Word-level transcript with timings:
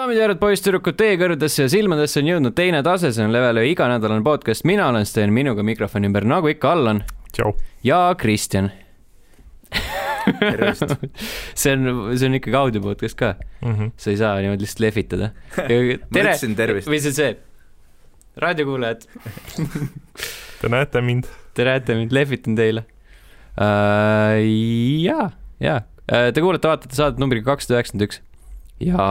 daamid 0.00 0.16
ja 0.16 0.22
härrad, 0.24 0.38
poisssüdrukud, 0.40 0.96
teie 0.96 1.16
kõrvadesse 1.20 1.66
ja 1.66 1.68
silmadesse 1.68 2.22
on 2.22 2.28
jõudnud 2.30 2.54
teine 2.56 2.78
tase, 2.86 3.10
see 3.12 3.24
on 3.26 3.34
Level 3.34 3.58
ühe 3.60 3.72
iganädalane 3.74 4.24
podcast, 4.24 4.64
mina 4.64 4.86
olen 4.88 5.04
Sten, 5.04 5.32
minuga 5.36 5.60
mikrofoni 5.66 6.08
ümber, 6.08 6.24
nagu 6.24 6.48
ikka, 6.48 6.70
Allan 6.72 7.02
ja 7.84 7.98
Kristjan. 8.16 8.70
tervist. 10.40 10.94
see 11.60 11.74
on, 11.74 11.84
see 12.16 12.30
on 12.30 12.38
ikkagi 12.38 12.56
audio 12.56 12.80
podcast 12.86 13.18
ka, 13.20 13.34
Mhm. 13.60 13.92
sa 14.00 14.10
ei 14.14 14.16
saa 14.16 14.38
niimoodi 14.40 14.64
lihtsalt 14.64 14.80
lehvitada. 14.86 15.28
tere 16.56 16.78
või 16.80 17.02
see, 17.04 17.12
see, 17.12 17.36
raadiokuulajad, 18.40 19.04
Te 20.62 20.68
näete 20.72 21.04
mind. 21.04 21.28
te 21.52 21.68
näete 21.68 21.98
mind, 22.00 22.12
lehvitan 22.16 22.56
teile 22.56 22.86
uh,. 23.60 24.40
ja, 25.04 25.30
ja 25.60 25.76
uh, 26.08 26.32
te 26.32 26.40
kuulete, 26.40 26.68
vaatate 26.72 26.96
saadet 26.96 27.20
numbriga 27.20 27.52
kakssada 27.52 27.76
üheksakümmend 27.82 28.08
üks 28.08 28.24
ja 28.80 29.06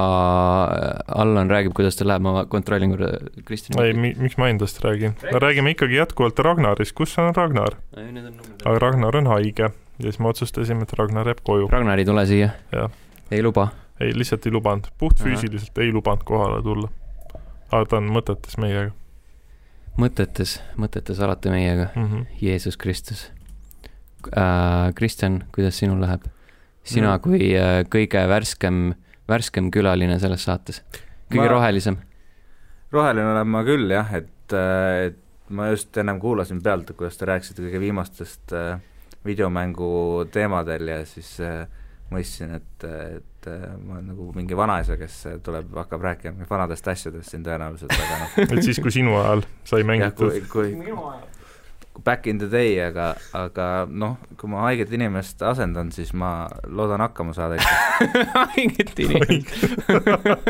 Allan 1.07 1.49
räägib, 1.49 1.73
kuidas 1.77 1.97
tal 1.99 2.09
läheb, 2.09 2.23
ma 2.25 2.45
kontrollin 2.49 2.95
korra 2.95 3.11
ei, 3.17 3.43
Kristjani. 3.45 4.13
miks 4.17 4.37
ma 4.41 4.49
endast 4.49 4.81
räägin? 4.83 5.15
räägime 5.21 5.75
ikkagi 5.75 5.99
jätkuvalt 5.99 6.39
Ragnarist, 6.39 6.95
kus 6.97 7.17
on 7.21 7.35
Ragnar? 7.35 7.77
aga 8.65 8.79
Ragnar 8.79 9.17
on 9.17 9.27
haige 9.27 9.69
ja 9.69 10.07
siis 10.07 10.19
me 10.19 10.31
otsustasime, 10.31 10.87
et 10.87 10.93
Ragnar 10.93 11.27
jääb 11.27 11.43
koju. 11.43 11.67
Ragnar 11.71 11.99
ei 11.99 12.05
tule 12.05 12.25
siia 12.25 12.49
ei 13.31 13.43
luba. 13.43 13.67
ei, 13.99 14.13
lihtsalt 14.15 14.45
ei 14.45 14.51
lubanud, 14.51 14.87
puht 14.97 15.19
Ahah. 15.19 15.27
füüsiliselt 15.27 15.77
ei 15.77 15.93
lubanud 15.93 16.23
kohale 16.25 16.63
tulla. 16.63 16.89
aga 17.71 17.85
ta 17.85 18.01
on 18.01 18.09
mõtetes 18.09 18.57
meiega 18.57 18.91
mõtetes, 19.99 20.59
mõtetes 20.79 21.19
alati 21.19 21.51
meiega, 21.51 21.89
mm. 21.95 22.07
-hmm. 22.07 22.25
Jeesus 22.41 22.77
Kristus 22.77 23.31
äh,. 24.37 24.93
Kristjan, 24.95 25.43
kuidas 25.55 25.77
sinul 25.77 26.01
läheb? 26.01 26.25
sina 26.83 27.11
No. 27.13 27.19
kui 27.19 27.53
äh, 27.55 27.83
kõige 27.85 28.27
värskem, 28.27 28.95
värskem 29.29 29.71
külaline 29.73 30.19
selles 30.21 30.45
saates, 30.47 30.83
kõige 31.31 31.45
Ma- 31.45 31.55
rohelisem. 31.55 31.97
roheline 32.91 33.33
olen 33.33 33.51
ma 33.55 33.63
küll 33.67 33.91
jah, 33.93 34.13
et, 34.17 34.55
et 35.05 35.19
ma 35.49 35.71
just 35.71 35.97
ennem 35.97 36.19
kuulasin 36.21 36.61
pealt, 36.65 36.93
kuidas 36.97 37.17
te 37.17 37.29
rääkisite 37.29 37.65
kõige 37.65 37.81
viimastest 37.81 38.53
äh, 38.57 38.79
videomängu 39.25 40.25
teemadel 40.31 40.87
ja 40.93 40.99
siis 41.07 41.35
äh, 41.43 41.63
mõistsin, 42.13 42.53
et, 42.57 42.85
et 42.85 43.49
äh, 43.49 43.65
ma 43.83 43.97
olen 43.97 44.07
nagu 44.13 44.29
mingi 44.35 44.57
vanaisa, 44.57 44.97
kes 44.99 45.17
äh, 45.29 45.39
tuleb, 45.45 45.71
hakkab 45.77 46.05
rääkima 46.05 46.47
vanadest 46.49 46.87
asjadest 46.87 47.33
siin 47.33 47.43
tõenäoliselt, 47.45 47.93
aga 47.93 48.21
noh, 48.23 48.37
et 48.57 48.63
siis, 48.65 48.79
kui 48.81 48.93
sinu 48.93 49.17
ajal 49.19 49.43
sai 49.67 49.83
jah, 49.83 49.89
mängitud. 49.91 50.39
kui, 50.51 50.73
kui 50.77 51.38
back 52.03 52.27
in 52.27 52.39
the 52.41 52.47
day, 52.51 52.77
aga, 52.83 53.13
aga 53.37 53.67
noh, 53.89 54.17
kui 54.39 54.51
ma 54.51 54.65
haiget 54.67 54.91
inimest 54.95 55.41
asendan, 55.45 55.91
siis 55.95 56.13
ma 56.17 56.47
loodan 56.67 57.03
hakkama 57.03 57.35
saada 57.37 57.59
ikka. 57.59 57.75
haiget 58.55 58.99
inimest. 59.05 59.79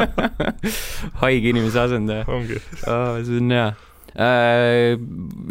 haige 1.21 1.53
inimese 1.53 1.79
asendaja 1.83 2.25
oh,. 2.27 3.21
see 3.25 3.39
on 3.39 3.53
hea 3.53 3.69
äh,. 4.15 4.97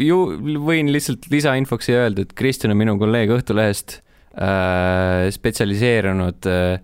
ju 0.03 0.19
võin 0.67 0.93
lihtsalt 0.93 1.29
lisainfoks 1.33 1.89
siia 1.89 2.05
öelda, 2.07 2.27
et 2.27 2.35
Kristjan 2.39 2.75
on 2.75 2.81
minu 2.81 2.97
kolleeg 3.01 3.33
Õhtulehest 3.39 3.99
äh,, 4.35 5.29
spetsialiseerunud 5.35 6.51
äh, 6.51 6.81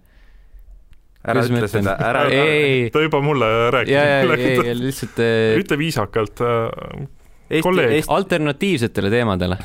ära 1.25 1.45
ma 1.49 1.61
ütle 1.61 1.71
seda, 1.73 1.97
ära 2.05 2.25
Ei, 2.29 2.41
ei. 2.45 2.87
ta 2.93 3.01
juba 3.05 3.23
mulle 3.25 3.51
rääkis. 3.73 4.73
lihtsalt 4.85 5.21
äh, 5.25 5.59
ütle 5.61 5.81
viisakalt 5.81 6.45
äh,, 6.45 7.07
Eesti. 7.51 7.69
Eesti, 7.81 8.09
alternatiivsetele 8.09 9.11
teemadele. 9.11 9.57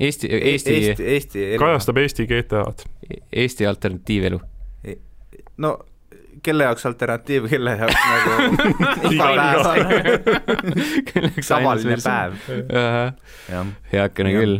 Eesti, 0.00 0.28
Eesti, 0.32 0.74
Eesti, 0.74 1.04
Eesti 1.04 1.44
elu- 1.54 1.58
kajastab 1.58 1.96
Eesti 1.96 2.26
GTA-d. 2.26 2.88
Eesti 3.32 3.66
alternatiivelu. 3.66 4.40
no 5.60 5.78
kelle 6.42 6.64
jaoks 6.64 6.86
alternatiiv, 6.86 7.48
kelle 7.50 7.74
jaoks 7.76 7.94
nagu 8.08 8.30
igapäevane, 9.12 10.00
tavaline 11.48 11.96
päev, 12.04 12.38
jah. 13.50 13.66
heakene 13.92 14.32
küll. 14.36 14.58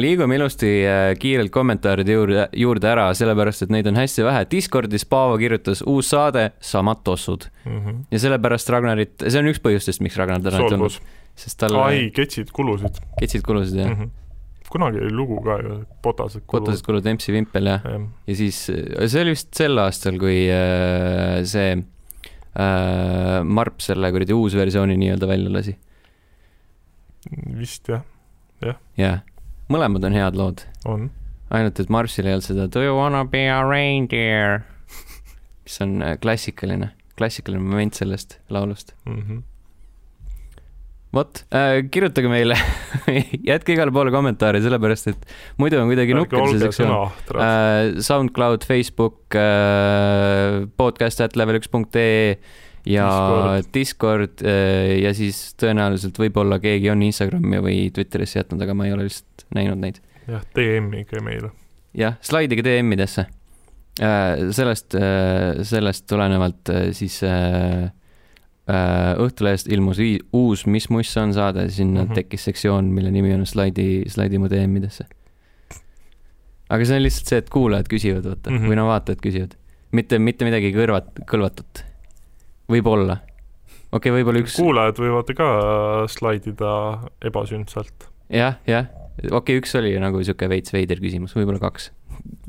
Liigume 0.00 0.36
ilusti 0.38 0.70
äh, 0.86 1.12
kiirelt 1.20 1.52
kommentaaride 1.54 2.14
juurde, 2.14 2.44
juurde 2.56 2.88
ära, 2.90 3.08
sellepärast 3.16 3.66
et 3.66 3.72
neid 3.74 3.88
on 3.90 3.98
hästi 3.98 4.24
vähe. 4.26 4.44
Discordis 4.50 5.04
Paavo 5.08 5.38
kirjutas 5.40 5.82
uus 5.86 6.10
saade, 6.12 6.50
samad 6.60 7.02
tossud. 7.06 7.48
Mhm. 7.64 8.04
ja 8.10 8.20
sellepärast 8.22 8.70
Ragnarit, 8.72 9.18
see 9.26 9.40
on 9.40 9.50
üks 9.50 9.60
põhjustest, 9.64 10.02
miks 10.04 10.16
Ragnar 10.18 10.40
täna 10.44 10.62
ei 10.62 10.72
tulnud, 10.72 10.96
sest 11.38 11.58
tal 11.60 11.76
ai, 11.82 12.08
ketsid 12.14 12.52
kulusid 12.54 12.96
ketsid 13.20 13.44
kulusid 13.46 13.76
ja 13.82 13.88
mm. 13.90 13.98
-hmm. 13.98 14.70
kunagi 14.72 15.02
oli 15.02 15.12
lugu 15.12 15.40
ka 15.44 15.58
ju, 15.62 15.76
botased 16.02 16.46
kotased 16.46 16.84
kulud, 16.86 17.04
MC 17.04 17.34
Vimpel 17.34 17.68
ja, 17.68 17.78
jah, 17.84 18.08
ja 18.26 18.38
siis 18.40 18.62
see 18.64 19.22
oli 19.22 19.36
vist 19.36 19.52
sel 19.54 19.78
aastal, 19.84 20.18
kui 20.18 20.46
äh, 20.48 21.44
see 21.44 21.76
äh, 21.76 23.44
Marp 23.44 23.84
selle 23.84 24.12
kuradi 24.14 24.32
uusversiooni 24.36 24.96
nii-öelda 24.96 25.28
välja 25.28 25.52
lasi. 25.52 25.76
vist 27.58 27.88
jah, 27.88 28.06
jah, 28.62 28.80
mõlemad 29.72 30.06
on 30.08 30.16
head 30.16 30.38
lood, 30.38 30.64
on. 30.88 31.08
ainult 31.54 31.80
et 31.82 31.92
Marpsil 31.92 32.28
ei 32.28 32.36
olnud 32.36 32.46
seda 32.48 32.68
Do 32.72 32.84
you 32.84 32.96
wanna 32.96 33.24
be 33.28 33.46
a 33.52 33.60
reindeer, 33.66 34.62
mis 35.66 35.78
on 35.84 35.98
äh, 36.04 36.16
klassikaline, 36.22 36.92
klassikaline 37.18 37.62
moment 37.64 37.98
sellest 37.98 38.38
laulust. 38.52 38.94
Mm 39.06 39.22
-hmm. 39.22 39.42
vot 41.14 41.44
äh,, 41.54 41.82
kirjutage 41.90 42.28
meile, 42.28 42.56
jätke 43.50 43.72
igale 43.72 43.92
poole 43.92 44.12
kommentaare, 44.12 44.62
sellepärast 44.62 45.08
et 45.08 45.26
muidu 45.56 45.80
on 45.80 45.88
kuidagi 45.88 46.12
see 46.12 46.58
sektsioon. 46.58 46.88
sõnaahtras. 46.88 47.42
äh, 47.42 48.00
SoundCloud, 48.00 48.64
Facebook 48.64 49.34
äh,, 49.34 50.68
podcast 50.76 51.20
at 51.20 51.36
level 51.36 51.60
üks 51.60 51.68
punkt 51.68 51.96
ee 51.96 52.38
ja 52.88 53.06
Discord. 53.08 53.72
Discord 53.74 54.44
äh, 54.44 54.98
ja 55.02 55.12
siis 55.16 55.40
tõenäoliselt 55.60 56.18
võib-olla 56.20 56.60
keegi 56.62 56.90
on 56.92 57.02
Instagrami 57.06 57.60
või 57.64 57.80
Twitterisse 57.94 58.40
jätnud, 58.40 58.62
aga 58.64 58.76
ma 58.76 58.88
ei 58.88 58.94
ole 58.96 59.08
lihtsalt 59.08 59.44
näinud 59.56 59.82
neid. 59.82 60.00
jah, 60.28 60.44
DM-ige 60.56 61.22
meile. 61.24 61.52
jah, 61.98 62.16
slaidige 62.24 62.64
DM-idesse 62.66 63.26
äh,. 64.00 64.48
sellest 64.56 64.96
äh,, 64.98 65.62
sellest 65.68 66.08
tulenevalt 66.10 66.74
siis 66.96 67.20
Õhtulehest 68.68 69.70
ilmus 69.72 69.96
vii- 69.96 70.18
uus 70.36 70.66
Mis 70.68 70.90
muss 70.92 71.14
on 71.16 71.30
saade, 71.32 71.70
sinna 71.72 72.02
mm. 72.02 72.10
-hmm. 72.10 72.14
tekkis 72.18 72.42
sektsioon, 72.44 72.90
mille 72.92 73.08
nimi 73.10 73.32
on 73.32 73.46
slaidi, 73.46 74.04
slaidi 74.12 74.38
mu 74.38 74.50
DM-idesse. 74.52 75.06
aga 76.68 76.84
see 76.84 76.96
on 76.98 77.02
lihtsalt 77.02 77.32
see, 77.32 77.38
et 77.40 77.48
kuulajad 77.48 77.88
küsivad, 77.88 78.28
vaata 78.28 78.50
mm. 78.50 78.58
-hmm. 78.58 78.68
või 78.68 78.76
no 78.76 78.86
vaatajad 78.90 79.22
küsivad, 79.24 79.54
mitte, 79.92 80.18
mitte 80.18 80.44
midagi 80.44 80.74
kõrvat, 80.76 81.24
kõlvatut. 81.30 81.87
võib-olla, 82.70 83.18
okei 83.90 83.98
okay,, 83.98 84.14
võib-olla 84.18 84.42
üks, 84.44 84.56
kuulajad 84.58 85.02
võivad 85.02 85.34
ka 85.38 85.50
slaidida 86.12 86.72
ebasündsalt. 87.30 88.08
jah, 88.32 88.58
jah, 88.68 88.90
okei 89.22 89.32
okay,, 89.40 89.60
üks 89.62 89.76
oli 89.80 89.94
nagu 90.02 90.22
sihuke 90.24 90.50
veits 90.50 90.74
veider 90.74 91.00
küsimus, 91.02 91.36
võib-olla 91.38 91.62
kaks, 91.68 91.90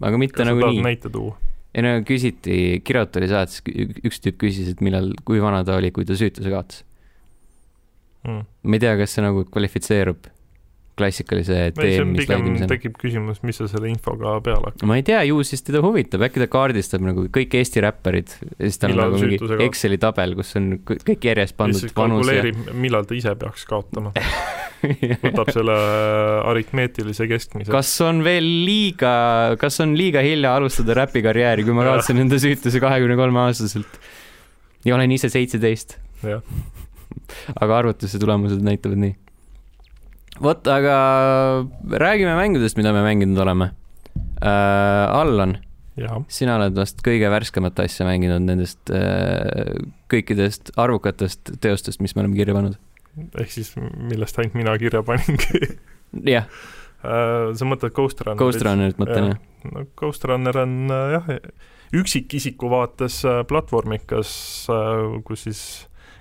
aga 0.01 0.21
mitte 0.21 0.41
kas 0.41 0.51
nagu 0.51 0.65
nii. 0.65 0.83
näite 0.85 1.11
tuua? 1.13 1.37
ei 1.75 1.85
no 1.85 1.95
küsiti, 2.05 2.79
Kirot 2.85 3.15
oli 3.19 3.29
saates, 3.29 3.61
üks 4.03 4.23
tüüp 4.23 4.39
küsis, 4.41 4.73
et 4.73 4.83
millal, 4.85 5.11
kui 5.27 5.41
vana 5.43 5.61
ta 5.65 5.77
oli, 5.77 5.93
kui 5.95 6.07
ta 6.07 6.17
süütuse 6.17 6.49
kaotas. 6.51 6.83
Mm. 8.27 8.43
ma 8.67 8.75
ei 8.75 8.81
tea, 8.83 8.97
kas 8.99 9.13
see 9.15 9.23
nagu 9.23 9.45
kvalifitseerub 9.47 10.25
klassikalise 10.99 11.57
pigem, 11.77 12.13
slaidimisena. 12.19 12.69
tekib 12.71 12.97
küsimus, 12.99 13.41
mis 13.47 13.59
sa 13.61 13.67
selle 13.71 13.89
infoga 13.91 14.35
peale 14.45 14.71
hakkad. 14.71 14.85
ma 14.89 14.99
ei 14.99 15.05
tea, 15.07 15.23
ju 15.29 15.41
siis 15.47 15.63
teda 15.65 15.81
huvitab, 15.85 16.25
äkki 16.27 16.43
ta 16.43 16.49
kaardistab 16.51 17.05
nagu 17.05 17.25
kõik 17.33 17.57
Eesti 17.59 17.83
räpparid 17.85 18.35
ja 18.45 18.61
siis 18.65 18.79
tal 18.81 18.95
on 18.95 19.03
nagu 19.05 19.21
mingi? 19.23 19.41
Exceli 19.67 19.99
tabel, 20.01 20.37
kus 20.39 20.55
on 20.59 20.71
kõ- 20.85 21.01
kõik 21.11 21.29
järjest 21.31 21.57
pandud 21.59 21.95
vanus 21.97 22.33
ja 22.33 22.45
millal 22.75 23.07
ta 23.09 23.17
ise 23.17 23.35
peaks 23.39 23.65
kaotama. 23.69 24.13
võtab 25.25 25.49
selle 25.51 25.75
aritmeetilise 26.49 27.27
keskmise. 27.29 27.71
kas 27.73 27.91
on 28.05 28.21
veel 28.23 28.45
liiga, 28.65 29.13
kas 29.59 29.79
on 29.83 29.95
liiga 29.99 30.23
hilja 30.23 30.53
alustada 30.55 30.95
räpikarjääri, 31.01 31.65
kui 31.67 31.75
ma 31.75 31.85
kaotasin 31.89 32.23
enda 32.23 32.39
süütuse 32.41 32.81
kahekümne 32.83 33.17
kolme 33.19 33.43
aastaselt 33.47 33.99
ja 34.85 34.95
olen 34.95 35.11
ise 35.11 35.29
seitseteist. 35.31 35.97
jah, 36.23 36.43
aga 37.59 37.81
arvutuse 37.83 38.19
tulemused 38.21 38.63
näitavad 38.65 39.01
nii. 39.03 39.15
vot, 40.43 40.67
aga 40.71 40.97
räägime 41.91 42.35
mängudest, 42.37 42.77
mida 42.79 42.93
me 42.95 43.03
mänginud 43.05 43.39
oleme 43.43 43.71
äh,. 44.41 45.19
Allan, 45.19 45.57
sina 46.31 46.57
oled 46.59 46.77
vast 46.77 47.01
kõige 47.05 47.29
värskemat 47.31 47.79
asja 47.83 48.07
mänginud 48.07 48.45
nendest 48.45 48.91
äh, 48.93 49.75
kõikidest 50.11 50.73
arvukatest 50.79 51.55
teostest, 51.63 52.03
mis 52.03 52.15
me 52.15 52.23
oleme 52.23 52.39
kirja 52.39 52.55
pannud. 52.55 52.77
ehk 53.39 53.51
siis 53.51 53.73
millest 53.75 54.39
ainult 54.39 54.55
mina 54.55 54.77
kirja 54.79 55.03
paningi. 55.03 55.73
jah, 56.35 56.47
sa 57.01 57.67
mõtled 57.67 57.95
Ghost 57.95 58.23
Runnerit? 58.23 58.39
Ghost 58.39 58.65
Runnerit 58.65 59.01
mõtlen 59.01 59.33
jah. 59.33 59.43
no 59.73 59.85
Ghost 59.99 60.25
Runner 60.29 60.63
on 60.63 60.79
äh, 60.93 61.17
jah, 61.17 61.29
üksikisiku 61.99 62.71
vaates 62.71 63.21
äh, 63.27 63.43
platvormikas, 63.49 64.31
kus 65.25 65.47
siis 65.47 65.63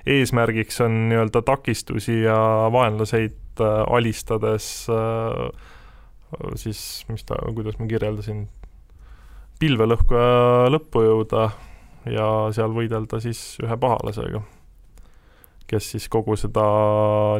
eesmärgiks 0.08 0.80
on 0.80 1.08
nii-öelda 1.10 1.42
takistusi 1.44 2.22
ja 2.22 2.38
vaenlaseid 2.72 3.36
äh, 3.64 3.82
alistades 3.96 4.86
äh, 4.92 5.48
siis, 6.60 7.04
mis 7.08 7.24
ta, 7.24 7.38
kuidas 7.54 7.78
ma 7.80 7.88
kirjeldasin, 7.90 8.46
pilvelõhkuja 9.58 10.68
lõppu 10.70 11.02
jõuda 11.06 11.48
ja 12.12 12.28
seal 12.54 12.74
võidelda 12.76 13.20
siis 13.22 13.40
ühe 13.64 13.76
pahalasega, 13.80 14.42
kes 15.68 15.92
siis 15.94 16.08
kogu 16.12 16.36
seda 16.38 16.64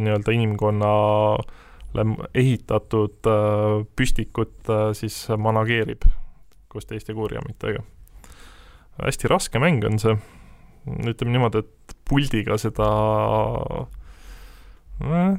nii-öelda 0.03 0.35
inimkonnale 0.35 2.05
ehitatud 2.35 3.29
äh, 3.29 3.85
püstikut 3.97 4.73
äh, 4.73 4.91
siis 4.99 5.21
manageerib 5.38 6.05
koos 6.69 6.85
teiste 6.87 7.14
kurjamitega. 7.17 7.81
hästi 8.99 9.29
raske 9.31 9.59
mäng 9.62 9.85
on 9.87 9.99
see, 10.03 10.17
ütleme 11.06 11.32
niimoodi, 11.32 11.62
et 11.62 11.97
puldiga 12.09 12.59
seda 12.61 12.88
äh, 15.06 15.38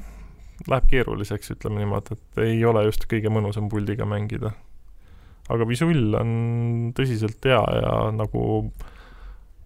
läheb 0.68 0.90
keeruliseks, 0.90 1.54
ütleme 1.56 1.84
niimoodi, 1.84 2.18
et 2.18 2.42
ei 2.44 2.60
ole 2.68 2.84
just 2.88 3.06
kõige 3.10 3.32
mõnusam 3.32 3.70
puldiga 3.72 4.08
mängida. 4.10 4.52
aga 5.50 5.66
visull 5.66 6.14
on 6.14 6.92
tõsiselt 6.94 7.46
hea 7.46 7.62
ja 7.82 7.94
nagu 8.14 8.42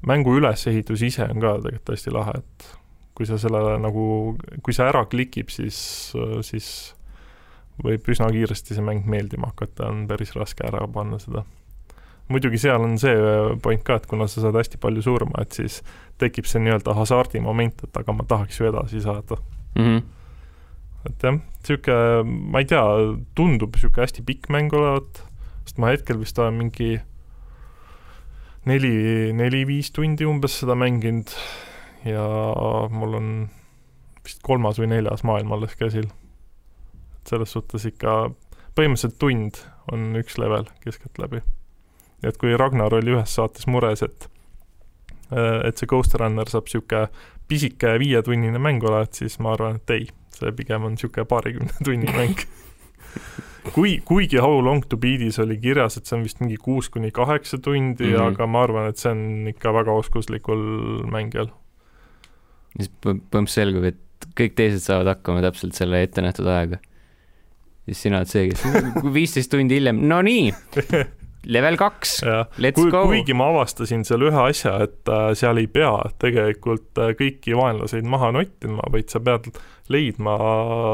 mängu 0.08 0.38
ülesehitus 0.38 1.02
ise 1.04 1.26
on 1.28 1.42
ka 1.44 1.58
tegelikult 1.60 1.96
hästi 1.96 2.14
lahe, 2.14 2.38
et 2.40 2.70
kui 3.14 3.28
sa 3.30 3.38
sellele 3.38 3.76
nagu, 3.84 4.06
kui 4.64 4.74
see 4.74 4.86
ära 4.88 5.04
klikib, 5.10 5.52
siis, 5.54 5.78
siis 6.46 6.70
võib 7.84 8.08
üsna 8.10 8.30
kiiresti 8.34 8.78
see 8.78 8.86
mäng 8.86 9.06
meeldima 9.10 9.52
hakata, 9.52 9.90
on 9.92 10.08
päris 10.10 10.34
raske 10.38 10.66
ära 10.68 10.86
panna 10.88 11.20
seda. 11.22 11.44
muidugi 12.32 12.58
seal 12.58 12.82
on 12.82 12.96
see 12.98 13.14
point 13.62 13.84
ka, 13.84 14.00
et 14.00 14.08
kuna 14.08 14.28
sa 14.32 14.42
saad 14.42 14.56
hästi 14.56 14.80
palju 14.82 15.04
surma, 15.04 15.44
et 15.44 15.52
siis 15.52 15.82
tekib 16.18 16.48
see 16.48 16.64
nii-öelda 16.64 16.96
hasardi 16.96 17.42
moment, 17.44 17.84
et 17.84 17.98
aga 18.00 18.16
ma 18.16 18.24
tahaks 18.24 18.60
ju 18.60 18.70
edasi 18.72 19.02
saada 19.04 19.42
mm. 19.76 19.84
-hmm 19.84 20.04
et 21.10 21.26
jah, 21.26 21.36
niisugune, 21.36 22.36
ma 22.54 22.62
ei 22.64 22.68
tea, 22.70 22.84
tundub 23.38 23.76
niisugune 23.76 24.06
hästi 24.06 24.24
pikk 24.28 24.50
mäng 24.54 24.74
olevat, 24.76 25.24
sest 25.66 25.82
ma 25.82 25.92
hetkel 25.92 26.20
vist 26.22 26.40
olen 26.40 26.60
mingi 26.60 26.96
neli, 28.70 28.96
neli-viis 29.36 29.92
tundi 29.96 30.28
umbes 30.28 30.60
seda 30.62 30.76
mänginud 30.80 31.34
ja 32.08 32.24
mul 32.92 33.20
on 33.20 33.30
vist 34.24 34.44
kolmas 34.46 34.80
või 34.80 34.92
neljas 34.94 35.26
maailm 35.28 35.52
alles 35.56 35.76
käsil. 35.80 36.08
et 36.08 37.32
selles 37.32 37.52
suhtes 37.56 37.86
ikka 37.88 38.32
põhimõtteliselt 38.76 39.20
tund 39.20 39.60
on 39.92 40.16
üks 40.20 40.38
level 40.40 40.68
keskeltläbi. 40.84 41.44
et 42.24 42.38
kui 42.40 42.56
Ragnar 42.58 42.96
oli 42.96 43.16
ühes 43.18 43.36
saates 43.36 43.68
mures, 43.68 44.04
et 44.04 44.30
et 45.34 45.78
see 45.78 45.90
Ghost 45.90 46.14
Runner 46.20 46.48
saab 46.50 46.68
niisugune 46.68 47.08
pisike 47.48 47.98
viietunnine 48.00 48.60
mäng 48.60 48.84
olevat, 48.84 49.14
siis 49.18 49.40
ma 49.40 49.54
arvan, 49.54 49.80
et 49.82 49.90
ei 49.90 50.08
see 50.40 50.52
pigem 50.58 50.86
on 50.88 50.96
niisugune 50.98 51.26
paarikümne 51.30 51.80
tunni 51.86 52.14
mäng 52.14 52.46
kui, 53.72 53.98
kuigi 54.06 54.42
How 54.42 54.62
long 54.64 54.84
to 54.90 54.98
beat'is 55.00 55.40
oli 55.44 55.58
kirjas, 55.62 55.98
et 55.98 56.10
see 56.10 56.18
on 56.18 56.26
vist 56.26 56.42
mingi 56.44 56.58
kuus 56.62 56.90
kuni 56.94 57.12
kaheksa 57.16 57.60
tundi 57.64 58.10
mm, 58.10 58.16
-hmm. 58.16 58.34
aga 58.34 58.48
ma 58.48 58.64
arvan, 58.68 58.90
et 58.90 58.98
see 58.98 59.12
on 59.12 59.48
ikka 59.54 59.74
väga 59.74 59.92
oskuslikul 60.04 60.64
mängijal. 61.12 61.52
siis 62.78 62.92
põhimõtteliselt 63.06 63.54
selgub, 63.54 63.84
et 63.84 64.30
kõik 64.40 64.56
teised 64.58 64.82
saavad 64.84 65.14
hakkama 65.14 65.44
täpselt 65.46 65.78
selle 65.78 66.04
ettenähtud 66.04 66.48
ajaga. 66.48 66.78
siis 67.86 68.02
sina 68.02 68.22
oled 68.22 68.32
see, 68.32 68.50
kes 68.50 68.64
viisteist 69.20 69.52
tundi 69.52 69.80
hiljem, 69.80 70.02
no 70.08 70.22
nii 70.22 70.54
level 71.46 71.78
kaks, 71.78 72.22
let's 72.64 72.80
Kui, 72.80 72.92
go. 72.92 73.06
kuigi 73.08 73.36
ma 73.36 73.50
avastasin 73.52 74.04
seal 74.08 74.28
ühe 74.30 74.48
asja, 74.50 74.78
et 74.88 75.12
äh, 75.12 75.32
seal 75.38 75.60
ei 75.62 75.68
pea 75.68 75.94
tegelikult 76.20 76.98
äh, 76.98 77.14
kõiki 77.20 77.56
vaenlaseid 77.60 78.08
maha 78.08 78.32
nottima, 78.32 78.84
vaid 78.92 79.12
sa 79.12 79.20
pead 79.24 79.52
leidma 79.90 80.38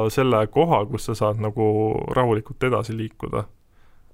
selle 0.09 0.41
koha, 0.53 0.83
kus 0.89 1.09
sa 1.09 1.15
saad 1.15 1.41
nagu 1.44 1.69
rahulikult 2.15 2.63
edasi 2.63 2.97
liikuda. 2.97 3.45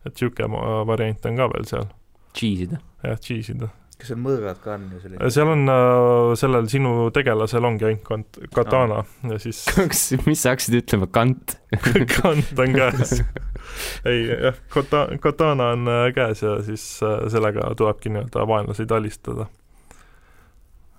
et 0.05 0.13
niisugune 0.13 0.85
variant 0.87 1.25
on 1.25 1.39
ka 1.39 1.49
veel 1.53 1.65
seal. 1.65 1.87
Cheese 2.35 2.67
ida. 2.67 2.83
jah, 3.03 3.19
cheese 3.19 3.55
ida 3.55 3.71
kas 3.95 4.11
seal 4.11 4.19
mõõgad 4.19 4.59
ka 4.63 4.73
on 4.75 4.87
ju 4.91 5.01
sellised? 5.01 5.33
seal 5.35 5.51
on 5.53 5.71
äh,, 5.71 6.31
sellel 6.39 6.67
sinu 6.71 6.93
tegelasel 7.15 7.67
ongi 7.67 7.87
ainult 7.87 8.03
kant-, 8.07 8.39
katana 8.55 9.01
ah. 9.03 9.13
ja 9.31 9.37
siis 9.41 9.61
kas, 9.91 10.03
mis 10.27 10.43
sa 10.43 10.53
hakkasid 10.53 10.79
ütlema, 10.81 11.07
kant 11.15 11.55
kant 12.15 12.63
on 12.63 12.75
käes 12.75 13.19
ei 14.11 14.25
jah, 14.29 14.59
kata-, 14.73 15.07
katana 15.23 15.71
on 15.77 15.91
äh, 15.91 16.07
käes 16.15 16.43
ja 16.43 16.57
siis 16.67 16.85
äh, 17.05 17.23
sellega 17.31 17.71
tulebki 17.79 18.11
nii-öelda 18.11 18.47
vaenlaseid 18.51 18.91
alistada. 18.95 19.47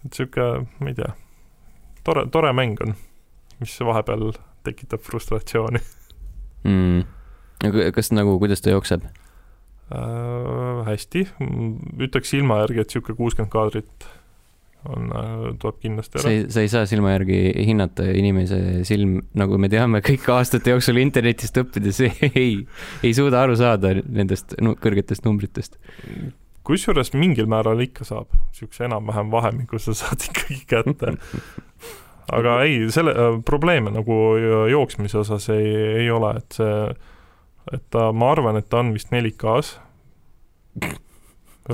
et 0.05 0.09
niisugune, 0.11 0.65
ma 0.81 0.93
ei 0.93 0.97
tea, 0.97 1.13
tore, 2.07 2.27
tore 2.33 2.55
mäng 2.57 2.81
on, 2.87 2.97
mis 3.61 3.77
vahepeal 3.81 4.31
tekitab 4.67 5.05
frustratsiooni 5.07 5.81
mm.. 6.67 7.07
aga 7.69 7.91
kas 7.97 8.13
nagu, 8.15 8.39
kuidas 8.43 8.65
ta 8.65 8.75
jookseb? 8.75 9.07
äh,? 9.95 10.85
hästi, 10.87 11.27
ütleks 12.07 12.33
silma 12.35 12.63
järgi, 12.65 12.83
et 12.83 12.93
niisugune 12.93 13.19
kuuskümmend 13.19 13.53
kaadrit 13.53 14.09
on, 14.87 15.11
äh, 15.11 15.45
tuleb 15.61 15.79
kindlasti 15.83 16.19
ära. 16.19 16.25
sa 16.25 16.33
ei, 16.33 16.47
sa 16.53 16.65
ei 16.65 16.71
saa 16.71 16.87
silma 16.89 17.13
järgi 17.15 17.39
hinnata 17.69 18.07
inimese 18.15 18.61
silm, 18.89 19.19
nagu 19.39 19.59
me 19.63 19.71
teame 19.73 20.03
kõik 20.07 20.27
aastate 20.35 20.75
jooksul 20.75 21.01
internetist 21.03 21.59
õppides, 21.63 22.03
ei, 22.33 22.51
ei 23.03 23.15
suuda 23.17 23.43
aru 23.45 23.59
saada 23.59 23.95
nendest 24.05 24.57
kõrgetest 24.83 25.27
numbritest. 25.27 25.79
kusjuures 26.67 27.13
mingil 27.15 27.51
määral 27.51 27.83
ikka 27.85 28.07
saab, 28.07 28.31
niisuguse 28.51 28.89
enam-vähem 28.89 29.31
vahemiku 29.35 29.81
sa 29.83 29.95
saad 29.95 30.27
ikkagi 30.31 30.63
kätte 30.71 31.15
aga 32.33 32.61
ei, 32.67 32.81
selle 32.95 33.13
äh, 33.15 33.37
probleeme 33.47 33.93
nagu 33.95 34.17
jooksmise 34.71 35.21
osas 35.23 35.51
ei, 35.55 35.69
ei 36.03 36.11
ole, 36.11 36.37
et 36.41 36.59
see 36.59 36.81
et 37.73 37.83
ta, 37.91 38.11
ma 38.15 38.31
arvan, 38.35 38.59
et 38.61 38.69
ta 38.71 38.81
on 38.83 38.93
vist 38.95 39.13
4K-s 39.15 39.77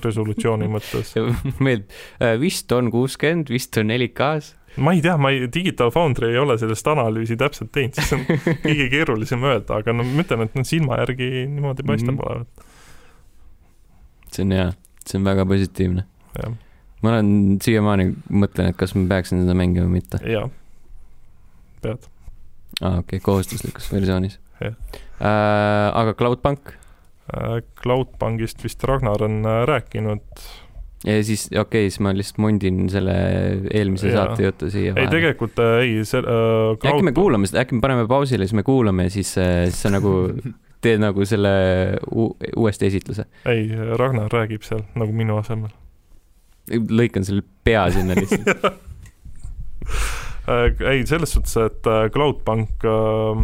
resolutsiooni 0.03 0.71
mõttes. 0.75 1.13
meeldib, 1.61 1.93
äh, 2.23 2.35
vist 2.41 2.73
on 2.73 2.91
kuuskümmend, 2.93 3.53
vist 3.53 3.77
on 3.81 3.93
4K-s. 3.93 4.55
ma 4.81 4.95
ei 4.97 5.03
tea, 5.05 5.19
ma 5.21 5.33
ei, 5.35 5.49
Digital 5.53 5.93
Foundry 5.93 6.33
ei 6.33 6.41
ole 6.41 6.57
sellest 6.61 6.89
analüüsi 6.89 7.37
täpselt 7.41 7.73
teinud, 7.77 7.99
siis 7.99 8.15
on 8.17 8.25
kõige 8.67 8.89
keerulisem 8.93 9.45
öelda, 9.45 9.83
aga 9.83 9.97
no 9.97 10.07
ma 10.07 10.25
ütlen, 10.25 10.47
et 10.47 10.57
noh, 10.57 10.69
silma 10.69 11.01
järgi 11.03 11.31
niimoodi 11.45 11.85
paistab 11.89 12.17
mm. 12.17 12.25
olevat. 12.29 12.69
see 14.33 14.47
on 14.47 14.57
hea, 14.57 14.69
see 15.05 15.21
on 15.21 15.29
väga 15.29 15.49
positiivne. 15.49 16.09
Ma 17.03 17.15
olen 17.15 17.59
siiamaani 17.63 18.09
mõtlen, 18.31 18.73
et 18.73 18.79
kas 18.81 18.97
ma 18.99 19.05
peaksin 19.11 19.43
seda 19.45 19.59
mängima 19.59 19.89
või 19.89 20.01
mitte. 20.01 20.23
jaa, 20.27 20.47
pead. 21.83 22.09
aa, 22.81 23.03
okei 23.03 23.19
okay,, 23.19 23.27
kohustuslikus 23.27 23.91
versioonis 23.93 24.39
Äh, 25.23 25.89
aga 25.95 26.15
Cloudbank? 26.15 26.75
Äh, 27.33 27.63
Cloudbankist 27.83 28.65
vist 28.65 28.85
Ragnar 28.85 29.23
on 29.23 29.45
äh, 29.47 29.65
rääkinud. 29.67 30.21
ja 31.05 31.25
siis, 31.25 31.47
okei 31.47 31.61
okay,, 31.61 31.91
siis 31.91 32.01
ma 32.01 32.13
lihtsalt 32.15 32.39
mundin 32.39 32.85
selle 32.91 33.15
eelmise 33.75 34.11
ja. 34.13 34.21
saate 34.21 34.45
jutu 34.45 34.71
siia 34.71 34.95
vahele. 34.95 35.09
ei, 35.09 35.11
tegelikult 35.11 35.63
ei, 35.83 35.95
see 36.07 36.23
äh, 36.23 36.27
Cloud... 36.79 36.91
äkki 36.93 37.07
me 37.09 37.15
kuulame 37.17 37.51
seda, 37.51 37.65
äkki 37.65 37.79
me 37.79 37.83
paneme 37.83 38.07
pausile, 38.11 38.47
siis 38.47 38.55
me 38.59 38.63
kuulame 38.67 39.09
ja 39.09 39.15
siis, 39.15 39.33
siis 39.35 39.83
sa 39.83 39.91
nagu 39.91 40.15
teed 40.85 41.03
nagu 41.03 41.27
selle 41.27 41.53
uuesti 42.09 42.91
esitluse. 42.91 43.27
ei, 43.51 43.69
Ragnar 43.99 44.31
räägib 44.31 44.67
seal 44.67 44.83
nagu 44.99 45.15
minu 45.15 45.39
asemel. 45.43 45.75
Lõikan 46.71 47.27
selle 47.27 47.43
pea 47.65 47.89
sinna 47.95 48.15
lihtsalt. 48.19 48.49
Ei, 50.53 51.05
selles 51.07 51.31
suhtes, 51.37 51.55
et 51.63 51.87
Cloudbank 52.15 52.83
äh, 52.87 53.43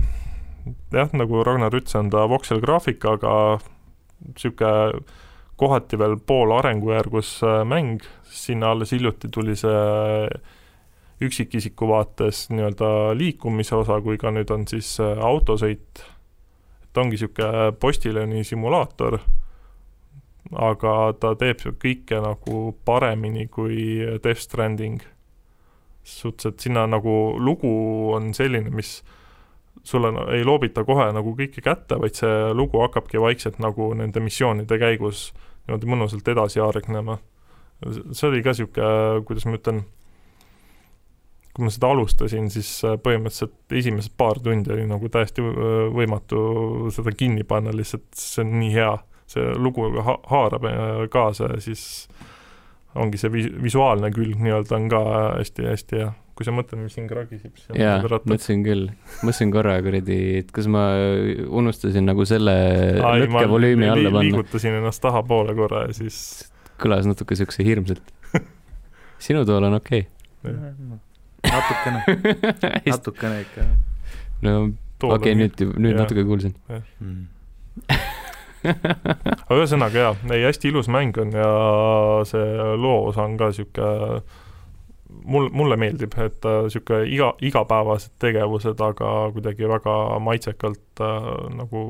jah, 0.92 1.10
nagu 1.16 1.42
Ragnar 1.46 1.74
ütles, 1.76 1.96
on 1.98 2.10
ta 2.12 2.26
vokselgraafikaga 2.30 3.32
niisugune 4.26 5.02
kohati 5.58 5.98
veel 5.98 6.16
pool 6.26 6.52
arengujärgus 6.58 7.40
äh, 7.46 7.62
mäng, 7.66 8.04
sinna 8.30 8.72
alles 8.74 8.92
hiljuti 8.94 9.30
tuli 9.34 9.56
see 9.58 10.28
üksikisiku 11.24 11.88
vaates 11.90 12.46
nii-öelda 12.52 12.90
liikumise 13.18 13.74
osa, 13.74 13.98
kui 14.04 14.18
ka 14.20 14.30
nüüd 14.34 14.50
on 14.54 14.68
siis 14.70 14.94
äh, 15.02 15.18
autosõit, 15.18 16.04
et 16.84 17.02
ongi 17.02 17.16
niisugune 17.18 17.72
postiljon'i 17.82 18.44
simulaator, 18.46 19.18
aga 20.56 21.12
ta 21.20 21.34
teeb 21.36 21.60
kõike 21.82 22.22
nagu 22.24 22.72
paremini 22.84 23.48
kui 23.52 24.00
Death 24.22 24.40
Stranding. 24.40 25.02
suhteliselt 26.08 26.60
sinna 26.60 26.86
nagu 26.86 27.36
lugu 27.36 27.68
on 28.16 28.32
selline, 28.34 28.70
mis 28.70 29.02
sulle 29.84 30.08
ei 30.32 30.44
loobita 30.44 30.84
kohe 30.84 31.10
nagu 31.12 31.34
kõike 31.36 31.60
kätte, 31.60 31.98
vaid 32.00 32.16
see 32.16 32.54
lugu 32.56 32.80
hakkabki 32.80 33.20
vaikselt 33.20 33.58
nagu 33.60 33.90
nende 33.94 34.20
missioonide 34.20 34.78
käigus 34.80 35.32
niimoodi 35.68 35.90
mõnusalt 35.90 36.28
edasi 36.32 36.60
aregnema. 36.64 37.18
see 38.12 38.28
oli 38.28 38.42
ka 38.42 38.54
niisugune, 38.54 39.22
kuidas 39.28 39.46
ma 39.46 39.58
ütlen, 39.58 39.82
kui 41.54 41.66
ma 41.66 41.70
seda 41.74 41.92
alustasin, 41.92 42.48
siis 42.50 42.70
põhimõtteliselt 43.04 43.76
esimesed 43.80 44.16
paar 44.16 44.40
tundi 44.42 44.72
oli 44.74 44.86
nagu 44.88 45.08
täiesti 45.12 45.44
võimatu 45.94 46.40
seda 46.94 47.12
kinni 47.12 47.44
panna, 47.44 47.74
lihtsalt 47.74 48.08
see 48.16 48.44
on 48.44 48.58
nii 48.62 48.72
hea. 48.74 48.96
See 49.28 49.52
lugu 49.60 49.90
ha 50.04 50.18
haarab 50.30 50.64
kaasa 51.12 51.52
ja 51.54 51.60
siis 51.60 51.82
ongi 52.98 53.20
see 53.20 53.32
vis-, 53.32 53.52
visuaalne 53.62 54.10
külg 54.14 54.40
nii-öelda 54.40 54.78
on 54.78 54.88
ka 54.92 55.04
hästi-hästi 55.38 56.02
hea 56.02 56.14
kui 56.38 56.46
sa 56.46 56.52
mõtled, 56.54 56.78
mis 56.84 56.94
siin 56.94 57.08
kragiseb, 57.10 57.50
siis 57.58 57.80
jaa, 57.80 57.96
mõtlesin 57.98 58.60
küll, 58.62 58.84
mõtlesin 59.26 59.50
korra 59.50 59.72
kuradi, 59.82 60.18
et 60.38 60.52
kas 60.54 60.68
ma 60.70 60.84
unustasin 61.58 62.06
nagu 62.06 62.22
selle 62.30 62.54
lõkkevolüümi 63.24 63.88
alla 63.90 64.12
panna. 64.12 64.22
liigutasin 64.22 64.76
ennast 64.78 65.02
tahapoole 65.02 65.56
korra 65.58 65.88
ja 65.88 65.96
siis 65.98 66.20
kõlas 66.78 67.08
natuke 67.10 67.34
siukse 67.38 67.66
hirmsalt 67.66 68.14
sinu 69.26 69.42
tool 69.48 69.66
on 69.66 69.80
okei 69.80 70.06
natukene, 71.42 72.04
okay.. 72.06 72.86
natukene 72.86 73.42
ikka 73.42 73.66
no 74.46 74.54
okei 74.62 75.10
okay,, 75.16 75.34
nüüd, 75.42 75.66
nüüd 75.74 75.96
jah. 75.96 76.04
natuke 76.04 76.26
kuulsin. 76.28 76.54
mm. 76.70 77.26
aga 79.48 79.56
ühesõnaga 79.60 80.04
jaa, 80.04 80.16
ei 80.34 80.44
hästi 80.46 80.72
ilus 80.72 80.90
mäng 80.92 81.16
on 81.20 81.32
ja 81.36 81.48
see 82.28 82.74
loo 82.80 83.08
osa 83.10 83.24
on 83.26 83.36
ka 83.40 83.50
niisugune 83.52 84.22
mul, 85.28 85.48
mulle 85.54 85.78
meeldib, 85.80 86.16
et 86.22 86.48
niisugune 86.48 87.06
iga, 87.12 87.32
igapäevased 87.44 88.16
tegevused, 88.22 88.80
aga 88.84 89.12
kuidagi 89.36 89.70
väga 89.70 89.94
maitsekalt 90.24 91.04
äh, 91.04 91.30
nagu 91.58 91.84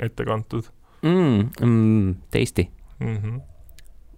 ette 0.00 0.26
kantud 0.26 0.70
mm,. 1.02 1.50
Mm, 1.60 2.16
tasty 2.30 2.68
mm. 3.00 3.16
-hmm. 3.16 3.40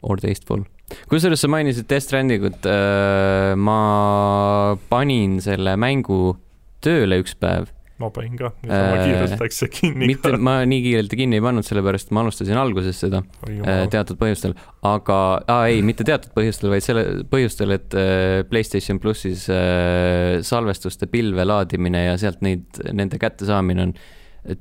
or 0.03 0.21
tasteful. 0.21 0.65
kusjuures 1.09 1.41
sa 1.41 1.49
mainisid 1.49 1.89
Death 1.89 2.07
Strandingut 2.07 2.67
äh,, 2.67 3.57
ma 3.57 4.77
panin 4.89 5.41
selle 5.41 5.77
mängu 5.77 6.37
tööle 6.81 7.19
üks 7.23 7.35
päev. 7.35 7.73
Ma 8.03 8.11
panin 8.13 8.37
ka, 8.37 8.51
niisama 8.61 8.97
Äh, 8.97 9.05
kiirelt 9.07 9.41
läks 9.41 9.59
see 9.63 9.71
kinni 9.73 10.09
mitte, 10.11 10.35
ma 10.37 10.59
nii 10.69 10.83
kiirelt 10.85 11.15
kinni 11.17 11.39
ei 11.39 11.45
pannud, 11.45 11.65
sellepärast 11.65 12.11
ma 12.13 12.21
alustasin 12.27 12.59
alguses 12.61 12.99
seda 13.01 13.23
oi 13.49 13.57
äh, 13.65 13.85
teatud 13.93 14.19
põhjustel, 14.21 14.53
aga 14.85 15.17
ah,, 15.49 15.63
ei, 15.71 15.81
mitte 15.87 16.05
teatud 16.05 16.35
põhjustel, 16.37 16.69
vaid 16.75 16.85
selle 16.85 17.07
põhjustel, 17.33 17.73
et 17.79 17.97
äh, 17.97 18.43
Playstation 18.51 19.01
plussis 19.01 19.47
äh, 19.53 20.43
salvestuste 20.45 21.09
pilve 21.09 21.49
laadimine 21.49 22.05
ja 22.11 22.21
sealt 22.21 22.45
neid, 22.45 22.69
nende 22.93 23.21
kättesaamine 23.23 23.89
on 23.89 23.97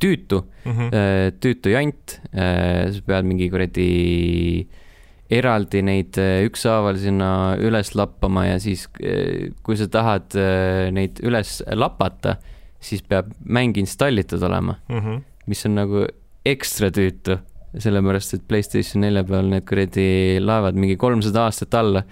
tüütu 0.02 0.46
Mhm. 0.66 0.88
äh, 0.96 1.28
tüütu 1.44 1.76
jant, 1.76 2.18
sa 2.32 3.04
pead 3.06 3.28
mingi 3.28 3.52
kuradi 3.52 3.90
eraldi 5.36 5.82
neid 5.86 6.18
ükshaaval 6.18 6.98
sinna 7.02 7.30
üles 7.62 7.92
lappama 7.98 8.48
ja 8.48 8.58
siis, 8.62 8.88
kui 9.66 9.78
sa 9.78 9.86
tahad 9.92 10.34
neid 10.94 11.22
üles 11.26 11.60
lapata, 11.74 12.38
siis 12.86 13.02
peab 13.06 13.32
mäng 13.46 13.78
installitud 13.82 14.44
olema, 14.46 14.78
Mhm. 14.90 15.24
mis 15.50 15.66
on 15.66 15.76
nagu 15.78 16.06
ekstra 16.46 16.92
tüütu, 16.94 17.40
sellepärast 17.78 18.38
et 18.38 18.48
Playstation 18.48 19.02
nelja 19.04 19.24
peal 19.28 19.50
need 19.52 19.66
kuradi 19.68 20.38
laevad 20.40 20.78
mingi 20.80 20.96
kolmsada 21.02 21.48
aastat 21.50 21.74
alla. 21.76 22.04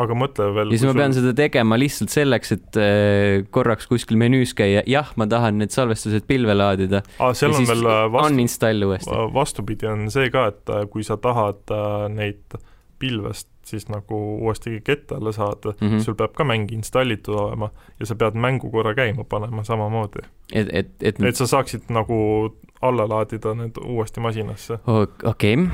Aga 0.00 0.14
mõtle 0.16 0.46
veel 0.56 0.70
ja 0.72 0.78
siis 0.78 0.88
ma 0.88 0.94
pean 0.96 1.12
seda 1.12 1.34
tegema 1.36 1.76
lihtsalt 1.76 2.08
selleks, 2.08 2.52
et 2.56 2.78
äh, 2.80 3.42
korraks 3.52 3.84
kuskil 3.90 4.16
menüüs 4.16 4.54
käia, 4.56 4.80
jah, 4.88 5.10
ma 5.20 5.26
tahan 5.28 5.58
need 5.60 5.70
salvestused 5.74 6.24
pilve 6.26 6.54
laadida. 6.56 7.02
Seal 7.36 7.52
on 7.52 7.66
veel 7.68 7.84
äh, 7.84 8.06
vastu, 8.08 9.18
vastupidi 9.36 9.86
on 9.92 10.08
see 10.10 10.30
ka, 10.32 10.46
et 10.48 10.72
äh, 10.72 10.86
kui 10.88 11.04
sa 11.04 11.18
tahad 11.20 11.68
neid 12.16 12.56
pilvest 12.98 13.51
siis 13.64 13.88
nagu 13.88 14.18
uuesti 14.38 14.80
kette 14.84 15.14
alla 15.14 15.32
saada 15.32 15.74
mm. 15.80 15.88
-hmm. 15.88 16.04
sul 16.04 16.14
peab 16.14 16.34
ka 16.36 16.44
mäng 16.44 16.72
installitud 16.72 17.34
olema 17.34 17.70
ja 18.00 18.06
sa 18.06 18.14
pead 18.14 18.34
mängu 18.34 18.70
korra 18.70 18.94
käima 18.94 19.24
panema 19.24 19.64
samamoodi. 19.64 20.18
et, 20.52 20.68
et, 20.72 20.90
et, 21.02 21.22
et 21.22 21.36
sa 21.36 21.46
saaksid 21.46 21.82
nagu 21.88 22.54
alla 22.82 23.08
laadida 23.08 23.54
need 23.54 23.78
uuesti 23.84 24.20
masinasse 24.20 24.78
Ok- 24.86 25.24
okei, 25.24 25.56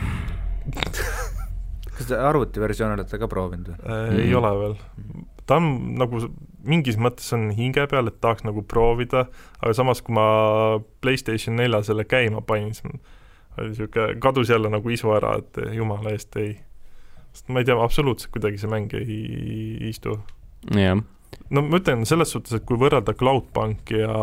kas 1.96 2.06
te 2.06 2.18
arvutiversiooni 2.18 2.94
olete 2.94 3.18
ka 3.18 3.28
proovinud 3.28 3.68
või? 3.68 3.92
äh,. 3.92 4.26
Ei 4.26 4.34
ole 4.34 4.58
veel. 4.58 4.76
ta 5.46 5.56
on 5.56 5.94
nagu 5.98 6.20
mingis 6.68 6.98
mõttes 7.00 7.28
on 7.32 7.48
hinge 7.56 7.86
peal, 7.90 8.10
et 8.10 8.20
tahaks 8.20 8.44
nagu 8.46 8.62
proovida, 8.62 9.26
aga 9.60 9.74
samas, 9.76 10.02
kui 10.04 10.16
ma 10.16 10.26
Playstation 11.00 11.56
nelja 11.56 11.82
selle 11.86 12.04
käima 12.08 12.42
panin, 12.44 12.74
siis 12.74 12.84
oli 13.58 13.72
niisugune, 13.72 14.18
kadus 14.22 14.50
jälle 14.50 14.70
nagu 14.70 14.90
isu 14.90 15.12
ära, 15.16 15.36
et 15.38 15.60
jumala 15.74 16.12
eest 16.14 16.36
ei. 16.40 16.56
Sest 17.32 17.48
ma 17.52 17.62
ei 17.62 17.68
tea, 17.68 17.78
absoluutselt 17.82 18.32
kuidagi 18.34 18.60
see 18.60 18.70
mäng 18.72 18.94
ei 18.98 19.88
istu. 19.90 20.18
jah, 20.74 21.00
no 21.50 21.64
ma 21.64 21.80
ütlen 21.80 22.06
selles 22.08 22.32
suhtes, 22.34 22.58
et 22.58 22.66
kui 22.68 22.80
võrrelda 22.80 23.14
Cloudbanki 23.18 24.02
ja 24.02 24.14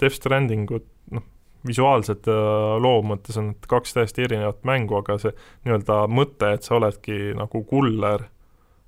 Death 0.00 0.18
Strandingut, 0.18 0.88
noh, 1.14 1.24
visuaalselt 1.66 2.28
ja 2.28 2.40
loo 2.82 3.00
mõttes 3.06 3.38
on 3.40 3.52
need 3.52 3.68
kaks 3.70 3.96
täiesti 3.96 4.26
erinevat 4.26 4.64
mängu, 4.68 4.98
aga 5.00 5.18
see 5.22 5.34
nii-öelda 5.66 6.02
mõte, 6.12 6.52
et 6.56 6.66
sa 6.66 6.76
oledki 6.80 7.36
nagu 7.38 7.62
kuller, 7.68 8.26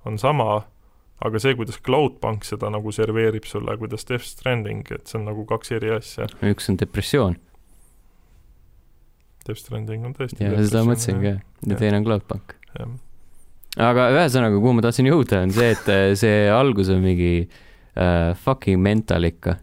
on 0.07 0.19
sama, 0.21 0.61
aga 1.25 1.41
see, 1.41 1.55
kuidas 1.59 1.79
Cloudbank 1.83 2.45
seda 2.47 2.71
nagu 2.71 2.93
serveerib 2.95 3.47
sulle, 3.49 3.75
kuidas 3.81 4.07
Death 4.07 4.27
Stranding, 4.27 4.87
et 4.95 5.09
see 5.09 5.19
on 5.19 5.29
nagu 5.31 5.45
kaks 5.49 5.75
eri 5.79 5.93
asja. 5.97 6.29
üks 6.53 6.71
on 6.71 6.79
depressioon 6.79 7.39
Death 9.47 9.63
Stranding 9.63 10.05
on 10.05 10.15
tõesti 10.17 10.45
ja 10.45 10.53
seda 10.61 10.83
mõtlesin 10.85 11.21
ka, 11.23 11.37
ja 11.65 11.77
teine 11.79 11.99
on 12.01 12.07
Cloudbank. 12.07 12.53
jah, 12.77 12.91
aga 13.77 14.09
ühesõnaga, 14.15 14.57
kuhu 14.57 14.75
ma 14.77 14.85
tahtsin 14.85 15.09
jõuda, 15.09 15.43
on 15.45 15.55
see, 15.55 15.73
et 15.75 15.89
äh, 15.93 16.11
see 16.17 16.45
algus 16.53 16.89
on 16.93 17.03
mingi 17.03 17.33
äh, 17.45 18.31
fucking 18.39 18.81
mental 18.81 19.27
ikka. 19.27 19.59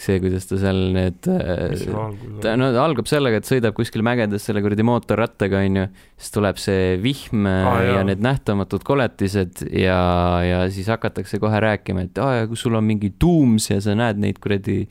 see, 0.00 0.16
kuidas 0.22 0.46
ta 0.48 0.56
seal 0.56 0.78
need 0.94 1.26
alguses 1.28 2.40
ta 2.40 2.54
no 2.56 2.70
ta 2.72 2.84
algab 2.86 3.08
sellega, 3.10 3.40
et 3.42 3.48
sõidab 3.48 3.74
kuskil 3.76 4.00
mägedes 4.06 4.46
selle 4.46 4.62
kuradi 4.64 4.86
mootorrattaga, 4.86 5.60
onju, 5.66 5.82
siis 6.16 6.32
tuleb 6.32 6.60
see 6.62 6.94
vihm 7.02 7.44
ah, 7.50 7.82
ja 7.82 7.98
jaa. 7.98 8.06
need 8.08 8.22
nähtamatud 8.24 8.86
koletised 8.86 9.66
ja, 9.68 10.00
ja 10.46 10.62
siis 10.72 10.88
hakatakse 10.88 11.42
kohe 11.42 11.60
rääkima, 11.60 12.06
et 12.06 12.20
aa, 12.22 12.46
kus 12.48 12.64
sul 12.64 12.78
on 12.78 12.86
mingi 12.86 13.12
tuums 13.20 13.68
ja 13.68 13.80
sa 13.84 13.98
näed 13.98 14.22
neid 14.22 14.40
kuradi 14.40 14.86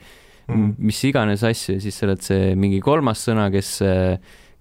mm. 0.50 0.76
mis 0.78 1.00
iganes 1.08 1.42
asju 1.48 1.78
ja 1.78 1.82
siis 1.82 1.98
sa 1.98 2.06
oled 2.06 2.22
see 2.24 2.52
mingi 2.60 2.78
kolmas 2.84 3.24
sõna, 3.26 3.48
kes, 3.54 3.78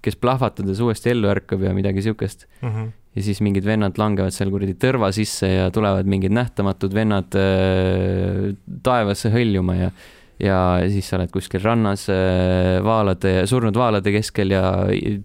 kes 0.02 0.18
plahvatades 0.22 0.82
uuesti 0.82 1.14
ellu 1.14 1.30
ärkab 1.30 1.68
ja 1.68 1.76
midagi 1.78 2.06
siukest. 2.06 2.48
Mhm. 2.64 2.90
Ja 3.18 3.24
siis 3.26 3.42
mingid 3.42 3.66
vennad 3.66 3.98
langevad 4.00 4.34
seal 4.36 4.52
kuradi 4.54 4.76
tõrva 4.80 5.10
sisse 5.16 5.48
ja 5.50 5.70
tulevad 5.74 6.08
mingid 6.10 6.34
nähtamatud 6.36 6.94
vennad 6.96 7.36
äh, 7.40 8.54
taevasse 8.86 9.32
hõljuma 9.34 9.78
ja 9.80 9.92
ja 10.40 10.58
siis 10.88 11.10
sa 11.10 11.18
oled 11.18 11.32
kuskil 11.34 11.60
rannas 11.66 12.06
äh, 12.14 12.78
vaalade, 12.86 13.42
surnud 13.50 13.76
vaalade 13.76 14.14
keskel 14.16 14.54
ja 14.56 14.70
äh, 14.88 15.18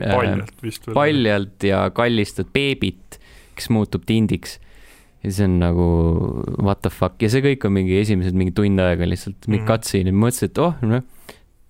paljalt 0.00 0.62
vist 0.64 0.86
veel. 0.86 0.94
paljalt 0.96 1.66
ja 1.68 1.82
kallistad 1.92 2.48
beebit, 2.54 3.18
kes 3.58 3.68
muutub 3.74 4.06
tindiks. 4.08 4.58
ja 5.24 5.32
see 5.32 5.44
on 5.48 5.58
nagu 5.60 5.84
what 6.62 6.80
the 6.84 6.92
fuck 6.92 7.20
ja 7.20 7.28
see 7.32 7.44
kõik 7.44 7.66
on 7.68 7.72
mingi 7.76 7.98
esimesed 8.00 8.36
mingi 8.36 8.52
tund 8.56 8.80
aega 8.80 9.08
lihtsalt 9.08 9.46
mingi 9.48 9.64
Mhm. 9.64 9.68
cutscene 9.72 10.12
ja 10.12 10.16
mõtlesin, 10.16 10.50
et 10.52 10.58
oh 10.64 10.80
noh, 10.84 11.04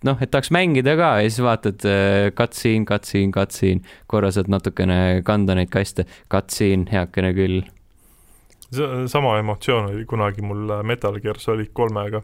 noh, 0.04 0.20
et 0.20 0.30
tahaks 0.32 0.52
mängida 0.54 0.96
ka 0.98 1.14
ja 1.22 1.30
siis 1.30 1.40
vaatad 1.44 1.86
äh, 1.88 2.28
cutscene, 2.36 2.86
cutscene, 2.88 3.32
cutscene, 3.34 3.96
korra 4.10 4.30
saad 4.34 4.50
natukene 4.52 5.22
kanda 5.26 5.56
neid 5.58 5.72
kaste, 5.72 6.06
cutscene, 6.32 6.86
heakene 6.92 7.32
küll. 7.36 7.64
sama 9.06 9.36
emotsioon 9.38 9.92
oli 9.92 10.06
kunagi 10.10 10.42
mul 10.42 10.70
äh, 10.78 10.84
Metal 10.86 11.20
Gear 11.22 11.38
Solid 11.38 11.72
kolmega. 11.72 12.22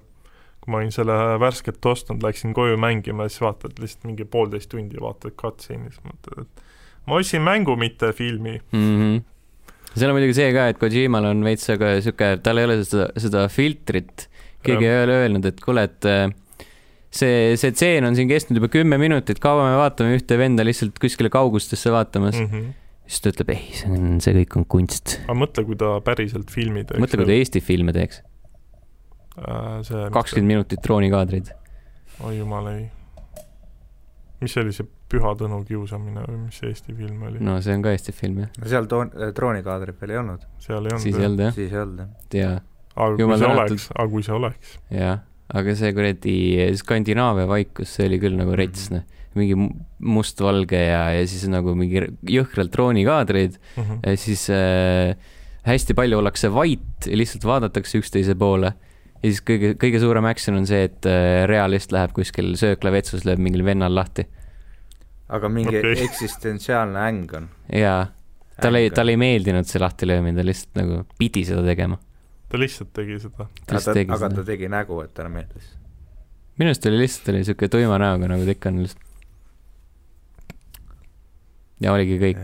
kui 0.60 0.72
ma 0.72 0.80
olin 0.82 0.92
selle 0.92 1.14
värskelt 1.40 1.87
ostnud, 1.88 2.20
läksin 2.20 2.52
koju 2.52 2.76
mängima 2.76 3.25
ja 3.25 3.32
siis 3.32 3.40
vaatad 3.40 3.78
lihtsalt 3.80 4.04
mingi 4.04 4.26
poolteist 4.28 4.68
tundi 4.68 4.99
vaatad 5.00 5.32
cutscene'i, 5.40 5.88
siis 5.88 6.02
mõtled, 6.04 6.44
et 6.44 6.66
ma 7.08 7.16
ostsin 7.16 7.40
mängu, 7.40 7.76
mitte 7.80 8.12
filmi. 8.12 8.60
mm. 8.72 8.99
-hmm. 8.99 9.22
seal 9.94 10.10
on 10.10 10.18
muidugi 10.18 10.37
see 10.37 10.52
ka, 10.52 10.68
et 10.68 10.78
Kojimal 10.78 11.30
on 11.30 11.44
veits 11.44 11.70
aga 11.70 11.94
sihuke, 12.00 12.37
tal 12.42 12.60
ei 12.60 12.68
ole 12.68 12.84
seda, 12.84 13.08
seda 13.16 13.49
filtrit. 13.49 14.28
keegi 14.62 14.84
ei 14.84 15.04
ole 15.04 15.16
öelnud, 15.22 15.44
et 15.49 15.60
kuule, 15.64 15.82
et 15.88 16.04
äh, 16.04 16.28
see, 17.11 17.57
see 17.61 17.73
tseen 17.75 18.07
on 18.07 18.17
siin 18.19 18.31
kestnud 18.31 18.61
juba 18.61 18.71
kümme 18.73 18.99
minutit, 19.00 19.40
kaua 19.43 19.67
me 19.69 19.79
vaatame 19.81 20.14
ühte 20.19 20.38
venda 20.40 20.67
lihtsalt 20.67 20.99
kuskile 21.02 21.31
kaugustesse 21.33 21.93
vaatamas 21.93 22.38
mm.. 22.38 22.47
Mm 22.47 22.61
-hmm. 22.61 22.76
siis 23.07 23.25
ta 23.25 23.33
ütleb, 23.35 23.50
ei, 23.57 23.64
see 23.75 23.90
on, 23.90 24.21
see 24.23 24.37
kõik 24.38 24.61
on 24.61 24.69
kunst. 24.76 25.17
aga 25.25 25.38
mõtle, 25.43 25.67
kui 25.67 25.81
ta 25.81 25.97
päriselt 26.07 26.50
filmi 26.55 26.85
teeks. 26.85 27.02
mõtle, 27.02 27.23
kui 27.23 27.33
ta 27.33 27.37
Eesti 27.38 27.64
filme 27.64 27.97
teeks, 27.97 28.23
äh, 29.43 29.83
see 29.88 30.07
kakskümmend 30.14 30.55
minutit 30.55 30.83
droonikaadrid. 30.87 31.52
oi 32.25 32.38
jumal 32.38 32.73
ei. 32.76 32.88
mis 34.40 34.55
see 34.55 34.64
oli, 34.64 34.73
see 34.73 34.88
Püha 35.11 35.33
Tõnu 35.35 35.64
kiusamine 35.67 36.23
või 36.23 36.37
mis 36.45 36.61
see 36.61 36.71
Eesti 36.71 36.95
film 36.95 37.23
oli 37.26 37.40
no.? 37.43 37.57
see 37.61 37.75
on 37.75 37.83
ka 37.83 37.90
Eesti 37.97 38.14
film 38.14 38.45
jah, 38.45 38.52
seal 38.75 38.87
toon-, 38.87 39.11
droonikaadrit 39.35 39.99
veel 40.00 40.14
ei 40.14 40.21
olnud, 40.23 40.47
seal 40.62 40.87
ei 40.87 40.95
olnud 40.95 41.02
siis 41.02 41.19
ei 41.19 41.26
olnud 41.26 41.43
jah, 41.49 41.57
siis 41.57 41.73
ei 41.73 41.83
olnud 41.83 42.05
jah. 42.05 42.38
ja, 42.38 42.52
aga 42.95 43.19
kui 43.19 43.40
see 43.43 43.50
oleks, 43.50 43.88
aga 43.97 44.09
kui 44.14 44.23
see 44.29 44.37
oleks. 44.38 44.79
jah, 44.95 45.19
aga 45.54 45.75
see 45.78 45.92
kuradi 45.97 46.35
Skandinaavia 46.78 47.47
vaikus, 47.50 47.97
see 47.97 48.07
oli 48.11 48.19
küll 48.23 48.37
nagu 48.38 48.54
rets 48.59 48.90
noh, 48.95 49.02
mingi 49.38 49.54
mu- 49.59 49.73
mustvalge 50.19 50.78
ja, 50.78 51.04
ja 51.14 51.26
siis 51.26 51.45
nagu 51.50 51.75
mingi 51.78 52.04
jõhkralt 52.26 52.73
droonikaadreid 52.75 53.59
Mhm. 53.76 54.00
ja 54.07 54.16
siis 54.19 54.49
äh, 54.50 55.14
hästi 55.66 55.95
palju 55.95 56.19
ollakse 56.19 56.49
vait 56.54 57.07
ja 57.07 57.16
lihtsalt 57.19 57.45
vaadatakse 57.47 57.99
üksteise 58.00 58.35
poole. 58.38 58.73
ja 59.23 59.28
siis 59.28 59.42
kõige, 59.45 59.75
kõige 59.76 60.00
suurem 60.00 60.25
action 60.25 60.57
on 60.57 60.66
see, 60.66 60.85
et 60.88 61.07
äh, 61.07 61.47
realist 61.50 61.92
läheb 61.92 62.12
kuskil 62.16 62.54
sööklavetsus, 62.57 63.26
lööb 63.28 63.38
mingil 63.38 63.62
vennal 63.66 63.92
lahti 63.95 64.26
aga 65.30 65.49
mingi 65.52 65.78
okay. 65.78 65.95
eksistentsiaalne 66.09 66.99
äng 67.09 67.35
on. 67.37 67.49
ja 67.73 68.09
talle 68.61 68.78
ei, 68.85 68.90
talle 68.90 69.14
ei 69.14 69.21
meeldinud 69.21 69.64
see 69.69 69.78
lahtilöömine, 69.80 70.37
ta 70.37 70.45
lihtsalt 70.47 70.75
nagu 70.80 71.04
pidi 71.19 71.45
seda 71.49 71.62
tegema. 71.64 71.97
Ta 72.50 72.59
lihtsalt 72.59 72.90
tegi 72.97 73.19
seda. 73.23 73.47
aga 73.71 74.30
ta 74.35 74.45
tegi 74.47 74.71
nägu, 74.71 74.99
et 75.04 75.14
talle 75.14 75.30
meeldis. 75.33 75.71
minu 76.59 76.73
arust 76.73 76.88
oli 76.90 76.99
lihtsalt 77.04 77.30
oli 77.33 77.45
siuke 77.47 77.69
tuima 77.73 77.99
näoga, 78.02 78.28
nagu 78.30 78.47
ta 78.47 78.57
ikka 78.57 78.73
on 78.73 78.83
lihtsalt. 78.83 79.07
ja 81.80 81.95
oligi 81.95 82.19
kõik. 82.23 82.42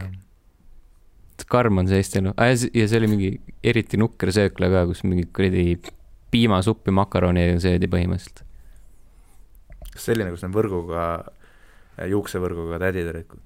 karm 1.46 1.78
on 1.78 1.86
see 1.86 2.00
Eesti 2.02 2.18
elu 2.22 2.32
ah,. 2.36 2.50
ja 2.50 2.88
see 2.88 2.98
oli 2.98 3.10
mingi 3.10 3.30
eriti 3.62 3.98
nukker 4.00 4.32
söökla 4.34 4.70
ka, 4.72 4.86
kus 4.90 5.04
mingi 5.06 5.26
kuradi 5.30 5.76
piimasuppi 6.30 6.94
makaroni 6.94 7.48
söödi 7.62 7.90
põhimõtteliselt. 7.90 8.44
kas 9.92 10.08
selline, 10.10 10.30
kus 10.34 10.46
on 10.46 10.54
võrguga, 10.54 11.04
juuksevõrguga 12.14 12.80
tädid 12.86 13.10
olid 13.12 13.36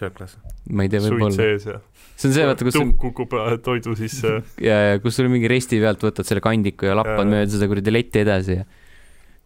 sööklas? 0.00 0.36
ma 0.70 0.86
ei 0.86 0.92
tea, 0.92 1.02
suit 1.04 1.16
võib-olla. 1.16 1.36
sees 1.36 1.66
ja 1.68 1.78
see 2.16 2.30
on 2.30 2.36
see, 2.36 2.46
vaata, 2.50 2.66
kus 2.68 2.78
on 2.80 2.92
tuhk 2.92 3.00
kukub 3.06 3.34
äh, 3.40 3.56
toidu 3.64 3.96
sisse 3.98 4.38
ja, 4.60 4.78
ja 4.92 5.02
kus 5.02 5.18
sul 5.20 5.30
mingi 5.32 5.50
resti 5.50 5.80
pealt 5.82 6.04
võtad 6.04 6.28
selle 6.28 6.44
kandiku 6.44 6.88
ja 6.90 6.96
lappad 6.98 7.28
mööda 7.28 7.50
seda 7.52 7.68
kuradi 7.70 7.94
letti 7.94 8.24
edasi 8.24 8.60
ja 8.60 8.68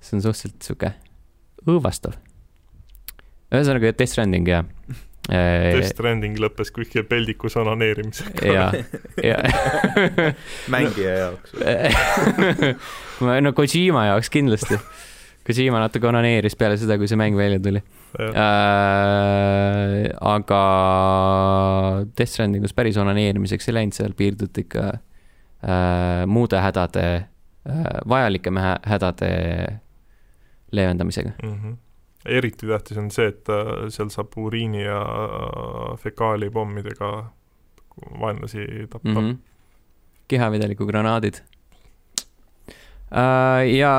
see 0.05 0.19
on 0.19 0.25
suhteliselt 0.25 0.69
sihuke 0.69 0.95
õõvastav. 1.65 2.19
ühesõnaga 3.53 3.93
Death 3.93 4.13
Stranding 4.13 4.49
ja. 4.49 4.63
Death 5.25 5.89
Stranding 5.95 6.37
lõppes 6.43 6.69
kuskil 6.75 7.07
peldikus 7.09 7.57
onaneerimisega. 7.57 8.49
ja, 8.57 8.67
ja 9.25 9.39
mängija 10.73 11.15
jaoks. 11.23 11.55
Ma- 13.25 13.39
no 13.41 13.55
Kojima 13.57 14.11
jaoks 14.11 14.29
kindlasti. 14.35 14.77
Kojima 15.45 15.81
natuke 15.83 16.09
onaneeris 16.09 16.57
peale 16.57 16.79
seda, 16.81 16.97
kui 16.97 17.09
see 17.11 17.19
mäng 17.21 17.37
välja 17.37 17.61
tuli 17.61 17.83
äh,. 18.17 18.37
aga 20.25 20.61
Death 22.17 22.33
Strandingus 22.33 22.73
päris 22.77 22.97
onaneerimiseks 23.01 23.69
ei 23.69 23.77
läinud, 23.77 23.97
seal 23.97 24.15
piirduti 24.17 24.65
ikka 24.65 24.85
äh, 24.89 26.25
muude 26.27 26.61
hädade 26.65 27.05
äh,, 27.15 27.27
vajalike 28.09 28.51
hädade 28.89 29.31
leevendamisega. 30.73 31.31
mm. 31.43 31.55
-hmm. 31.55 31.77
eriti 32.25 32.67
tähtis 32.67 32.99
on 32.99 33.11
see, 33.11 33.27
et 33.29 33.49
äh, 33.49 33.89
seal 33.89 34.09
saab 34.09 34.33
uriini 34.37 34.85
ja 34.85 35.01
äh, 35.03 35.99
fekaalipommidega 35.99 37.31
vaenlasi 38.21 38.67
tappa 38.91 39.09
mm. 39.09 39.17
-hmm. 39.17 39.37
kehavedeliku 40.29 40.87
granaadid. 40.87 41.35
Äh, 43.15 43.77
ja 43.77 43.93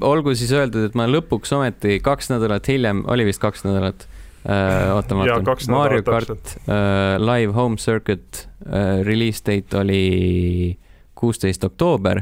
olgu 0.00 0.32
siis 0.38 0.52
öeldud, 0.56 0.88
et 0.88 0.94
ma 0.96 1.04
lõpuks 1.10 1.52
ometi 1.56 1.98
kaks 2.04 2.30
nädalat 2.32 2.68
hiljem, 2.70 3.02
oli 3.12 3.26
vist 3.28 3.42
kaks 3.42 3.66
nädalat, 3.66 4.06
oota 4.44 5.16
ma 5.16 5.26
vaatan 5.28 5.72
Mario 5.72 6.04
kart 6.04 6.54
uh, 6.68 7.16
Live 7.20 7.52
Home 7.56 7.80
Circuit 7.80 8.44
uh, 8.66 9.00
release 9.04 9.40
date 9.44 9.78
oli 9.80 10.76
kuusteist 11.16 11.64
oktoober 11.64 12.20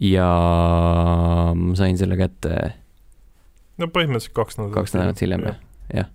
ja 0.00 0.28
ma 1.56 1.76
sain 1.78 1.96
selle 2.00 2.18
kätte 2.20 2.74
no 3.80 3.88
põhimõtteliselt 3.90 4.34
kaks 4.36 4.58
nädalat. 4.58 4.74
kaks 4.78 4.94
nädalat 4.96 5.22
hiljem, 5.24 5.46
jah, 5.48 5.58
jah. 5.94 6.10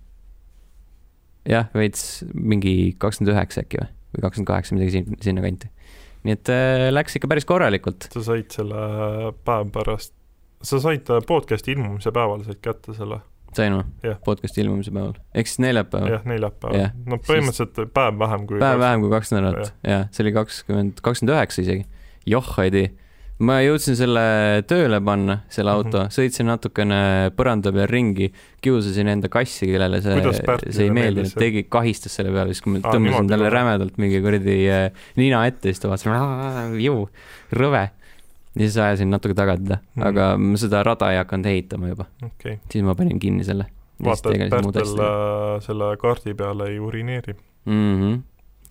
jah, 1.48 1.70
veits 1.76 2.24
mingi 2.34 2.94
kakskümmend 3.00 3.34
üheksa 3.34 3.64
äkki 3.64 3.80
või, 3.80 3.90
või 4.14 4.24
kakskümmend 4.26 4.50
kaheksa, 4.52 4.76
midagi 4.76 4.96
siin, 4.96 5.18
sinnakanti. 5.22 5.70
Nii 6.26 6.36
et 6.36 6.50
äh, 6.52 6.86
läks 6.92 7.16
ikka 7.16 7.30
päris 7.30 7.46
korralikult. 7.48 8.08
sa 8.12 8.22
said 8.26 8.50
selle 8.54 9.32
päev 9.46 9.70
pärast, 9.74 10.14
sa 10.62 10.80
said 10.82 11.08
äh, 11.10 11.22
podcast'i 11.26 11.74
ilmumise 11.76 12.12
päeval 12.14 12.44
said 12.46 12.60
kätte 12.64 12.94
selle, 12.96 13.20
sain 13.56 13.76
ma 13.78 13.84
Jah. 14.04 14.18
podcast'i 14.26 14.64
ilmumise 14.64 14.92
päeval, 14.94 15.14
ehk 15.34 15.50
siis 15.50 15.62
neljapäeval, 15.64 16.16
jah, 16.16 16.26
neljapäeval 16.28 16.80
Jah.. 16.82 16.96
no 17.06 17.20
põhimõtteliselt 17.24 17.94
päev 17.96 18.18
vähem 18.20 18.46
kui 18.50 18.60
päev 18.62 18.82
vähem 18.82 19.04
kui 19.06 19.12
kaks 19.16 19.32
nädalat, 19.36 19.72
jah, 19.86 20.08
see 20.14 20.26
oli 20.26 20.34
kakskümmend, 20.36 21.00
kakskümmend 21.04 21.36
üheksa 21.36 21.64
isegi. 21.64 21.86
joh, 22.28 22.52
ei 22.64 22.74
tea. 22.76 22.92
Ma 23.40 23.54
jõudsin 23.64 23.96
selle 23.96 24.22
tööle 24.68 24.98
panna, 25.04 25.38
selle 25.48 25.70
auto 25.72 25.88
mm, 25.88 25.94
Mhm. 26.00 26.08
-hmm. 26.08 26.16
sõitsin 26.16 26.46
natukene 26.50 26.98
põranda 27.36 27.72
peal 27.72 27.86
ringi, 27.88 28.32
kiusasin 28.60 29.08
enda 29.08 29.28
kassi, 29.32 29.66
kellele 29.70 30.02
see 30.04 30.18
see 30.70 30.84
ei 30.84 30.90
meeldinud, 30.90 31.32
tegi, 31.38 31.62
kahistas 31.68 32.14
selle 32.18 32.30
peale, 32.34 32.52
siis 32.52 32.60
kui 32.62 32.72
ma 32.74 32.82
Aa, 32.84 32.92
tõmbasin 32.92 33.28
talle 33.32 33.50
rämedalt 33.50 33.96
mingi 33.98 34.20
kuradi 34.20 34.58
äh, 34.68 34.90
nina 35.16 35.46
ette, 35.48 35.68
siis 35.72 35.80
ta 35.80 35.88
vaatas, 35.88 36.76
ju, 36.84 37.08
rõve. 37.52 37.88
ja 38.56 38.66
siis 38.66 38.76
ajasin 38.76 39.10
natuke 39.10 39.34
taga 39.34 39.56
teda 39.56 39.76
mm, 39.76 39.80
Mhm. 39.94 40.02
-hmm. 40.02 40.08
aga 40.08 40.36
ma 40.38 40.56
seda 40.56 40.82
rada 40.82 41.10
ei 41.12 41.16
hakanud 41.18 41.46
ehitama 41.46 41.88
juba, 41.88 42.04
okay., 42.24 42.58
siis 42.70 42.84
ma 42.84 42.94
panin 42.94 43.18
kinni 43.18 43.44
selle. 43.44 43.66
vaata, 44.04 44.30
et 44.34 44.50
Pärtel 44.50 45.00
äh, 45.00 45.60
selle 45.60 45.96
kaardi 45.96 46.34
peale 46.34 46.68
ei 46.68 46.78
urineeri. 46.78 47.34
mm. 47.66 47.96
-hmm. 48.00 48.20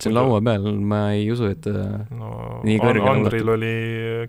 On 0.08 0.16
laua 0.16 0.40
peal, 0.44 0.68
ma 0.92 1.00
ei 1.16 1.26
usu, 1.32 1.50
et 1.52 1.60
ta, 1.64 1.72
no 2.14 2.60
Nii 2.66 2.78
An- 2.78 2.84
kõrgele 2.86 3.12
Andril 3.12 3.52
oli 3.56 3.74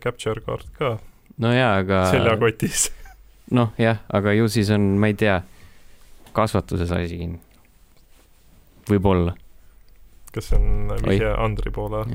capture 0.04 0.44
kaart 0.46 0.72
ka 0.78 0.96
no 1.42 1.54
jaa, 1.56 1.78
aga 1.82 2.04
seljakotis. 2.12 2.90
noh, 3.58 3.72
jah, 3.82 4.02
aga 4.12 4.36
ju 4.38 4.50
siis 4.52 4.72
on, 4.76 4.94
ma 5.02 5.12
ei 5.12 5.18
tea, 5.20 5.40
kasvatuses 6.36 6.92
asi. 6.96 7.30
võib-olla, 8.90 9.36
kas 10.36 10.52
see 10.52 10.60
on 10.60 10.96
vihje 11.06 11.32
Andri 11.36 11.74
poole? 11.76 12.06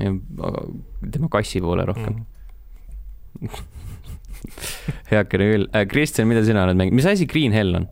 tema 1.12 1.30
kassi 1.32 1.62
poole 1.64 1.84
rohkem 1.88 2.20
mm. 3.40 3.64
heakene 5.12 5.46
küll 5.52 5.68
äh,. 5.72 5.86
Kristjan, 5.88 6.28
mida 6.28 6.42
sina 6.44 6.64
oled 6.64 6.78
mänginud, 6.78 6.96
mis 7.00 7.08
asi 7.08 7.28
Green 7.30 7.54
Hell 7.56 7.76
on? 7.78 7.88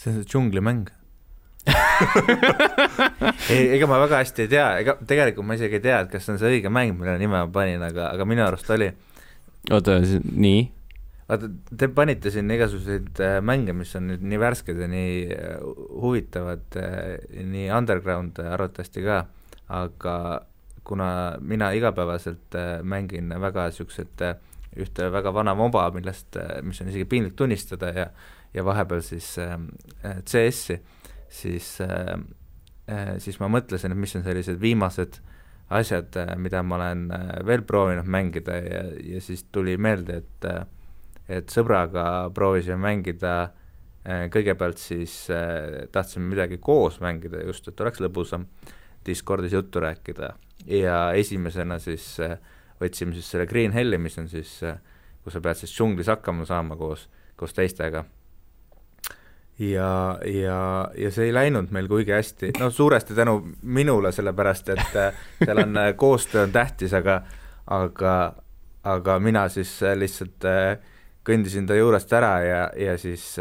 see 0.00 0.12
on 0.12 0.22
see 0.22 0.28
džunglimäng. 0.32 0.88
ei, 3.52 3.70
ega 3.76 3.86
ma 3.90 4.00
väga 4.02 4.20
hästi 4.22 4.44
ei 4.46 4.50
tea, 4.50 4.66
ega 4.82 4.96
tegelikult 5.06 5.46
ma 5.46 5.56
isegi 5.58 5.78
ei 5.78 5.84
tea, 5.84 6.02
et 6.04 6.10
kas 6.12 6.26
see 6.26 6.34
on 6.34 6.40
see 6.40 6.50
õige 6.56 6.72
mäng, 6.72 6.96
mille 6.98 7.16
nime 7.20 7.36
ma 7.36 7.46
panin, 7.52 7.82
aga, 7.86 8.10
aga 8.14 8.26
minu 8.28 8.44
arust 8.46 8.70
oli. 8.74 8.90
oota, 9.70 9.98
nii, 10.00 10.60
vaata, 11.30 11.50
te 11.82 11.90
panite 11.94 12.32
siin 12.34 12.50
igasuguseid 12.56 13.22
äh, 13.24 13.38
mänge, 13.44 13.74
mis 13.76 13.94
on 13.98 14.08
nüüd 14.12 14.24
nii 14.32 14.42
värsked 14.42 14.82
ja 14.82 14.90
nii 14.90 15.16
äh, 15.36 15.56
huvitavad 16.02 16.78
äh,, 16.80 17.16
nii 17.54 17.68
underground 17.76 18.40
arvatavasti 18.42 19.04
ka, 19.06 19.24
aga 19.80 20.16
kuna 20.86 21.10
mina 21.44 21.70
igapäevaselt 21.76 22.56
mängin 22.88 23.30
väga 23.38 23.68
niisugused 23.68 24.22
ühte 24.80 25.10
väga 25.12 25.32
vana 25.34 25.52
moba, 25.58 25.84
millest, 25.94 26.38
mis 26.66 26.80
on 26.82 26.88
isegi 26.90 27.06
piinlik 27.10 27.34
tunnistada 27.38 27.90
ja 27.94 28.06
ja 28.54 28.64
vahepeal 28.66 29.02
siis 29.06 29.36
CS-i, 30.26 30.80
siis 31.30 31.76
äh, 31.84 32.16
äh, 32.90 33.14
siis 33.22 33.38
ma 33.40 33.48
mõtlesin, 33.52 33.94
et 33.94 34.00
mis 34.00 34.16
on 34.18 34.24
sellised 34.26 34.60
viimased 34.60 35.20
asjad, 35.70 36.16
mida 36.42 36.64
ma 36.66 36.80
olen 36.80 37.06
äh, 37.14 37.30
veel 37.46 37.62
proovinud 37.66 38.08
mängida 38.10 38.58
ja, 38.64 38.84
ja 39.14 39.22
siis 39.22 39.46
tuli 39.52 39.76
meelde, 39.78 40.22
et 40.24 40.50
äh, 40.50 40.66
et 41.30 41.52
sõbraga 41.54 42.04
proovisime 42.34 42.80
mängida 42.82 43.34
äh, 43.44 44.26
kõigepealt 44.34 44.82
siis 44.82 45.14
äh, 45.30 45.86
tahtsime 45.94 46.26
midagi 46.32 46.58
koos 46.58 46.98
mängida 47.00 47.44
just, 47.46 47.68
et 47.70 47.80
oleks 47.80 48.02
lõbusam 48.02 48.48
Discordis 49.06 49.54
juttu 49.54 49.80
rääkida 49.80 50.32
ja 50.66 50.96
esimesena 51.16 51.78
siis 51.78 52.16
äh, 52.24 52.34
võtsime 52.82 53.14
siis 53.14 53.30
selle 53.30 53.46
Green 53.46 53.72
Helli, 53.76 54.00
mis 54.02 54.18
on 54.18 54.26
siis 54.28 54.58
äh, 54.66 54.80
kus 55.24 55.36
sa 55.36 55.42
pead 55.44 55.60
siis 55.60 55.74
džunglis 55.74 56.10
hakkama 56.10 56.46
saama 56.48 56.76
koos, 56.80 57.06
koos 57.38 57.54
teistega. 57.56 58.04
ja, 59.60 60.18
ja, 60.24 60.60
ja 60.96 61.10
see 61.12 61.28
ei 61.28 61.34
läinud 61.36 61.72
meil 61.74 61.88
kuigi 61.90 62.14
hästi, 62.16 62.54
no 62.60 62.70
suuresti 62.72 63.14
tänu 63.14 63.36
minule, 63.62 64.12
sellepärast 64.12 64.72
et 64.74 64.96
äh, 64.96 65.22
seal 65.44 65.64
on 65.64 65.76
äh, 65.76 65.92
koostöö 65.96 66.46
on 66.48 66.52
tähtis, 66.52 66.94
aga 66.96 67.20
aga, 67.70 68.16
aga 68.82 69.18
mina 69.20 69.46
siis 69.52 69.76
äh, 69.84 69.96
lihtsalt 70.00 70.48
kõndisin 71.26 71.68
ta 71.68 71.76
juurest 71.76 72.12
ära 72.16 72.34
ja, 72.44 72.60
ja 72.76 72.98
siis 72.98 73.34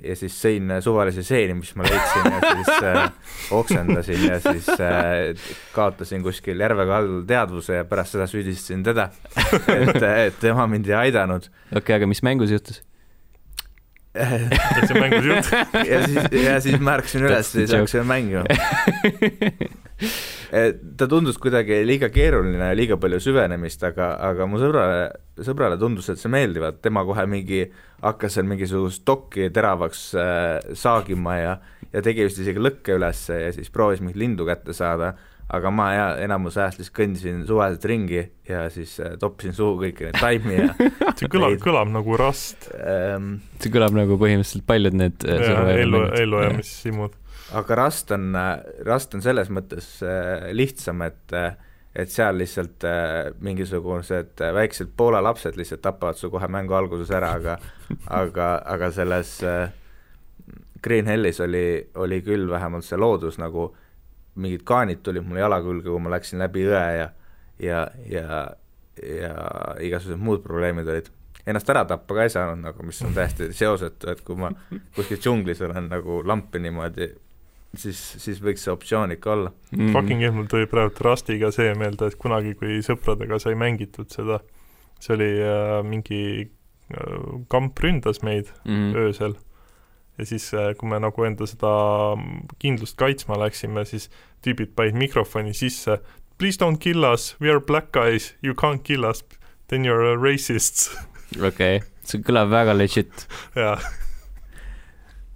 ja 0.00 0.16
siis 0.16 0.36
sõin 0.40 0.70
suvalise 0.84 1.22
seeni, 1.26 1.54
mis 1.58 1.72
ma 1.76 1.84
leidsin 1.84 2.28
ja 2.32 2.40
siis 2.54 2.84
äh, 2.88 3.00
oksendasin 3.52 4.22
ja 4.24 4.38
siis 4.40 4.68
äh, 4.76 5.50
kaotasin 5.74 6.24
kuskil 6.24 6.60
järve 6.60 6.86
kaldal 6.88 7.24
teadvuse 7.28 7.80
ja 7.80 7.88
pärast 7.88 8.16
seda 8.16 8.28
süüdistasin 8.30 8.84
teda, 8.86 9.10
et, 9.76 10.02
et 10.26 10.40
tema 10.40 10.66
mind 10.70 10.88
ei 10.88 10.96
aidanud. 11.06 11.50
okei 11.70 11.82
okay,, 11.82 11.98
aga 11.98 12.08
mis 12.10 12.24
mängus 12.26 12.54
juhtus? 12.54 12.80
See 14.14 14.98
mängus 14.98 15.26
jutt. 15.28 15.50
ja 15.86 16.00
siis, 16.06 16.24
ja 16.34 16.56
siis 16.62 16.80
ma 16.82 16.96
ärkasin 16.98 17.26
üles 17.28 17.52
ja 17.54 17.60
siis 17.60 17.74
hakkasin 17.76 18.08
mängima. 18.08 18.44
ta 20.98 21.06
tundus 21.06 21.38
kuidagi 21.38 21.82
liiga 21.86 22.08
keeruline 22.10 22.72
ja 22.72 22.76
liiga 22.76 22.98
palju 23.00 23.20
süvenemist, 23.22 23.84
aga, 23.86 24.12
aga 24.30 24.48
mu 24.50 24.58
sõbrale, 24.58 25.04
sõbrale 25.46 25.78
tundus, 25.78 26.10
et 26.10 26.18
see 26.18 26.32
meeldiv, 26.32 26.66
et 26.66 26.80
tema 26.82 27.04
kohe 27.06 27.26
mingi 27.30 27.66
hakkas 28.02 28.38
seal 28.38 28.48
mingisugust 28.50 29.04
dokki 29.06 29.50
teravaks 29.54 30.06
äh, 30.18 30.74
saagima 30.74 31.36
ja 31.38 31.58
ja 31.90 32.02
tegi 32.04 32.26
vist 32.26 32.38
isegi 32.42 32.62
lõkke 32.62 32.94
üles 32.98 33.24
ja 33.30 33.50
siis 33.54 33.70
proovis 33.74 34.02
mingit 34.02 34.20
lindu 34.20 34.46
kätte 34.48 34.74
saada, 34.76 35.14
aga 35.50 35.72
ma 35.74 35.86
ja 35.94 36.08
enamus 36.24 36.58
ajast 36.60 36.80
lihtsalt 36.80 36.96
kõndisin 36.96 37.40
suvaliselt 37.48 37.86
ringi 37.90 38.20
ja 38.48 38.66
siis 38.72 38.96
äh, 39.02 39.16
toppisin 39.20 39.56
suhu 39.56 39.80
kõiki 39.84 40.08
neid 40.08 40.20
taimi 40.20 40.58
ja 40.58 40.68
see 41.18 41.30
kõlab 41.32 41.56
kõlab 41.64 41.94
nagu 41.94 42.18
Rust. 42.20 42.68
ähm, 42.78 43.40
see 43.62 43.72
kõlab 43.74 43.96
nagu 43.98 44.18
põhimõtteliselt 44.20 44.66
paljud 44.68 45.00
need 45.00 45.26
äh, 45.26 45.72
ellu, 45.80 46.04
ellujäämissimud. 46.20 47.18
aga 47.58 47.80
Rust 47.84 48.14
on, 48.16 48.30
Rust 48.86 49.18
on 49.18 49.26
selles 49.26 49.50
mõttes 49.50 49.96
äh, 50.06 50.50
lihtsam, 50.54 51.02
et 51.08 51.36
äh, 51.36 51.52
et 51.94 52.10
seal 52.10 52.38
lihtsalt 52.38 52.84
äh, 52.86 53.32
mingisugused 53.42 54.40
äh, 54.40 54.54
väiksed 54.54 54.92
Poola 54.96 55.22
lapsed 55.22 55.56
lihtsalt 55.58 55.82
tapavad 55.82 56.18
su 56.18 56.30
kohe 56.30 56.46
mängu 56.48 56.74
alguses 56.78 57.10
ära, 57.10 57.32
aga 57.34 57.56
aga, 58.06 58.50
aga 58.64 58.90
selles 58.94 59.40
äh, 59.42 59.72
Green 60.82 61.10
Hellis 61.10 61.40
oli, 61.40 61.90
oli 61.94 62.20
küll 62.22 62.46
vähemalt 62.50 62.86
see 62.86 62.98
loodus 62.98 63.40
nagu 63.42 63.72
mingid 64.34 64.62
kaanid 64.66 65.00
tulid 65.02 65.26
mulle 65.26 65.42
jala 65.42 65.58
külge, 65.64 65.88
kui 65.88 66.02
ma 66.02 66.12
läksin 66.14 66.42
läbi 66.42 66.66
õe 66.68 66.84
ja 66.98 67.08
ja, 67.60 67.88
ja, 68.08 68.50
ja 69.02 69.32
igasugused 69.80 70.20
muud 70.20 70.44
probleemid 70.44 70.88
olid. 70.88 71.10
Ennast 71.48 71.70
ära 71.72 71.86
tappa 71.88 72.16
ka 72.16 72.26
ei 72.26 72.32
saanud 72.32 72.62
nagu, 72.62 72.84
mis 72.86 73.00
on 73.04 73.16
täiesti 73.16 73.50
seosetu, 73.56 74.10
et 74.12 74.20
kui 74.24 74.38
ma 74.38 74.52
kuskil 74.96 75.20
džunglis 75.20 75.62
olen 75.64 75.88
nagu 75.90 76.20
lampi 76.26 76.60
niimoodi, 76.62 77.08
siis, 77.80 78.00
siis 78.20 78.40
võiks 78.44 78.66
see 78.66 78.72
optsioon 78.74 79.16
ikka 79.16 79.32
olla 79.34 79.52
mm.. 79.72 79.92
Fucking 79.96 80.24
hell, 80.24 80.36
mul 80.36 80.48
tuli 80.52 80.68
praegu 80.70 81.06
Rustiga 81.06 81.50
see 81.54 81.72
meelde, 81.80 82.10
et 82.10 82.18
kunagi, 82.20 82.54
kui 82.60 82.80
sõpradega 82.84 83.40
sai 83.42 83.56
mängitud 83.58 84.12
seda, 84.12 84.40
see 85.00 85.16
oli 85.16 85.30
äh, 85.40 85.76
mingi 85.86 86.22
äh, 86.44 87.14
kamp 87.52 87.80
ründas 87.84 88.20
meid 88.26 88.52
mm. 88.66 88.92
öösel 89.04 89.38
ja 90.20 90.26
siis, 90.28 90.50
äh, 90.54 90.72
kui 90.76 90.88
me 90.90 91.00
nagu 91.00 91.24
enda 91.24 91.48
seda 91.48 91.72
kindlust 92.60 92.98
kaitsma 93.00 93.38
läksime, 93.40 93.84
siis 93.88 94.10
tüübid 94.44 94.74
panid 94.76 94.98
mikrofoni 95.00 95.54
sisse, 95.56 95.98
please 96.40 96.60
don't 96.60 96.80
kill 96.80 97.06
us, 97.08 97.34
we 97.40 97.50
are 97.52 97.60
black 97.60 97.90
guys, 97.96 98.34
you 98.44 98.54
can't 98.56 98.84
kill 98.84 99.08
us, 99.08 99.24
then 99.72 99.88
you 99.88 99.96
are 99.96 100.16
racists. 100.20 100.90
okei 101.36 101.80
okay., 101.80 101.82
see 102.04 102.22
kõlab 102.26 102.52
väga 102.52 102.76
legit. 102.76 103.26
jah. 103.56 103.80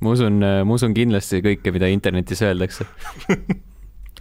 ma 0.04 0.14
usun, 0.16 0.42
äh, 0.44 0.60
ma 0.66 0.76
usun 0.76 0.96
kindlasti 0.96 1.40
kõike, 1.44 1.72
mida 1.74 1.88
internetis 1.92 2.44
öeldakse 2.44 2.86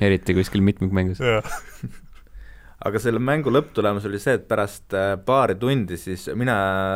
eriti 0.01 0.35
kuskil 0.37 0.63
mitmikmängus 0.65 1.19
aga 2.87 2.99
selle 2.99 3.19
mängu 3.23 3.51
lõpptulemus 3.51 4.05
oli 4.07 4.19
see, 4.21 4.37
et 4.39 4.47
pärast 4.47 4.95
äh, 4.95 5.15
paari 5.25 5.57
tundi 5.59 5.99
siis 5.99 6.29
mina 6.39 6.55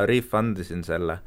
refund 0.09 0.59
isin 0.63 0.83
selle 0.87 1.19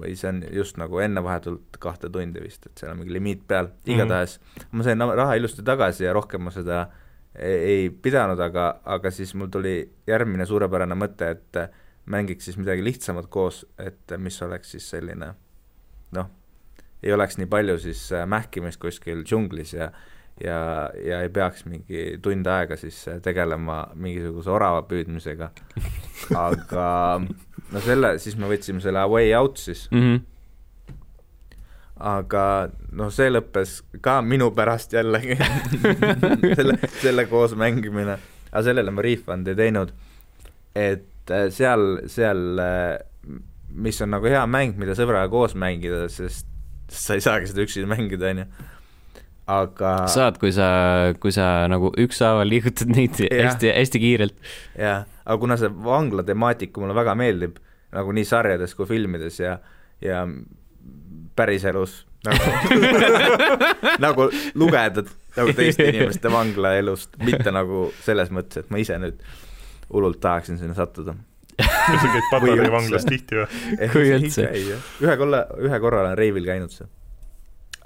või 0.00 0.14
see 0.18 0.28
on 0.30 0.42
just 0.52 0.78
nagu 0.80 1.00
enne 1.02 1.22
vahetult 1.24 1.78
kahte 1.80 2.10
tundi 2.12 2.42
vist, 2.42 2.66
et 2.66 2.78
seal 2.78 2.92
on 2.92 3.00
mingi 3.00 3.16
limiit 3.16 3.42
peal, 3.48 3.70
mhm. 3.70 3.96
igatahes 3.96 4.38
mm 4.38 4.46
-hmm. 4.46 4.78
ma 4.78 4.86
sain 4.86 5.08
raha 5.22 5.34
ilusti 5.34 5.62
tagasi 5.62 6.04
ja 6.04 6.12
rohkem 6.12 6.42
ma 6.42 6.50
seda 6.50 6.86
ei, 7.34 7.58
ei 7.58 7.90
pidanud, 7.90 8.40
aga, 8.40 8.80
aga 8.84 9.10
siis 9.10 9.34
mul 9.34 9.48
tuli 9.52 9.76
järgmine 10.06 10.46
suurepärane 10.46 10.94
mõte, 10.94 11.30
et 11.30 11.72
mängiks 12.06 12.44
siis 12.44 12.56
midagi 12.56 12.84
lihtsamat 12.84 13.26
koos, 13.26 13.66
et 13.78 14.12
mis 14.16 14.42
oleks 14.42 14.70
siis 14.70 14.90
selline 14.90 15.34
noh, 16.12 16.28
ei 17.02 17.12
oleks 17.12 17.38
nii 17.38 17.46
palju 17.46 17.78
siis 17.78 18.10
mähkimist 18.26 18.80
kuskil 18.80 19.24
džunglis 19.24 19.74
ja 19.74 19.90
ja, 20.44 20.90
ja 21.04 21.20
ei 21.22 21.28
peaks 21.28 21.64
mingi 21.64 22.18
tund 22.22 22.46
aega 22.46 22.76
siis 22.76 22.98
tegelema 23.22 23.86
mingisuguse 23.94 24.50
orava 24.52 24.82
püüdmisega. 24.88 25.50
aga 26.36 26.86
no 27.72 27.82
selle, 27.84 28.16
siis 28.22 28.38
me 28.38 28.48
võtsime 28.50 28.82
selle 28.84 29.02
A 29.02 29.10
Way 29.10 29.34
Out 29.38 29.62
siis 29.62 29.86
mm. 29.90 30.02
-hmm 30.02 30.24
aga 31.96 32.42
noh, 32.92 33.08
see 33.12 33.30
lõppes 33.30 33.78
ka 34.04 34.18
minu 34.20 34.50
pärast 34.56 34.92
jällegi 34.92 35.38
selle, 36.58 36.76
selle 37.00 37.24
koos 37.30 37.54
mängimine, 37.56 38.18
aga 38.50 38.64
sellele 38.66 38.92
ma 38.92 39.04
refund'i 39.04 39.54
ei 39.54 39.60
teinud. 39.62 39.94
et 40.76 41.32
äh, 41.32 41.46
seal, 41.48 42.02
seal, 42.12 42.60
äh, 42.60 42.98
mis 43.72 44.00
on 44.04 44.12
nagu 44.12 44.28
hea 44.28 44.44
mäng, 44.44 44.76
mida 44.76 44.92
sõbraga 44.92 45.30
koos 45.32 45.56
mängida, 45.56 46.04
sest 46.12 46.46
sa 46.92 47.16
ei 47.16 47.24
saagi 47.24 47.48
seda 47.50 47.64
üksi 47.64 47.86
mängida, 47.88 48.28
on 48.34 48.44
ju 48.44 48.50
aga 49.46 49.92
saad, 50.10 50.40
kui 50.42 50.50
sa, 50.54 50.68
kui 51.22 51.34
sa 51.34 51.66
nagu 51.70 51.92
ükshaaval 52.02 52.48
liigutad 52.50 52.90
neid 52.90 53.18
hästi, 53.20 53.70
hästi 53.76 54.02
kiirelt. 54.02 54.36
jah, 54.78 55.06
aga 55.24 55.38
kuna 55.42 55.58
see 55.60 55.70
vangla 55.70 56.26
temaatika 56.26 56.82
mulle 56.82 56.96
väga 56.98 57.14
meeldib, 57.18 57.60
nagu 57.94 58.16
nii 58.16 58.26
sarjades 58.26 58.74
kui 58.78 58.88
filmides 58.90 59.38
ja, 59.40 59.58
ja 60.02 60.24
päriselus 61.36 62.02
nagu 62.26 62.42
nagu 64.06 64.28
lugeda 64.58 65.04
nagu 65.36 65.54
teiste 65.56 65.88
inimeste 65.92 66.32
vanglaelust, 66.32 67.16
mitte 67.24 67.52
nagu 67.54 67.86
selles 68.04 68.32
mõttes, 68.34 68.64
et 68.64 68.72
ma 68.72 68.82
ise 68.82 68.98
nüüd 69.00 69.22
hullult 69.92 70.20
tahaksin 70.22 70.58
sinna 70.58 70.74
sattuda. 70.74 71.14
kas 71.56 72.00
sa 72.02 72.10
käid 72.10 72.30
Patarei 72.32 72.70
vanglas 72.72 73.06
tihti 73.08 73.38
või? 73.38 73.90
kui 73.92 74.10
üldse. 74.16 74.48
ühe 75.04 75.16
korra, 75.20 75.44
ühe 75.62 75.80
korra 75.80 76.02
olen 76.04 76.16
reivil 76.18 76.48
käinud 76.48 76.74
seal. 76.74 76.90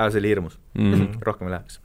Aga 0.00 0.10
see 0.10 0.22
oli 0.22 0.32
hirmus 0.34 0.58
mm, 0.74 0.92
-hmm. 0.92 1.22
rohkem 1.22 1.48
ei 1.48 1.54
läheks. 1.54 1.80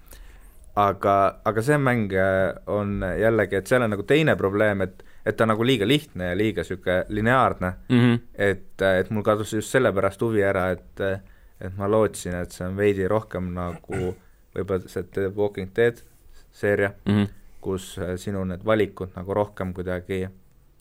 aga, 0.75 1.15
aga 1.45 1.61
see 1.61 1.77
mäng 1.77 2.13
äh, 2.13 2.55
on 2.67 3.03
jällegi, 3.19 3.55
et 3.55 3.67
seal 3.67 3.85
on 3.85 3.93
nagu 3.95 4.03
teine 4.03 4.35
probleem, 4.35 4.81
et 4.81 5.05
et 5.25 5.37
ta 5.37 5.43
on 5.43 5.55
nagu 5.55 5.65
liiga 5.65 5.87
lihtne 5.87 6.31
ja 6.31 6.37
liiga 6.37 6.61
niisugune 6.61 7.05
lineaarne 7.09 7.73
mm, 7.89 7.99
-hmm. 7.99 8.19
et, 8.35 8.81
et 8.81 9.09
mul 9.09 9.23
kadus 9.23 9.53
just 9.53 9.71
sellepärast 9.71 10.21
huvi 10.21 10.43
ära, 10.43 10.69
et 10.71 11.01
et 11.61 11.77
ma 11.77 11.87
lootsin, 11.87 12.35
et 12.35 12.51
see 12.51 12.67
on 12.67 12.75
veidi 12.77 13.07
rohkem 13.07 13.53
nagu 13.55 14.15
võib-olla 14.55 14.91
see 14.91 15.03
The 15.03 15.31
Walking 15.35 15.71
Dead 15.75 16.01
seeria 16.51 16.91
mm, 17.05 17.13
-hmm. 17.13 17.27
kus 17.61 17.97
äh, 17.99 18.15
sinu 18.15 18.43
need 18.43 18.65
valikud 18.65 19.15
nagu 19.15 19.33
rohkem 19.33 19.73
kuidagi 19.73 20.27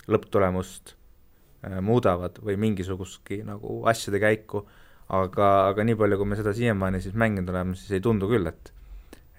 lõpptulemust 0.09 0.95
äh, 1.67 1.81
muudavad 1.81 2.39
või 2.45 2.57
mingisugustki 2.57 3.43
nagu 3.43 3.83
asjade 3.91 4.21
käiku, 4.21 4.67
aga, 5.13 5.51
aga 5.71 5.85
nii 5.85 5.99
palju, 6.01 6.19
kui 6.21 6.31
me 6.31 6.39
seda 6.39 6.55
siiamaani 6.57 7.03
siis 7.05 7.17
mänginud 7.19 7.53
oleme, 7.53 7.77
siis 7.79 7.99
ei 7.99 8.05
tundu 8.05 8.31
küll, 8.31 8.49
et 8.51 8.73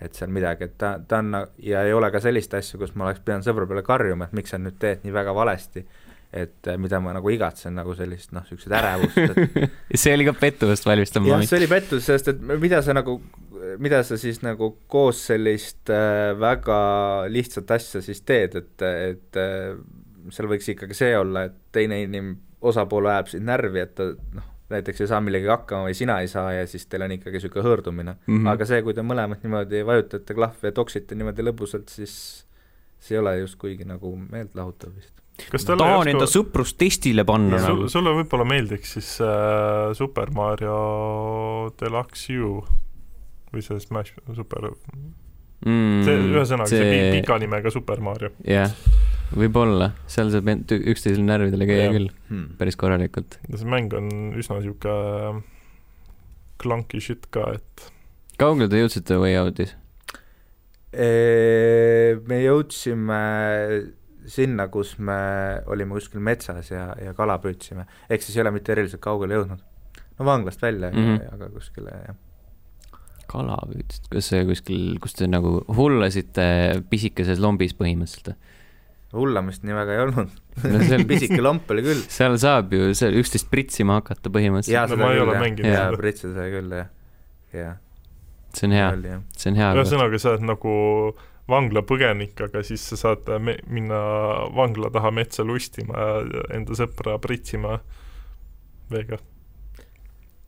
et 0.03 0.17
seal 0.17 0.31
midagi, 0.33 0.67
et 0.67 0.73
ta, 0.77 0.97
ta 1.07 1.21
on 1.23 1.37
ja 1.63 1.85
ei 1.87 1.93
ole 1.95 2.09
ka 2.11 2.19
sellist 2.23 2.53
asja, 2.57 2.79
kus 2.79 2.91
ma 2.99 3.07
oleks 3.07 3.21
pidanud 3.23 3.45
sõbra 3.47 3.67
peale 3.69 3.83
karjuma, 3.85 4.27
et 4.27 4.35
miks 4.35 4.51
sa 4.51 4.59
nüüd 4.59 4.75
teed 4.81 5.05
nii 5.05 5.13
väga 5.15 5.31
valesti, 5.35 5.85
et 6.35 6.67
äh, 6.67 6.75
mida 6.81 6.99
ma 6.99 7.13
nagu 7.15 7.31
igatsen, 7.31 7.77
nagu 7.79 7.95
sellist 7.95 8.33
noh, 8.35 8.43
niisugust 8.43 8.75
ärevust, 8.75 9.19
et 9.23 9.99
see 10.03 10.15
oli 10.17 10.27
ka 10.27 10.35
pettumust 10.35 10.87
valmistav 10.87 11.23
moment. 11.23 11.47
see 11.47 11.61
oli 11.61 11.69
pettus, 11.71 12.03
sest 12.09 12.33
et 12.33 12.41
mida 12.59 12.81
sa 12.83 12.95
nagu, 12.97 13.21
mida 13.79 14.01
sa 14.03 14.19
siis 14.19 14.41
nagu 14.43 14.73
koos 14.91 15.21
sellist 15.31 15.93
äh, 15.93 16.33
väga 16.39 16.79
lihtsat 17.31 17.71
asja 17.77 18.03
siis 18.03 18.19
teed, 18.27 18.59
et, 18.59 18.87
et 19.13 19.39
äh, 19.39 19.77
seal 20.35 20.51
võiks 20.51 20.67
ikkagi 20.75 20.97
see 20.97 21.15
olla, 21.15 21.47
et 21.47 21.55
teine 21.75 22.03
inim-, 22.03 22.35
osapool 22.65 23.07
ajab 23.13 23.31
sind 23.31 23.47
närvi, 23.47 23.85
et 23.85 23.95
ta 23.95 24.11
noh, 24.11 24.51
näiteks 24.69 25.03
ei 25.03 25.09
saa 25.09 25.21
millegagi 25.21 25.51
hakkama 25.51 25.89
või 25.89 25.97
sina 25.97 26.19
ei 26.23 26.29
saa 26.31 26.53
ja 26.55 26.63
siis 26.69 26.87
teil 26.89 27.05
on 27.05 27.13
ikkagi 27.17 27.37
niisugune 27.37 27.65
hõõrdumine 27.67 28.15
mm. 28.15 28.37
-hmm. 28.37 28.47
aga 28.53 28.67
see, 28.69 28.81
kui 28.85 28.95
te 28.97 29.05
mõlemad 29.05 29.43
niimoodi 29.45 29.83
vajutate 29.85 30.37
klahve 30.37 30.71
ja 30.71 30.75
toksite 30.75 31.17
niimoodi 31.17 31.45
lõbusalt, 31.45 31.91
siis 31.93 32.15
see 32.99 33.17
ei 33.17 33.21
ole 33.21 33.37
just 33.43 33.59
kuigi 33.61 33.85
nagu 33.85 34.15
meeltlahutav 34.17 34.95
vist 34.95 35.13
kas 35.51 35.67
tahan 35.67 36.09
enda 36.09 36.27
sõprust 36.31 36.77
testile 36.79 37.25
panna 37.27 37.59
sul, 37.59 37.83
nagu. 37.83 37.91
sulle 37.91 38.13
võib-olla 38.21 38.47
meeldiks 38.47 38.95
siis 38.97 39.11
äh, 39.23 39.91
Super 39.97 40.31
Mario 40.35 40.79
Deluxe 41.79 42.39
U 42.39 42.55
või 43.51 43.65
see 43.65 43.79
Smash 43.83 44.15
Super 44.33 44.71
mm, 44.71 46.01
see, 46.07 46.15
ühesõnaga 46.31 46.71
see, 46.71 46.87
see 46.87 47.11
pika 47.19 47.37
nimega 47.41 47.73
Super 47.73 48.01
Mario. 48.03 48.31
jah 48.41 48.71
yeah., 48.71 49.13
võib-olla, 49.35 49.91
seal 50.11 50.31
saab 50.33 50.47
üksteisele 50.75 51.25
närvidele 51.25 51.67
käia 51.69 51.89
küll 51.93 52.09
hmm. 52.29 52.55
päris 52.59 52.77
korralikult. 52.79 53.39
see 53.51 53.69
mäng 53.69 53.93
on 53.97 54.09
üsna 54.39 54.59
niisugune 54.59 55.43
clunky 56.61 57.01
shit 57.03 57.27
ka, 57.35 57.49
et 57.57 57.89
kaugele 58.39 58.71
te 58.71 58.79
jõudsite 58.79 59.19
Way 59.19 59.37
Out'is? 59.41 59.75
me 60.95 62.37
jõudsime 62.39 63.21
sinna, 64.31 64.69
kus 64.71 64.95
me 65.03 65.17
olime 65.71 65.97
kuskil 65.97 66.23
metsas 66.23 66.71
ja, 66.71 66.89
ja 67.01 67.13
kala 67.17 67.35
püüdsime, 67.43 67.85
ehk 68.09 68.23
siis 68.23 68.37
ei 68.37 68.45
ole 68.45 68.55
mitte 68.55 68.73
eriliselt 68.73 69.03
kaugele 69.03 69.37
jõudnud. 69.37 69.65
no 70.15 70.25
vanglast 70.25 70.61
välja 70.63 70.91
mm, 70.93 71.03
-hmm. 71.03 71.33
aga 71.35 71.49
kuskile, 71.51 71.99
jah. 72.07 72.15
kala 73.27 73.59
püüdsite, 73.67 74.09
kas 74.15 74.31
see 74.31 74.45
kuskil, 74.47 74.83
kus 75.03 75.19
te 75.19 75.27
nagu 75.27 75.59
hullasite 75.67 76.47
pisikeses 76.89 77.43
lombis 77.43 77.75
põhimõtteliselt 77.75 78.31
või? 78.31 78.53
Hullamist 79.13 79.63
nii 79.65 79.75
väga 79.77 79.95
ei 79.95 80.01
olnud 80.05 80.31
no 80.63 80.81
seal 80.87 81.05
pisike 81.07 81.41
lomp 81.43 81.69
oli 81.75 81.83
küll. 81.85 82.01
seal 82.11 82.37
saab 82.41 82.73
ju 82.73 82.89
seal 82.97 83.17
üksteist 83.19 83.49
pritsima 83.51 83.99
hakata 83.99 84.31
põhimõtteliselt. 84.33 84.75
jaa, 84.75 84.87
seda 84.91 85.01
no, 85.03 85.11
küll, 85.59 85.69
jah. 85.69 85.77
jaa, 85.77 85.99
pritsida 85.99 86.33
sai 86.39 86.49
küll, 86.53 86.73
jah, 86.79 86.89
jah. 87.55 87.77
see 88.55 88.69
on 88.69 88.75
hea, 88.75 89.21
see 89.35 89.53
on 89.53 89.61
hea. 89.61 89.71
ühesõnaga, 89.77 90.21
sa 90.21 90.33
oled 90.33 90.49
nagu 90.49 90.75
vanglapõgenik, 91.51 92.39
aga 92.47 92.63
siis 92.65 92.83
sa 92.89 92.97
saad 92.97 93.29
me-, 93.43 93.59
minna 93.69 93.99
vangla 94.55 94.89
taha 94.93 95.11
metsa 95.13 95.45
lustima 95.45 96.09
ja 96.25 96.47
enda 96.57 96.77
sõpra 96.77 97.19
pritsima 97.21 97.77
veega. 98.89 99.19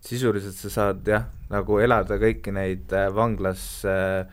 sisuliselt 0.08 0.58
sa 0.58 0.74
saad 0.74 1.08
jah, 1.08 1.28
nagu 1.52 1.80
elada 1.84 2.17
kõiki 2.22 2.54
neid 2.56 2.93
äh, 2.96 3.10
vanglas 3.13 3.63
äh, 3.86 4.26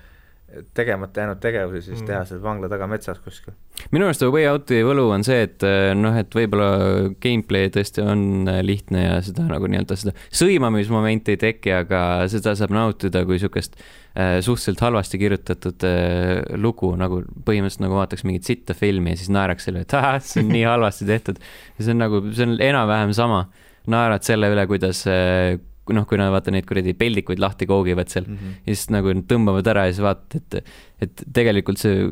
tegemata 0.75 1.23
jäänud 1.23 1.41
tegevusi, 1.43 1.83
siis 1.89 2.01
mm. 2.01 2.07
teha 2.09 2.23
seal 2.29 2.43
vangla 2.43 2.69
taga 2.73 2.87
metsas 2.91 3.19
kuskil. 3.25 3.55
minu 3.95 4.07
arust 4.09 4.23
Way 4.27 4.47
Out'i 4.51 4.81
võlu 4.87 5.09
on 5.15 5.25
see, 5.27 5.43
et 5.49 5.65
eh, 5.67 5.91
noh, 5.99 6.15
et 6.19 6.35
võib-olla 6.35 7.11
gameplay 7.23 7.73
tõesti 7.75 8.05
on 8.05 8.49
eh, 8.51 8.61
lihtne 8.67 9.05
ja 9.05 9.19
seda 9.25 9.47
nagu 9.49 9.69
nii-öelda 9.71 9.99
seda 9.99 10.15
sõimamismomenti 10.35 11.35
ei 11.35 11.43
teki, 11.43 11.75
aga 11.83 12.01
seda 12.33 12.55
saab 12.59 12.75
nautida 12.77 13.25
kui 13.27 13.39
niisugust 13.39 13.77
äh, 13.79 14.39
suhteliselt 14.45 14.83
halvasti 14.85 15.21
kirjutatud 15.21 15.87
äh, 15.89 16.41
lugu, 16.61 16.95
nagu 17.01 17.23
põhimõtteliselt 17.45 17.85
nagu 17.87 17.99
vaataks 17.99 18.25
mingit 18.29 18.49
sitta 18.49 18.79
filmi 18.79 19.15
ja 19.15 19.21
siis 19.21 19.33
naeraks 19.35 19.69
selle, 19.69 19.85
et 19.85 19.95
ahah, 19.99 20.19
see 20.23 20.45
on 20.45 20.51
nii 20.55 20.65
halvasti 20.69 21.11
tehtud. 21.11 21.43
ja 21.79 21.87
see 21.87 21.95
on 21.97 22.03
nagu, 22.07 22.25
see 22.33 22.49
on 22.49 22.59
enam-vähem 22.63 23.15
sama. 23.17 23.47
naerad 23.91 24.25
selle 24.25 24.49
üle, 24.49 24.67
kuidas 24.71 25.03
äh, 25.11 25.59
noh, 25.93 26.07
kui 26.09 26.19
nad 26.21 26.33
vaata 26.33 26.53
neid 26.55 26.67
kuradi 26.69 26.95
peldikuid 26.97 27.43
lahti 27.43 27.69
koogivad 27.69 28.09
seal 28.13 28.25
mm. 28.29 28.37
-hmm. 28.37 28.61
ja 28.65 28.77
siis 28.77 28.93
nagu 28.95 29.13
tõmbavad 29.29 29.69
ära 29.75 29.87
ja 29.89 29.93
siis 29.93 30.05
vaatad, 30.05 30.41
et, 30.41 30.71
et 31.05 31.25
tegelikult 31.37 31.81
see, 31.83 32.09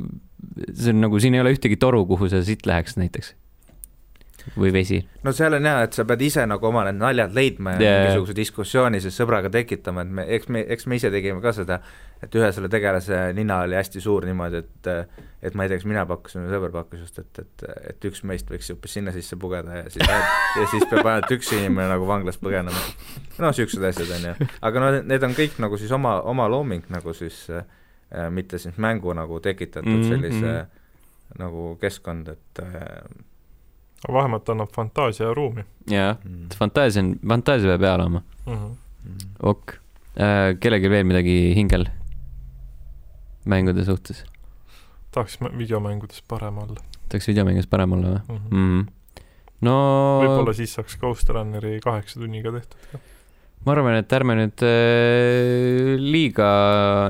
see 0.74 0.92
on 0.92 1.00
nagu, 1.06 1.20
siin 1.22 1.38
ei 1.38 1.40
ole 1.44 1.54
ühtegi 1.56 1.78
toru, 1.80 2.04
kuhu 2.06 2.28
see 2.28 2.42
sitt 2.44 2.66
läheks 2.66 2.98
näiteks. 3.00 3.35
või 4.58 4.72
vesi. 4.74 5.04
no 5.22 5.32
seal 5.32 5.54
on 5.54 5.64
jah, 5.64 5.85
et 5.87 5.92
sa 5.94 6.04
pead 6.04 6.22
ise 6.26 6.46
nagu 6.50 6.66
oma 6.66 6.85
need 6.88 6.98
naljad 6.98 7.35
leidma 7.35 7.76
ja 7.76 7.76
Jaa, 7.76 7.82
yeah. 7.82 7.92
jaa. 7.92 8.06
mingisuguse 8.06 8.37
diskussiooni 8.37 9.00
siis 9.00 9.14
sõbraga 9.20 9.50
tekitama, 9.50 10.02
et 10.02 10.11
me, 10.11 10.24
eks 10.37 10.48
me, 10.48 10.64
eks 10.68 10.87
me 10.87 10.98
ise 10.98 11.11
tegime 11.14 11.40
ka 11.40 11.52
seda, 11.54 11.78
et 12.22 12.35
ühe 12.38 12.48
selle 12.54 12.70
tegelase 12.70 13.18
nina 13.37 13.62
oli 13.66 13.76
hästi 13.78 14.00
suur 14.00 14.26
niimoodi, 14.28 14.62
et 14.62 14.90
et 15.42 15.56
ma 15.58 15.64
ei 15.64 15.72
tea, 15.72 15.80
kas 15.80 15.87
mina 15.90 16.04
pakkusin 16.06 16.44
või 16.44 16.52
sõber 16.54 16.72
pakkus 16.74 17.00
just, 17.02 17.16
et, 17.18 17.40
et, 17.42 17.64
et 17.90 18.04
üks 18.06 18.22
meist 18.28 18.50
võiks 18.50 18.68
hoopis 18.70 18.92
sinna 18.94 19.14
sisse 19.14 19.37
pugeda 19.42 19.80
ja 19.80 19.88
siis 19.90 20.06
ja 20.61 20.66
siis 20.70 20.85
peab 20.90 21.08
ainult 21.11 21.35
üks 21.35 21.50
inimene 21.56 21.88
nagu 21.90 22.06
vanglast 22.06 22.42
põgenema. 22.44 22.85
noh, 23.40 23.48
niisugused 23.48 23.88
asjad 23.88 24.12
on 24.18 24.28
ju, 24.28 24.50
aga 24.68 24.85
no 24.85 24.90
need 25.00 25.26
on 25.26 25.35
kõik 25.38 25.58
nagu 25.62 25.80
siis 25.80 25.90
oma, 25.94 26.20
oma 26.30 26.46
looming 26.52 26.87
nagu 26.94 27.14
siis 27.16 27.40
äh, 27.50 27.66
mitte 28.30 28.61
siis 28.62 28.78
mängu 28.78 29.16
nagu 29.18 29.40
tekitatud 29.42 29.90
mm 29.90 30.02
-hmm. 30.02 30.14
sellise 30.14 30.46
mhm. 30.46 31.42
nagu 31.42 31.76
keskkond, 31.80 32.28
et 32.28 32.62
äh, 32.62 33.02
vähemalt 34.12 34.48
annab 34.48 34.70
fantaasia 34.74 35.35
ruumi 35.35 35.64
jaa, 35.90 36.16
mm, 36.24 36.54
fantaasia 36.58 37.02
on, 37.02 37.16
fantaasia 37.28 37.68
peab 37.68 37.82
hea 37.82 37.94
olema. 37.94 38.22
mm. 38.46 38.54
-hmm. 38.54 38.76
mm. 39.04 39.35
ok 39.42 39.74
äh,, 40.20 40.54
kellelgi 40.61 40.90
veel 40.90 41.04
midagi 41.04 41.54
hingel 41.56 41.87
mängude 43.44 43.85
suhtes? 43.85 44.24
tahaks 45.12 45.40
mä- 45.40 45.52
videomängudes 45.59 46.22
parem 46.28 46.59
olla 46.59 46.81
tahaks 47.09 47.28
videomängus 47.28 47.66
parem 47.66 47.92
olla 47.92 48.09
või 48.09 48.20
mm. 48.20 48.37
-hmm. 48.37 48.57
mm. 48.57 48.81
-hmm. 48.81 49.24
no 49.61 49.76
võib-olla 50.22 50.55
siis 50.57 50.74
saaks 50.74 50.96
Ghost 51.00 51.28
Runneri 51.28 51.81
kaheksa 51.85 52.20
tunniga 52.20 52.52
tehtud 52.52 52.78
ka. 52.92 52.98
ma 53.64 53.72
arvan, 53.76 53.98
et 54.00 54.12
ärme 54.12 54.38
nüüd 54.38 54.64
äh, 54.66 55.94
liiga, 56.00 56.50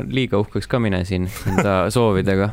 liiga 0.08 0.42
uhkeks 0.42 0.68
ka 0.68 0.78
mine 0.82 1.04
siin 1.08 1.30
enda 1.48 1.78
soovidega. 1.96 2.52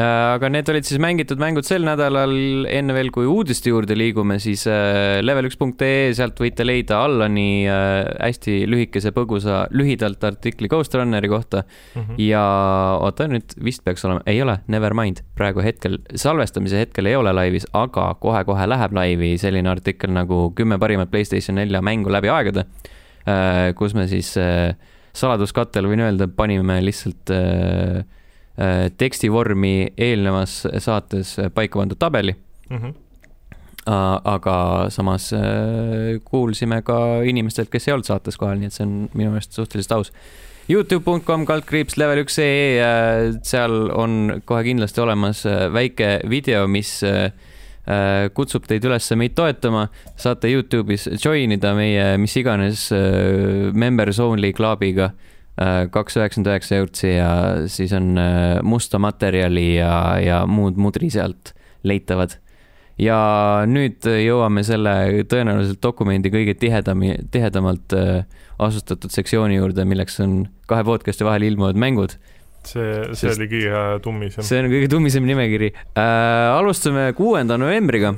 Aga 0.00 0.48
need 0.52 0.68
olid 0.72 0.86
siis 0.86 1.00
mängitud 1.02 1.40
mängud 1.42 1.66
sel 1.66 1.82
nädalal, 1.84 2.32
enne 2.70 2.94
veel 2.96 3.10
kui 3.14 3.26
uudiste 3.28 3.72
juurde 3.72 3.96
liigume, 3.98 4.38
siis 4.42 4.62
äh, 4.70 5.18
level1.ee, 5.24 6.12
sealt 6.16 6.38
võite 6.40 6.64
leida 6.66 7.00
Allani 7.04 7.66
äh, 7.68 8.06
hästi 8.20 8.60
lühikese 8.70 9.12
põgusa, 9.16 9.64
lühidalt 9.74 10.22
artikli 10.26 10.70
Ghost 10.70 10.94
Runneri 10.96 11.30
kohta. 11.32 11.64
Mhm. 11.94 12.20
ja 12.22 12.42
oota, 13.02 13.26
nüüd 13.30 13.56
vist 13.64 13.82
peaks 13.84 14.04
olema, 14.06 14.22
ei 14.30 14.40
ole, 14.44 14.60
never 14.70 14.94
mind, 14.96 15.24
praegu 15.38 15.64
hetkel, 15.64 15.98
salvestamise 16.18 16.80
hetkel 16.84 17.10
ei 17.10 17.18
ole 17.18 17.34
laivis, 17.36 17.66
aga 17.76 18.12
kohe-kohe 18.22 18.68
läheb 18.70 18.94
laivi 18.96 19.34
selline 19.40 19.70
artikkel 19.72 20.14
nagu 20.14 20.48
kümme 20.56 20.78
parimat 20.80 21.10
Playstation 21.10 21.58
nelja 21.58 21.82
mängu 21.84 22.12
läbi 22.12 22.30
aegade, 22.32 22.64
kus 23.76 23.92
me 23.98 24.06
siis 24.10 24.32
äh, 24.40 24.72
saladuskattel 25.16 25.88
võin 25.90 26.04
öelda, 26.04 26.28
panime 26.30 26.78
lihtsalt 26.84 27.32
äh, 27.34 28.00
äh, 28.00 28.19
tekstivormi 29.00 29.92
eelnevas 29.96 30.58
saates 30.84 31.36
paika 31.54 31.78
pandud 31.80 31.98
tabeli, 32.00 32.34
Mhm. 32.70 32.92
aga 33.90 34.86
samas 34.92 35.32
äh, 35.32 36.20
kuulsime 36.24 36.82
ka 36.84 37.22
inimestelt, 37.26 37.70
kes 37.72 37.88
ei 37.88 37.94
olnud 37.94 38.06
saates 38.06 38.36
kohal, 38.38 38.58
nii 38.60 38.68
et 38.68 38.76
see 38.76 38.84
on 38.86 38.92
minu 39.16 39.32
meelest 39.32 39.56
suhteliselt 39.56 39.94
aus 39.96 40.12
Youtube.com 40.70 41.46
kaldkriips 41.48 41.96
level 41.98 42.20
üks 42.22 42.36
ee, 42.38 43.32
seal 43.42 43.88
on 43.96 44.42
kohe 44.46 44.62
kindlasti 44.68 45.00
olemas 45.02 45.40
äh, 45.48 45.64
väike 45.74 46.10
video, 46.30 46.66
mis 46.70 46.92
äh, 47.02 47.32
äh, 47.88 48.28
kutsub 48.36 48.68
teid 48.70 48.84
üles 48.86 49.08
meid 49.18 49.34
toetama. 49.34 49.88
saate 50.20 50.52
Youtube'is 50.52 51.08
join 51.24 51.56
ida 51.56 51.72
meie 51.74 52.12
mis 52.22 52.36
iganes 52.38 52.90
äh, 52.94 53.72
members 53.72 54.20
only 54.22 54.52
klubiga 54.54 55.10
kaks 55.92 56.16
üheksakümmend 56.16 56.48
üheksa 56.52 56.76
eurtsi 56.80 57.08
ja 57.16 57.30
siis 57.68 57.92
on 57.96 58.14
äh, 58.18 58.60
musta 58.62 58.98
materjali 59.02 59.74
ja, 59.76 60.18
ja 60.22 60.38
muud 60.46 60.78
mudri 60.80 61.10
sealt 61.12 61.52
leitavad. 61.84 62.36
ja 63.00 63.16
nüüd 63.68 64.04
jõuame 64.04 64.60
selle 64.64 65.22
tõenäoliselt 65.28 65.80
dokumendi 65.82 66.28
kõige 66.32 66.52
tihedami, 66.60 67.14
tihedamalt 67.32 67.92
äh, 67.96 68.24
asustatud 68.60 69.10
sektsiooni 69.12 69.56
juurde, 69.56 69.84
milleks 69.88 70.18
on 70.20 70.42
kahe 70.68 70.84
podcast'i 70.84 71.24
vahel 71.24 71.46
ilmuvad 71.48 71.76
mängud. 71.80 72.16
see, 72.64 73.04
see 73.16 73.28
Sest- 73.30 73.38
oli 73.40 73.48
kõige 73.48 73.84
tummisem. 74.04 74.44
see 74.44 74.58
on 74.60 74.68
kõige 74.72 74.88
tummisem 74.92 75.24
nimekiri 75.24 75.72
äh,. 75.72 76.56
alustame 76.58 77.12
kuuenda 77.16 77.56
novembriga 77.60 78.14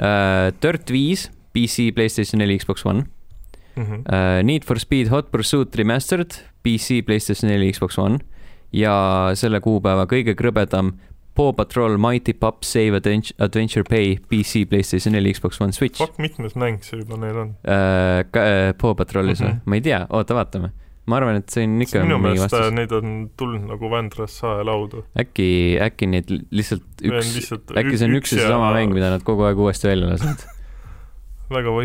äh,. 0.00 0.52
Dirt 0.62 0.88
viis, 0.90 1.30
PC, 1.52 1.90
Playstation 1.94 2.40
neli, 2.40 2.58
Xbox 2.58 2.84
One 2.86 3.04
Mhm. 3.76 4.04
äh,. 4.08 4.42
Need 4.42 4.64
for 4.64 4.78
Speed 4.78 5.08
Hot 5.12 5.30
Pursuit 5.32 5.74
Remastered, 5.76 6.32
PC, 6.64 7.02
Playstation 7.06 7.50
neli, 7.52 7.70
Xbox 7.76 7.98
One 8.00 8.18
ja 8.74 8.94
selle 9.38 9.60
kuupäeva 9.62 10.06
kõige 10.10 10.34
krõbedam 10.38 10.94
Paw 11.34 11.50
Patrol 11.58 11.96
Mighty 11.98 12.30
Pup 12.38 12.62
Save 12.62 12.94
Advent- 13.00 13.32
Adventure 13.42 13.82
Pay, 13.88 14.16
PC, 14.30 14.64
Playstation 14.70 15.12
neli, 15.16 15.32
Xbox 15.34 15.58
One, 15.60 15.72
Switch. 15.74 15.98
Fuck, 15.98 16.16
mitmes 16.22 16.54
mäng 16.54 16.78
see 16.86 17.00
juba 17.00 17.16
neil 17.18 17.36
on? 17.42 17.48
äh, 17.66 18.22
äh, 18.22 18.72
Paw 18.78 18.94
Patrolis 18.94 19.40
või 19.42 19.50
Mhm. 19.56 19.60
ma 19.66 19.74
ei 19.74 19.80
tea, 19.82 20.06
oota, 20.10 20.34
vaatame. 20.38 20.70
ma 21.06 21.16
arvan, 21.18 21.36
et 21.36 21.50
see 21.52 21.64
on 21.66 21.74
ikka 21.84 22.00
minu 22.06 22.16
meelest 22.22 22.54
äh, 22.56 22.70
neid 22.72 22.92
on 22.96 23.28
tulnud 23.36 23.66
nagu 23.68 23.90
Vändrast 23.92 24.40
saelaudu. 24.40 25.02
äkki, 25.20 25.76
äkki 25.84 26.06
neid 26.08 26.30
li- 26.30 26.46
lihtsalt 26.50 27.02
üks, 27.02 27.50
äkki 27.76 27.98
see 27.98 28.06
on 28.08 28.14
üks 28.16 28.32
ja 28.32 28.38
seesama 28.46 28.70
mäng, 28.72 28.94
mida 28.94 29.10
nad 29.10 29.22
kogu 29.22 29.44
aeg 29.44 29.58
uuesti 29.58 29.88
välja 29.90 30.08
lasevad. 30.14 30.46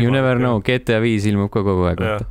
You 0.00 0.10
never 0.10 0.38
know, 0.38 0.58
GTA 0.64 1.00
viis 1.02 1.26
ilmub 1.28 1.50
ka 1.52 1.60
kogu 1.62 1.84
aeg, 1.90 2.00
vaata. 2.00 2.24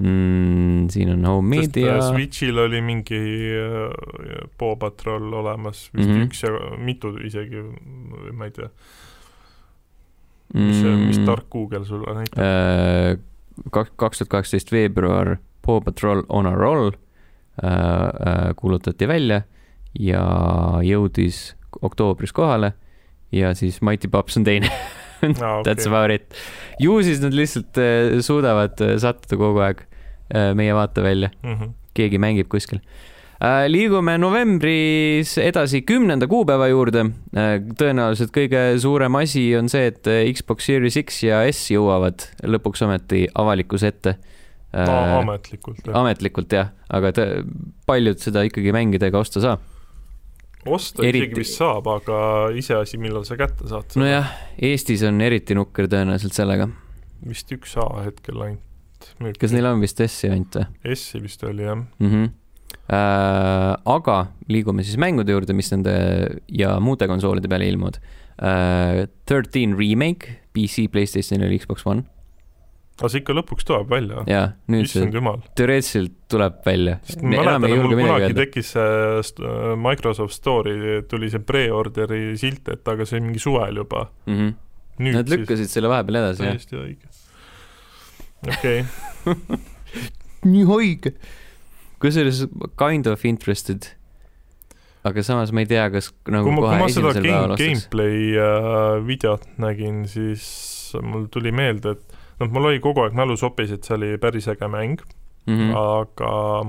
mm,. 0.00 0.88
siin 0.90 1.12
on 1.12 1.24
Home 1.24 1.56
Media 1.56 1.96
äh,. 1.96 2.08
Switch'il 2.10 2.58
oli 2.58 2.80
mingi 2.84 3.20
äh, 3.56 4.48
Paw 4.58 4.76
Patrol 4.78 5.32
olemas, 5.32 5.90
vist 5.94 6.08
mm. 6.08 6.16
-hmm. 6.16 6.26
üks 6.26 6.42
ja 6.42 6.76
mitu 6.78 7.14
isegi, 7.24 7.62
ma 8.32 8.48
ei 8.48 8.54
tea, 8.56 8.70
mis 10.54 10.82
mm., 10.82 11.06
mis 11.06 11.20
tark 11.26 11.50
Google 11.50 11.84
sulle 11.84 12.14
näitab. 12.14 12.42
Äh, 12.42 13.18
kaks, 13.70 13.92
kaks 13.96 14.18
tuhat 14.18 14.34
kaheksateist 14.36 14.72
veebruar 14.72 15.36
Paw 15.66 15.80
Patrol 15.84 16.24
on 16.28 16.46
a 16.46 16.54
roll 16.54 16.90
kuulutati 18.56 19.08
välja 19.08 19.42
ja 19.98 20.22
jõudis 20.86 21.50
oktoobris 21.82 22.32
kohale 22.32 22.72
ja 23.32 23.50
siis 23.54 23.82
Mighty 23.82 24.08
Pups 24.08 24.38
on 24.38 24.44
teine 24.44 24.70
Ah, 25.22 25.62
That's 25.66 25.86
about 25.86 26.10
it. 26.10 26.34
ju 26.80 27.02
siis 27.02 27.20
nad 27.20 27.34
lihtsalt 27.36 27.76
suudavad 28.24 28.80
sattuda 28.98 29.36
kogu 29.36 29.60
aeg 29.60 29.82
meie 30.54 30.74
vaatevälja, 30.74 31.30
mm. 31.42 31.54
-hmm. 31.54 31.72
keegi 31.94 32.18
mängib 32.22 32.48
kuskil 32.48 32.80
äh,. 33.40 33.66
liigume 33.68 34.16
novembris 34.20 35.36
edasi 35.40 35.82
kümnenda 35.82 36.28
kuupäeva 36.30 36.68
juurde 36.70 37.06
äh,. 37.08 37.54
tõenäoliselt 37.80 38.32
kõige 38.34 38.64
suurem 38.82 39.16
asi 39.20 39.48
on 39.58 39.70
see, 39.72 39.88
et 39.92 40.10
äh, 40.10 40.26
Xbox 40.34 40.68
Series 40.68 40.98
X 41.00 41.22
ja 41.26 41.42
S 41.48 41.70
jõuavad 41.72 42.28
lõpuks 42.44 42.84
ometi 42.86 43.26
avalikkuse 43.34 43.92
ette 43.94 44.16
äh,. 44.76 45.16
ametlikult 45.20 45.82
jah. 45.86 45.98
ametlikult 46.02 46.56
jah, 46.56 46.72
aga 46.92 47.14
paljud 47.88 48.20
seda 48.20 48.44
ikkagi 48.48 48.74
mängida 48.76 49.10
ega 49.10 49.22
osta 49.24 49.42
saa. 49.42 49.58
osta 50.66 51.02
eriti- 51.06 51.30
isegi 51.30 51.42
vist 51.42 51.60
saab, 51.60 51.88
aga 51.88 52.22
iseasi, 52.56 53.00
millal 53.00 53.24
sa 53.28 53.40
kätte 53.40 53.68
saad. 53.72 53.96
nojah, 54.00 54.28
Eestis 54.60 55.06
on 55.08 55.20
eriti 55.24 55.56
nukker 55.56 55.88
tõenäoliselt 55.88 56.36
sellega. 56.36 56.68
vist 57.26 57.56
üks 57.56 57.78
A 57.80 58.04
hetkel 58.04 58.42
ainult 58.44 58.69
müüb. 59.20 59.38
kas 59.40 59.54
neil 59.54 59.68
on 59.70 59.82
vist 59.82 60.00
S-i 60.06 60.30
ainult 60.30 60.60
või? 60.60 60.94
S-i 60.96 61.22
vist 61.22 61.44
oli 61.48 61.66
jah. 61.66 61.76
mm. 61.76 62.12
-hmm. 62.12 62.30
Äh, 62.90 63.74
aga 63.86 64.16
liigume 64.50 64.82
siis 64.86 64.98
mängude 64.98 65.34
juurde, 65.34 65.54
mis 65.54 65.70
nende 65.70 65.92
ja 66.50 66.76
muude 66.82 67.06
konsoolide 67.10 67.48
peale 67.50 67.68
ilmuvad 67.70 68.00
äh,. 68.42 69.06
Thirteen 69.26 69.76
Remake, 69.78 70.40
PC, 70.54 70.88
Playstation 70.90 71.42
ja 71.42 71.50
Xbox 71.58 71.86
One 71.86 72.06
aga 73.00 73.10
see 73.12 73.22
ikka 73.22 73.34
lõpuks 73.36 73.66
tuleb 73.68 73.90
välja. 73.90 74.24
ja 74.28 74.40
nüüd 74.70 74.88
see 74.88 75.00
issand 75.00 75.16
jumal. 75.16 75.38
teoreetiliselt 75.56 76.16
tuleb 76.32 76.58
välja. 76.66 76.98
mäletan, 77.22 77.64
mul 77.64 77.94
kunagi 77.96 78.32
tekkis 78.36 78.72
see 78.76 79.22
st- 79.24 79.76
Microsoft 79.80 80.36
Store'i 80.36 81.00
tuli 81.08 81.30
see 81.32 81.40
pre-order'i 81.44 82.36
silt, 82.40 82.68
et 82.72 82.92
aga 82.92 83.06
see 83.08 83.20
on 83.20 83.30
mingi 83.30 83.42
suvel 83.42 83.80
juba. 83.82 84.08
mm. 84.26 84.36
-hmm. 84.36 84.58
Nad 85.00 85.30
lükkasid 85.32 85.70
selle 85.72 85.88
vahepeal 85.88 86.18
edasi, 86.20 86.44
jah. 86.44 86.58
täiesti 86.58 86.76
õige. 86.76 87.06
Okei 88.48 88.84
okay. 89.26 89.60
nii 90.50 90.66
haige. 90.68 91.14
kusjuures 92.00 92.44
kind 92.80 93.06
of 93.10 93.24
interested. 93.28 93.90
aga 95.04 95.24
samas 95.24 95.52
ma 95.52 95.64
ei 95.64 95.70
tea, 95.70 95.88
kas 95.92 96.10
nagu 96.28 96.48
kui 96.48 96.56
ma, 96.56 96.60
kui 96.60 96.68
kohe 96.68 96.80
ma 96.80 96.88
seda 96.88 97.12
esimesel 97.12 97.22
game, 97.22 97.34
päeval 97.34 97.54
ostaks. 97.56 97.68
gameplay 97.68 98.18
äh, 98.36 99.06
videot 99.06 99.46
nägin, 99.62 100.02
siis 100.08 100.44
mul 101.02 101.28
tuli 101.32 101.52
meelde, 101.56 101.96
et 101.96 102.18
noh, 102.42 102.50
mul 102.52 102.72
oli 102.72 102.82
kogu 102.84 103.06
aeg 103.06 103.16
mälus 103.16 103.44
hoopis, 103.46 103.72
et 103.76 103.86
see 103.86 103.96
oli 103.96 104.14
päris 104.20 104.48
äge 104.52 104.68
mäng 104.68 105.00
Mm 105.46 105.56
mm., 105.56 105.70
-hmm. 105.70 105.76
aga 105.76 106.64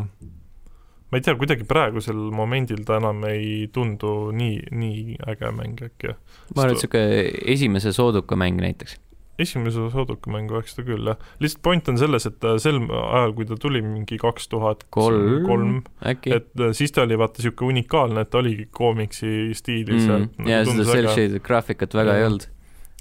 ma 1.12 1.18
ei 1.18 1.22
tea, 1.22 1.36
kuidagi 1.36 1.66
praegusel 1.68 2.16
momendil 2.16 2.86
ta 2.88 2.98
enam 3.02 3.24
ei 3.28 3.68
tundu 3.74 4.32
nii, 4.32 4.62
nii 4.72 5.18
äge 5.28 5.52
mäng 5.52 5.82
äkki. 5.88 6.16
ma 6.56 6.64
arvan, 6.64 6.76
et 6.76 6.84
sihuke 6.84 7.02
esimese 7.46 7.92
sooduka 7.92 8.36
mäng 8.36 8.62
näiteks. 8.64 8.96
Esimese 9.42 9.90
soodukimängu 9.94 10.60
eks 10.62 10.78
ta 10.78 10.86
küll, 10.88 11.12
jah. 11.12 11.20
lihtsalt 11.44 11.64
point 11.66 11.92
on 11.92 12.00
selles, 12.02 12.28
et 12.30 12.48
sel 12.64 12.80
ajal, 12.86 13.36
kui 13.38 13.50
ta 13.50 13.58
tuli 13.60 13.84
mingi 13.86 14.18
kaks 14.22 14.50
tuhat 14.54 14.88
kolm, 14.94 15.82
et 16.06 16.26
äh, 16.56 16.74
siis 16.78 16.96
ta 16.96 17.06
oli 17.06 17.20
vaata 17.20 17.42
niisugune 17.42 17.76
unikaalne, 17.76 18.26
et 18.26 18.34
ta 18.34 18.42
oligi 18.42 18.70
koomiksi 18.72 19.52
stiilis 19.58 20.08
mm. 20.08 20.34
nagu 20.42 20.56
ja 20.56 20.64
seda 20.68 20.90
cel-shaded 20.94 21.46
graafikat 21.46 21.98
väga 21.98 22.18
ei 22.18 22.26
Jah. 22.26 22.34
olnud 22.34 22.50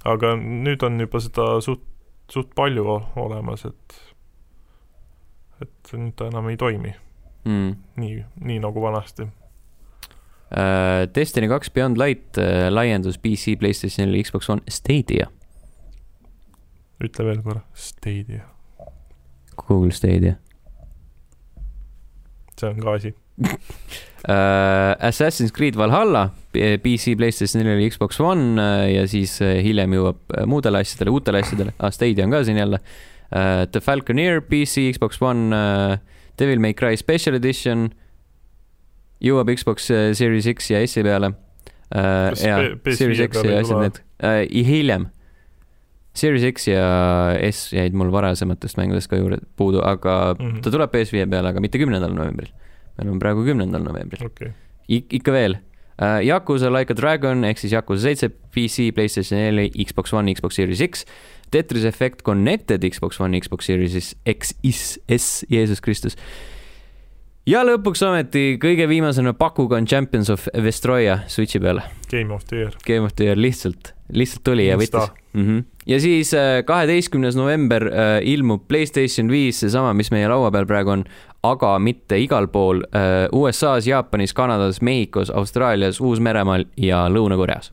aga 0.09 0.35
nüüd 0.39 0.83
on 0.87 1.01
juba 1.03 1.21
seda 1.23 1.47
suht, 1.65 1.83
suht 2.33 2.55
palju 2.57 2.87
olemas, 3.21 3.67
et 3.69 3.99
et 5.61 5.93
nüüd 5.93 6.17
ta 6.17 6.31
enam 6.31 6.49
ei 6.49 6.57
toimi 6.61 6.95
mm.. 7.45 7.75
nii, 8.01 8.23
nii 8.49 8.63
nagu 8.65 8.81
vanasti. 8.81 9.29
Uh, 10.51 11.05
Destiny 11.15 11.47
kaks 11.51 11.71
Beyond 11.71 12.01
Light 12.01 12.41
uh, 12.41 12.67
laiendus 12.73 13.21
PC, 13.23 13.55
Playstation 13.61 14.09
4, 14.09 14.25
Xbox 14.25 14.49
One, 14.51 14.65
Stadia, 14.67 15.29
ütle 17.01 17.25
veel 17.27 17.43
korra, 17.43 17.65
Stadia, 17.75 18.45
Google 19.57 19.93
Stadia 19.93 20.37
see 22.61 22.69
on 22.69 22.81
ka 22.81 22.95
asi. 22.95 23.15
uh,. 23.41 24.95
Assassin's 25.01 25.53
Creed 25.53 25.77
Valhalla, 25.77 26.31
PC, 26.53 27.17
Playstation 27.17 27.63
4, 27.65 27.91
Xbox 27.91 28.21
One 28.21 28.61
uh, 28.61 28.85
ja 28.91 29.07
siis 29.09 29.39
uh, 29.41 29.57
hiljem 29.65 29.97
jõuab 29.97 30.37
muudele 30.51 30.83
asjadele, 30.85 31.15
uutele 31.15 31.41
asjadele 31.45 31.75
ah,, 31.79 31.93
Stadia 31.95 32.27
on 32.27 32.35
ka 32.35 32.43
siin 32.45 32.61
jälle 32.61 32.81
uh,. 32.81 33.65
The 33.71 33.81
Falconeer, 33.81 34.43
PC, 34.45 34.91
Xbox 34.97 35.23
One 35.25 35.57
uh,, 35.57 35.97
Devil 36.41 36.61
May 36.61 36.77
Cry 36.77 37.01
Special 37.01 37.39
Edition 37.41 37.89
jõuab 39.25 39.53
Xbox 39.57 39.89
Series 39.89 40.49
X 40.53 40.71
ja 40.73 40.83
S-i 40.85 41.05
peale 41.07 41.33
uh,. 41.33 42.35
PS5 42.37 43.01
Series 43.01 43.25
X 43.31 43.41
ja 43.45 43.63
asjad 43.65 43.87
need 43.87 44.05
uh,, 44.21 44.45
hiljem. 44.69 45.09
Series 46.15 46.45
X 46.51 46.69
ja 46.69 46.85
S 47.47 47.71
jäid 47.73 47.95
mul 47.95 48.11
varasematest 48.13 48.79
mängudest 48.81 49.11
ka 49.11 49.19
juurde 49.21 49.39
puudu, 49.57 49.83
aga 49.87 50.35
mm. 50.35 50.47
-hmm. 50.47 50.61
ta 50.65 50.71
tuleb 50.75 50.95
PS5 50.95 51.31
peale, 51.31 51.49
aga 51.49 51.61
mitte 51.61 51.79
kümnendal 51.79 52.15
novembril. 52.15 52.51
me 52.99 53.05
oleme 53.05 53.19
praegu 53.19 53.45
kümnendal 53.45 53.83
novembril 53.83 54.27
okay., 54.27 54.53
Ik, 54.89 55.13
ikka 55.13 55.33
veel 55.33 55.57
uh,. 56.03 56.21
Yakuza 56.27 56.71
Like 56.71 56.93
a 56.93 56.97
Dragon 56.97 57.45
ehk 57.45 57.59
siis 57.59 57.73
Yakuza 57.73 58.03
seitse, 58.03 58.29
PC, 58.29 58.93
Playstation 58.95 59.41
neli, 59.41 59.71
Xbox 59.85 60.13
One, 60.13 60.35
Xbox 60.35 60.55
Series 60.55 60.81
X. 60.81 61.05
Tetris 61.51 61.85
Effect 61.85 62.23
Connected 62.23 62.85
Xbox 62.91 63.21
One, 63.21 63.41
Xbox 63.41 63.67
Series 63.67 64.17
X, 64.27 64.55
S, 64.63 64.99
S, 65.09 65.47
Jeesus 65.51 65.81
Kristus. 65.81 66.17
Ja 67.49 67.63
lõpuks 67.67 68.03
ometi 68.07 68.59
kõige 68.61 68.89
viimasena 68.91 69.33
Bakugan 69.37 69.87
Champions 69.89 70.31
of 70.31 70.47
Vestroia 70.65 71.21
Switchi 71.29 71.61
peale. 71.63 71.87
Game 72.11 72.35
of 72.35 72.45
the 72.51 72.65
Year. 72.65 72.77
Game 72.87 73.07
of 73.07 73.17
the 73.17 73.31
Year 73.31 73.41
lihtsalt, 73.41 73.95
lihtsalt 74.13 74.45
tuli 74.45 74.67
ja 74.69 74.77
võttis 74.81 75.11
mm. 75.33 75.47
-hmm. 75.47 75.65
ja 75.87 76.01
siis 76.01 76.35
kaheteistkümnes 76.67 77.37
november 77.37 77.87
äh, 77.87 78.21
ilmub 78.23 78.69
Playstation 78.69 79.31
viis, 79.31 79.61
seesama, 79.61 79.95
mis 79.95 80.11
meie 80.11 80.29
laua 80.29 80.51
peal 80.51 80.67
praegu 80.67 80.91
on, 80.91 81.05
aga 81.43 81.79
mitte 81.79 82.19
igal 82.19 82.49
pool 82.49 82.85
äh,. 82.95 83.29
USA-s, 83.33 83.87
Jaapanis, 83.87 84.35
Kanadas, 84.35 84.81
Mehhikos, 84.83 85.31
Austraalias, 85.31 86.01
Uus-Meremaal 86.01 86.65
ja 86.77 87.09
Lõuna-Koreas. 87.09 87.73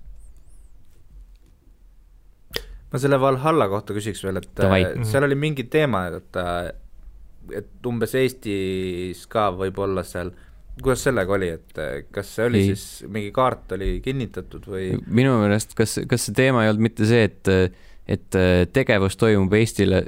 ma 2.92 3.00
selle 3.00 3.20
Valhalla 3.20 3.68
kohta 3.68 3.94
küsiks 3.94 4.24
veel, 4.24 4.38
et 4.40 4.50
Davai. 4.56 4.84
äh, 4.84 5.04
seal 5.04 5.24
oli 5.28 5.36
mingi 5.36 5.64
teema, 5.64 6.06
et 6.08 6.40
äh, 6.40 6.72
et 7.56 7.88
umbes 7.88 8.16
Eestis 8.18 9.26
ka 9.32 9.50
võib-olla 9.56 10.04
seal, 10.08 10.32
kuidas 10.82 11.04
sellega 11.08 11.34
oli, 11.34 11.50
et 11.58 11.82
kas 12.14 12.36
see 12.38 12.48
oli 12.50 12.64
Ei. 12.64 12.72
siis 12.74 13.10
mingi 13.12 13.32
kaart 13.36 13.78
oli 13.78 13.98
kinnitatud 14.06 14.68
või 14.70 14.92
minu 15.08 15.38
meelest, 15.42 15.74
kas, 15.78 16.00
kas 16.10 16.28
see 16.28 16.38
teema 16.38 16.66
ei 16.66 16.72
olnud 16.72 16.88
mitte 16.90 17.08
see, 17.10 17.24
et, 17.30 17.52
et 18.08 18.40
tegevus 18.74 19.18
toimub 19.18 19.54
Eestile 19.58 20.04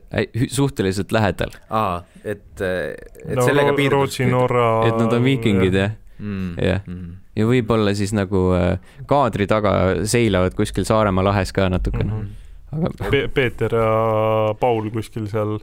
suhteliselt 0.47 1.15
lähedal, 1.15 1.55
aa, 1.69 2.03
et, 2.23 2.61
et 2.61 3.33
no 3.35 3.47
sellega 3.47 3.73
piirdus 3.77 3.97
Rootsi, 3.97 4.29
Norra. 4.29 4.69
et 4.89 4.99
nad 4.99 5.17
on 5.17 5.25
viikingid 5.25 5.79
jah, 5.81 5.97
mm, 6.19 6.53
jah. 6.63 6.83
mm. 6.85 7.17
ja 7.39 7.47
võib-olla 7.49 7.95
siis 7.97 8.13
nagu 8.15 8.49
äh, 8.57 8.93
kaadri 9.09 9.47
taga 9.49 9.73
seilavad 10.09 10.55
kuskil 10.57 10.87
Saaremaa 10.87 11.25
lahes 11.31 11.53
ka 11.55 11.69
natukene 11.71 12.11
mm. 12.11 12.21
-hmm. 12.21 12.77
aga 12.77 13.09
Pe-, 13.09 13.27
Peeter 13.33 13.75
ja 13.75 14.55
Paul 14.59 14.89
kuskil 14.93 15.27
seal, 15.31 15.59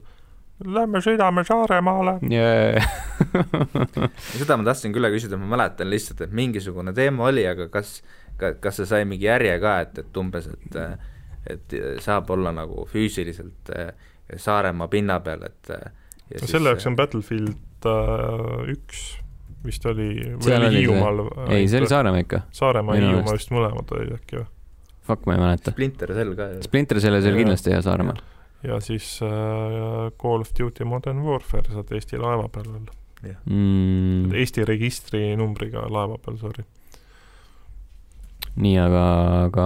lähme 0.65 1.01
sõidame 1.05 1.43
Saaremaale. 1.47 2.17
yeah. 2.31 2.87
seda 4.39 4.57
ma 4.57 4.65
tahtsin 4.69 4.95
küll 4.95 5.09
küsida, 5.13 5.37
ma 5.39 5.51
mäletan 5.57 5.89
lihtsalt, 5.91 6.23
et 6.25 6.33
mingisugune 6.35 6.93
teema 6.97 7.29
oli, 7.29 7.45
aga 7.49 7.69
kas, 7.73 7.99
kas 8.37 8.81
see 8.81 8.89
sai 8.89 9.05
mingi 9.09 9.29
järje 9.29 9.59
ka, 9.63 9.77
et, 9.85 10.01
et 10.05 10.19
umbes, 10.23 10.49
et 10.53 10.81
et 11.47 11.77
saab 12.03 12.29
olla 12.35 12.51
nagu 12.51 12.83
füüsiliselt 12.91 13.71
äh, 13.71 13.93
Saaremaa 14.35 14.89
pinna 14.91 15.19
peal, 15.23 15.45
et 15.47 15.69
äh, 15.71 15.85
ja 16.33 16.49
selle 16.49 16.73
jaoks 16.73 16.87
on 16.89 16.97
Battlefield 16.99 17.87
äh, 17.87 18.73
üks 18.73 19.05
vist 19.63 19.85
oli, 19.87 20.09
või 20.33 20.43
Seal 20.43 20.67
oli 20.67 20.83
Hiiumaal. 20.83 21.23
ei, 21.55 21.69
see 21.71 21.81
oli 21.81 21.89
Saaremaa 21.91 22.23
ikka, 22.25 22.41
Saaremaa 22.55 22.97
ja 22.97 23.05
Hiiumaa 23.05 23.37
vist 23.37 23.53
mõlemad 23.55 23.95
olid 23.95 24.17
äkki 24.17 24.41
või? 24.41 24.49
fuck, 25.07 25.23
ma 25.27 25.37
ei 25.37 25.39
mäleta. 25.39 25.71
Splinter 25.71 26.11
Cell 26.15 26.35
ka 26.35 26.49
ju. 26.51 26.63
Splinter 26.67 26.99
selles 26.99 27.23
oli 27.23 27.31
Jaa. 27.31 27.43
kindlasti 27.45 27.71
hea 27.71 27.83
Saaremaal. 27.85 28.19
Ja 28.67 28.79
siis 28.83 29.19
äh, 29.23 29.29
Call 30.21 30.43
of 30.43 30.51
Duty 30.59 30.83
Modern 30.85 31.21
Warfare 31.25 31.71
saad 31.73 31.91
Eesti 31.95 32.17
laeva 32.21 32.49
peal 32.49 32.69
olla 32.75 32.93
Mm, 33.49 34.29
Eesti 34.37 34.61
registrinumbriga 34.65 35.81
laeva 35.89 36.19
peal, 36.21 36.35
sorry. 36.37 36.63
nii, 38.61 38.75
aga, 38.79 39.01
aga 39.47 39.65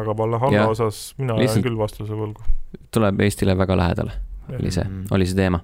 aga 0.00 0.14
Valhalla 0.18 0.64
osas 0.70 1.14
mina 1.18 1.34
Lihtsalt- 1.38 1.60
jään 1.62 1.66
küll 1.68 1.78
vastuse 1.78 2.12
võlgu. 2.18 2.42
tuleb 2.90 3.20
Eestile 3.20 3.54
väga 3.58 3.76
lähedale, 3.78 4.12
oli 4.58 4.70
see 4.74 4.84
Mhm., 4.84 5.06
oli 5.14 5.26
see 5.26 5.36
teema 5.38 5.60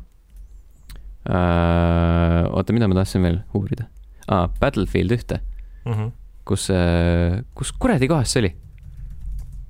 uh,. 1.28 2.57
oota, 2.57 2.72
mida 2.72 2.88
ma 2.88 2.94
tahtsin 2.98 3.22
veel 3.22 3.40
uurida 3.54 3.87
ah,? 4.28 4.48
Battlefield 4.61 5.11
ühte, 5.18 5.40
Mhm. 5.87 6.11
kus 6.44 6.68
uh,, 6.70 7.42
kus 7.54 7.72
kuradi 7.72 8.09
kohas 8.09 8.33
see 8.33 8.40
oli 8.44 8.52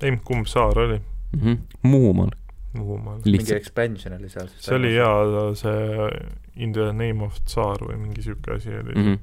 ei, 0.03 0.17
kumb 0.25 0.47
saar 0.47 0.79
oli 0.79 0.99
mm? 1.01 1.41
-hmm. 1.41 1.57
Muhumaal, 1.83 2.31
Muhumaal? 2.77 3.21
mingi 3.25 3.55
expansion 3.55 4.13
oli 4.19 4.29
seal 4.29 4.49
siis. 4.49 4.65
see 4.67 4.77
oli 4.77 4.95
jaa, 4.95 5.55
see 5.57 6.11
In 6.59 6.73
the 6.75 6.93
name 6.93 7.23
of 7.25 7.37
tsar 7.47 7.79
või 7.87 7.97
mingi 7.97 8.23
sihuke 8.23 8.57
asi 8.57 8.69
oli 8.75 8.95
Mm 8.95 9.03
mm. 9.03 9.15
-hmm. 9.15 9.19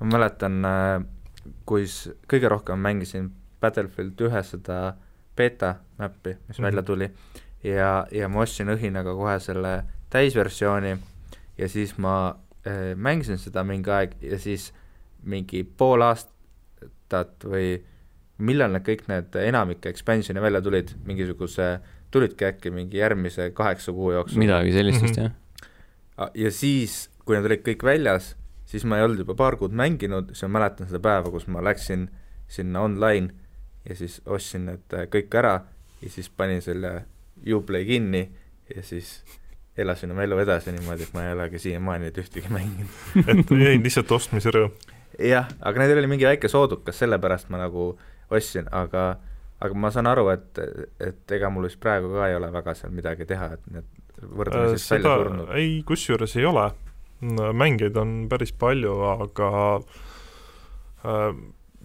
ma 0.00 0.06
mäletan, 0.18 0.62
kui 1.68 1.86
s- 1.86 2.10
kõige 2.28 2.48
rohkem 2.48 2.78
mängisin 2.78 3.30
Battlefield 3.60 4.20
ühe 4.20 4.42
seda 4.42 4.94
beeta 5.36 5.74
mäppi, 5.98 6.28
mis 6.34 6.38
mm 6.38 6.52
-hmm. 6.54 6.62
välja 6.62 6.82
tuli 6.82 7.10
ja, 7.64 8.06
ja 8.12 8.28
ma 8.28 8.40
ostsin 8.40 8.68
õhinaga 8.68 9.14
kohe 9.16 9.38
selle 9.40 9.84
täisversiooni 10.10 10.96
ja 11.58 11.68
siis 11.68 11.98
ma 11.98 12.36
äh, 12.66 12.96
mängisin 12.96 13.38
seda 13.38 13.64
mingi 13.64 13.90
aeg 13.90 14.12
ja 14.22 14.38
siis 14.38 14.72
mingi 15.22 15.64
pool 15.64 16.00
aastat 16.02 17.44
või 17.44 17.82
millal 18.38 18.72
need 18.74 18.82
kõik 18.86 19.04
need 19.08 19.36
enamik 19.38 19.86
expansion'e 19.86 20.42
välja 20.42 20.60
tulid, 20.64 20.94
mingisuguse, 21.06 21.78
tulidki 22.10 22.46
äkki 22.48 22.70
mingi 22.74 22.98
järgmise 22.98 23.50
kaheksa 23.54 23.92
kuu 23.92 24.12
jooksul. 24.12 24.38
midagi 24.42 24.72
sellist 24.72 25.02
vist 25.02 25.16
Mhm. 25.16 25.24
jah. 25.24 25.32
Ah, 26.16 26.30
ja 26.34 26.50
siis, 26.50 27.10
kui 27.24 27.36
need 27.36 27.46
olid 27.46 27.62
kõik 27.66 27.82
väljas, 27.82 28.34
siis 28.66 28.84
ma 28.84 28.98
ei 28.98 29.04
olnud 29.04 29.18
juba 29.18 29.34
paar 29.34 29.56
kuud 29.56 29.72
mänginud, 29.74 30.28
siis 30.34 30.42
ma 30.48 30.58
mäletan 30.60 30.86
seda 30.86 31.00
päeva, 31.02 31.30
kus 31.30 31.46
ma 31.50 31.62
läksin 31.62 32.08
sinna 32.48 32.80
online 32.80 33.34
ja 33.88 33.94
siis 33.96 34.20
ostsin 34.26 34.66
need 34.66 34.94
äh, 34.94 35.06
kõik 35.10 35.34
ära 35.34 35.60
ja 36.02 36.10
siis 36.10 36.28
panin 36.30 36.62
selle 36.62 37.04
Uplay 37.54 37.84
kinni 37.84 38.28
ja 38.74 38.82
siis 38.82 39.24
elasin 39.76 40.10
oma 40.14 40.22
elu 40.22 40.38
edasi 40.38 40.72
niimoodi, 40.72 41.02
et 41.02 41.14
ma 41.14 41.24
ei 41.26 41.32
olegi 41.34 41.58
siiamaani 41.58 42.06
neid 42.06 42.18
ühtegi 42.22 42.48
mänginud. 42.54 42.94
et 43.28 43.50
jäi 43.50 43.78
lihtsalt 43.82 44.12
ostmise 44.14 44.50
rõõm. 44.54 44.70
jah, 45.18 45.48
aga 45.60 45.80
neil 45.82 45.98
oli 45.98 46.06
mingi 46.14 46.26
väike 46.28 46.48
soodukas, 46.48 46.98
sellepärast 47.02 47.50
ma 47.50 47.58
nagu 47.58 47.98
ostsin, 48.30 48.68
aga 48.72 49.14
aga 49.64 49.74
ma 49.80 49.90
saan 49.94 50.08
aru, 50.10 50.28
et, 50.34 50.60
et 51.00 51.34
ega 51.36 51.50
mul 51.52 51.68
vist 51.68 51.80
praegu 51.80 52.10
ka 52.12 52.28
ei 52.28 52.36
ole 52.36 52.50
väga 52.52 52.74
seal 52.76 52.92
midagi 52.92 53.26
teha, 53.28 53.52
et 53.56 53.68
need 53.72 53.90
võrdlemisi 54.22 54.74
välja 54.74 54.84
seda 54.84 55.14
surnud. 55.22 55.52
ei, 55.56 55.76
kusjuures 55.86 56.36
ei 56.36 56.48
ole. 56.48 56.70
mängijaid 57.24 57.96
on 57.96 58.14
päris 58.28 58.52
palju, 58.52 58.98
aga 59.14 59.50
äh, 61.04 61.30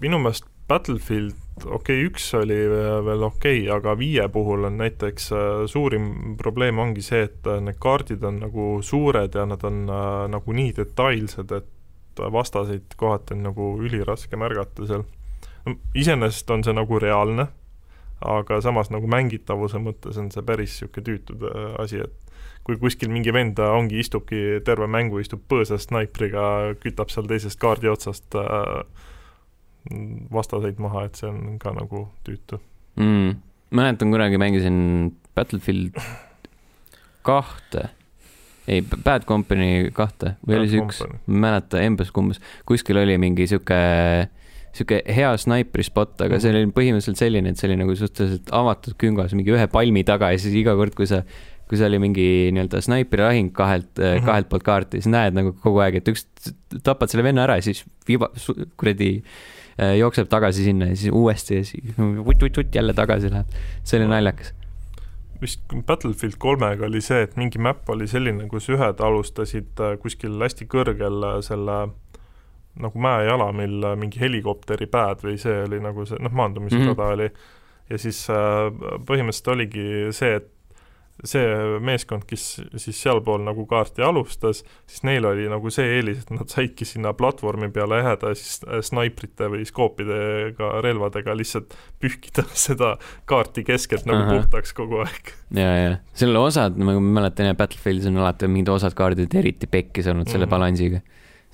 minu 0.01 0.20
meelest 0.20 0.49
Battlefield, 0.70 1.34
okei 1.66 2.03
okay,, 2.03 2.05
üks 2.05 2.28
oli 2.38 2.57
veel 2.70 3.24
okei 3.26 3.63
okay,, 3.63 3.70
aga 3.74 3.95
viie 3.97 4.28
puhul 4.30 4.68
on 4.68 4.78
näiteks 4.78 5.32
äh, 5.34 5.45
suurim 5.72 6.36
probleem 6.38 6.78
ongi 6.82 7.01
see, 7.05 7.24
et 7.26 7.47
äh, 7.49 7.57
need 7.63 7.80
kaardid 7.82 8.26
on 8.28 8.38
nagu 8.43 8.68
suured 8.86 9.34
ja 9.39 9.47
nad 9.49 9.63
on 9.66 9.88
äh, 9.89 10.26
nagu 10.30 10.55
nii 10.59 10.76
detailsed, 10.78 11.55
et 11.57 12.22
vastaseid 12.36 12.93
kohati 12.99 13.34
on 13.38 13.47
nagu 13.47 13.72
üliraske 13.82 14.38
märgata 14.38 14.86
seal. 14.86 15.07
Iseenesest 15.95 16.49
on 16.51 16.64
see 16.66 16.76
nagu 16.76 16.99
reaalne, 17.01 17.47
aga 18.26 18.60
samas 18.64 18.91
nagu 18.93 19.07
mängitavuse 19.10 19.80
mõttes 19.82 20.18
on 20.20 20.32
see 20.34 20.43
päris 20.45 20.80
niisugune 20.80 21.05
tüütu 21.07 21.38
äh, 21.49 21.76
asi, 21.84 22.03
et 22.03 22.30
kui 22.68 22.78
kuskil 22.78 23.12
mingi 23.12 23.34
vend 23.34 23.60
ongi, 23.64 23.99
istubki 24.03 24.60
terve 24.66 24.88
mängu, 24.91 25.22
istub 25.24 25.41
põõsas 25.49 25.88
snaipriga, 25.88 26.76
kütab 26.84 27.12
seal 27.14 27.30
teisest 27.30 27.60
kaardi 27.62 27.89
otsast 27.89 28.36
äh, 28.38 28.82
vastaseid 30.34 30.82
maha, 30.84 31.07
et 31.07 31.20
see 31.20 31.30
on 31.30 31.60
ka 31.62 31.74
nagu 31.76 32.07
tüütu. 32.28 32.60
mm.. 32.99 33.38
mäletan 33.72 34.12
kunagi 34.12 34.38
mängisin 34.41 35.16
Battlefield 35.36 35.95
kahte, 37.26 37.89
ei, 38.68 38.82
Bad 38.82 39.26
Company 39.30 39.89
kahte 39.95 40.36
või 40.43 40.55
Bad 40.55 40.60
oli 40.60 40.72
see 40.72 40.84
üks, 40.84 41.01
ma 41.05 41.16
ei 41.16 41.41
mäleta, 41.45 41.82
umbes-kumbes, 41.88 42.41
kuskil 42.70 42.99
oli 43.01 43.18
mingi 43.22 43.47
sihuke 43.49 43.80
sihuke 44.80 45.01
hea 45.11 45.30
snaipri 45.41 45.84
spot, 45.86 46.15
aga 46.25 46.39
see 46.41 46.51
oli 46.55 46.71
põhimõtteliselt 46.75 47.19
selline, 47.19 47.51
et 47.53 47.59
see 47.61 47.69
oli 47.69 47.77
nagu 47.82 47.95
suhteliselt 47.99 48.51
avatud 48.55 48.97
küngas 49.01 49.36
mingi 49.38 49.53
ühe 49.55 49.67
palmi 49.71 50.03
taga 50.07 50.32
ja 50.34 50.41
siis 50.41 50.55
iga 50.59 50.75
kord, 50.80 50.95
kui 50.97 51.07
sa, 51.09 51.21
kui 51.69 51.77
see 51.77 51.86
oli 51.86 51.99
mingi 52.01 52.25
nii-öelda 52.55 52.82
snaiprilahing 52.86 53.51
kahelt 53.55 53.91
mm, 53.93 54.03
Mhm. 54.03 54.17
-hmm. 54.17 54.25
kahelt 54.25 54.49
poolt 54.49 54.65
kaarti, 54.65 55.01
siis 55.01 55.11
näed 55.13 55.38
nagu 55.38 55.53
kogu 55.53 55.82
aeg, 55.86 55.99
et 56.01 56.11
üks 56.11 56.25
tapad 56.84 57.11
selle 57.11 57.23
venna 57.27 57.45
ära 57.45 57.59
ja 57.59 57.65
siis 57.67 57.84
viiba, 58.07 58.32
kuradi 58.80 59.11
äh, 59.80 59.97
jookseb 59.99 60.30
tagasi 60.32 60.63
sinna 60.63 60.89
ja 60.93 60.95
siis 60.95 61.11
uuesti 61.13 61.59
ja 61.59 61.65
siis 61.67 61.93
vutt-vutt-vutt 61.97 62.75
jälle 62.75 62.93
tagasi 62.93 63.30
läheb. 63.32 63.59
see 63.84 63.99
oli 63.99 64.07
naljakas. 64.09 64.53
vist 65.41 65.61
Battlefield 65.88 66.36
kolmega 66.38 66.86
oli 66.86 67.01
see, 67.01 67.21
et 67.23 67.38
mingi 67.39 67.59
map 67.59 67.89
oli 67.89 68.07
selline, 68.07 68.47
kus 68.51 68.69
ühed 68.69 68.99
alustasid 68.99 69.80
äh, 69.80 69.97
kuskil 70.01 70.39
hästi 70.41 70.65
kõrgel 70.65 71.23
äh, 71.23 71.41
selle 71.45 71.89
nagu 72.80 72.99
mäejalamil 72.99 73.84
äh, 73.91 73.97
mingi 73.99 74.19
helikopteri 74.21 74.88
pääd 74.91 75.25
või 75.25 75.38
see 75.41 75.63
oli 75.65 75.82
nagu 75.84 76.05
see, 76.09 76.19
noh, 76.23 76.32
maandumisrada 76.32 76.93
mm. 76.93 76.95
-hmm. 76.95 77.17
oli 77.17 77.32
ja 77.89 77.97
siis 77.97 78.23
äh, 78.30 78.69
põhimõtteliselt 79.05 79.53
oligi 79.55 79.89
see, 80.15 80.36
et 80.39 80.49
see 81.27 81.80
meeskond, 81.84 82.23
kes 82.23 82.43
siis 82.80 83.01
sealpool 83.03 83.41
nagu 83.43 83.65
kaarti 83.67 83.99
alustas, 84.07 84.61
siis 84.88 85.01
neil 85.03 85.25
oli 85.27 85.49
nagu 85.51 85.67
see 85.73 85.84
eelis, 85.97 86.21
et 86.21 86.30
nad 86.32 86.47
saidki 86.47 86.86
sinna 86.88 87.11
platvormi 87.13 87.67
peale 87.75 87.97
jääda 87.99 88.32
ja 88.32 88.38
siis 88.39 88.61
äh, 88.63 88.80
snaiprite 88.88 89.49
või 89.51 89.65
skoopidega 89.67 90.69
relvadega 90.86 91.36
lihtsalt 91.36 91.75
pühkida 91.99 92.45
seda 92.67 92.93
kaarti 93.27 93.65
keskelt 93.67 94.07
nagu 94.07 94.23
Ahah. 94.23 94.39
puhtaks 94.39 94.71
kogu 94.77 95.01
aeg. 95.03 95.34
ja, 95.59 95.69
ja 95.82 95.97
seal 96.13 96.39
osad, 96.39 96.80
ma 96.80 96.95
mäletan 96.99 97.51
jah, 97.51 97.57
Battlefieldis 97.59 98.07
on 98.07 98.21
alati 98.23 98.47
mingid 98.47 98.71
osad 98.71 98.95
kaardid 98.95 99.36
eriti 99.36 99.67
pekkis 99.67 100.07
olnud 100.07 100.32
selle 100.32 100.45
Mhm. 100.47 100.55
balansiga. 100.55 101.01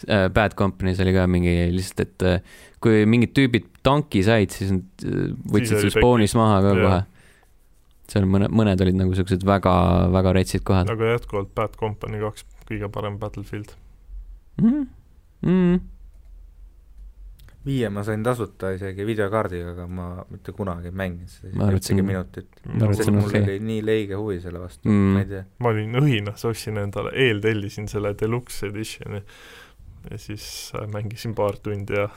Bad 0.03 0.55
Company's 0.59 0.99
oli 0.99 1.13
ka 1.15 1.23
mingi 1.31 1.53
lihtsalt, 1.71 2.01
et 2.03 2.25
äh, 2.27 2.55
kui 2.83 3.05
mingid 3.09 3.31
tüübid 3.37 3.69
tanki 3.85 4.23
said, 4.27 4.51
siis 4.53 4.73
nad 4.75 5.07
äh, 5.07 5.31
võtsid 5.55 5.79
sul 5.85 5.93
spawnis 5.93 6.35
maha 6.37 6.59
ka 6.65 6.75
kohe. 6.81 6.99
seal 8.11 8.27
mõne, 8.29 8.51
mõned 8.53 8.83
olid 8.85 8.99
nagu 8.99 9.15
siuksed 9.17 9.45
väga, 9.47 9.73
väga 10.13 10.35
retsid 10.37 10.65
kohad 10.67 10.91
aga 10.93 11.15
jätkuvalt 11.15 11.55
Bad 11.57 11.79
Company 11.79 12.21
kaks 12.21 12.45
kõige 12.67 12.91
parem 12.93 13.17
Battlefield. 13.21 13.73
mm.. 14.61 14.85
Mm. 15.45 15.79
viie 17.65 17.89
ma 17.89 18.03
sain 18.05 18.23
tasuta 18.25 18.75
isegi 18.75 19.05
videokaardiga, 19.07 19.73
aga 19.73 19.87
ma 19.89 20.07
mitte 20.29 20.53
kunagi 20.53 20.91
ei 20.91 20.95
mänginud 21.01 21.31
seda 21.31 21.71
ühtegi 21.73 22.05
minutit. 22.05 22.49
sest 22.61 23.11
mul 23.15 23.29
okei. 23.29 23.41
oli 23.41 23.59
nii 23.71 23.81
leige 23.85 24.19
huvi 24.19 24.41
selle 24.43 24.61
vastu 24.61 24.89
Mm. 24.89 24.95
mm., 24.95 25.13
ma 25.13 25.23
ei 25.23 25.29
tea. 25.31 25.43
ma 25.59 25.73
olin 25.73 26.01
õhinas, 26.03 26.45
ostsin 26.45 26.83
endale, 26.83 27.15
eeltellisin 27.15 27.87
selle 27.89 28.13
deluxe 28.19 28.67
edition'i 28.69 29.23
ja 30.11 30.17
siis 30.21 30.71
äh, 30.75 30.87
mängisin 30.91 31.35
paar 31.35 31.57
tundi 31.57 31.97
ja 31.97 32.09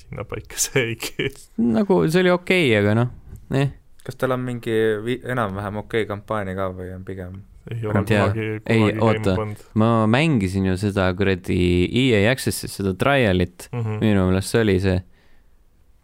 sinnapaika 0.00 0.58
see 0.58 0.84
jäigi. 0.88 1.30
nagu 1.58 2.02
see 2.08 2.24
oli 2.24 2.34
okei 2.34 2.66
okay,, 2.68 2.80
aga 2.80 2.98
noh, 2.98 3.14
eh. 3.54 3.72
kas 4.04 4.18
tal 4.20 4.36
on 4.36 4.44
mingi 4.46 4.76
enam-vähem 5.22 5.82
okei 5.84 6.06
kampaania 6.10 6.58
ka 6.58 6.70
või 6.76 6.92
on 6.96 7.04
pigem 7.08 7.40
ei 7.70 7.82
Ma 7.82 7.90
ole 7.90 7.98
ei 8.00 8.04
kunagi, 8.04 8.46
Ei, 8.66 8.78
kunagi 8.80 9.30
oota. 9.30 9.66
ma 9.78 10.06
mängisin 10.10 10.66
ju 10.66 10.76
seda 10.76 11.06
kuradi 11.14 11.86
EA 11.86 12.32
Access'is 12.32 12.74
seda 12.78 12.94
trial'it, 12.98 13.68
mm. 13.72 13.80
-hmm. 13.80 14.00
minu 14.02 14.26
meelest 14.26 14.50
see 14.50 14.64
oli 14.64 14.80
see 14.82 14.98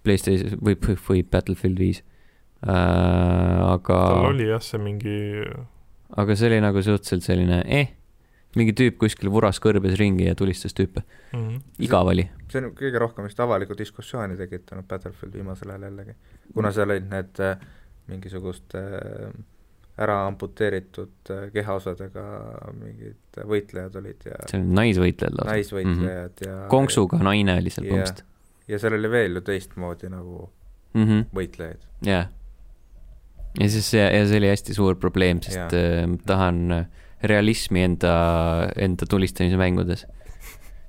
Playstation 0.07 0.61
või, 0.63 0.77
või, 0.79 0.97
või 1.09 1.25
Battlefield 1.27 1.79
viis 1.79 2.03
äh,. 2.63 2.71
aga 3.75 3.99
tal, 3.99 4.31
oli 4.31 4.47
jah, 4.49 4.63
see 4.63 4.79
mingi, 4.79 5.19
aga 6.17 6.37
see 6.37 6.53
oli 6.53 6.61
nagu 6.63 6.83
suhteliselt 6.83 7.27
selline 7.27 7.65
eh, 7.67 7.98
mingi 8.57 8.73
tüüp 8.73 8.97
kuskil 9.01 9.31
vuras 9.33 9.61
kõrbes 9.61 9.97
ringi 10.01 10.29
ja 10.29 10.35
tulistas 10.39 10.75
tüüpe, 10.77 11.03
mm 11.33 11.43
-hmm. 11.43 11.61
igav 11.85 12.09
oli. 12.09 12.29
see 12.49 12.65
on 12.65 12.73
kõige 12.77 12.99
rohkem 12.99 13.25
vist 13.25 13.41
avalikku 13.41 13.77
diskussiooni 13.79 14.37
tekitanud 14.37 14.89
Battlefield 14.89 15.35
viimasel 15.35 15.71
ajal 15.71 15.83
jällegi, 15.91 16.17
kuna 16.55 16.73
seal 16.73 16.91
olid 16.91 17.11
need 17.11 17.41
äh, 17.45 17.59
mingisugust 18.07 18.75
äh, 18.75 19.33
ära 19.99 20.27
amputeeritud 20.27 21.31
äh, 21.31 21.51
kehaosadega 21.53 22.25
mingid 22.79 23.43
võitlejad 23.45 23.97
olid 24.01 24.25
ja 24.31 24.41
see 24.47 24.61
oli 24.61 24.75
naisvõitlejad 24.81 25.39
lausa. 25.39 25.51
naisvõitlejad 25.51 26.33
mm 26.33 26.47
-hmm. 26.47 26.63
ja 26.63 26.69
konksuga 26.69 27.19
naine 27.19 27.59
oli 27.59 27.71
seal 27.71 27.87
põhimõtteliselt 27.87 28.25
ja 28.69 28.79
seal 28.79 28.97
oli 28.99 29.11
veel 29.11 29.41
ju 29.41 29.45
teistmoodi 29.45 30.11
nagu 30.13 30.51
mm. 30.95 31.05
-hmm. 31.05 31.25
võitlejaid. 31.35 31.89
jah. 32.07 32.29
ja 33.61 33.69
siis 33.69 33.91
see, 33.91 34.05
ja 34.19 34.27
see 34.27 34.39
oli 34.39 34.49
hästi 34.53 34.75
suur 34.75 34.97
probleem, 34.97 35.43
sest 35.43 35.75
äh, 35.75 36.07
ma 36.07 36.19
tahan 36.27 36.73
äh, 36.73 36.87
realismi 37.23 37.83
enda, 37.83 38.13
enda 38.77 39.07
tulistamise 39.11 39.57
mängudes. 39.57 40.07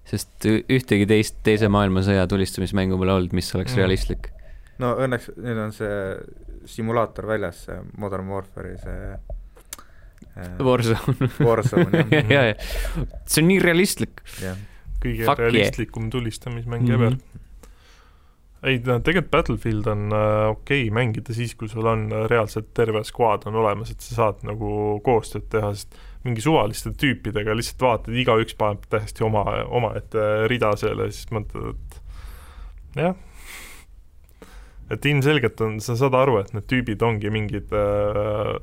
sest 0.10 0.46
ühtegi 0.50 1.06
teist 1.06 1.36
teise 1.46 1.68
maailmasõja 1.70 2.24
tulistamismängu 2.28 2.98
pole 2.98 3.14
olnud, 3.14 3.34
mis 3.34 3.52
oleks 3.56 3.74
Mm. 3.76 3.78
realistlik. 3.78 4.30
no 4.80 4.96
õnneks 4.96 5.30
nüüd 5.38 5.58
on 5.66 5.72
see 5.72 6.18
simulaator 6.66 7.28
väljas, 7.28 7.66
see 7.66 7.78
Modern 7.98 8.28
Warfare'i 8.28 8.78
see 8.78 9.14
äh, 10.38 10.58
Warzone. 10.66 11.30
Warzone 11.46 12.06
ja, 12.10 12.24
jah, 12.24 12.32
ja, 12.32 12.44
ja 12.48 12.56
see 13.26 13.44
on 13.44 13.48
nii 13.52 13.60
realistlik. 13.64 14.22
jah. 14.42 14.58
kõige 15.04 15.26
Fuck 15.26 15.40
yeah. 15.40 15.52
realistlikum 15.52 16.10
tulistamismäng 16.10 16.82
Mhm. 16.84 16.92
mm 16.92 16.98
-hmm. 16.98 17.06
ever. 17.06 17.18
ei 18.64 18.80
no 18.86 19.00
tegelikult 19.00 19.32
Battlefield 19.32 19.86
on 19.88 20.10
äh, 20.12 20.50
okei 20.50 20.88
okay 20.88 20.92
mängida 20.96 21.34
siis, 21.34 21.56
kui 21.56 21.70
sul 21.70 21.86
on 21.86 22.10
äh, 22.12 22.26
reaalselt 22.30 22.74
terve 22.74 23.04
squad 23.04 23.46
on 23.46 23.56
olemas, 23.56 23.92
et 23.92 24.02
sa 24.02 24.16
saad 24.16 24.44
nagu 24.44 25.00
koostööd 25.04 25.48
teha, 25.50 25.74
sest 25.74 25.96
mingi 26.28 26.44
suvaliste 26.44 26.92
tüüpidega 27.00 27.56
lihtsalt 27.56 27.86
vaatad, 27.86 28.18
igaüks 28.20 28.58
paneb 28.60 28.84
täiesti 28.92 29.24
oma, 29.24 29.46
omaette 29.66 30.26
rida 30.52 30.74
seal 30.80 31.00
ja 31.00 31.08
siis 31.12 31.30
mõtled, 31.36 31.78
et 31.78 33.04
jah, 33.06 33.16
et 34.92 35.06
ilmselgelt 35.12 35.62
on, 35.64 35.80
sa 35.84 35.96
saad 36.00 36.18
aru, 36.18 36.40
et 36.42 36.52
need 36.56 36.68
tüübid 36.72 37.06
ongi 37.06 37.32
mingid 37.34 37.72
äh, 37.76 38.56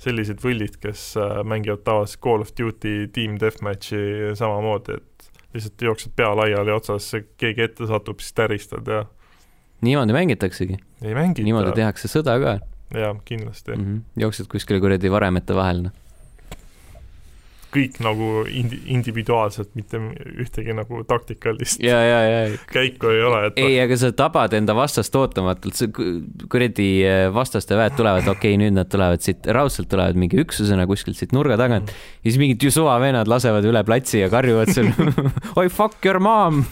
sellised 0.00 0.40
võllid, 0.44 0.78
kes 0.82 1.10
äh, 1.20 1.40
mängivad 1.46 1.84
tavaliselt 1.86 2.22
Call 2.24 2.44
of 2.44 2.54
Duty 2.56 3.10
Team 3.12 3.36
Deathmatchi 3.40 4.32
samamoodi, 4.38 4.96
et 5.00 5.28
lihtsalt 5.54 5.84
jooksed 5.90 6.14
pea 6.16 6.32
laiali 6.34 6.72
otsas, 6.74 7.10
keegi 7.40 7.68
ette 7.68 7.88
satub, 7.90 8.24
siis 8.24 8.36
täristad 8.36 8.88
ja 8.90 9.04
niimoodi 9.84 10.16
mängitaksegi, 10.16 10.78
niimoodi 11.04 11.74
tehakse 11.76 12.08
sõda 12.08 12.38
ka 12.40 12.54
jaa, 12.94 13.14
kindlasti 13.24 13.74
mm. 13.74 13.84
-hmm. 13.84 14.00
jooksed 14.22 14.48
kuskile 14.50 14.80
kuradi 14.80 15.10
varemete 15.10 15.54
vahel, 15.54 15.82
noh. 15.88 15.92
Kõik 17.74 17.98
nagu 18.04 18.28
indi-, 18.48 18.80
individuaalselt, 18.94 19.72
mitte 19.78 20.00
ühtegi 20.40 20.74
nagu 20.76 21.02
taktikalist 21.08 21.82
ja, 21.84 21.98
ja, 22.04 22.20
ja 22.28 22.40
käiku 22.76 23.12
ei 23.12 23.22
ole, 23.26 23.40
et 23.50 23.60
ei, 23.60 23.76
aga 23.82 23.98
sa 24.00 24.12
tabad 24.16 24.54
enda 24.56 24.76
vastast 24.76 25.14
ootamatult, 25.18 25.76
see 25.78 25.92
ku- 25.94 26.08
kuradi 26.52 26.88
äh, 27.08 27.26
vastaste 27.34 27.78
väed 27.78 27.96
tulevad, 27.98 28.28
okei 28.28 28.54
okay,, 28.54 28.60
nüüd 28.62 28.74
nad 28.78 28.90
tulevad 28.92 29.24
siit, 29.24 29.46
raudselt 29.46 29.88
tulevad 29.92 30.18
mingi 30.20 30.40
üksusena 30.44 30.88
kuskilt 30.90 31.18
siit 31.20 31.34
nurga 31.36 31.58
tagant 31.60 31.90
ja 31.90 32.28
siis 32.28 32.40
mingid 32.40 32.62
ju 32.62 32.70
suvavennad 32.74 33.28
lasevad 33.30 33.64
üle 33.68 33.82
platsi 33.86 34.22
ja 34.22 34.28
karjuvad 34.32 34.68
sul 34.74 34.90
oi 35.60 35.68
fuck 35.72 35.98
your 36.06 36.20
mom! 36.22 36.62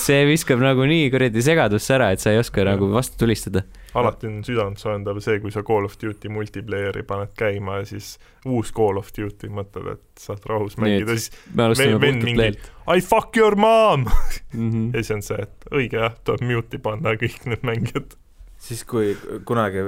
See 0.00 0.24
viskab 0.28 0.62
nagu 0.62 0.84
nii 0.88 1.10
kuradi 1.12 1.42
segadusse 1.44 1.94
ära, 1.96 2.10
et 2.14 2.22
sa 2.22 2.32
ei 2.32 2.40
oska 2.40 2.64
nagu 2.66 2.88
vastu 2.94 3.18
tulistada. 3.20 3.64
Alati 3.94 4.26
on 4.26 4.40
südantsoojendav 4.44 5.18
see, 5.24 5.40
kui 5.40 5.50
sa 5.54 5.62
Call 5.66 5.84
of 5.88 5.96
Duty 6.02 6.28
multiplayer'i 6.28 7.02
paned 7.08 7.32
käima 7.38 7.78
ja 7.80 7.84
siis 7.90 8.18
uus 8.46 8.72
Call 8.76 8.98
of 9.00 9.08
Duty 9.16 9.48
mõtled, 9.48 9.92
et 9.96 10.22
saad 10.22 10.44
rahus 10.46 10.76
mängida, 10.78 11.16
siis 11.18 11.30
alustame 11.58 11.98
Vend- 12.00 12.24
mingi- 12.24 12.58
I 12.96 13.00
fuck 13.00 13.36
your 13.36 13.54
mom 13.56 14.06
mm. 14.52 14.70
-hmm. 14.70 14.86
ja 14.96 15.02
siis 15.02 15.10
on 15.10 15.22
see, 15.22 15.42
et 15.42 15.66
õige 15.72 15.96
jah, 16.02 16.14
tuleb 16.24 16.40
mute'i 16.50 16.78
panna 16.78 17.14
kõik 17.14 17.46
need 17.46 17.62
mängijad. 17.62 18.16
siis, 18.58 18.84
kui 18.84 19.16
kunagi 19.44 19.78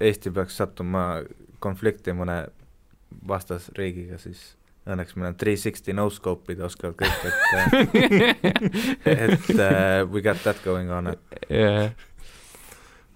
Eesti 0.00 0.30
peaks 0.30 0.56
sattuma 0.56 1.22
konflikti 1.58 2.12
mõne 2.12 2.46
vastasriigiga, 3.28 4.18
siis 4.18 4.56
õnneks 4.86 5.16
meil 5.16 5.28
on 5.32 5.34
three 5.40 5.56
sixty 5.56 5.92
no-scope'id 5.96 6.60
oskavad 6.62 6.94
kõik, 7.00 7.24
et 7.26 9.06
et 9.06 9.48
uh, 9.56 10.04
we 10.12 10.22
got 10.22 10.38
that 10.44 10.60
going 10.64 10.90
on, 10.92 11.06
et 11.14 11.18
yeah. 11.50 11.90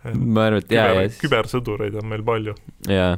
Ma 0.05 0.47
arvan, 0.49 0.63
et 0.63 0.73
jaa, 0.73 0.87
küber 0.93 1.03
ja, 1.03 1.17
kübersõdureid 1.25 1.99
on 2.01 2.09
meil 2.13 2.25
palju. 2.27 2.55
ja, 2.89 3.11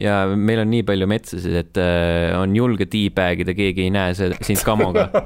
ja 0.00 0.20
meil 0.36 0.62
on 0.62 0.70
nii 0.72 0.86
palju 0.86 1.10
metsasid, 1.10 1.56
et 1.64 1.82
äh, 1.82 2.32
on 2.38 2.54
julge 2.56 2.88
teabag 2.92 3.44
ida, 3.44 3.56
keegi 3.56 3.88
ei 3.88 3.94
näe 3.94 4.14
see, 4.18 4.32
sind 4.46 4.62
kamoga. 4.66 5.08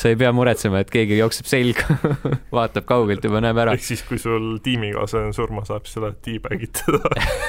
sa 0.00 0.08
ei 0.08 0.16
pea 0.16 0.30
muretsema, 0.32 0.80
et 0.80 0.90
keegi 0.92 1.18
jookseb 1.18 1.48
selga, 1.50 1.96
vaatab 2.56 2.86
kaugelt 2.88 3.24
juba, 3.26 3.42
näeb 3.44 3.58
ära 3.60 3.74
ehk 3.76 3.84
siis, 3.84 4.02
kui 4.08 4.20
sul 4.22 4.54
tiimikaaslane 4.64 5.34
surma 5.36 5.64
saab, 5.68 5.84
siis 5.84 5.98
sa 5.98 6.04
lähed 6.06 6.20
teabag'id 6.24 6.72
teda. 6.78 7.00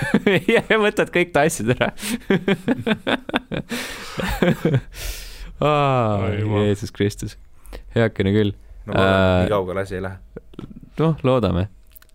ja 0.58 0.80
võtad 0.82 1.14
kõik 1.14 1.32
ta 1.36 1.46
asjad 1.48 1.72
ära 1.78 1.92
Ai 5.62 6.42
jumal. 6.42 6.66
Jeesus 6.66 6.92
Kristus, 6.92 7.38
heakene 7.96 8.34
küll. 8.36 8.56
no 8.90 8.96
ma 8.96 9.00
arvan, 9.00 9.12
Äh, 9.14 9.22
et 9.22 9.46
nii 9.46 9.54
kaugele 9.54 9.86
asi 9.86 10.00
ei 10.00 10.04
lähe. 10.08 10.18
noh, 11.02 11.18
loodame, 11.24 11.68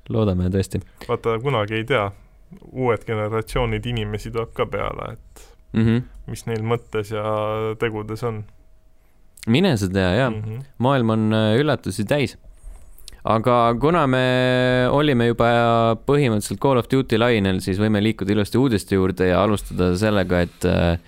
loodame 0.09 0.51
tõesti 0.55 0.81
vaata, 1.09 1.39
kunagi 1.43 1.81
ei 1.81 1.85
tea, 1.89 2.09
uued 2.73 3.07
generatsioonid 3.07 3.87
inimesi 3.87 4.31
tuleb 4.35 4.53
ka 4.57 4.67
peale, 4.71 5.13
et 5.17 5.47
mm. 5.73 5.83
-hmm. 5.83 6.05
mis 6.31 6.47
neil 6.47 6.63
mõttes 6.63 7.13
ja 7.15 7.25
tegudes 7.81 8.23
on 8.27 8.45
mine 9.47 9.77
sa 9.77 9.89
tea, 9.89 10.11
jaa 10.21 10.31
mm. 10.31 10.43
-hmm. 10.43 10.65
maailm 10.79 11.11
on 11.11 11.33
äh, 11.33 11.57
üllatusi 11.61 12.05
täis. 12.05 12.39
aga 13.25 13.75
kuna 13.81 14.07
me 14.07 14.87
olime 14.91 15.27
juba 15.27 15.47
põhimõtteliselt 16.07 16.61
Call 16.63 16.79
of 16.79 16.87
Duty 16.93 17.19
lainel, 17.19 17.59
siis 17.61 17.79
võime 17.79 18.03
liikuda 18.03 18.33
ilusti 18.33 18.59
uudiste 18.59 18.95
juurde 18.95 19.27
ja 19.27 19.43
alustada 19.43 19.97
sellega, 19.99 20.41
et 20.41 20.65
äh, 20.65 20.99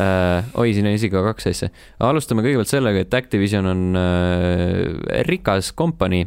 äh, 0.00 0.44
oi, 0.54 0.74
siin 0.74 0.86
on 0.86 0.92
isegi 0.92 1.14
ka 1.14 1.22
kaks 1.30 1.46
asja. 1.46 1.68
alustame 2.00 2.44
kõigepealt 2.44 2.68
sellega, 2.68 3.00
et 3.00 3.14
Activision 3.14 3.66
on 3.66 3.96
äh, 3.96 5.22
rikas 5.28 5.72
kompanii. 5.72 6.26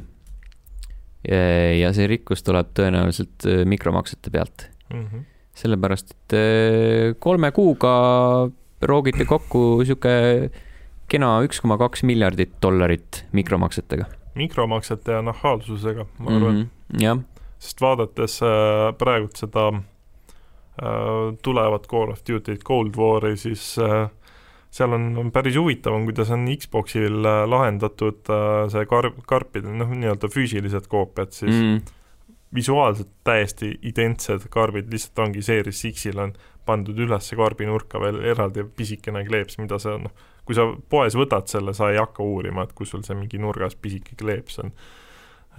Ja 1.28 1.92
see 1.94 2.08
rikkus 2.10 2.44
tuleb 2.46 2.72
tõenäoliselt 2.78 3.46
äh, 3.50 3.66
mikromaksete 3.66 4.34
pealt, 4.34 4.70
Mm 4.92 5.06
-hmm. 5.08 5.24
sellepärast 5.56 6.12
et 6.12 6.34
äh, 6.34 7.16
kolme 7.20 7.52
kuuga 7.52 8.50
roogiti 8.82 9.26
kokku 9.26 9.84
sihuke 9.86 10.50
kena 11.08 11.40
üks 11.46 11.62
koma 11.62 11.78
kaks 11.78 12.04
miljardit 12.04 12.52
dollarit 12.62 13.26
mikromaksetega 13.32 14.06
mikromaksete 14.36 15.12
ja 15.12 15.22
nahaalsusega, 15.22 16.06
ma 16.20 16.36
arvan 16.36 16.56
mm, 16.56 16.62
-hmm. 16.62 17.02
jah, 17.04 17.20
sest 17.60 17.82
vaadates 17.82 18.42
äh, 18.44 18.98
praegult 18.98 19.36
seda 19.36 19.72
tulevat 21.42 21.88
Call 21.88 22.12
of 22.12 22.22
Duty't 22.30 22.64
Cold 22.64 22.96
War'i, 22.98 23.38
siis 23.38 23.78
äh, 23.78 24.10
seal 24.72 24.96
on, 24.96 25.10
on 25.20 25.32
päris 25.36 25.58
huvitav 25.60 25.96
on, 25.96 26.06
kuidas 26.08 26.32
on 26.32 26.46
Xboxil 26.56 27.26
äh, 27.28 27.44
lahendatud 27.50 28.30
äh, 28.32 28.68
see 28.72 28.88
karp, 28.90 29.20
karpide, 29.28 29.72
noh, 29.76 29.92
nii-öelda 29.92 30.32
füüsilised 30.32 30.88
koopiad 30.92 31.36
siis 31.36 31.58
mm. 31.58 31.82
visuaalselt 32.56 33.12
täiesti 33.28 33.74
identsed 33.92 34.48
karbid, 34.54 34.88
lihtsalt 34.92 35.26
ongi 35.26 35.44
Series 35.44 35.84
X-il 35.92 36.24
on 36.24 36.34
pandud 36.66 37.00
üles 37.04 37.32
karbinurka 37.36 38.00
veel 38.00 38.22
eraldi 38.32 38.64
pisikene 38.78 39.26
kleeps, 39.28 39.60
mida 39.60 39.80
sa 39.82 39.98
noh, 40.00 40.16
kui 40.48 40.56
sa 40.56 40.70
poes 40.90 41.18
võtad 41.20 41.52
selle, 41.52 41.76
sa 41.76 41.92
ei 41.92 42.00
hakka 42.00 42.24
uurima, 42.24 42.64
et 42.64 42.74
kus 42.78 42.94
sul 42.94 43.04
see 43.04 43.18
mingi 43.18 43.42
nurgas 43.42 43.76
pisike 43.76 44.16
kleeps 44.20 44.62
on. 44.64 44.72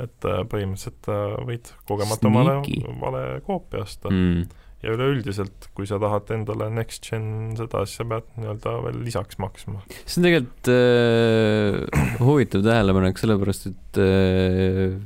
et 0.01 0.25
äh, 0.25 0.41
põhimõtteliselt 0.49 1.09
võid 1.45 1.69
kogemata 1.85 2.31
omale 2.31 2.61
vale 3.01 3.25
koopia 3.45 3.85
osta 3.85 4.09
mm. 4.09 4.62
Ja 4.83 4.95
üleüldiselt, 4.97 5.69
kui 5.77 5.87
sa 5.87 5.99
tahad 6.03 6.31
endale 6.35 6.67
next 6.75 7.07
gen 7.07 7.55
seda, 7.59 7.85
siis 7.87 8.01
sa 8.01 8.07
pead 8.11 8.27
nii-öelda 8.35 8.75
veel 8.87 8.99
lisaks 9.07 9.39
maksma. 9.43 9.83
see 10.03 10.19
on 10.19 10.27
tegelikult 10.27 10.71
äh, 10.75 12.17
huvitav 12.27 12.65
tähelepanek, 12.67 13.21
sellepärast 13.23 13.69
et 13.71 14.01
äh, 14.03 14.97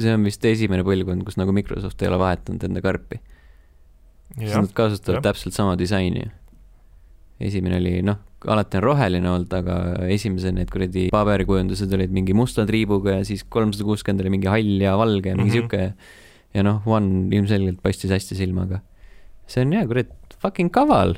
see 0.00 0.14
on 0.16 0.24
vist 0.28 0.44
esimene 0.48 0.84
põlvkond, 0.86 1.26
kus 1.26 1.36
nagu 1.40 1.52
Microsoft 1.54 2.00
ei 2.00 2.08
ole 2.08 2.20
vahetanud 2.22 2.64
enda 2.68 2.82
karpi. 2.84 3.20
sest 4.38 4.56
nad, 4.56 4.70
kasutavad 4.76 5.18
jah. 5.20 5.26
täpselt 5.28 5.58
sama 5.58 5.74
disaini. 5.76 6.30
esimene 7.42 7.76
oli 7.82 7.92
noh, 8.06 8.16
alati 8.48 8.78
on 8.80 8.86
roheline 8.86 9.28
olnud, 9.28 9.52
aga 9.58 9.76
esimesed 10.14 10.56
need 10.56 10.72
kuradi 10.72 11.10
paberkujundused 11.12 11.92
olid 11.98 12.14
mingi 12.16 12.32
musta 12.38 12.64
triibuga 12.64 13.18
ja 13.18 13.28
siis 13.28 13.44
kolmsada 13.44 13.84
kuuskümmend 13.84 14.24
oli 14.24 14.32
mingi 14.38 14.48
hall 14.48 14.86
ja 14.86 14.96
valge 14.96 15.34
ja 15.34 15.36
mingi 15.36 15.60
mm 15.60 15.68
-hmm. 15.68 15.68
sihuke. 15.68 15.94
ja 16.54 16.62
noh, 16.64 16.80
One 16.88 17.28
ilmselgelt 17.28 17.82
paistis 17.82 18.10
hästi 18.10 18.38
silma, 18.38 18.64
aga 18.64 18.80
see 19.50 19.64
on 19.64 19.74
jah, 19.74 19.86
kurat, 19.88 20.12
fucking 20.42 20.72
kaval. 20.74 21.16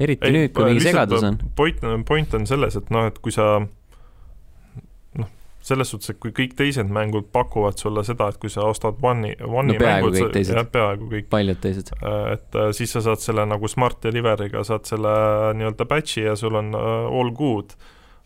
eriti 0.00 0.26
ei, 0.26 0.34
nüüd, 0.34 0.52
kui 0.56 0.72
mingi 0.72 0.88
segadus 0.88 1.24
on. 1.26 1.38
point, 1.56 1.80
point 2.08 2.34
on 2.34 2.46
selles, 2.50 2.76
et 2.80 2.92
noh, 2.94 3.06
et 3.10 3.18
kui 3.22 3.34
sa 3.34 3.46
noh, 3.62 5.30
selles 5.64 5.92
suhtes, 5.94 6.10
et 6.14 6.20
kui 6.22 6.34
kõik 6.34 6.56
teised 6.58 6.90
mängud 6.92 7.30
pakuvad 7.34 7.78
sulle 7.80 8.02
seda, 8.06 8.28
et 8.32 8.40
kui 8.42 8.52
sa 8.52 8.66
ostad 8.66 8.98
One'i, 8.98 9.36
One'i 9.46 9.76
No 9.76 9.80
peaaegu 9.80 10.10
mängud, 10.10 10.18
kõik 10.18 10.36
teised. 10.38 10.62
peaaegu 10.74 11.10
kõik, 11.12 11.28
paljud 11.32 11.60
teised. 11.62 11.92
et 12.34 12.60
äh, 12.60 12.70
siis 12.76 12.94
sa 12.96 13.04
saad 13.06 13.22
selle 13.22 13.46
nagu 13.48 13.70
Smart 13.70 14.00
Delivery'ga 14.04 14.64
saad 14.66 14.88
selle 14.90 15.14
nii-öelda 15.58 15.86
batch'i 15.90 16.26
ja 16.26 16.38
sul 16.38 16.58
on 16.58 16.74
äh, 16.74 17.18
all 17.20 17.30
good, 17.36 17.76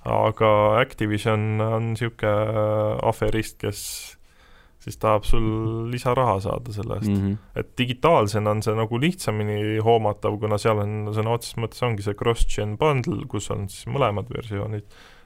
aga 0.08 0.52
Activision 0.80 1.60
on 1.60 1.92
niisugune 1.92 2.32
äh, 2.32 3.08
aferist, 3.10 3.58
kes 3.60 3.82
siis 4.78 4.98
tahab 5.02 5.26
sul 5.26 5.44
lisaraha 5.92 6.38
saada 6.40 6.72
selle 6.72 6.98
eest 7.00 7.10
mm.. 7.10 7.18
Mm 7.18 7.28
-hmm. 7.28 7.60
et 7.60 7.70
digitaalsena 7.78 8.50
on 8.50 8.62
see 8.62 8.74
nagu 8.78 9.00
lihtsamini 9.00 9.78
hoomatav, 9.84 10.38
kuna 10.38 10.58
seal 10.58 10.78
on 10.84 11.12
sõna 11.14 11.34
otseses 11.34 11.58
mõttes 11.58 11.82
ongi 11.86 12.02
see 12.06 12.14
cross-gen 12.14 12.76
bundle, 12.78 13.26
kus 13.26 13.50
on 13.50 13.68
siis 13.68 13.86
mõlemad 13.90 14.30
versioonid 14.34 14.84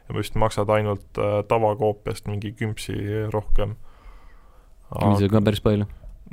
ja 0.09 0.18
vist 0.18 0.34
maksad 0.34 0.70
ainult 0.70 1.18
äh, 1.18 1.40
tavakoopiast 1.48 2.28
mingi 2.28 2.53
kümpsi 2.53 2.94
rohkem. 3.32 3.76
see 4.92 5.28
on 5.28 5.36
ka 5.36 5.40
päris 5.40 5.61
palju 5.61 5.86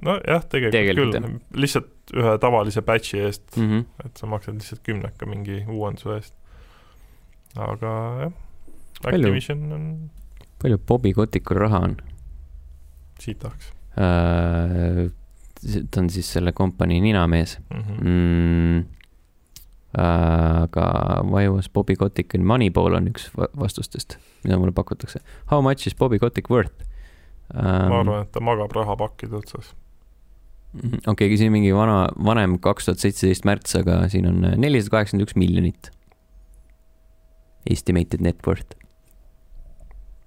nojah, 0.06 0.44
tegelikult, 0.50 0.76
Tegelikult, 0.78 1.16
küll, 1.16 1.64
lihtsalt 1.64 2.14
ühe 2.16 2.36
tavalise 2.42 2.84
batch'i 2.86 3.24
eest 3.26 3.58
mm. 3.58 3.70
-hmm. 3.70 4.06
et 4.06 4.18
sa 4.18 4.28
maksad 4.28 4.60
lihtsalt 4.60 4.84
kümneka 4.84 5.26
mingi 5.26 5.64
uuenduse 5.68 6.16
eest. 6.16 6.36
aga 7.56 7.96
jah? 8.24 8.32
Activision 9.04 9.72
on 9.72 9.84
palju 10.62 10.78
Bobi 10.88 11.14
Kotikul 11.14 11.58
raha 11.58 11.84
on? 11.88 11.98
Sitaks 13.22 13.74
Äh, 14.00 15.10
ta 15.92 16.00
on 16.00 16.08
siis 16.14 16.30
selle 16.34 16.54
kompanii 16.56 17.02
ninamees 17.04 17.58
mm. 17.70 17.82
-hmm. 17.82 18.08
mm,. 18.08 18.86
aga 19.98 20.86
why 21.26 21.48
was 21.50 21.70
Bobby 21.70 21.96
Kotick 21.96 22.34
in 22.34 22.46
Moneyball 22.46 22.94
on 22.94 23.08
üks 23.08 23.32
va- 23.38 23.50
vastustest, 23.60 24.18
mida 24.44 24.58
mulle 24.58 24.72
pakutakse. 24.72 25.20
How 25.52 25.62
much 25.62 25.88
is 25.88 25.96
Bobby 25.96 26.20
Kotick 26.20 26.50
worth 26.50 26.86
um,? 27.54 27.90
ma 27.90 28.00
arvan, 28.00 28.22
et 28.22 28.32
ta 28.32 28.40
magab 28.40 28.72
rahapakkide 28.72 29.36
otsas. 29.36 29.74
okei 30.78 31.00
okay,, 31.08 31.38
siin 31.38 31.52
mingi 31.52 31.74
vana, 31.76 32.08
vanem 32.26 32.60
kaks 32.60 32.86
tuhat 32.86 33.00
seitseteist 33.00 33.46
märts, 33.46 33.76
aga 33.76 34.04
siin 34.08 34.30
on 34.30 34.46
nelisada 34.62 34.96
kaheksakümmend 34.96 35.28
üks 35.28 35.36
miljonit. 35.36 35.92
Estimated 37.70 38.22
net 38.22 38.48
worth. 38.48 38.78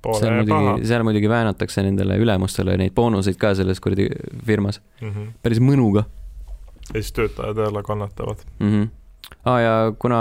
Seal 0.03 0.33
Pole 0.33 0.47
paha 0.49 0.63
muidugi, 0.63 0.89
seal 0.91 1.05
muidugi 1.07 1.31
väänatakse 1.31 1.85
nendele 1.87 2.17
ülemustele 2.23 2.77
neid 2.81 2.95
boonuseid 2.97 3.39
ka 3.41 3.55
selles 3.59 3.81
kuradi 3.81 4.09
firmas, 4.47 4.81
mm. 5.01 5.11
-hmm. 5.11 5.31
päris 5.43 5.63
mõnuga 5.63 6.05
ja 6.89 7.01
siis 7.01 7.13
töötajad 7.13 7.57
jälle 7.57 7.83
kannatavad. 7.83 8.37
mm. 8.59 8.71
-hmm. 8.71 8.89
ah, 9.45 9.61
ja 9.61 9.93
kuna 9.99 10.19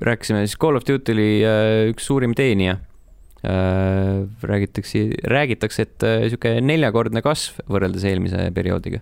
rääkisime, 0.00 0.46
siis 0.46 0.58
Call 0.58 0.76
of 0.76 0.82
Duty 0.88 1.12
oli 1.12 1.42
äh, 1.44 1.90
üks 1.90 2.06
suurim 2.06 2.34
teenija 2.34 2.72
äh,. 2.72 4.28
räägitakse, 4.42 4.98
räägitakse, 5.24 5.82
et 5.82 6.02
äh, 6.02 6.28
sihuke 6.28 6.60
neljakordne 6.60 7.22
kasv 7.22 7.60
võrreldes 7.70 8.04
eelmise 8.04 8.50
perioodiga 8.54 9.00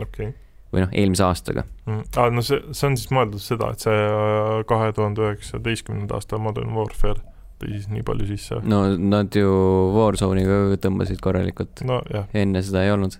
okei 0.00 0.28
okay.. 0.28 0.32
või 0.72 0.84
noh, 0.84 0.92
eelmise 0.92 1.24
aastaga. 1.24 1.64
Mm. 1.86 2.04
Ah, 2.16 2.30
no 2.32 2.42
see, 2.42 2.60
see 2.72 2.88
on 2.88 2.96
siis 2.96 3.10
mõeldud 3.12 3.42
seda, 3.42 3.72
et 3.72 3.84
see 3.84 3.98
äh, 3.98 4.64
kahe 4.66 4.92
tuhande 4.96 5.26
üheksateistkümnenda 5.26 6.14
aasta 6.14 6.38
Modern 6.38 6.74
Warfare 6.76 7.20
tõi 7.62 7.76
siis 7.76 7.88
nii 7.92 8.04
palju 8.06 8.28
sisse. 8.30 8.60
no 8.68 8.84
nad 8.98 9.34
ju 9.36 9.50
Warzone'iga 9.96 10.78
tõmbasid 10.82 11.20
korralikult, 11.22 11.84
nojah, 11.86 12.26
enne 12.34 12.62
seda 12.64 12.84
ei 12.86 12.94
olnud. 12.94 13.18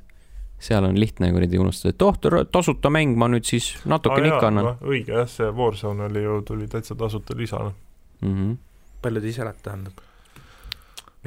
seal 0.62 0.84
on 0.86 0.94
lihtne 0.94 1.32
kuradi 1.34 1.58
unustada, 1.58 1.90
et 1.90 2.02
oh, 2.06 2.42
tasuta 2.54 2.90
mäng, 2.94 3.16
ma 3.18 3.26
nüüd 3.30 3.46
siis 3.48 3.72
natukene 3.88 4.30
ikka 4.30 4.50
annan. 4.52 4.76
õige 4.86 5.16
jah, 5.16 5.28
see 5.30 5.50
Warzone 5.50 6.06
oli 6.06 6.22
ju, 6.22 6.38
tuli 6.46 6.68
täitsa 6.70 6.94
tasuta 6.98 7.34
lisana. 7.38 7.72
Mm 8.22 8.34
-hmm. 8.34 8.56
palju 9.02 9.20
ta 9.20 9.26
ise 9.26 9.44
läheb, 9.44 9.62
tähendab? 9.62 10.02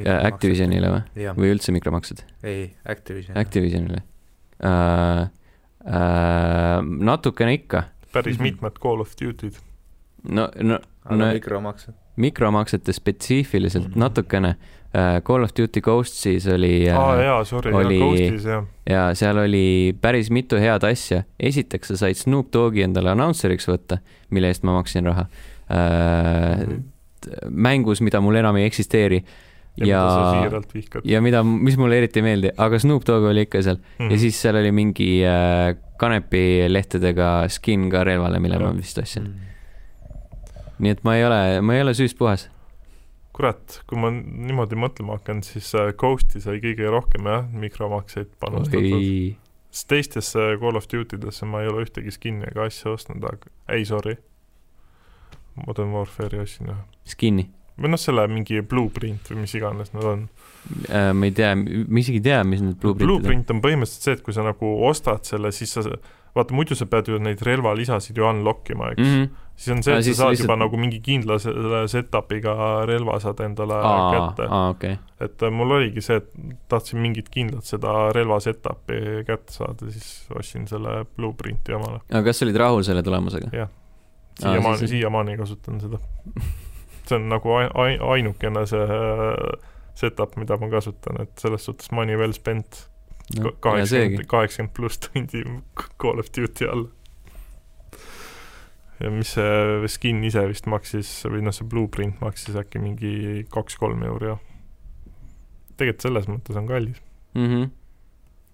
Activisionile 0.06 0.92
või? 0.92 1.28
või 1.40 1.52
üldse 1.56 1.72
mikromaksed? 1.72 2.24
ei, 2.44 2.76
Activision. 2.86 3.38
Activisionile 3.38 4.04
äh,. 4.64 5.30
Äh, 5.86 6.82
natukene 6.82 7.54
ikka, 7.54 7.84
päris 8.12 8.40
mitmed 8.42 8.80
Call 8.82 9.04
of 9.04 9.12
Duty'd. 9.20 9.60
no, 10.24 10.50
no 10.62 10.80
aga 11.06 11.16
no- 11.16 11.34
mikromaksed? 11.34 11.94
Mikromaksete 12.16 12.94
spetsiifiliselt 12.94 13.84
mm 13.84 13.90
Mhm. 13.90 13.96
-hmm. 13.96 14.00
natukene 14.00 14.48
äh,. 14.96 15.22
Call 15.24 15.44
of 15.44 15.50
Duty 15.60 15.82
Ghosts'is 15.82 16.48
oli 16.54 16.90
aa 16.92 17.16
äh, 17.20 17.26
jaa, 17.26 17.44
sorry, 17.44 17.72
oli- 17.74 17.98
Ghostis 18.00 18.46
jah. 18.46 18.64
ja 18.90 19.10
seal 19.16 19.38
oli 19.38 19.94
päris 20.02 20.30
mitu 20.32 20.56
head 20.56 20.84
asja. 20.84 21.24
esiteks 21.40 21.88
sa 21.88 21.98
said 21.98 22.16
Snoop 22.16 22.48
Dogi 22.54 22.82
endale 22.82 23.10
announcer'iks 23.12 23.68
võtta, 23.68 23.98
mille 24.30 24.48
eest 24.48 24.64
ma 24.64 24.74
maksin 24.74 25.06
raha 25.06 25.26
äh,. 25.72 26.68
Mhm. 26.68 26.82
mängus, 27.50 28.02
mida 28.02 28.22
mul 28.22 28.36
enam 28.36 28.56
ei 28.56 28.66
eksisteeri 28.66 29.24
ja 29.78 29.88
ja, 29.88 30.62
ja 31.04 31.22
mida, 31.22 31.44
mis 31.44 31.78
mulle 31.78 31.98
eriti 31.98 32.20
ei 32.20 32.24
meeldi, 32.24 32.50
aga 32.58 32.80
Snoop 32.80 33.04
Dogg 33.08 33.24
oli 33.32 33.42
ikka 33.42 33.62
seal 33.62 33.76
Mhm. 33.76 34.06
mm. 34.08 34.12
ja 34.12 34.18
siis 34.18 34.42
seal 34.42 34.56
oli 34.56 34.72
mingi 34.72 35.10
äh, 35.26 35.76
kanepilehtedega 35.98 37.46
skin 37.50 37.90
ka 37.90 38.04
relvale, 38.04 38.40
mille 38.40 38.56
Jah. 38.60 38.64
ma 38.72 38.78
vist 38.78 38.98
ostsin. 38.98 39.24
Mm. 39.24 39.34
Nii 40.80 40.96
et 40.96 41.02
ma 41.08 41.16
ei 41.18 41.26
ole, 41.28 41.40
ma 41.66 41.78
ei 41.78 41.86
ole 41.86 41.96
süüst 41.98 42.18
puhas. 42.20 42.50
kurat, 43.36 43.82
kui 43.90 44.00
ma 44.00 44.12
niimoodi 44.16 44.78
mõtlema 44.80 45.18
hakkan, 45.18 45.42
siis 45.44 45.74
äh, 45.76 45.92
Ghosti 46.00 46.40
sai 46.44 46.62
kõige 46.64 46.88
rohkem 46.92 47.28
jah, 47.28 47.44
mikromakseid 47.52 48.32
panustatud. 48.40 49.36
sest 49.76 49.90
teistesse 49.92 50.48
Call 50.62 50.80
of 50.80 50.88
Duty 50.92 51.20
desse 51.20 51.48
ma 51.50 51.64
ei 51.64 51.72
ole 51.72 51.84
ühtegi 51.84 52.14
skin'i 52.16 52.48
ega 52.52 52.70
asja 52.70 52.94
ostnud, 52.96 53.24
aga 53.28 53.52
ei, 53.76 53.84
sorry. 53.86 54.16
Modern 55.66 55.92
Warfare'i 55.96 56.40
ostsin 56.44 56.72
jah, 56.72 56.82
skin'i, 57.08 57.50
või 57.80 57.92
noh, 57.92 58.00
selle 58.00 58.26
mingi 58.32 58.62
blueprint 58.64 59.32
või 59.32 59.44
mis 59.44 59.56
iganes 59.60 59.92
nad 59.96 60.08
on. 60.08 60.28
Äh, 60.88 61.12
ma 61.16 61.28
ei 61.28 61.34
tea, 61.36 61.52
ma 61.56 62.02
isegi 62.02 62.22
ei 62.22 62.28
tea, 62.30 62.42
mis 62.48 62.64
need 62.64 62.78
blueprintid 62.80 63.12
on. 63.12 63.20
Blueprint 63.20 63.52
on 63.52 63.62
põhimõtteliselt 63.64 64.08
see, 64.08 64.16
et 64.18 64.24
kui 64.26 64.36
sa 64.36 64.46
nagu 64.48 64.72
ostad 64.88 65.28
selle, 65.28 65.52
siis 65.56 65.76
sa, 65.76 65.84
vaata 66.36 66.56
muidu 66.56 66.78
sa 66.78 66.88
pead 66.90 67.12
ju 67.12 67.20
neid 67.22 67.44
relvalisasid 67.46 68.20
ju 68.20 68.28
unlock 68.28 68.72
ima, 68.72 68.94
eks 68.96 69.04
mm. 69.04 69.18
-hmm. 69.18 69.45
Siis 69.56 69.72
on 69.76 69.84
see, 69.84 69.94
et 69.98 70.04
sa 70.06 70.14
saad 70.14 70.34
lihtsalt- 70.34 70.42
juba 70.50 70.56
nagu 70.60 70.78
mingi 70.78 71.00
kindla 71.04 71.38
selle 71.40 71.86
setup'iga 71.92 72.56
relva 72.90 73.20
saad 73.24 73.40
endale 73.46 73.78
aa, 73.80 74.10
kätte. 74.16 74.48
okei. 74.70 74.98
et 75.22 75.44
äh, 75.48 75.52
mul 75.52 75.72
oligi 75.78 76.02
see, 76.04 76.18
et 76.20 76.28
tahtsin 76.72 77.00
mingit 77.00 77.30
kindlat 77.32 77.64
seda 77.64 77.94
relva 78.16 78.40
setup'i 78.44 79.24
kätte 79.28 79.54
saada, 79.56 79.92
siis 79.92 80.28
ostsin 80.36 80.68
selle 80.68 81.06
blueprinti 81.16 81.74
omale. 81.78 82.02
aga 82.12 82.24
kas 82.30 82.40
sa 82.42 82.46
olid 82.50 82.56
rahul 82.60 82.84
selle 82.84 83.04
tulemusega? 83.04 83.68
siiamaani, 84.40 84.78
siis- 84.78 84.90
siiamaani 84.92 85.38
kasutan 85.38 85.80
seda. 85.82 85.98
see 87.08 87.16
on 87.16 87.30
nagu 87.30 87.52
ai- 87.56 87.70
ai- 87.74 88.00
ainukene 88.18 88.66
see 88.68 88.82
äh, 88.84 89.62
setup, 89.96 90.36
mida 90.36 90.58
ma 90.60 90.68
kasutan, 90.70 91.22
et 91.22 91.32
selles 91.40 91.64
suhtes 91.66 91.92
money 91.96 92.18
well 92.20 92.34
spent. 92.36 92.90
seegi 93.32 93.52
kaheksakümmend, 93.64 94.26
kaheksakümmend 94.28 94.74
pluss 94.76 95.00
tundi 95.00 95.44
Call 96.02 96.20
of 96.20 96.28
Duty 96.38 96.68
all. 96.68 96.84
Ja 99.04 99.12
mis 99.12 99.36
see 99.36 99.88
skin 99.92 100.24
ise 100.24 100.46
vist 100.50 100.70
maksis 100.72 101.10
või 101.28 101.44
noh, 101.46 101.56
see 101.56 101.68
blueprint 101.68 102.22
maksis 102.24 102.58
äkki 102.60 102.82
mingi 102.82 103.46
kaks-kolm 103.52 104.04
euri 104.08 104.34
ja 104.34 104.38
tegelikult 105.76 106.08
selles 106.08 106.30
mõttes 106.32 106.60
on 106.60 106.70
kallis. 106.70 107.02
mm. 107.36 107.48
-hmm. 107.48 107.72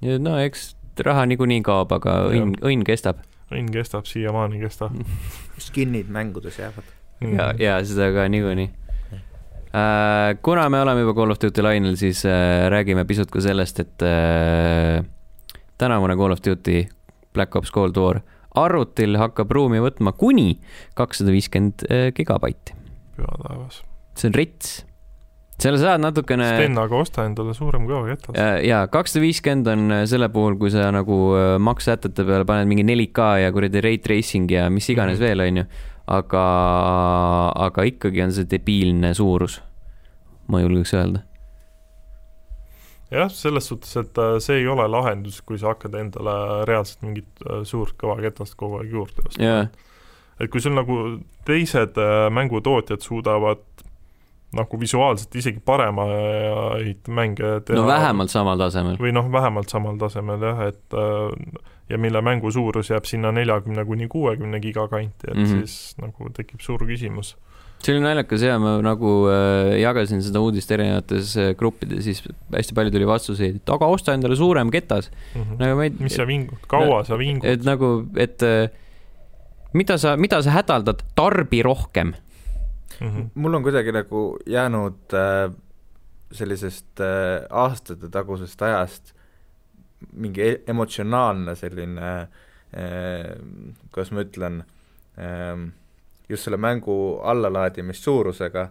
ja 0.08 0.20
no 0.20 0.38
eks 0.42 0.72
raha 1.06 1.26
niikuinii 1.30 1.62
kaob, 1.66 1.94
aga 1.94 2.18
õnn, 2.30 2.58
õnn 2.62 2.86
kestab 2.88 3.22
õnn 3.52 3.72
kestab, 3.74 4.08
siiamaani 4.08 4.62
kestab. 4.64 4.96
skin'id 5.66 6.10
mängudes 6.10 6.60
jäävad. 6.60 6.88
Mm. 7.22 7.36
ja, 7.38 7.52
ja 7.60 7.74
seda 7.86 8.10
ka 8.16 8.26
niikuinii 8.34 8.70
äh,. 9.78 10.38
kuna 10.42 10.70
me 10.70 10.82
oleme 10.82 11.04
juba 11.04 11.14
Call 11.14 11.32
of 11.32 11.40
Duty 11.42 11.62
lainel, 11.62 11.96
siis 11.96 12.26
äh, 12.26 12.66
räägime 12.74 13.06
pisut 13.06 13.32
ka 13.32 13.42
sellest, 13.42 13.80
et 13.80 14.02
äh, 14.02 15.06
tänavune 15.78 16.18
Call 16.18 16.34
of 16.34 16.42
Duty 16.42 16.88
Black 17.34 17.56
Ops 17.56 17.72
Cold 17.72 17.98
War 17.98 18.22
arvutil 18.56 19.16
hakkab 19.20 19.52
ruumi 19.56 19.80
võtma 19.84 20.12
kuni 20.18 20.60
kakssada 20.98 21.32
viiskümmend 21.32 21.86
äh, 21.90 22.08
gigabaiti. 22.16 22.74
püha 23.18 23.36
taevas. 23.44 23.82
see 24.16 24.28
on 24.32 24.34
rets. 24.36 24.72
seal 25.62 25.78
saad 25.78 26.02
natukene 26.02 26.48
Sten, 26.58 26.78
aga 26.82 26.98
osta 26.98 27.26
endale 27.30 27.54
suurem 27.54 27.86
kõvaketas. 27.88 28.36
ja, 28.36 28.58
ja 28.60 28.82
kakssada 28.92 29.24
viiskümmend 29.24 29.68
on 29.72 29.92
äh, 29.92 30.04
selle 30.10 30.30
puhul, 30.34 30.58
kui 30.60 30.72
sa 30.74 30.90
nagu 30.92 31.20
äh, 31.38 31.56
makssätete 31.62 32.26
peale 32.28 32.46
paned 32.50 32.68
mingi 32.72 32.84
4K 32.88 33.32
ja 33.46 33.52
kuradi 33.56 33.82
rate 33.86 34.04
tracing 34.10 34.52
ja 34.52 34.68
mis 34.70 34.90
iganes 34.90 35.20
Mhm. 35.20 35.26
veel, 35.26 35.46
onju. 35.48 35.66
aga, 36.12 36.46
aga 37.56 37.84
ikkagi 37.88 38.24
on 38.26 38.32
see 38.36 38.44
debiilne 38.50 39.14
suurus, 39.16 39.62
ma 40.52 40.60
julgeks 40.60 40.92
öelda. 40.98 41.22
jah, 43.12 43.32
selles 43.34 43.68
suhtes, 43.68 43.96
et 44.00 44.22
äh, 44.22 44.38
see 44.44 44.62
ei 44.62 44.68
ole 44.72 44.88
lahendus, 44.92 45.42
kui 45.46 45.60
sa 45.62 45.74
hakkad 45.74 45.98
endale 46.00 46.36
reaalselt 46.70 47.04
mingit 47.06 47.46
äh, 47.48 47.64
suurt 47.68 47.98
kõvaketast 48.02 48.58
kogu 48.60 48.82
aeg 48.82 48.94
juurde 48.96 49.26
ostma 49.28 49.48
jaa, 49.48 49.66
et 50.40 50.52
kui 50.52 50.64
sul 50.64 50.76
nagu 50.78 51.02
teised 51.48 52.00
äh, 52.02 52.28
mängutootjad 52.34 53.04
suudavad 53.06 53.66
nagu 54.52 54.80
visuaalselt 54.80 55.36
isegi 55.40 55.62
paremaid 55.64 57.08
mänge 57.08 57.54
teha 57.68 57.78
no 57.80 57.86
vähemalt 57.88 58.34
samal 58.34 58.60
tasemel. 58.60 58.98
või 59.00 59.14
noh, 59.16 59.30
vähemalt 59.32 59.72
samal 59.72 60.00
tasemel 60.00 60.44
jah, 60.44 60.66
et 60.68 60.98
ja 61.92 61.98
mille 61.98 62.22
mängu 62.22 62.52
suurus 62.52 62.90
jääb 62.92 63.08
sinna 63.08 63.32
neljakümne 63.36 63.86
kuni 63.86 64.08
kuuekümne 64.12 64.60
giga 64.64 64.88
kanti, 64.92 65.28
et 65.28 65.38
mm. 65.38 65.44
-hmm. 65.44 65.66
siis 65.68 65.96
nagu 66.02 66.30
tekib 66.36 66.60
suur 66.60 66.84
küsimus. 66.88 67.36
See 67.86 67.96
oli 67.96 68.04
naljakas 68.04 68.44
ja 68.46 68.58
ma 68.62 68.76
nagu 68.84 69.12
äh, 69.32 69.78
jagasin 69.82 70.22
seda 70.26 70.42
uudist 70.44 70.72
erinevates 70.74 71.34
äh, 71.40 71.52
gruppides, 71.58 72.04
siis 72.06 72.22
hästi 72.54 72.78
palju 72.78 72.94
tuli 72.94 73.08
vastuseid, 73.10 73.62
et 73.62 73.74
aga 73.74 73.90
osta 73.92 74.16
endale 74.18 74.38
suurem 74.40 74.72
ketas. 74.74 75.12
Mm 75.36 75.42
-hmm. 75.42 75.60
nagu 75.62 75.82
ei, 75.86 75.94
mis 76.00 76.16
sa 76.16 76.28
vingud, 76.28 76.68
kaua 76.68 77.04
sa 77.08 77.18
vingud? 77.18 77.46
et 77.46 77.66
nagu, 77.66 78.08
et 78.16 78.44
äh, 78.44 78.70
mida 79.74 79.98
sa, 79.98 80.18
mida 80.18 80.42
sa 80.42 80.52
hädaldad, 80.52 81.04
tarbi 81.16 81.64
rohkem. 81.64 82.14
Mm 83.00 83.10
-hmm. 83.10 83.30
mul 83.36 83.54
on 83.54 83.64
kuidagi 83.64 83.92
nagu 83.92 84.38
jäänud 84.46 85.14
äh, 85.14 85.52
sellisest 86.32 87.00
äh, 87.00 87.46
aastate 87.50 88.10
tagusest 88.10 88.62
ajast 88.62 89.14
mingi 90.14 90.42
e- 90.42 90.62
emotsionaalne 90.68 91.56
selline 91.56 92.12
äh, 92.22 92.28
kuidas 93.92 94.12
ma 94.12 94.22
ütlen 94.22 94.64
äh,, 95.18 95.72
just 96.32 96.48
selle 96.48 96.58
mängu 96.58 96.96
allalaadimissuurusega, 97.24 98.66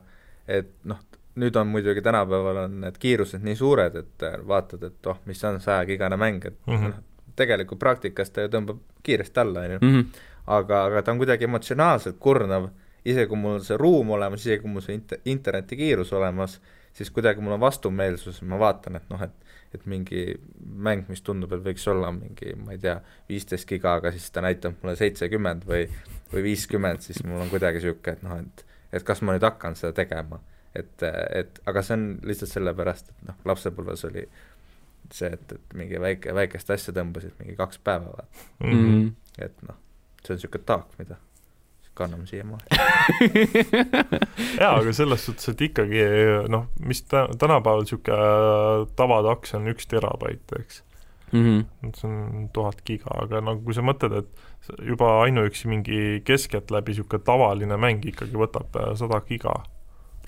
et 0.48 0.72
noh, 0.84 0.98
nüüd 1.40 1.56
on 1.56 1.70
muidugi 1.70 2.02
tänapäeval 2.02 2.64
on 2.64 2.80
need 2.84 2.98
kiirused 2.98 3.44
nii 3.44 3.56
suured, 3.56 3.96
et 3.96 4.26
äh, 4.26 4.38
vaatad, 4.48 4.82
et 4.88 5.06
oh, 5.06 5.20
mis 5.30 5.44
on 5.44 5.60
sajakigane 5.60 6.16
mäng, 6.20 6.44
et 6.44 6.58
mm. 6.66 6.74
-hmm. 6.74 6.94
noh, 6.94 7.30
tegelikult 7.36 7.78
praktikas 7.78 8.30
ta 8.30 8.44
ju 8.44 8.52
tõmbab 8.52 8.80
kiiresti 9.02 9.40
alla, 9.40 9.60
on 9.60 9.70
ju 9.70 9.78
Mhm. 9.82 10.00
aga, 10.46 10.84
aga 10.84 11.02
ta 11.02 11.12
on 11.12 11.18
kuidagi 11.18 11.44
emotsionaalselt 11.44 12.16
kurnav, 12.18 12.68
isegi 13.04 13.26
kui 13.26 13.36
mul 13.36 13.54
on 13.54 13.64
see 13.64 13.76
ruum 13.76 14.10
olemas, 14.10 14.40
isegi 14.40 14.62
kui 14.62 14.70
mul 14.70 14.82
see 14.82 14.96
int-, 14.96 15.20
internetikiirus 15.24 16.12
olemas, 16.12 16.60
siis 16.92 17.10
kuidagi 17.10 17.40
mul 17.40 17.52
on 17.52 17.60
vastumeelsus, 17.60 18.42
ma 18.42 18.58
vaatan, 18.58 18.96
et 18.96 19.10
noh, 19.10 19.22
et 19.22 19.32
et 19.74 19.86
mingi 19.86 20.40
mäng, 20.58 21.04
mis 21.08 21.22
tundub, 21.22 21.52
et 21.52 21.62
võiks 21.62 21.84
olla 21.90 22.10
mingi, 22.10 22.54
ma 22.58 22.72
ei 22.74 22.78
tea, 22.82 22.96
viisteist 23.28 23.68
giga, 23.68 23.94
aga 24.00 24.10
siis 24.10 24.30
ta 24.34 24.42
näitab 24.42 24.80
mulle 24.82 24.96
seitsekümmend 24.98 25.66
või 25.68 25.84
või 26.32 26.42
viiskümmend, 26.50 27.02
siis 27.04 27.22
mul 27.24 27.40
on 27.44 27.50
kuidagi 27.52 27.80
niisugune, 27.80 28.16
et 28.16 28.22
noh, 28.26 28.38
et 28.38 28.66
et 28.92 29.04
kas 29.06 29.22
ma 29.22 29.36
nüüd 29.36 29.44
hakkan 29.46 29.76
seda 29.78 29.92
tegema. 29.94 30.40
et, 30.74 31.02
et 31.34 31.60
aga 31.66 31.82
see 31.82 31.96
on 31.96 32.04
lihtsalt 32.26 32.52
sellepärast, 32.52 33.08
et 33.10 33.26
noh, 33.26 33.38
lapsepõlves 33.50 34.04
oli 34.06 34.22
see, 35.10 35.30
et, 35.34 35.52
et 35.56 35.74
mingi 35.74 35.98
väike, 36.00 36.34
väikest 36.34 36.70
asja 36.70 36.94
tõmbasid 36.94 37.34
mingi 37.40 37.56
kaks 37.58 37.80
päeva, 37.84 38.12
vaata, 38.14 38.46
Mm 38.60 38.78
-hmm. 38.78 39.10
et 39.38 39.62
noh, 39.66 39.76
see 40.22 40.34
on 40.34 40.38
niisugune 40.38 40.64
taak, 40.66 40.94
mida 40.98 41.16
kanname 41.94 42.26
siiamaani. 42.26 42.64
jaa, 44.60 44.76
aga 44.76 44.92
selles 44.92 45.24
suhtes, 45.26 45.48
et 45.48 45.60
ikkagi 45.60 46.04
noh, 46.48 46.68
mis 46.86 47.02
tä-, 47.02 47.28
tänapäeval 47.38 47.82
niisugune 47.84 48.86
tavataks 48.96 49.54
on 49.58 49.68
üks 49.74 49.90
terabait, 49.90 50.54
eks. 50.60 50.82
Mhm. 51.32 51.92
see 51.96 52.08
on 52.08 52.48
tuhat 52.54 52.82
giga, 52.86 53.12
aga 53.22 53.40
no 53.44 53.56
kui 53.62 53.74
sa 53.76 53.84
mõtled, 53.86 54.16
et 54.18 54.82
juba 54.86 55.12
ainuüksi 55.26 55.70
mingi 55.70 56.00
keskeltläbi 56.26 56.94
niisugune 56.94 57.24
tavaline 57.24 57.78
mäng 57.80 58.04
ikkagi 58.06 58.36
võtab 58.38 58.76
äh, 58.76 58.92
sada 58.98 59.20
giga 59.28 59.54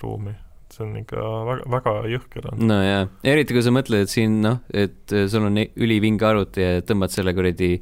ruumi, 0.03 0.35
see 0.71 0.85
on 0.85 0.95
ikka 1.01 1.27
väga, 1.49 1.67
väga 1.75 1.93
jõhker 2.13 2.49
on. 2.53 2.63
no 2.71 2.79
jaa, 2.83 3.03
eriti 3.33 3.55
kui 3.55 3.65
sa 3.65 3.75
mõtled, 3.75 4.07
et 4.07 4.13
siin 4.13 4.41
noh, 4.45 4.63
et 4.73 5.13
äh, 5.15 5.27
sul 5.31 5.49
on 5.49 5.59
ülivinge 5.59 6.27
arvuti 6.27 6.63
ja 6.63 6.81
tõmbad 6.87 7.13
selle 7.13 7.35
kuradi 7.35 7.75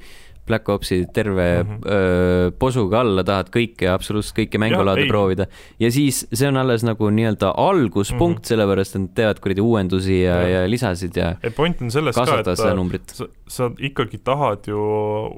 Black 0.52 0.70
Opsi 0.70 1.06
terve 1.14 1.48
mm. 1.64 1.70
-hmm. 1.70 1.92
öö, 1.96 2.52
posuga 2.60 3.00
alla, 3.02 3.24
tahad 3.24 3.50
kõike, 3.54 3.88
absoluutselt 3.92 4.38
kõiki 4.42 4.60
mängulaade 4.60 5.08
proovida. 5.08 5.48
ja 5.80 5.92
siis 5.92 6.26
see 6.34 6.48
on 6.52 6.60
alles 6.60 6.84
nagu 6.84 7.10
nii-öelda 7.10 7.54
alguspunkt 7.58 8.40
mm. 8.40 8.44
-hmm. 8.44 8.48
sellepärast 8.54 8.96
et 8.96 9.02
nad 9.02 9.16
teevad 9.16 9.40
kuradi 9.40 9.62
uuendusi 9.62 10.22
ja, 10.22 10.36
Jah. 10.42 10.52
ja 10.52 10.70
lisasid 10.70 11.18
ja 11.18 11.36
point 11.56 11.82
on 11.82 11.92
selles 11.92 12.16
ka, 12.16 12.40
et 12.42 12.76
numbrit. 12.76 13.10
sa, 13.16 13.28
sa 13.48 13.72
ikkagi 13.80 14.18
tahad 14.24 14.68
ju 14.68 14.82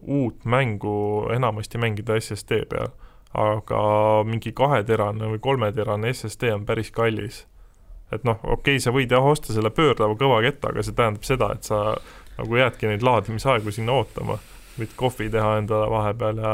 uut 0.01 0.45
mängu 0.45 1.29
enamasti 1.33 1.77
mängida 1.77 2.19
SSD 2.19 2.63
peal, 2.69 2.91
aga 3.33 3.81
mingi 4.27 4.53
kaheterane 4.55 5.33
või 5.35 5.41
kolmeterane 5.43 6.13
SSD 6.13 6.53
on 6.53 6.65
päris 6.65 6.91
kallis. 6.91 7.45
et 8.11 8.23
noh, 8.23 8.39
okei 8.43 8.77
okay,, 8.77 8.79
sa 8.79 8.91
võid 8.93 9.11
jah 9.11 9.25
osta 9.25 9.53
selle 9.53 9.69
pöördava 9.73 10.15
kõvaketta, 10.15 10.69
aga 10.69 10.83
see 10.85 10.97
tähendab 10.97 11.23
seda, 11.25 11.49
et 11.55 11.63
sa 11.69 11.95
nagu 12.37 12.57
jäädki 12.57 12.89
neid 12.89 13.05
laadimisaegu 13.05 13.71
sinna 13.71 13.99
ootama. 13.99 14.37
Võid 14.77 14.93
kohvi 14.99 15.29
teha 15.33 15.57
endale 15.61 15.89
vahepeal 15.91 16.43
ja 16.43 16.53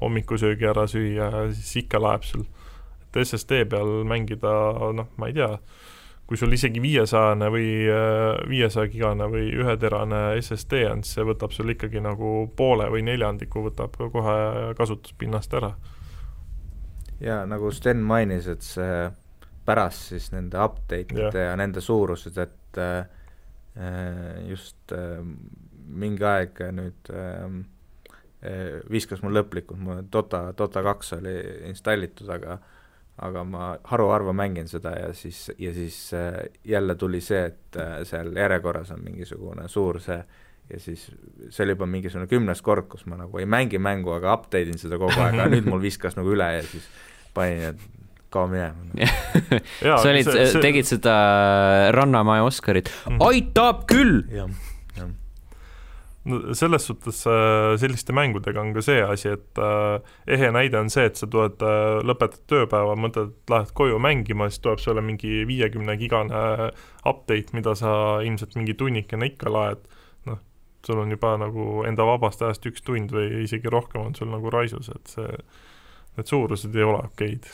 hommikusöögi 0.00 0.68
ära 0.70 0.86
süüa 0.88 1.30
ja 1.30 1.46
siis 1.52 1.84
ikka 1.84 2.00
läheb 2.02 2.24
sul. 2.24 2.44
et 3.04 3.22
SSD 3.26 3.64
peal 3.70 4.04
mängida, 4.06 4.52
noh, 4.94 5.08
ma 5.16 5.28
ei 5.28 5.36
tea 5.36 5.56
kui 6.30 6.38
sul 6.38 6.54
isegi 6.54 6.78
viiesajane 6.78 7.48
või 7.50 7.70
viiesaja 8.46 8.86
gigane 8.92 9.26
või 9.32 9.48
üheterane 9.50 10.20
SSD 10.38 10.84
on, 10.86 11.00
siis 11.02 11.16
see 11.18 11.24
võtab 11.26 11.50
sul 11.50 11.72
ikkagi 11.74 11.98
nagu 12.04 12.44
poole 12.56 12.86
või 12.92 13.02
neljandiku 13.02 13.64
võtab 13.64 13.98
kohe 13.98 14.36
kasutuspinnast 14.78 15.56
ära. 15.58 15.72
ja 17.18 17.40
nagu 17.50 17.72
Sten 17.74 17.98
mainis, 18.06 18.46
et 18.46 18.62
see 18.62 19.08
pärast 19.66 20.12
siis 20.12 20.30
nende 20.30 20.62
update'ide 20.62 21.26
Jah. 21.26 21.50
ja 21.50 21.56
nende 21.58 21.82
suurused, 21.82 22.38
et 22.38 22.78
äh, 22.78 23.02
just 24.46 24.94
äh, 24.94 25.18
mingi 25.90 26.24
aeg 26.24 26.60
nüüd 26.76 27.10
äh, 27.14 27.46
äh, 28.42 28.80
viskas 28.90 29.22
mul 29.24 29.34
lõplikult, 29.40 29.80
mul 29.82 30.02
Dota, 30.12 30.50
Dota 30.58 30.82
kaks 30.86 31.12
oli 31.18 31.34
installitud, 31.70 32.28
aga 32.36 32.58
aga 33.20 33.42
ma 33.44 33.64
haruharva 33.90 34.32
mängin 34.32 34.68
seda 34.70 34.94
ja 34.96 35.08
siis, 35.12 35.50
ja 35.60 35.74
siis 35.76 35.96
äh, 36.16 36.38
jälle 36.64 36.94
tuli 36.96 37.20
see, 37.20 37.42
et 37.50 37.76
äh, 37.76 37.98
seal 38.08 38.30
järjekorras 38.36 38.94
on 38.94 39.02
mingisugune 39.04 39.66
suur 39.68 39.98
see 40.00 40.16
ja 40.70 40.78
siis 40.80 41.02
see 41.50 41.64
oli 41.66 41.74
juba 41.74 41.86
mingisugune 41.90 42.30
kümnes 42.30 42.62
kord, 42.64 42.86
kus 42.88 43.04
ma 43.10 43.18
nagu 43.20 43.38
ei 43.42 43.44
mängi 43.50 43.78
mängu, 43.82 44.14
aga 44.16 44.32
update 44.38 44.70
in 44.72 44.78
seda 44.80 44.96
kogu 45.02 45.12
aeg, 45.20 45.34
aga 45.36 45.48
nüüd 45.52 45.68
mul 45.68 45.82
viskas 45.82 46.16
nagu 46.16 46.32
üle 46.32 46.46
ja 46.54 46.62
siis 46.64 46.86
panin, 47.34 47.74
et 47.74 47.88
kao 48.30 48.46
minema. 48.46 49.10
sa 49.82 50.06
olid, 50.12 50.28
tegid 50.62 50.86
seda 50.86 51.14
Rannamaja 51.92 52.44
Oscarit, 52.46 52.88
Mhm. 53.10 53.18
aitab 53.26 53.84
küll. 53.90 54.20
No 56.28 56.54
selles 56.54 56.86
suhtes 56.86 57.22
äh, 57.26 57.76
selliste 57.80 58.12
mängudega 58.16 58.60
on 58.60 58.74
ka 58.76 58.82
see 58.84 59.00
asi, 59.04 59.32
et 59.38 59.60
äh, 59.60 60.16
ehe 60.36 60.50
näide 60.52 60.80
on 60.80 60.90
see, 60.92 61.06
et 61.08 61.16
sa 61.16 61.28
tuled, 61.30 61.62
lõpetad 62.06 62.44
tööpäeva, 62.50 62.96
mõtled, 63.00 63.32
et 63.32 63.54
lähed 63.54 63.72
koju 63.76 64.00
mängima, 64.02 64.50
siis 64.50 64.60
tuleb 64.64 64.82
sulle 64.82 65.04
mingi 65.04 65.46
viiekümne 65.48 65.96
gigane 66.00 66.44
update, 67.08 67.56
mida 67.56 67.74
sa 67.78 67.94
ilmselt 68.26 68.58
mingi 68.58 68.76
tunnikene 68.76 69.32
ikka 69.32 69.52
laed, 69.52 69.88
noh, 70.28 70.42
sul 70.86 71.00
on 71.00 71.16
juba 71.16 71.36
nagu 71.40 71.86
enda 71.88 72.06
vabast 72.08 72.44
ajast 72.44 72.68
üks 72.68 72.84
tund 72.84 73.16
või 73.16 73.44
isegi 73.46 73.72
rohkem 73.72 74.10
on 74.10 74.14
sul 74.18 74.30
nagu 74.32 74.52
raisus, 74.52 74.92
et 74.92 75.16
see, 75.16 75.40
need 76.18 76.30
suurused 76.30 76.76
ei 76.76 76.86
ole 76.86 77.04
okeid. 77.08 77.48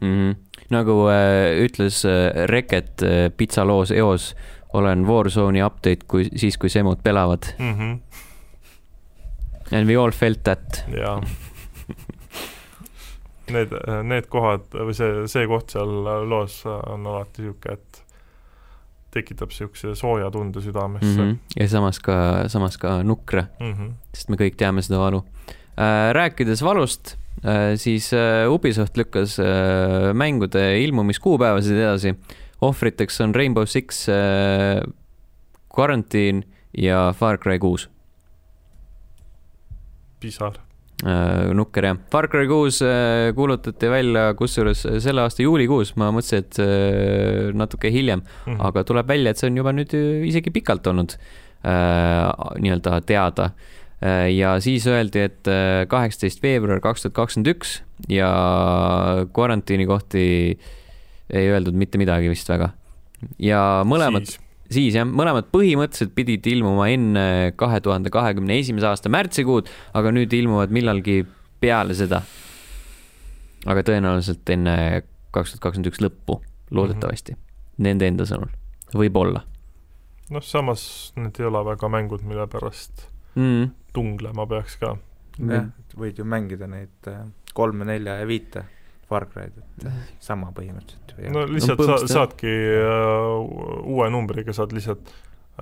mm. 0.00 0.12
-hmm. 0.12 0.36
nagu 0.70 1.08
äh, 1.08 1.64
ütles 1.64 2.04
äh, 2.04 2.46
Reket 2.46 3.02
äh, 3.02 3.30
pitsaloos 3.36 3.90
eos, 3.90 4.34
olen 4.76 5.06
Warzone'i 5.08 5.62
update, 5.64 6.06
kui 6.08 6.28
siis, 6.36 6.58
kui 6.60 6.70
semud 6.72 7.00
pelavad 7.04 7.48
mm. 7.58 7.74
-hmm. 7.74 7.98
and 9.76 9.88
we 9.88 9.96
all 9.96 10.10
felt 10.10 10.42
that. 10.44 10.84
jaa. 10.92 11.20
Need, 13.46 13.70
need 14.02 14.26
kohad 14.26 14.72
või 14.74 14.94
see, 14.94 15.28
see 15.30 15.46
koht 15.46 15.70
seal 15.70 15.92
loos 16.28 16.64
on 16.66 17.06
alati 17.06 17.44
niisugune, 17.44 17.76
et 17.76 18.00
tekitab 19.14 19.52
niisuguse 19.52 19.94
sooja 19.94 20.30
tunde 20.34 20.60
südamesse 20.60 21.12
mm. 21.12 21.22
mm. 21.22 21.30
-hmm. 21.30 21.60
ja 21.62 21.68
samas 21.68 22.00
ka, 22.00 22.16
samas 22.52 22.78
ka 22.78 23.02
nukra, 23.02 23.46
-hmm. 23.60 23.92
sest 24.14 24.28
me 24.28 24.36
kõik 24.40 24.58
teame 24.58 24.82
seda 24.82 24.98
valu 24.98 25.22
äh,. 25.78 26.12
rääkides 26.12 26.62
valust 26.62 27.14
äh,, 27.44 27.76
siis 27.76 28.12
äh, 28.12 28.50
Ubisoft 28.50 28.96
lükkas 28.96 29.38
äh, 29.38 30.12
mängude 30.14 30.82
ilmumiskuupäevasid 30.82 31.76
edasi. 31.76 32.14
Ohvriteks 32.62 33.20
on 33.20 33.34
Rainbow 33.34 33.66
Six 33.66 34.08
äh,, 34.08 34.80
Quarantine 35.76 36.42
ja 36.76 37.12
Far 37.12 37.36
Cry 37.38 37.58
kuus 37.58 37.88
pisar. 40.20 40.56
äh,. 41.04 41.52
nukker 41.54 41.84
jah, 41.90 41.98
Far 42.10 42.28
Cry 42.32 42.46
kuus 42.48 42.80
äh, 42.84 43.32
kuulutati 43.36 43.90
välja 43.92 44.30
kusjuures 44.38 44.86
selle 45.04 45.26
aasta 45.26 45.44
juulikuus, 45.44 45.94
ma 46.00 46.08
mõtlesin, 46.14 46.44
et 46.46 46.60
äh, 46.62 47.50
natuke 47.56 47.90
hiljem, 47.92 48.22
Mhm. 48.46 48.60
aga 48.70 48.84
tuleb 48.88 49.08
välja, 49.12 49.30
et 49.30 49.38
see 49.42 49.50
on 49.50 49.56
juba 49.60 49.72
nüüd 49.76 49.92
äh, 49.94 50.24
isegi 50.30 50.50
pikalt 50.54 50.86
olnud 50.88 51.16
äh, 51.16 52.30
nii-öelda 52.62 53.00
teada 53.06 53.50
äh,. 54.00 54.30
ja 54.36 54.56
siis 54.60 54.86
öeldi, 54.88 55.26
et 55.28 55.52
kaheksateist 55.92 56.42
veebruar 56.44 56.80
kaks 56.84 57.04
tuhat 57.04 57.14
kakskümmend 57.20 57.52
üks 57.54 57.80
ja 58.12 58.28
karantiini 59.36 59.86
kohti 59.88 60.24
ei 61.30 61.50
öeldud 61.50 61.76
mitte 61.78 61.98
midagi 61.98 62.30
vist 62.30 62.48
väga. 62.48 62.72
ja 63.42 63.60
mõlemad, 63.88 64.26
siis 64.26 64.42
siis 64.72 64.96
jah, 64.98 65.06
mõlemad 65.06 65.48
põhimõtteliselt 65.52 66.14
pidid 66.16 66.46
ilmuma 66.50 66.88
enne 66.90 67.52
kahe 67.58 67.80
tuhande 67.84 68.10
kahekümne 68.14 68.58
esimese 68.60 68.88
aasta 68.90 69.12
märtsikuud, 69.12 69.70
aga 69.96 70.12
nüüd 70.14 70.32
ilmuvad 70.34 70.74
millalgi 70.74 71.22
peale 71.62 71.94
seda. 71.98 72.22
aga 73.66 73.82
tõenäoliselt 73.86 74.54
enne 74.54 74.76
kaks 75.34 75.54
tuhat 75.54 75.62
kakskümmend 75.64 75.90
üks 75.90 76.02
lõppu, 76.02 76.40
loodetavasti 76.70 77.34
mm, 77.34 77.38
-hmm. 77.38 77.82
nende 77.88 78.08
enda 78.10 78.26
sõnul, 78.28 78.52
võib-olla 78.94 79.42
noh, 80.30 80.42
samas 80.42 81.12
need 81.16 81.40
ei 81.40 81.46
ole 81.46 81.62
väga 81.66 81.90
mängud, 81.90 82.22
mille 82.26 82.46
pärast 82.50 83.08
mm.. 83.34 83.70
tunglema 83.94 84.46
peaks 84.46 84.78
ka. 84.80 84.96
jah, 85.38 85.68
võid 85.96 86.18
ju 86.18 86.24
mängida 86.24 86.66
neid 86.70 87.10
äh, 87.10 87.26
kolme, 87.54 87.84
nelja 87.88 88.20
ja 88.20 88.26
viite 88.28 88.64
Far 89.06 89.28
Cry'd, 89.30 89.54
et 89.60 89.86
sama 90.22 90.50
põhimõtteliselt 90.56 91.32
no 91.32 91.44
lihtsalt 91.48 91.80
No 91.80 91.96
sa 91.96 92.10
saadki 92.10 92.50
äh, 92.50 93.86
uue 93.86 94.08
numbriga 94.12 94.54
saad 94.56 94.74
lihtsalt 94.76 95.10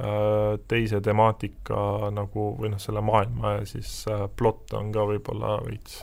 äh, 0.00 0.54
teise 0.70 1.00
temaatika 1.04 2.10
nagu 2.14 2.50
või 2.58 2.72
noh, 2.74 2.82
selle 2.82 3.04
maailma 3.04 3.58
ja 3.58 3.66
siis 3.68 4.04
äh, 4.10 4.26
plott 4.36 4.74
on 4.78 4.92
ka 4.94 5.06
võib-olla 5.10 5.58
veits, 5.66 6.02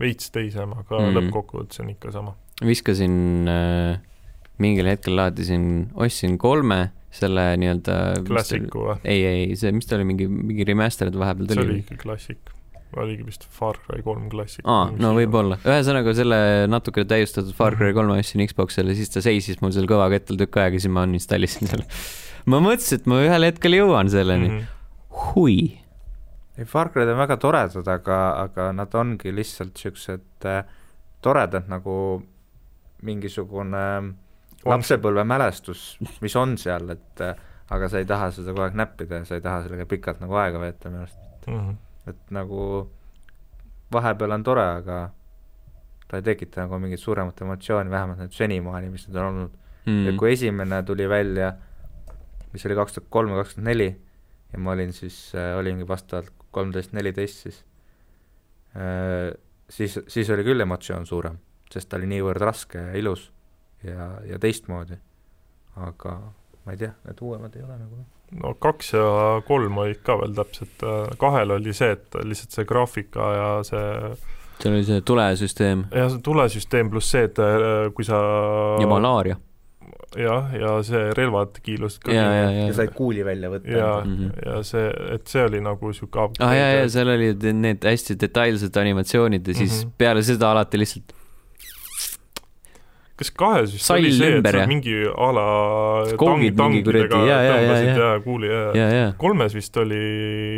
veits 0.00 0.32
teisem, 0.34 0.72
aga 0.76 0.96
mm. 0.96 1.10
Mhm. 1.10 1.18
lõppkokkuvõttes 1.18 1.84
on 1.84 1.92
ikka 1.94 2.14
sama. 2.16 2.36
viskasin 2.64 3.50
äh,, 3.50 4.00
mingil 4.60 4.88
hetkel 4.90 5.16
laadisin, 5.20 5.90
ostsin 5.94 6.38
kolme 6.40 6.90
selle 7.10 7.50
nii-öelda. 7.58 7.96
klassiku 8.26 8.86
või? 8.86 8.96
ei, 9.04 9.26
ei, 9.26 9.44
see, 9.58 9.72
mis 9.74 9.88
ta 9.88 9.98
oli, 9.98 10.06
mingi, 10.12 10.30
mingi 10.30 10.66
remastered 10.68 11.16
vahepeal 11.18 11.50
see 11.50 11.60
tuli 11.60 11.76
oli. 11.76 11.84
ikka 11.84 12.00
klassik. 12.02 12.52
Oligi 12.98 13.26
vist 13.26 13.44
Far 13.54 13.78
Cry 13.84 14.02
kolm 14.02 14.28
klassik. 14.32 14.64
aa, 14.68 14.88
no 14.98 15.12
võib-olla, 15.16 15.60
ühesõnaga 15.62 16.14
selle 16.16 16.40
natuke 16.70 17.04
täiustatud 17.08 17.54
Far 17.56 17.76
Cry 17.78 17.94
kolme 17.96 18.18
ostsin 18.18 18.42
Xbox'ile, 18.46 18.96
siis 18.98 19.12
ta 19.12 19.22
seisis 19.24 19.60
mul 19.62 19.74
seal 19.76 19.88
kõvakettal 19.90 20.40
tükk 20.40 20.60
aega, 20.62 20.80
siis 20.80 20.92
ma 20.92 21.04
uninstallisin 21.08 21.70
selle. 21.70 21.86
ma 22.50 22.62
mõtlesin, 22.64 23.02
et 23.02 23.10
ma 23.10 23.20
ühel 23.26 23.46
hetkel 23.50 23.78
jõuan 23.78 24.10
selleni 24.12 24.48
mm. 24.48 24.56
mm. 24.56 24.64
-hmm. 24.64 25.30
hui. 25.34 25.58
ei, 26.58 26.66
Far 26.70 26.90
Cry'd 26.94 27.12
on 27.12 27.20
väga 27.22 27.38
toredad, 27.42 27.92
aga, 27.94 28.18
aga 28.46 28.70
nad 28.76 28.98
ongi 28.98 29.34
lihtsalt 29.34 29.76
niisugused 29.76 30.48
äh, 30.50 30.64
toredad 31.22 31.70
nagu 31.70 31.94
mingisugune 33.06 33.84
lapsepõlvemälestus, 34.66 35.84
mis 36.20 36.34
on 36.36 36.58
seal, 36.60 36.90
et 36.92 37.22
äh, 37.24 37.36
aga 37.70 37.88
sa 37.88 38.00
ei 38.00 38.08
taha 38.08 38.30
seda 38.34 38.52
kogu 38.52 38.66
aeg 38.66 38.76
näppida 38.78 39.22
ja 39.22 39.28
sa 39.28 39.38
ei 39.38 39.44
taha 39.44 39.62
sellega 39.64 39.86
pikalt 39.88 40.20
nagu 40.20 40.36
aega 40.40 40.60
veeta 40.60 40.90
minu 40.90 41.06
arust, 41.06 41.18
Mm 41.46 41.56
-hmm. 41.56 41.76
Et 42.08 42.30
nagu 42.34 42.60
vahepeal 43.92 44.36
on 44.36 44.44
tore, 44.46 44.66
aga 44.80 45.00
ta 46.08 46.18
ei 46.18 46.26
tekita 46.26 46.64
nagu 46.64 46.78
mingit 46.82 47.02
suuremat 47.02 47.40
emotsiooni, 47.44 47.90
vähemalt 47.90 48.22
need 48.22 48.34
senimaani, 48.34 48.90
mis 48.90 49.06
need 49.08 49.18
on 49.18 49.28
olnud 49.30 49.58
mm.. 49.86 50.06
ja 50.08 50.14
kui 50.18 50.32
esimene 50.32 50.82
tuli 50.86 51.08
välja, 51.08 51.52
mis 52.52 52.66
oli 52.66 52.78
kaks 52.78 52.96
tuhat 52.96 53.10
kolm 53.14 53.34
või 53.34 53.42
kaks 53.42 53.56
tuhat 53.56 53.68
neli 53.68 53.90
ja 54.52 54.62
ma 54.62 54.74
olin 54.74 54.94
siis 54.96 55.18
äh,, 55.38 55.52
olingi 55.58 55.86
vastavalt 55.88 56.32
kolmteist, 56.50 56.94
neliteist 56.96 57.46
siis 57.46 57.60
äh,, 58.74 59.30
siis, 59.70 59.98
siis 60.08 60.30
oli 60.34 60.46
küll 60.46 60.66
emotsioon 60.66 61.06
suurem, 61.06 61.38
sest 61.70 61.90
ta 61.90 62.00
oli 62.00 62.10
niivõrd 62.10 62.42
raske 62.42 62.82
ja 62.90 62.96
ilus 62.98 63.28
ja, 63.86 64.12
ja 64.26 64.38
teistmoodi. 64.38 64.98
aga 65.76 66.16
ma 66.64 66.74
ei 66.74 66.80
tea, 66.80 66.92
need 67.06 67.22
uuemad 67.24 67.54
ei 67.56 67.62
ole 67.64 67.78
nagu. 67.78 68.02
No 68.38 68.54
kaks 68.62 68.92
ja 68.94 69.06
kolm 69.46 69.78
olid 69.82 70.02
ka 70.06 70.18
veel 70.20 70.34
täpselt, 70.36 70.84
kahel 71.18 71.56
oli 71.56 71.74
see, 71.76 71.96
et 71.96 72.20
lihtsalt 72.22 72.58
see 72.58 72.68
graafika 72.68 73.30
ja 73.34 73.48
see 73.66 73.86
seal 74.60 74.74
oli 74.76 74.86
see 74.86 75.04
tulesüsteem 75.06 75.84
ja 75.96 76.08
see 76.12 76.24
tulesüsteem 76.24 76.90
pluss 76.92 77.14
see, 77.14 77.28
et 77.30 77.38
äh, 77.42 77.86
kui 77.96 78.06
sa 78.06 78.20
ja 78.80 78.88
malaaria. 78.90 79.38
jah, 80.18 80.50
ja 80.54 80.74
see 80.86 81.10
relvad 81.16 81.60
kiilusid 81.64 82.04
ka 82.06 82.14
ja, 82.14 82.26
ja, 82.26 82.48
ja 82.50 82.66
ja. 82.68 82.74
said 82.76 82.94
kuuli 82.96 83.24
välja 83.26 83.50
võtta. 83.52 83.70
ja 83.76 83.92
Mhm. 84.04 84.34
ja 84.46 84.62
see, 84.66 84.90
et 85.16 85.30
see 85.30 85.46
oli 85.46 85.62
nagu 85.64 85.92
niisugune 85.92 86.44
ah 86.46 86.56
ja, 86.56 86.68
ja 86.80 86.90
seal 86.92 87.14
olid 87.14 87.46
need 87.54 87.86
hästi 87.86 88.18
detailsed 88.20 88.76
animatsioonid 88.76 89.48
ja 89.48 89.54
siis 89.54 89.72
mm. 89.72 89.88
-hmm. 89.88 89.96
peale 89.98 90.22
seda 90.26 90.52
alati 90.54 90.82
lihtsalt 90.82 91.16
kas 93.20 93.30
kahes 93.36 93.72
vist 93.74 93.84
Sall 93.84 94.00
oli 94.00 94.12
see, 94.16 94.30
et 94.38 94.46
sa 94.48 94.62
ja- 94.62 94.66
mingi 94.70 94.94
a 95.06 95.28
la 95.36 95.44
tang- 96.16 96.44
tangidega 96.56 97.20
ja, 97.28 97.36
ja, 97.36 97.40
ja, 97.44 97.54
tõmbasid 97.60 97.90
ja. 97.90 98.08
ja 98.14 98.20
kuuli 98.24 98.48
ja, 98.50 98.60
ja, 98.78 98.86
ja 98.96 99.06
kolmes 99.20 99.54
vist 99.58 99.76
oli 99.82 100.00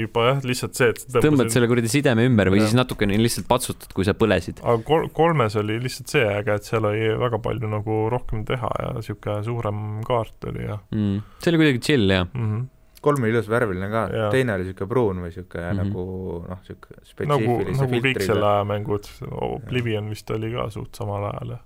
juba 0.04 0.26
jah, 0.30 0.42
lihtsalt 0.52 0.78
see, 0.78 0.88
et 0.94 1.02
sa 1.02 1.22
tõmbad 1.24 1.50
selle 1.54 1.68
kuradi 1.70 1.90
sideme 1.90 2.26
ümber 2.30 2.52
või 2.54 2.62
Jah. 2.62 2.68
siis 2.70 2.78
natukene 2.78 3.18
lihtsalt 3.18 3.48
patsutad, 3.50 3.90
kui 3.96 4.06
sa 4.06 4.14
põlesid. 4.14 4.62
aga 4.62 4.78
kol-, 4.86 5.08
kolmes 5.16 5.56
oli 5.60 5.80
lihtsalt 5.82 6.08
see 6.14 6.22
äge, 6.24 6.54
et 6.60 6.64
seal 6.70 6.86
oli 6.86 7.08
väga 7.18 7.38
palju 7.42 7.68
nagu 7.72 7.98
rohkem 8.14 8.44
teha 8.48 8.70
ja 8.82 8.92
niisugune 8.98 9.42
suurem 9.44 9.82
kaart 10.06 10.44
oli 10.52 10.68
ja 10.70 10.78
Mm. 10.92 11.18
see 11.42 11.50
oli 11.52 11.58
kuidagi 11.64 11.80
chill 11.82 12.10
jah. 12.10 12.26
mm 12.34 12.46
-hmm. 12.46 12.62
kolm 13.02 13.22
oli 13.22 13.30
ilus 13.32 13.48
värviline 13.50 13.88
ka 13.90 14.30
teine 14.30 14.54
oli 14.54 14.62
niisugune 14.64 14.88
pruun 14.88 15.16
või 15.18 15.30
niisugune 15.32 15.64
mm 15.72 15.78
-hmm. 15.78 15.84
nagu 15.84 16.44
noh, 16.48 16.58
niisugune 16.62 16.96
nagu, 16.96 17.04
spetsiifilise 17.10 17.80
nagu 17.82 17.92
kõik 17.92 18.02
filtriga 18.02 18.26
selle 18.32 18.46
aja 18.46 18.64
mängud, 18.64 19.04
Oblivion 19.50 20.08
vist 20.10 20.30
oli 20.30 20.52
ka 20.54 20.70
suht 20.70 20.94
samal 20.94 21.24
ajal 21.32 21.50
ja 21.56 21.58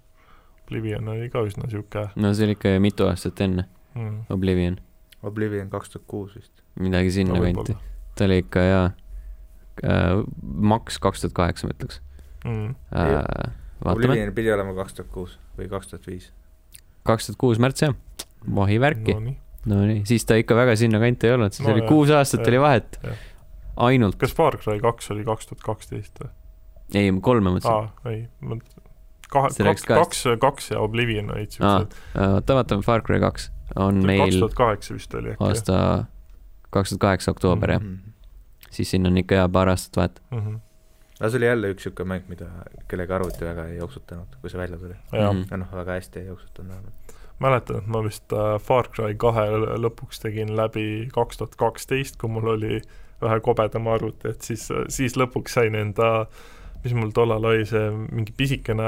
Oblivion 0.67 1.09
oli 1.09 1.31
ka 1.31 1.45
üsna 1.47 1.67
niisugune 1.67 2.11
no 2.19 2.33
see 2.35 2.49
oli 2.49 2.57
ikka 2.57 2.75
mitu 2.83 3.07
aastat 3.07 3.41
enne 3.45 3.69
mm, 3.95 4.25
Oblivion, 4.35 4.79
Oblivion 5.23 5.71
kaks 5.71 5.95
tuhat 5.95 6.07
kuus 6.11 6.35
vist. 6.37 6.53
midagi 6.81 7.13
sinna 7.15 7.39
no 7.39 7.45
kanti 7.45 7.77
ta 8.19 8.27
oli 8.27 8.41
ikka 8.43 8.65
jaa 8.67 8.85
äh,, 9.85 10.25
Max 10.43 10.99
kaks 11.03 11.23
tuhat 11.23 11.37
kaheksa 11.39 11.71
ma 11.71 11.77
ütleks 11.77 12.01
mm.. 12.45 12.75
äh,. 12.91 13.15
vaatame, 13.85 13.95
Oblivion 13.95 14.35
pidi 14.35 14.53
olema 14.53 14.75
kaks 14.81 14.99
tuhat 14.99 15.13
kuus 15.15 15.39
või 15.59 15.71
kaks 15.71 15.93
tuhat 15.93 16.09
viis. 16.11 16.31
kaks 17.07 17.31
tuhat 17.31 17.41
kuus 17.41 17.63
märts 17.63 17.87
jah, 17.87 17.95
vahi 18.55 18.81
värki. 18.83 19.15
Nonii, 19.15 19.37
Nonii, 19.71 20.03
siis 20.09 20.27
ta 20.27 20.39
ikka 20.41 20.59
väga 20.59 20.77
sinna 20.79 21.01
kanti 21.03 21.31
ei 21.31 21.37
olnud, 21.37 21.55
siis 21.55 21.67
No 21.67 21.75
oli 21.75 21.85
jah, 21.85 21.91
kuus 21.91 22.13
aastat 22.15 22.43
jah, 22.43 22.51
oli 22.53 22.63
vahet 22.65 22.99
ainult, 23.87 24.19
kas 24.21 24.35
Far 24.35 24.59
Cry 24.59 24.81
kaks 24.83 25.11
oli 25.15 25.25
kaks 25.27 25.53
tuhat 25.53 25.65
kaksteist 25.65 26.23
või? 26.23 26.33
ei 26.95 27.15
kolme 27.23 27.55
mõtlesin. 27.55 27.73
aa, 27.73 28.11
ei, 28.13 28.27
ma 28.41 28.59
kahe, 29.31 29.51
See 29.51 29.65
kaks, 29.67 29.85
kaks, 29.85 30.25
kaks 30.41 30.71
ja 30.71 30.81
Oblivion 30.81 31.31
olid 31.35 31.51
siuksed, 31.51 31.97
oota, 32.15 32.55
vaatame, 32.55 32.83
Far 32.87 33.03
Cry 33.03 33.21
kaks 33.21 33.51
on 33.77 33.95
kaks 34.03 34.07
meil 34.07 34.39
tuhat 34.39 34.55
kaheksa 34.55 34.95
vist 34.95 35.15
oli 35.15 35.33
äkki. 35.35 35.45
aasta 35.45 36.05
kaks 36.71 36.91
tuhat 36.95 37.01
kaheksa 37.01 37.31
oktoober 37.31 37.71
jah, 37.71 37.83
Mhm. 37.83 38.13
siis 38.71 38.91
sinna 38.91 39.09
on 39.09 39.19
ikka 39.19 39.35
hea 39.35 39.49
paar 39.49 39.69
aastat 39.69 39.97
vahet. 39.97 40.23
mm. 40.31 40.39
-hmm. 40.39 40.61
aga 41.21 41.31
see 41.31 41.39
oli 41.39 41.47
jälle 41.47 41.73
üks 41.73 41.85
niisugune 41.87 42.09
mäng, 42.09 42.29
mida 42.29 42.47
kellegi 42.89 43.13
arvuti 43.13 43.45
väga 43.45 43.65
ei 43.67 43.77
jooksutanud, 43.77 44.37
kui 44.41 44.51
see 44.51 44.59
välja 44.61 44.79
tuli. 44.79 44.95
Mhm. 45.13 45.43
ja 45.51 45.57
noh, 45.57 45.73
väga 45.73 45.93
hästi 45.93 46.19
ei 46.21 46.27
jooksutanud 46.27 46.71
vähemalt. 46.71 47.17
mäletan, 47.39 47.77
et 47.79 47.87
ma 47.87 48.03
vist 48.05 48.33
äh, 48.33 48.61
Far 48.61 48.89
Cry 48.89 49.15
kahe 49.15 49.47
lõpuks 49.77 50.21
tegin 50.23 50.57
läbi 50.57 51.09
kaks 51.13 51.37
tuhat 51.37 51.57
kaksteist, 51.57 52.17
kui 52.17 52.31
mul 52.31 52.47
oli 52.47 52.81
vähe 53.23 53.41
kobedam 53.41 53.87
arvuti, 53.87 54.29
et 54.29 54.43
siis, 54.43 54.69
siis 54.89 55.17
lõpuks 55.17 55.49
sain 55.57 55.75
enda 55.75 56.27
mis 56.87 56.95
mul 56.97 57.13
tollal 57.15 57.45
oli, 57.51 57.67
see 57.69 57.91
mingi 57.91 58.35
pisikene 58.37 58.87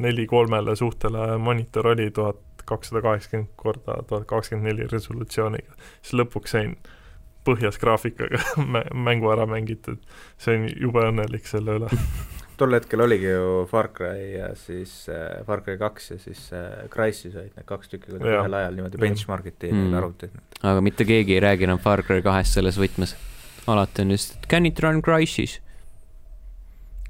neli 0.00 0.26
kolmele 0.30 0.76
suhtele 0.80 1.34
monitor 1.38 1.92
oli, 1.92 2.08
tuhat 2.16 2.40
kakssada 2.64 3.02
kaheksakümmend 3.04 3.52
korda 3.60 3.98
tuhat 4.08 4.24
kakskümmend 4.30 4.70
neli 4.72 4.86
resolutsiooniga. 4.88 5.76
siis 6.00 6.16
lõpuks 6.22 6.56
sain 6.56 6.76
põhjas 7.44 7.76
graafikaga 7.80 8.40
mängu 9.08 9.28
ära 9.34 9.44
mängitud, 9.46 10.00
see 10.40 10.56
on 10.56 10.70
jube 10.72 11.04
õnnelik 11.10 11.44
selle 11.50 11.76
üle 11.80 11.90
tol 12.58 12.72
hetkel 12.76 13.02
oligi 13.04 13.28
ju 13.32 13.64
Far 13.70 13.90
Cry 13.92 14.30
ja 14.38 14.48
siis 14.58 14.94
äh, 15.12 15.42
Far 15.46 15.60
Cry 15.66 15.76
kaks 15.80 16.10
ja 16.14 16.18
siis 16.22 16.46
äh, 16.54 16.86
Crysis 16.92 17.34
olid 17.34 17.52
need 17.58 17.66
kaks 17.68 17.90
tükki 17.92 18.12
kuidagi 18.14 18.30
ühel 18.30 18.58
ajal 18.60 18.78
niimoodi 18.78 19.02
benchmark 19.02 19.50
iti 19.50 19.72
Mm. 19.74 19.88
neid 19.88 19.98
arvuteid. 20.00 20.40
aga 20.62 20.80
mitte 20.84 21.04
keegi 21.08 21.36
ei 21.36 21.42
räägi 21.44 21.66
enam 21.68 21.82
Far 21.82 22.02
Cry 22.06 22.22
kahest 22.22 22.56
selles 22.56 22.78
võtmes. 22.80 23.16
alati 23.66 24.02
on 24.02 24.14
just, 24.14 24.38
can 24.48 24.66
it 24.66 24.80
run 24.80 25.02
Crysis? 25.02 25.58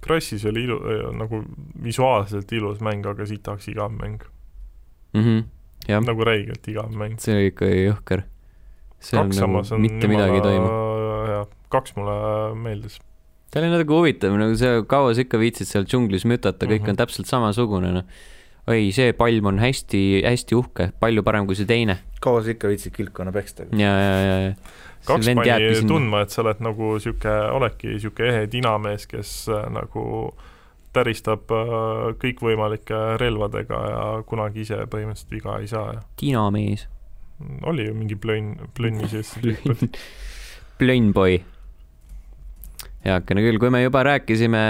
Crashis 0.04 0.44
oli 0.44 0.66
ilu- 0.66 0.82
äh,, 0.84 1.08
nagu 1.16 1.40
visuaalselt 1.82 2.52
ilus 2.52 2.82
mäng, 2.84 3.06
aga 3.08 3.26
sitaks 3.26 3.68
igav 3.72 3.92
mäng. 3.96 4.20
Mhm. 5.14 5.44
jah, 5.88 6.02
nagu 6.02 6.24
räigelt 6.26 6.68
igav 6.68 6.92
mäng. 6.92 7.18
see 7.22 7.34
oli 7.36 7.50
ikka 7.52 7.70
jõhker. 7.70 8.24
seal 8.98 9.24
kaks 9.24 9.38
nagu 9.38 9.40
samas 9.40 9.72
on 9.72 9.82
mitte 9.84 10.08
midagi 10.10 10.40
ei 10.40 10.44
toimu. 10.44 11.48
kaks 11.72 11.96
mulle 11.96 12.14
meeldis. 12.58 12.98
see 13.52 13.62
oli 13.62 13.72
natuke 13.72 13.94
huvitav, 13.94 14.36
nagu 14.40 14.56
see, 14.58 14.82
kaua 14.90 15.14
sa 15.14 15.24
ikka 15.24 15.40
viitsid 15.40 15.70
seal 15.70 15.86
džunglis 15.88 16.26
mütata, 16.28 16.66
kõik 16.66 16.82
mm. 16.82 16.86
-hmm. 16.86 16.90
on 16.90 17.00
täpselt 17.02 17.30
samasugune, 17.30 17.92
noh. 17.94 18.04
oi, 18.66 18.90
see 18.96 19.12
palm 19.12 19.52
on 19.52 19.60
hästi, 19.62 20.24
hästi 20.26 20.58
uhke, 20.58 20.90
palju 21.00 21.22
parem 21.22 21.46
kui 21.46 21.56
see 21.56 21.68
teine. 21.68 22.00
kaua 22.20 22.42
sa 22.42 22.50
ikka 22.50 22.68
viitsid 22.68 22.96
kilpkonna 22.96 23.32
peksta? 23.32 23.68
ja, 23.72 23.94
ja, 24.08 24.18
ja, 24.20 24.36
ja. 24.48 24.54
Kaks 25.06 25.28
pani 25.36 25.70
tundma, 25.88 26.24
et 26.24 26.34
sa 26.34 26.42
oled 26.44 26.60
nagu 26.64 26.94
sihuke, 27.02 27.32
oledki 27.54 27.98
sihuke 27.98 28.26
ehe 28.30 28.48
dinamees, 28.50 29.06
kes 29.10 29.36
äh, 29.52 29.66
nagu 29.72 30.04
täristab 30.94 31.50
äh, 31.52 32.10
kõikvõimalike 32.22 33.00
relvadega 33.20 33.80
ja 33.90 34.04
kunagi 34.28 34.64
ise 34.64 34.84
põhimõtteliselt 34.90 35.34
viga 35.34 35.58
ei 35.60 35.70
saa 35.70 35.96
ja 35.96 36.04
dinamees. 36.20 36.86
oli 37.66 37.88
ju 37.88 37.96
mingi 37.96 38.16
plönn, 38.16 38.70
plönni 38.74 39.10
sees 39.10 39.34
Plönn 40.78 41.12
boy. 41.14 41.38
heakene 43.04 43.42
küll, 43.44 43.60
kui 43.62 43.70
me 43.70 43.82
juba 43.84 44.02
rääkisime 44.06 44.62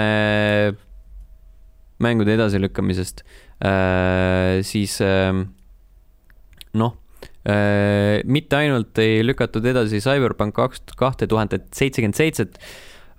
mängude 2.03 2.33
edasilükkamisest, 2.35 3.23
siis 4.67 4.97
ähm, 5.01 5.45
noh, 6.75 6.97
mitte 8.25 8.57
ainult 8.57 8.97
ei 8.97 9.19
lükatud 9.25 9.65
edasi 9.69 9.99
Cyberpunk 10.01 10.55
kaks, 10.57 10.81
kahte 10.97 11.27
tuhandet 11.29 11.67
seitsekümmend 11.77 12.17
seitset, 12.17 12.57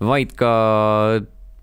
vaid 0.03 0.33
ka, 0.37 0.51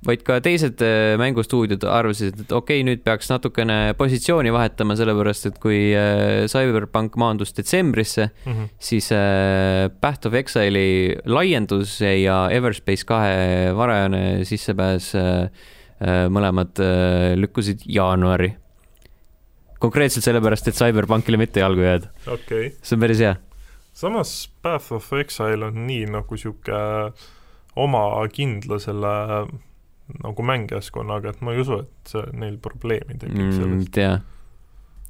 vaid 0.08 0.24
ka 0.28 0.38
teised 0.44 0.82
äh, 0.84 1.14
mängustuudiod 1.20 1.84
arvasid, 1.88 2.40
et 2.46 2.56
okei 2.56 2.80
okay,, 2.82 2.88
nüüd 2.88 3.04
peaks 3.06 3.30
natukene 3.32 3.94
positsiooni 4.00 4.52
vahetama, 4.56 4.96
sellepärast 5.00 5.52
et 5.52 5.60
kui 5.64 5.92
äh, 5.96 6.46
Cyberpunk 6.52 7.16
maandus 7.20 7.54
detsembrisse, 7.56 8.30
Mhm. 8.46 8.72
siis 8.80 9.12
äh, 9.16 9.90
Path 10.02 10.28
of 10.28 10.34
Exile'i 10.40 11.20
laiendus 11.26 12.00
ja 12.02 12.48
Everspace 12.52 13.06
kahe 13.08 13.72
varajane 13.76 14.44
sissepääs 14.48 15.14
äh, 15.20 15.48
äh, 16.04 16.26
mõlemad 16.32 16.80
äh, 16.84 17.34
lükkusid 17.40 17.86
jaanuari. 17.88 18.54
Konkreetselt 19.84 20.26
sellepärast, 20.26 20.70
et 20.72 20.80
CyberPunkile 20.80 21.40
mitte 21.42 21.64
jalgu 21.64 21.84
jääda, 21.86 22.12
okei 22.26 22.68
okay., 22.70 22.72
see 22.82 22.96
on 22.98 23.04
päris 23.06 23.24
hea. 23.26 23.36
samas 23.94 24.34
Path 24.64 24.94
of 24.96 25.12
Exile 25.20 25.70
on 25.70 25.86
nii 25.88 26.08
nagu 26.16 26.40
sihuke 26.40 26.80
oma 27.76 28.04
kindla 28.34 28.80
selle 28.82 29.14
nagu 30.24 30.44
mängijaskonnaga, 30.46 31.32
et 31.34 31.42
ma 31.42 31.54
ei 31.56 31.62
usu, 31.64 31.80
et 31.86 32.12
see 32.12 32.24
neil 32.38 32.58
probleemi 32.62 33.18
tekib 33.18 33.40
mm,. 33.40 33.58
sellest. 33.60 33.92
tea. 33.96 34.14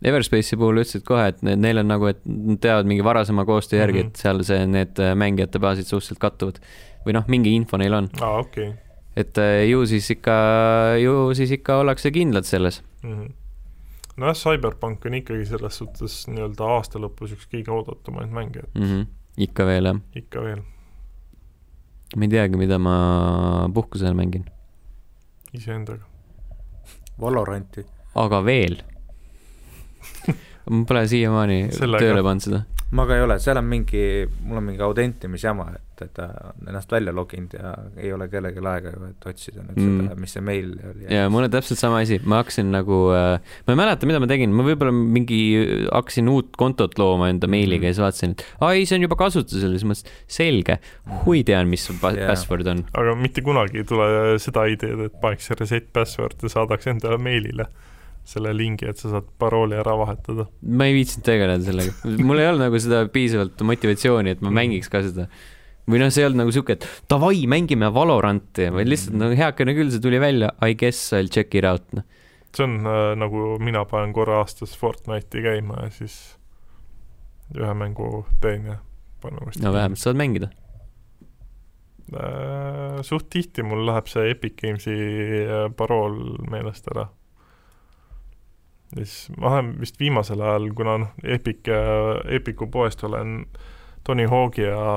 Everspace'i 0.04 0.58
puhul 0.60 0.82
ütlesid 0.82 1.06
kohe, 1.08 1.30
et 1.32 1.42
ne- 1.48 1.56
neil 1.56 1.80
on 1.80 1.88
nagu, 1.88 2.10
et 2.12 2.20
nad 2.28 2.60
teavad 2.64 2.88
mingi 2.90 3.06
varasema 3.08 3.46
koostöö 3.48 3.80
järgi 3.80 4.04
mm, 4.04 4.10
Mhm. 4.10 4.12
-hmm. 4.12 4.18
et 4.18 4.24
seal 4.26 4.44
see, 4.44 4.66
need 4.68 5.00
äh, 5.00 5.14
mängijate 5.16 5.60
baasid 5.64 5.88
suhteliselt 5.88 6.20
kattuvad. 6.20 6.60
või 7.06 7.14
noh, 7.18 7.26
mingi 7.28 7.52
info 7.52 7.78
neil 7.78 7.94
on, 7.94 8.10
aa, 8.22 8.40
okei 8.40 8.70
okay. 8.70 8.78
et 9.16 9.38
äh, 9.38 9.66
ju 9.68 9.86
siis 9.86 10.06
ikka, 10.12 10.36
ju 11.04 11.34
siis 11.36 11.52
ikka 11.52 11.82
ollakse 11.82 12.12
kindlad 12.12 12.46
selles 12.48 12.82
mm 13.04 13.12
-hmm. 13.12 13.32
nojah, 14.18 14.38
Cyberpunk 14.38 15.06
on 15.06 15.18
ikkagi 15.22 15.48
selles 15.50 15.80
suhtes 15.82 16.24
nii-öelda 16.30 16.70
aasta 16.76 17.02
lõpus 17.02 17.34
üks 17.38 17.50
kõige 17.52 17.74
oodatumaid 17.74 18.32
mänge, 18.34 18.68
et 18.68 18.80
mm. 18.80 18.86
-hmm. 18.92 19.10
ikka 19.48 19.66
veel 19.66 19.92
jah, 19.92 20.00
ikka 20.22 20.46
veel 20.46 20.64
ma 22.16 22.28
ei 22.28 22.30
teagi, 22.30 22.58
mida 22.60 22.78
ma 22.82 22.96
puhkusel 23.74 24.14
mängin, 24.18 24.46
iseendaga. 25.54 26.06
Valoranti. 27.22 27.86
aga 28.16 28.42
veel. 28.46 28.78
ma 30.70 30.84
pole 30.90 31.04
siiamaani 31.10 31.60
tööle 31.74 32.24
pannud 32.26 32.46
seda. 32.46 32.64
Ma 32.94 33.08
ka 33.10 33.16
ei 33.18 33.24
ole, 33.26 33.40
seal 33.42 33.58
on 33.58 33.66
mingi, 33.66 34.02
mul 34.46 34.60
on 34.60 34.66
mingi 34.68 34.84
autentimisjama, 34.86 35.64
et, 35.74 36.04
et 36.06 36.12
ta 36.14 36.28
on 36.52 36.68
ennast 36.70 36.92
välja 36.94 37.14
loginud 37.16 37.54
ja 37.58 37.72
ei 37.98 38.12
ole 38.14 38.28
kellelgi 38.30 38.62
aega 38.70 38.92
ju, 38.94 39.08
et 39.10 39.28
otsida 39.32 39.64
nüüd 39.66 39.80
Mm. 39.82 39.96
seda, 40.04 40.18
mis 40.22 40.34
see 40.36 40.44
meil 40.46 40.68
oli. 40.92 41.08
ja 41.10 41.24
mul 41.34 41.48
on 41.48 41.54
täpselt 41.54 41.80
sama 41.82 42.02
asi, 42.04 42.20
ma 42.30 42.42
hakkasin 42.44 42.70
nagu 42.74 43.00
äh,, 43.18 43.40
ma 43.68 43.74
ei 43.74 43.80
mäleta, 43.80 44.06
mida 44.10 44.20
ma 44.22 44.30
tegin, 44.30 44.54
ma 44.54 44.66
võib-olla 44.68 44.94
mingi, 44.94 45.40
hakkasin 45.90 46.30
uut 46.30 46.52
kontot 46.60 46.98
looma 47.02 47.32
enda 47.34 47.50
meiliga 47.50 47.90
ja 47.90 47.96
siis 47.96 48.04
vaatasin, 48.06 48.36
et 48.38 48.46
ai, 48.70 48.84
see 48.86 49.00
on 49.00 49.08
juba 49.08 49.18
kasutusel 49.24 49.74
siis 49.74 49.88
mõtlesin, 49.90 50.14
selge, 50.38 50.78
hui 51.26 51.42
tean, 51.48 51.72
mis 51.74 51.86
su 51.90 51.96
pa- 52.02 52.14
Jaa. 52.14 52.28
password 52.30 52.70
on. 52.76 52.86
aga 52.94 53.16
mitte 53.18 53.42
kunagi 53.46 53.82
ei 53.82 53.90
tule 53.90 54.38
seda 54.44 54.68
ideed, 54.70 55.08
et 55.10 55.18
paneks 55.24 55.50
reset 55.60 55.90
password 55.94 56.38
ja 56.46 56.54
saadaks 56.60 56.88
endale 56.94 57.18
meilile 57.18 57.66
selle 58.26 58.54
lingi, 58.56 58.88
et 58.88 58.98
sa 58.98 59.10
saad 59.12 59.26
parooli 59.40 59.76
ära 59.76 59.96
vahetada. 60.00 60.46
ma 60.64 60.86
ei 60.88 60.94
viitsinud 60.96 61.26
tegeleda 61.28 61.64
sellega, 61.66 61.94
mul 62.24 62.40
ei 62.40 62.48
olnud 62.52 62.66
nagu 62.68 62.80
seda 62.80 63.02
piisavalt 63.12 63.60
motivatsiooni, 63.68 64.30
et 64.38 64.42
ma 64.42 64.50
Mm. 64.50 64.56
mängiks 64.62 64.90
ka 64.90 65.02
seda. 65.04 65.28
või 65.90 66.00
noh, 66.00 66.08
see 66.16 66.22
ei 66.24 66.28
olnud 66.30 66.40
nagu 66.46 66.52
siuke, 66.56 66.78
et 66.78 66.88
davai, 67.12 67.42
mängime 67.52 67.90
Valoranti, 67.94 68.70
vaid 68.72 68.88
lihtsalt 68.88 69.18
no 69.20 69.28
heakene 69.36 69.74
küll, 69.76 69.92
see 69.92 70.00
tuli 70.00 70.20
välja, 70.24 70.54
I 70.64 70.74
guess 70.80 71.12
I 71.12 71.18
will 71.20 71.28
check 71.28 71.54
it 71.56 71.66
out, 71.68 71.84
noh. 71.94 72.04
see 72.56 72.64
on 72.64 72.78
äh, 72.88 73.16
nagu 73.20 73.58
mina 73.60 73.84
panen 73.90 74.14
korra 74.16 74.40
aastas 74.40 74.78
Fortnite'i 74.80 75.44
käima 75.44 75.84
ja 75.84 75.90
siis 75.92 76.16
ühe 77.58 77.74
mängu 77.76 78.24
teen 78.42 78.66
ja 78.72 78.78
panen 79.22 79.44
uuesti 79.44 79.62
no 79.66 79.74
vähemalt 79.74 80.00
saad 80.00 80.16
mängida. 80.16 80.48
äh,. 82.14 83.02
suht 83.04 83.28
tihti 83.34 83.64
mul 83.66 83.84
läheb 83.88 84.08
see 84.12 84.30
Epic 84.32 84.56
Games'i 84.62 84.96
äh, 84.96 85.68
parool 85.76 86.18
meelest 86.52 86.88
ära. 86.94 87.08
Ja 88.96 89.06
siis 89.06 89.30
ma 89.38 89.56
olen 89.56 89.74
vist 89.82 90.00
viimasel 90.00 90.42
ajal, 90.42 90.70
kuna 90.78 90.98
noh, 91.06 91.14
Epic, 91.24 91.70
Epicu 92.30 92.68
poest 92.72 93.04
olen 93.04 93.44
Tony 94.04 94.28
Hawk'i 94.28 94.66
ja 94.68 94.88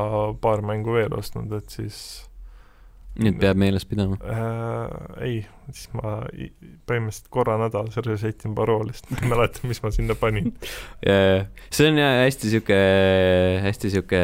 paar 0.40 0.64
mängu 0.66 0.96
veel 0.96 1.14
ostnud, 1.16 1.52
et 1.56 1.70
siis 1.70 2.26
nüüd 3.22 3.38
peab 3.40 3.58
meeles 3.60 3.86
pidama. 3.88 4.18
äh, 4.20 5.24
ei, 5.24 5.36
siis 5.72 5.88
ma 5.96 6.18
põhimõtteliselt 6.88 7.30
korra 7.32 7.56
nädalas 7.60 7.96
resetin 8.04 8.54
parooli, 8.56 8.94
sest 8.96 9.10
ma 9.12 9.20
ei 9.22 9.30
mäleta, 9.32 9.64
mis 9.68 9.80
ma 9.84 9.92
sinna 9.94 10.16
panin. 10.18 10.52
see 11.00 11.90
on 11.90 12.00
jah 12.02 12.20
hästi 12.24 12.52
sihuke, 12.52 12.80
hästi 13.64 13.92
sihuke 13.96 14.22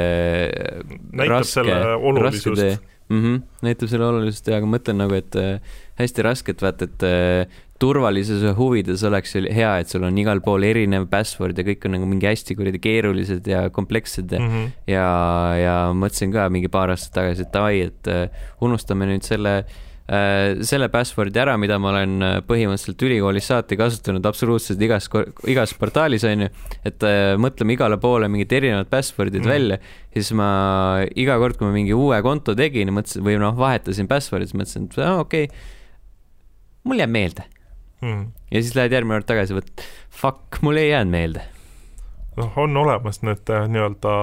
näitab 1.23 1.49
selle 1.49 1.79
olulisust. 1.97 2.83
mm. 3.09 3.23
-hmm, 3.23 3.43
näitab 3.65 3.93
selle 3.93 4.09
olulisust 4.11 4.51
ja, 4.51 4.61
aga 4.61 4.69
ma 4.69 4.77
mõtlen 4.77 5.01
nagu, 5.01 5.17
et 5.17 5.41
äh, 5.41 5.77
hästi 6.01 6.29
raske, 6.29 6.57
et 6.57 6.65
vaata, 6.65 6.91
et 6.91 7.09
äh, 7.09 7.63
turvalisuse 7.83 8.55
huvides 8.59 9.03
oleks 9.09 9.37
hea, 9.43 9.75
et 9.83 9.91
sul 9.91 10.07
on 10.07 10.19
igal 10.23 10.43
pool 10.45 10.65
erinev 10.67 11.09
password 11.13 11.59
ja 11.59 11.67
kõik 11.67 11.87
on 11.89 11.97
nagu 11.97 12.09
mingi 12.09 12.29
hästi 12.31 12.57
kuradi 12.59 12.83
keerulised 12.83 13.49
ja 13.51 13.69
komplekssed 13.75 14.33
ja 14.33 14.43
Mm 14.43 14.49
-hmm. 14.51 14.71
ja, 14.91 15.07
ja 15.59 15.77
mõtlesin 15.95 16.33
ka 16.35 16.49
mingi 16.51 16.69
paar 16.69 16.91
aastat 16.91 17.15
tagasi, 17.15 17.43
et 17.47 17.53
davai, 17.55 17.81
et 17.87 18.09
äh, 18.11 18.45
unustame 18.61 19.07
nüüd 19.07 19.23
selle 19.23 19.53
äh, 20.11 20.63
selle 20.67 20.89
password'i 20.93 21.39
ära, 21.43 21.57
mida 21.61 21.79
ma 21.79 21.93
olen 21.93 22.23
äh, 22.23 22.35
põhimõtteliselt 22.47 23.05
ülikoolist 23.07 23.53
saati 23.53 23.79
kasutanud 23.79 24.27
absoluutselt 24.27 24.83
igas, 24.83 25.09
igas 25.47 25.75
portaalis 25.79 26.25
onju, 26.29 26.49
et 26.85 27.07
äh, 27.07 27.37
mõtleme 27.39 27.77
igale 27.77 27.99
poole 28.03 28.29
mingid 28.29 28.53
erinevad 28.53 28.91
password'id 28.91 29.43
Mm. 29.43 29.49
välja, 29.55 29.79
siis 30.13 30.33
ma 30.33 30.51
iga 31.15 31.39
kord, 31.39 31.57
kui 31.57 31.67
ma 31.67 31.73
mingi 31.73 31.95
uue 31.95 32.21
konto 32.23 32.55
tegin, 32.59 32.93
mõtlesin 32.95 33.25
või 33.27 33.39
noh, 33.39 33.57
vahetasin 33.57 34.11
password'i, 34.11 34.51
siis 34.51 34.59
mõtlesin, 34.59 34.91
et 34.91 34.99
aa, 34.99 35.19
okei 35.21 35.45
okay,, 35.45 35.59
mul 36.85 37.03
jääb 37.03 37.11
meelde 37.15 37.47
Mm. 38.03 38.33
ja 38.51 38.63
siis 38.63 38.75
lähed 38.75 38.95
järgmine 38.97 39.21
kord 39.21 39.29
tagasi, 39.31 39.55
võt 39.55 39.85
fuck, 40.11 40.59
mul 40.67 40.81
ei 40.81 40.91
jäänud 40.91 41.15
meelde. 41.15 41.45
noh, 42.37 42.59
on 42.59 42.77
olemas 42.77 43.23
need 43.23 43.53
äh, 43.53 43.69
nii-öelda 43.71 44.15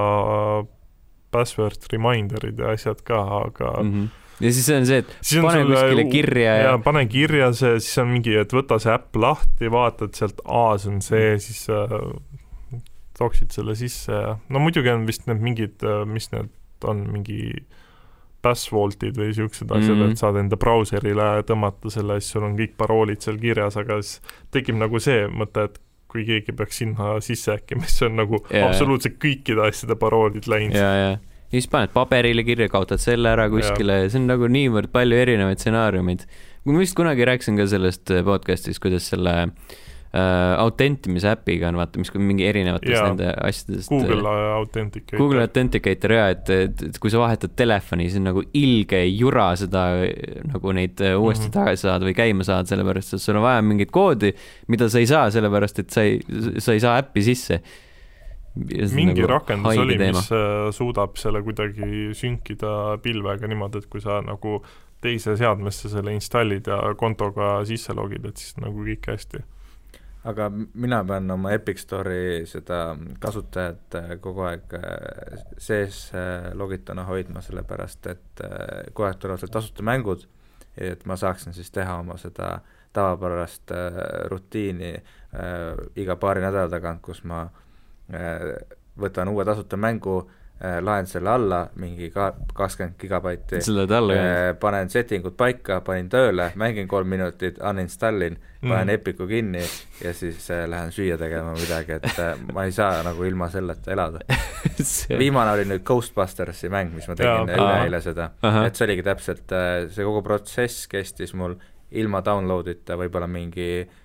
password 1.30 1.86
reminder'id 1.92 2.60
ja 2.60 2.74
asjad 2.74 3.00
ka, 3.06 3.20
aga 3.44 3.72
mm. 3.80 3.88
Mm 3.88 3.94
-hmm. 3.94 4.44
ja 4.44 4.52
siis 4.52 4.68
on 4.74 4.86
see, 4.86 4.98
et 5.04 5.16
siis 5.20 5.42
pane 5.42 5.62
sul 5.62 5.72
kuskile 5.72 6.04
kirja 6.10 6.54
ja, 6.56 6.68
ja 6.68 6.78
pane 6.78 7.06
kirja 7.06 7.52
see, 7.52 7.80
siis 7.80 7.98
on 8.02 8.12
mingi, 8.12 8.36
et 8.36 8.52
võta 8.52 8.78
see 8.82 8.92
äpp 8.92 9.16
lahti, 9.16 9.70
vaatad 9.70 10.14
sealt, 10.14 10.42
aa, 10.44 10.78
see 10.78 10.94
on 10.94 11.02
see, 11.02 11.38
siis 11.38 11.66
äh, 11.70 12.80
toksid 13.18 13.52
selle 13.52 13.76
sisse 13.76 14.12
ja 14.12 14.36
no 14.48 14.62
muidugi 14.64 14.90
on 14.92 15.06
vist 15.06 15.26
need 15.28 15.40
mingid, 15.44 15.84
mis 16.08 16.30
need 16.32 16.50
on, 16.84 17.04
mingi 17.12 17.52
password'id 18.42 19.18
või 19.20 19.34
siuksed 19.36 19.70
asjad 19.70 19.94
mm, 19.94 19.96
Mhm. 19.96 20.02
-hmm. 20.02 20.12
et 20.12 20.18
saad 20.24 20.36
enda 20.40 20.56
brauserile 20.56 21.28
tõmmata 21.48 21.90
selle, 21.92 22.20
siis 22.20 22.32
sul 22.36 22.46
on 22.48 22.56
kõik 22.58 22.76
paroolid 22.76 23.20
seal 23.20 23.38
kirjas, 23.38 23.76
aga 23.76 24.00
siis 24.02 24.20
tekib 24.50 24.78
nagu 24.80 25.00
see 25.00 25.26
mõte, 25.28 25.64
et 25.70 25.80
kui 26.10 26.24
keegi 26.26 26.52
peaks 26.52 26.80
sinna 26.82 27.20
sisse 27.22 27.52
häkkima, 27.54 27.86
siis 27.86 28.02
on 28.08 28.16
nagu 28.16 28.40
jaa. 28.50 28.68
absoluutselt 28.68 29.18
kõikide 29.22 29.66
asjade 29.68 29.94
paroolid 29.96 30.48
läinud. 30.50 30.74
ja, 30.74 30.94
ja, 30.94 31.10
ja 31.10 31.18
siis 31.50 31.68
paned 31.68 31.90
paberile 31.94 32.44
kirja, 32.46 32.68
kaotad 32.68 33.02
selle 33.02 33.28
ära 33.28 33.48
kuskile 33.50 34.02
ja 34.04 34.08
see 34.10 34.20
on 34.20 34.26
nagu 34.30 34.46
niivõrd 34.46 34.90
palju 34.92 35.16
erinevaid 35.18 35.58
stsenaariumeid. 35.58 36.26
ma 36.64 36.78
vist 36.78 36.94
kunagi 36.94 37.24
rääkisin 37.24 37.56
ka 37.56 37.66
sellest 37.66 38.10
podcast'is, 38.24 38.78
kuidas 38.78 39.08
selle 39.10 39.36
äh, 39.42 39.78
autentimise 40.58 41.28
äpiga 41.30 41.68
on 41.70 41.76
vaata, 41.78 42.00
mis 42.02 42.10
mingi 42.18 42.42
erinevatest 42.48 42.90
Jaa. 42.96 43.04
nende 43.12 43.28
asjadest. 43.46 43.92
Google 43.92 44.32
Authenticator. 44.56 45.18
Google 45.20 45.44
Authenticator 45.44 46.14
ja 46.16 46.24
et, 46.34 46.50
et, 46.50 46.82
et 46.88 46.98
kui 46.98 47.12
sa 47.14 47.20
vahetad 47.22 47.52
telefoni, 47.56 48.08
siis 48.08 48.18
on 48.18 48.26
nagu 48.30 48.42
ilge 48.58 49.04
jura 49.06 49.52
seda 49.60 49.84
nagu 50.50 50.72
neid 50.74 50.98
äh, 51.04 51.14
uuesti 51.14 51.46
Mhm. 51.46 51.54
tagasi 51.54 51.86
saada 51.86 52.06
või 52.08 52.16
käima 52.18 52.42
saada, 52.46 52.66
sellepärast 52.72 53.14
et 53.14 53.22
sul 53.22 53.38
on 53.38 53.46
vaja 53.46 53.62
mingit 53.62 53.90
koodi, 53.94 54.32
mida 54.68 54.88
sa 54.90 54.98
ei 54.98 55.06
saa, 55.06 55.30
sellepärast 55.30 55.78
et 55.84 55.90
sa 55.94 56.02
ei, 56.02 56.18
sa 56.58 56.74
ei 56.74 56.82
saa 56.82 56.98
äppi 57.04 57.22
sisse. 57.22 57.60
mingi 58.94 59.22
rakendus 59.30 59.78
oli, 59.78 59.96
mis 59.98 60.26
äh, 60.34 60.70
suudab 60.74 61.14
selle 61.20 61.42
kuidagi 61.46 62.10
sünkida 62.18 62.98
pilvega 63.02 63.46
niimoodi, 63.46 63.78
et 63.78 63.86
kui 63.86 64.02
sa 64.02 64.18
nagu 64.26 64.58
teise 65.00 65.36
seadmesse 65.38 65.88
selle 65.88 66.12
installid 66.12 66.66
ja 66.68 66.80
kontoga 66.98 67.60
sisse 67.64 67.94
logid, 67.96 68.26
et 68.26 68.36
siis 68.42 68.58
nagu 68.60 68.82
kõik 68.84 69.06
hästi. 69.14 69.44
Aga 70.24 70.50
mina 70.74 71.04
pean 71.04 71.30
oma 71.30 71.52
Epic 71.52 71.80
Store'i 71.80 72.44
seda 72.48 72.96
kasutajat 73.22 73.96
äh, 73.96 74.10
kogu 74.20 74.44
aeg 74.48 74.74
äh, 74.76 75.44
sees 75.58 76.10
äh, 76.14 76.50
logituna 76.54 77.06
hoidma, 77.08 77.40
sellepärast 77.44 78.10
et 78.12 78.44
kogu 78.92 79.08
aeg 79.08 79.20
tulevad 79.20 79.40
sealt 79.40 79.54
tasuta 79.56 79.86
mängud, 79.86 80.26
et 80.76 81.06
ma 81.08 81.16
saaksin 81.16 81.56
siis 81.56 81.72
teha 81.72 81.96
oma 82.02 82.18
seda 82.20 82.58
tavapärast 82.92 83.70
rutiini 84.32 84.96
iga 86.02 86.16
paari 86.18 86.42
nädala 86.42 86.66
tagant, 86.72 86.98
kus 87.04 87.20
ma 87.22 87.44
võtan 88.98 89.30
uue 89.30 89.44
tasuta 89.46 89.78
mängu 89.78 90.24
laen 90.84 91.06
selle 91.08 91.30
alla, 91.30 91.60
mingi 91.80 92.10
ka-, 92.12 92.34
kakskümmend 92.54 92.98
gigabaiti. 93.00 93.60
Äh, 94.20 94.50
panen 94.60 94.90
settingud 94.92 95.32
paika, 95.38 95.80
panin 95.84 96.10
tööle, 96.12 96.50
mängin 96.60 96.88
kolm 96.88 97.08
minutit, 97.08 97.60
uninstallin, 97.70 98.36
panen 98.60 98.90
Mm. 98.90 98.94
Epicu 98.94 99.26
kinni 99.26 99.62
ja 100.04 100.12
siis 100.14 100.50
äh, 100.52 100.66
lähen 100.68 100.92
süüa 100.92 101.16
tegema 101.18 101.54
midagi, 101.56 101.96
et 101.96 102.18
äh, 102.20 102.34
ma 102.52 102.66
ei 102.68 102.74
saa 102.76 103.00
nagu 103.06 103.24
ilma 103.24 103.48
selleta 103.48 103.92
elada. 103.92 104.20
viimane 105.22 105.54
oli 105.56 105.64
nüüd 105.70 105.84
Ghostbustersi 105.86 106.68
mäng, 106.68 106.92
mis 106.92 107.08
ma 107.08 107.16
tegin 107.16 107.48
üleeile 107.56 108.02
seda, 108.04 108.30
Ahah. 108.42 108.68
et 108.68 108.76
see 108.76 108.84
oligi 108.88 109.06
täpselt, 109.06 109.56
see 109.88 110.04
kogu 110.04 110.20
protsess 110.26 110.84
kestis 110.92 111.32
mul 111.32 111.56
ilma 111.90 112.20
download'ita 112.26 113.00
võib-olla 113.00 113.30
mingi 113.30 113.70
äh, 113.80 113.96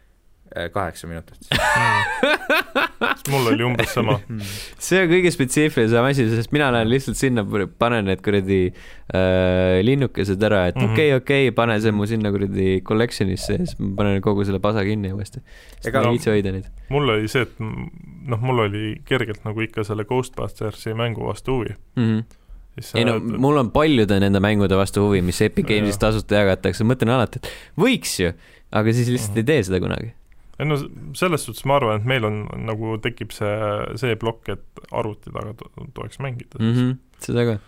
kaheksa 0.73 1.07
minutit. 1.07 1.37
mul 3.31 3.47
oli 3.51 3.63
umbes 3.65 3.91
sama. 3.95 4.19
see 4.85 5.01
on 5.03 5.09
kõige 5.11 5.31
spetsiifilisem 5.33 6.05
asi, 6.07 6.25
sest 6.31 6.53
mina 6.55 6.67
lähen 6.73 6.89
lihtsalt 6.91 7.17
sinna, 7.19 7.43
panen 7.81 8.05
need 8.09 8.21
kuradi 8.25 8.59
äh, 8.69 9.79
linnukesed 9.85 10.43
ära, 10.47 10.67
et 10.71 10.77
Mhm. 10.79 10.93
okei, 10.93 11.09
okei, 11.17 11.51
pane 11.55 11.77
see 11.83 11.91
mu 11.95 12.05
sinna 12.09 12.31
kuradi 12.33 12.79
collection'isse 12.87 13.57
ja 13.57 13.63
siis 13.65 13.75
ma 13.81 13.91
panen 14.01 14.21
kogu 14.25 14.45
selle 14.47 14.61
pasa 14.63 14.83
kinni 14.87 15.11
uuesti. 15.15 15.41
Ega- 15.85 16.05
viitsi 16.09 16.29
hoida 16.31 16.51
neid. 16.55 16.69
mul 16.93 17.09
oli 17.15 17.27
see, 17.31 17.41
et 17.47 17.59
noh, 17.59 18.39
mul 18.41 18.59
oli 18.67 18.95
kergelt 19.05 19.43
nagu 19.45 19.61
ikka 19.65 19.83
selle 19.87 20.05
Ghostbustersi 20.09 20.93
mängu 20.97 21.25
vastu 21.27 21.59
huvi. 21.59 21.75
Mm 21.95 22.03
-hmm. 22.09 22.23
siis 22.79 22.95
ei 22.95 23.05
no 23.05 23.15
äh, 23.17 23.21
mul 23.39 23.57
on 23.57 23.71
paljude 23.71 24.19
nende 24.19 24.39
mängude 24.39 24.75
vastu 24.77 25.01
huvi, 25.07 25.21
mis 25.21 25.41
Epic. 25.41 25.65
Games'is 25.67 25.97
tasuta 25.99 26.35
jagatakse, 26.35 26.83
mõtlen 26.83 27.09
alati, 27.09 27.39
et 27.43 27.49
võiks 27.77 28.19
ju, 28.23 28.31
aga 28.71 28.93
siis 28.93 29.07
lihtsalt 29.09 29.31
Mhm. 29.31 29.37
ei 29.37 29.43
tee 29.43 29.63
seda 29.63 29.79
kunagi. 29.79 30.13
Ei 30.59 30.67
no 30.69 30.77
selles 31.17 31.45
suhtes 31.47 31.65
ma 31.67 31.79
arvan, 31.79 32.01
et 32.01 32.07
meil 32.07 32.27
on 32.27 32.43
nagu 32.67 32.95
tekib 33.03 33.33
see, 33.35 33.53
see 33.99 34.15
plokk, 34.19 34.53
et 34.55 34.83
arvuti 34.95 35.33
taga 35.33 35.55
tohiks 35.93 36.21
mängida 36.23 36.59
Mm 36.59 36.73
siis. 36.73 36.83
-hmm. 36.83 36.97
seda 37.19 37.45
ka. 37.49 37.59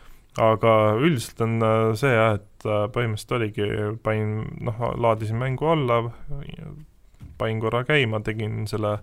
aga 0.51 0.73
üldiselt 1.01 1.41
on 1.41 1.61
äh, 1.61 1.93
see 1.95 2.13
jah, 2.13 2.35
et 2.39 2.65
äh, 2.65 2.87
põhimõtteliselt 2.93 3.37
oligi, 3.39 3.69
panin, 4.03 4.43
noh, 4.61 4.83
laadisin 4.95 5.37
mängu 5.37 5.65
alla, 5.65 6.11
panin 7.37 7.59
korra 7.59 7.83
käima, 7.83 8.19
tegin 8.19 8.67
selle 8.67 8.99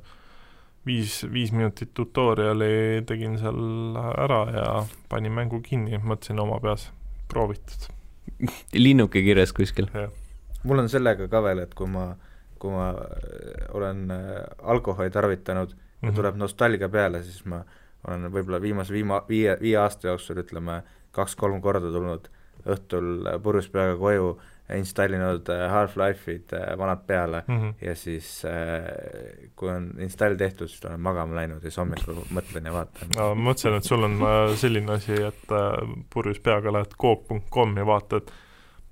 viis, 0.86 1.22
viis 1.32 1.52
minutit 1.52 1.94
tutorial'i 1.94 3.02
tegin 3.06 3.38
seal 3.40 3.96
ära 3.96 4.40
ja 4.52 4.68
panin 5.08 5.32
mängu 5.32 5.60
kinni, 5.64 5.98
mõtlesin 5.98 6.40
oma 6.40 6.60
peas, 6.60 6.90
proovitud. 7.32 7.88
linnuke 8.72 9.22
kirjas 9.22 9.52
kuskil. 9.52 9.88
mul 10.64 10.78
on 10.78 10.88
sellega 10.88 11.28
ka 11.28 11.42
veel, 11.44 11.64
et 11.64 11.74
kui 11.74 11.88
ma, 11.90 12.14
kui 12.64 12.72
ma 12.72 12.90
äh, 12.90 13.66
olen 13.76 14.06
äh, 14.10 14.38
alkoholi 14.62 15.10
tarvitanud 15.10 15.74
ja 15.74 16.08
Mhm. 16.08 16.16
tuleb 16.16 16.36
nostalgia 16.36 16.88
peale, 16.88 17.22
siis 17.24 17.44
ma 17.48 17.62
olen 18.08 18.28
võib-olla 18.32 18.60
viimase 18.60 18.92
viima-, 18.92 19.22
viie, 19.28 19.56
viie 19.60 19.78
aasta 19.80 20.10
jooksul 20.10 20.42
ütleme 20.42 20.82
kaks-kolm 21.16 21.62
korda 21.64 21.92
tulnud 21.92 22.28
õhtul 22.64 23.28
äh, 23.28 23.38
purjus 23.40 23.70
peaga 23.72 23.96
koju, 24.00 24.34
installinud 24.74 25.48
Half-Life'id 25.48 26.52
vanad 26.80 27.02
peale 27.06 27.42
mm. 27.46 27.56
-hmm. 27.60 27.72
ja 27.84 27.94
siis 27.94 28.28
kui 29.56 29.68
on 29.68 29.90
install 30.00 30.38
tehtud, 30.40 30.68
siis 30.68 30.84
olen 30.84 31.00
magama 31.00 31.36
läinud 31.36 31.60
ja 31.60 31.68
siis 31.68 31.76
hommikul 31.76 32.22
mõtlen 32.32 32.64
ja 32.64 32.72
vaatan. 32.72 33.12
no 33.16 33.34
ma 33.34 33.50
mõtlesin, 33.50 33.76
et 33.76 33.84
sul 33.84 34.08
on 34.08 34.16
selline 34.56 34.92
asi, 34.92 35.20
et 35.20 35.52
purjus 36.10 36.40
peaga 36.40 36.72
lähed 36.72 36.96
coop.com 36.96 37.76
ja 37.76 37.86
vaatad 37.86 38.32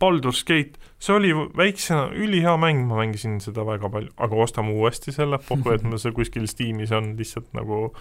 Baldur's 0.03 0.43
Gate, 0.47 0.81
see 0.99 1.15
oli 1.15 1.31
väiksena 1.57 2.09
ülihea 2.19 2.57
mäng, 2.59 2.83
ma 2.89 2.99
mängisin 2.99 3.39
seda 3.43 3.63
väga 3.69 3.91
palju, 3.93 4.11
aga 4.19 4.41
ostame 4.45 4.75
uuesti 4.75 5.15
selle, 5.15 5.39
pohhu, 5.47 5.71
et 5.77 5.87
mul 5.87 6.01
see 6.03 6.15
kuskil 6.17 6.49
Steamis 6.51 6.91
on 6.97 7.13
lihtsalt 7.19 7.53
nagu 7.55 7.93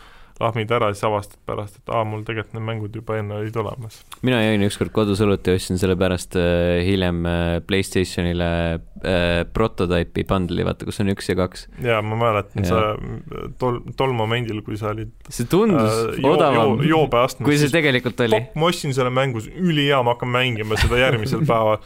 lahmid 0.42 0.72
ära, 0.74 0.90
siis 0.94 1.06
avastad 1.08 1.40
pärast, 1.48 1.78
et 1.80 1.92
aa, 1.94 2.04
mul 2.08 2.24
tegelikult 2.28 2.56
need 2.58 2.66
mängud 2.68 2.96
juba 2.98 3.18
enne 3.22 3.38
olid 3.40 3.58
olemas. 3.62 4.02
mina 4.26 4.42
jõin 4.44 4.66
ükskord 4.68 4.94
kodus 4.96 5.22
õlut 5.24 5.48
ja 5.48 5.56
ostsin 5.58 5.80
selle 5.82 5.96
pärast 6.00 6.36
äh, 6.40 6.82
hiljem 6.88 7.22
äh, 7.30 7.54
Playstationile 7.68 8.50
äh, 8.76 9.44
prototüüpi 9.54 10.26
bundle'i, 10.30 10.66
vaata, 10.68 10.88
kus 10.90 11.02
on 11.04 11.14
üks 11.14 11.30
ja 11.32 11.38
kaks. 11.40 11.68
ja 11.86 12.02
ma 12.06 12.18
mäletan, 12.20 12.66
Jaa. 12.66 12.98
sa 12.98 13.54
tol, 13.62 13.82
tol 13.98 14.14
momendil, 14.18 14.62
kui 14.66 14.78
sa 14.82 14.92
olid 14.96 15.14
see 15.30 15.48
tundus 15.52 15.88
äh, 15.88 16.20
joo- 16.22 16.36
odavam 16.36 16.76
joo-, 16.82 16.92
joobeastmes, 16.96 17.46
kui 17.48 17.58
see 17.62 17.72
tegelikult 17.74 18.20
oli. 18.28 18.44
ma 18.56 18.70
ostsin 18.72 18.94
selle 18.98 19.14
mängu, 19.14 19.44
ülihea, 19.56 20.02
ma 20.06 20.16
hakkan 20.16 20.32
mängima 20.34 20.80
seda 20.82 21.00
järgmisel 21.06 21.46
päeval. 21.48 21.82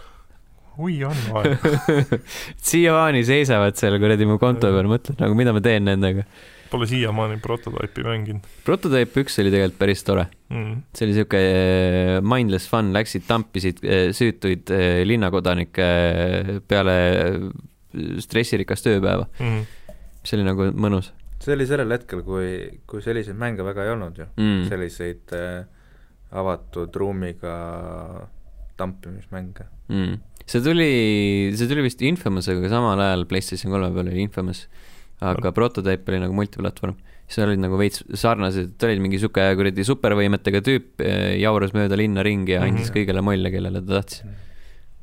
oi, 0.78 0.98
on 1.08 1.22
aeg. 1.40 1.70
siiamaani 2.72 3.22
seisavad 3.28 3.78
seal 3.80 3.96
kuradi 4.02 4.28
mu 4.28 4.36
konto 4.42 4.72
peal, 4.74 4.90
mõtlen 4.92 5.20
nagu 5.22 5.38
mida 5.38 5.54
ma 5.56 5.62
teen 5.64 5.88
nendega. 5.88 6.26
Pole 6.72 6.88
siiamaani 6.90 7.38
prototüüpi 7.44 8.06
mänginud 8.06 8.48
prototüüp 8.66 9.18
üks 9.22 9.38
oli 9.42 9.52
tegelikult 9.54 9.80
päris 9.80 10.04
tore, 10.08 10.26
mm.. 10.50 10.82
see 10.98 11.08
oli 11.08 11.18
siuke 11.18 11.42
äh, 11.42 12.12
mindless 12.26 12.70
fun, 12.72 12.92
läksid, 12.96 13.28
tampisid 13.30 13.84
äh, 13.86 14.08
süütuid 14.16 14.74
äh, 14.74 15.04
linnakodanikke 15.08 15.90
peale 16.68 16.98
stressirikast 18.20 18.90
ööpäeva, 18.92 19.30
Mm. 19.40 19.62
see 20.26 20.36
oli 20.40 20.48
nagu 20.48 20.72
mõnus 20.76 21.14
see 21.40 21.54
oli 21.54 21.68
sellel 21.70 21.92
hetkel, 21.94 22.24
kui, 22.26 22.82
kui 22.90 23.04
selliseid 23.06 23.38
mänge 23.40 23.64
väga 23.64 23.86
ei 23.86 23.94
olnud 23.94 24.18
ju 24.20 24.26
mm., 24.34 24.46
mm.. 24.46 24.70
selliseid 24.72 25.36
avatud 26.36 26.96
ruumiga 27.00 27.56
tampimismänge. 28.78 29.68
mm.. 29.88 30.18
see 30.46 30.62
tuli, 30.64 30.90
see 31.58 31.70
tuli 31.70 31.86
vist 31.86 32.02
Infamousega 32.06 32.70
samal 32.72 33.02
ajal 33.02 33.26
PlayStation 33.30 33.74
kolme 33.74 33.92
peal 33.96 34.12
oli 34.12 34.26
Infamous, 34.26 34.66
aga 35.22 35.52
prototüüp 35.52 36.10
oli 36.10 36.20
nagu 36.20 36.34
multiplatvorm. 36.34 36.96
seal 37.28 37.48
olid 37.50 37.58
nagu 37.60 37.78
veits 37.80 38.04
sarnased, 38.14 38.76
ta 38.78 38.86
oli 38.86 39.00
mingi 39.02 39.18
sihuke 39.18 39.42
kuradi 39.58 39.82
supervõimetega 39.88 40.60
tüüp, 40.62 41.02
jauras 41.42 41.72
mööda 41.74 41.98
linna 41.98 42.22
ringi 42.24 42.52
ja 42.54 42.62
andis 42.62 42.92
Mhm. 42.92 42.98
kõigile 42.98 43.22
molle, 43.26 43.50
kellele 43.52 43.82
ta 43.82 43.94
tahtis. 44.02 44.24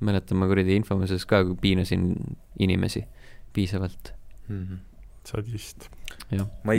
mäletan, 0.02 0.36
ma 0.38 0.46
kuradi 0.46 0.76
Infamouses 0.76 1.24
ka 1.26 1.42
piinasin 1.60 2.14
inimesi 2.58 3.04
piisavalt, 3.52 4.12
Mm 4.48 4.66
-hmm. 4.66 4.78
sadist. 5.24 5.88
jah. 6.30 6.46
Ma 6.64 6.72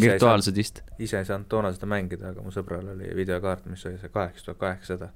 ise 0.99 1.17
ei 1.17 1.25
saanud 1.25 1.47
toona 1.49 1.71
seda 1.73 1.85
mängida, 1.87 2.29
aga 2.29 2.41
mu 2.41 2.49
sõbral 2.51 2.89
oli 2.95 3.11
videokaart, 3.15 3.65
mis 3.65 3.85
oli 3.85 3.97
see 3.97 4.09
kaheksa 4.09 4.45
tuhat 4.45 4.57
kaheksasada. 4.57 5.09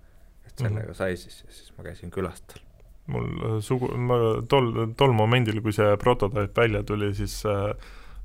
et 0.47 0.53
sellega 0.57 0.93
sai 0.93 1.17
siis 1.17 1.43
ja 1.47 1.51
siis 1.53 1.73
ma 1.77 1.83
käisin 1.83 2.09
külas 2.11 2.41
tal. 2.47 2.61
mul 3.07 3.25
äh, 3.57 3.61
sugu, 3.61 3.87
ma 3.97 4.15
tol, 4.49 4.93
tol 4.97 5.11
momendil, 5.13 5.61
kui 5.61 5.71
see 5.71 5.97
prototüüp 5.97 6.55
välja 6.57 6.83
tuli, 6.83 7.13
siis 7.13 7.43
äh, 7.45 7.75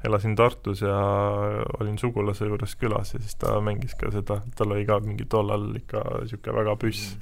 elasin 0.05 0.35
Tartus 0.37 0.83
ja 0.83 0.97
olin 1.81 1.99
sugulase 1.99 2.47
juures 2.47 2.75
külas 2.77 3.15
ja 3.15 3.21
siis 3.21 3.37
ta 3.39 3.61
mängis 3.61 3.95
ka 3.99 4.11
seda, 4.11 4.41
tal 4.57 4.75
oli 4.75 4.87
ka 4.89 4.99
mingi 5.05 5.29
tollal 5.31 5.71
ikka 5.79 6.03
niisugune 6.23 6.57
väga 6.59 6.75
püss, 6.81 7.15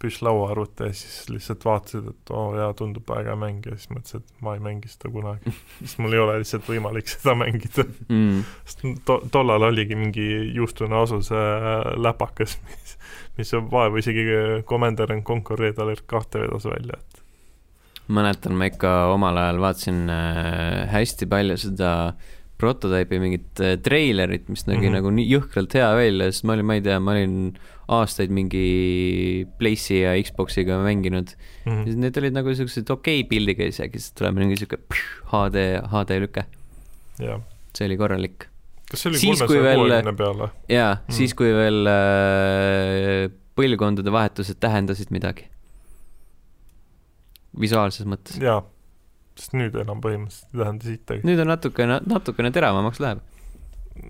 püsslauaarvuti 0.00 0.88
ja 0.88 0.96
siis 0.96 1.28
lihtsalt 1.32 1.64
vaatasid, 1.64 2.06
et 2.12 2.32
oo 2.32 2.46
oh, 2.50 2.54
jaa, 2.56 2.72
tundub 2.76 3.08
äge 3.16 3.34
mäng 3.40 3.66
ja 3.68 3.76
siis 3.76 3.90
mõtlesid, 3.92 4.24
et 4.24 4.44
ma 4.44 4.54
ei 4.56 4.62
mängi 4.64 4.88
seda 4.92 5.12
kunagi. 5.12 5.54
sest 5.82 6.00
mul 6.00 6.16
ei 6.16 6.22
ole 6.24 6.38
lihtsalt 6.40 6.68
võimalik 6.68 7.08
seda 7.12 7.36
mängida 7.36 7.84
mm. 8.08 8.42
sest 8.64 8.84
to-, 9.08 9.20
tollal 9.32 9.68
oligi 9.70 9.98
mingi 9.98 10.28
juustune 10.56 10.96
asuse 11.00 11.44
läpakas, 12.00 12.58
mis, 12.68 12.96
mis 13.40 13.54
vaevu 13.72 14.00
isegi 14.00 14.26
Commander 14.68 15.12
and 15.12 15.24
Conquer 15.28 15.60
Red 15.60 15.80
Alert 15.80 16.04
kahte 16.08 16.44
vedas 16.44 16.68
välja, 16.68 17.00
et 17.00 17.09
mäletan, 18.10 18.56
ma 18.58 18.68
ikka 18.70 18.90
omal 19.14 19.38
ajal 19.40 19.62
vaatasin 19.62 20.04
äh, 20.12 20.86
hästi 20.90 21.28
palju 21.30 21.56
seda 21.60 21.90
prototüüpi 22.60 23.20
mingit 23.22 23.62
äh, 23.64 23.76
treilerit, 23.82 24.48
mis 24.52 24.66
nägi 24.66 24.84
mm 24.84 24.86
-hmm. 24.86 24.96
nagu 24.98 25.12
nii 25.16 25.28
jõhkralt 25.30 25.76
hea 25.78 25.90
välja, 25.96 26.30
sest 26.30 26.44
ma 26.44 26.56
olin, 26.56 26.68
ma 26.68 26.76
ei 26.78 26.84
tea, 26.84 26.98
ma 27.00 27.14
olin 27.16 27.36
aastaid 27.90 28.32
mingi 28.34 29.46
Place'i 29.58 30.02
ja 30.02 30.14
Xbox'iga 30.26 30.78
mänginud 30.84 31.32
mm. 31.64 31.72
-hmm. 31.72 31.96
Need 32.04 32.20
olid 32.20 32.36
nagu 32.36 32.54
siuksed 32.54 32.90
okei 32.90 33.20
okay 33.20 33.28
pildiga 33.28 33.66
isegi, 33.66 33.98
siis 33.98 34.12
tuleb 34.18 34.38
mingi 34.38 34.58
siuke 34.60 34.78
HD, 35.32 35.66
HD 35.92 36.20
lüke. 36.22 36.46
see 37.74 37.86
oli 37.86 37.96
korralik. 37.96 38.48
kas 38.90 39.02
see 39.02 39.10
oli 39.10 39.20
kolmesaja 39.20 39.76
kuuekümne 39.76 40.16
peale? 40.16 40.50
jaa 40.68 40.94
mm, 40.94 41.00
-hmm. 41.00 41.14
siis 41.14 41.34
kui 41.34 41.52
veel 41.54 41.86
äh, 41.86 43.30
põlvkondade 43.56 44.12
vahetused 44.12 44.60
tähendasid 44.60 45.10
midagi 45.10 45.48
visuaalses 47.58 48.06
mõttes. 48.08 48.38
jaa, 48.42 48.60
sest 49.38 49.56
nüüd 49.58 49.76
enam 49.80 50.02
põhimõtteliselt 50.04 50.54
ei 50.54 50.62
tähenda 50.62 50.88
sittagi. 50.90 51.26
nüüd 51.28 51.42
on 51.42 51.52
natukene, 51.52 52.00
natukene 52.06 52.52
teravamaks 52.54 53.02
läheb. 53.02 53.24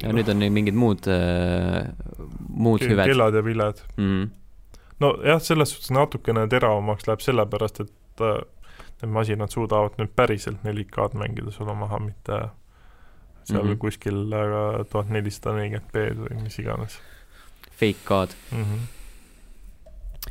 ja 0.02 0.10
no. 0.10 0.18
nüüd 0.18 0.30
on 0.32 0.46
mingid 0.52 0.78
muud 0.78 1.08
äh,, 1.10 1.90
muud 2.48 2.82
Ke 2.82 2.92
hüved. 2.92 3.10
kellad 3.12 3.34
ja 3.38 3.44
viled 3.44 3.82
mm.. 3.96 4.30
nojah, 5.02 5.42
selles 5.42 5.74
suhtes 5.74 5.92
natukene 5.96 6.46
teravamaks 6.52 7.08
läheb 7.08 7.24
sellepärast, 7.24 7.84
et 7.86 8.24
äh, 8.26 8.40
need 9.00 9.12
masinad 9.16 9.52
suudavad 9.52 9.96
nüüd 10.00 10.12
päriselt 10.16 10.64
4K-d 10.66 11.18
mängida 11.20 11.52
sulle 11.54 11.74
maha, 11.76 12.00
mitte 12.04 12.42
seal 13.44 13.64
mm 13.64 13.72
-hmm. 13.72 13.78
kuskil 13.78 14.32
äh, 14.32 14.86
tuhat 14.90 15.08
nelisada 15.08 15.56
nelikümmend 15.56 15.92
B-d 15.92 16.16
või 16.24 16.42
mis 16.42 16.58
iganes. 16.58 16.98
Fake 17.70 18.04
K-d 18.04 18.34
mm. 18.52 18.64
-hmm. 18.64 18.88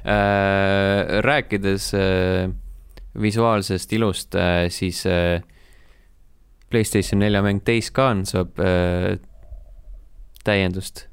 Äh, 0.06 1.22
rääkides 1.22 1.94
äh, 1.94 2.50
visuaalsest 3.22 3.94
ilust, 3.94 4.36
äh, 4.36 4.70
siis 4.70 5.06
äh, 5.06 5.42
Playstation 6.70 7.20
nelja 7.20 7.42
mäng 7.42 7.64
Days 7.66 7.92
Gone 7.94 8.26
saab 8.30 8.60
äh, 8.60 9.18
täiendust 10.44 11.08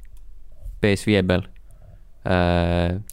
PS5 0.85 1.23
peal. 1.27 1.47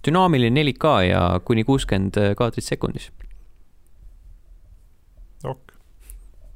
dünaamiline 0.06 0.64
4K 0.64 0.92
ja 1.06 1.20
kuni 1.46 1.64
kuuskümmend 1.64 2.18
kaadrit 2.38 2.66
sekundis. 2.66 3.12
ok 5.44 5.74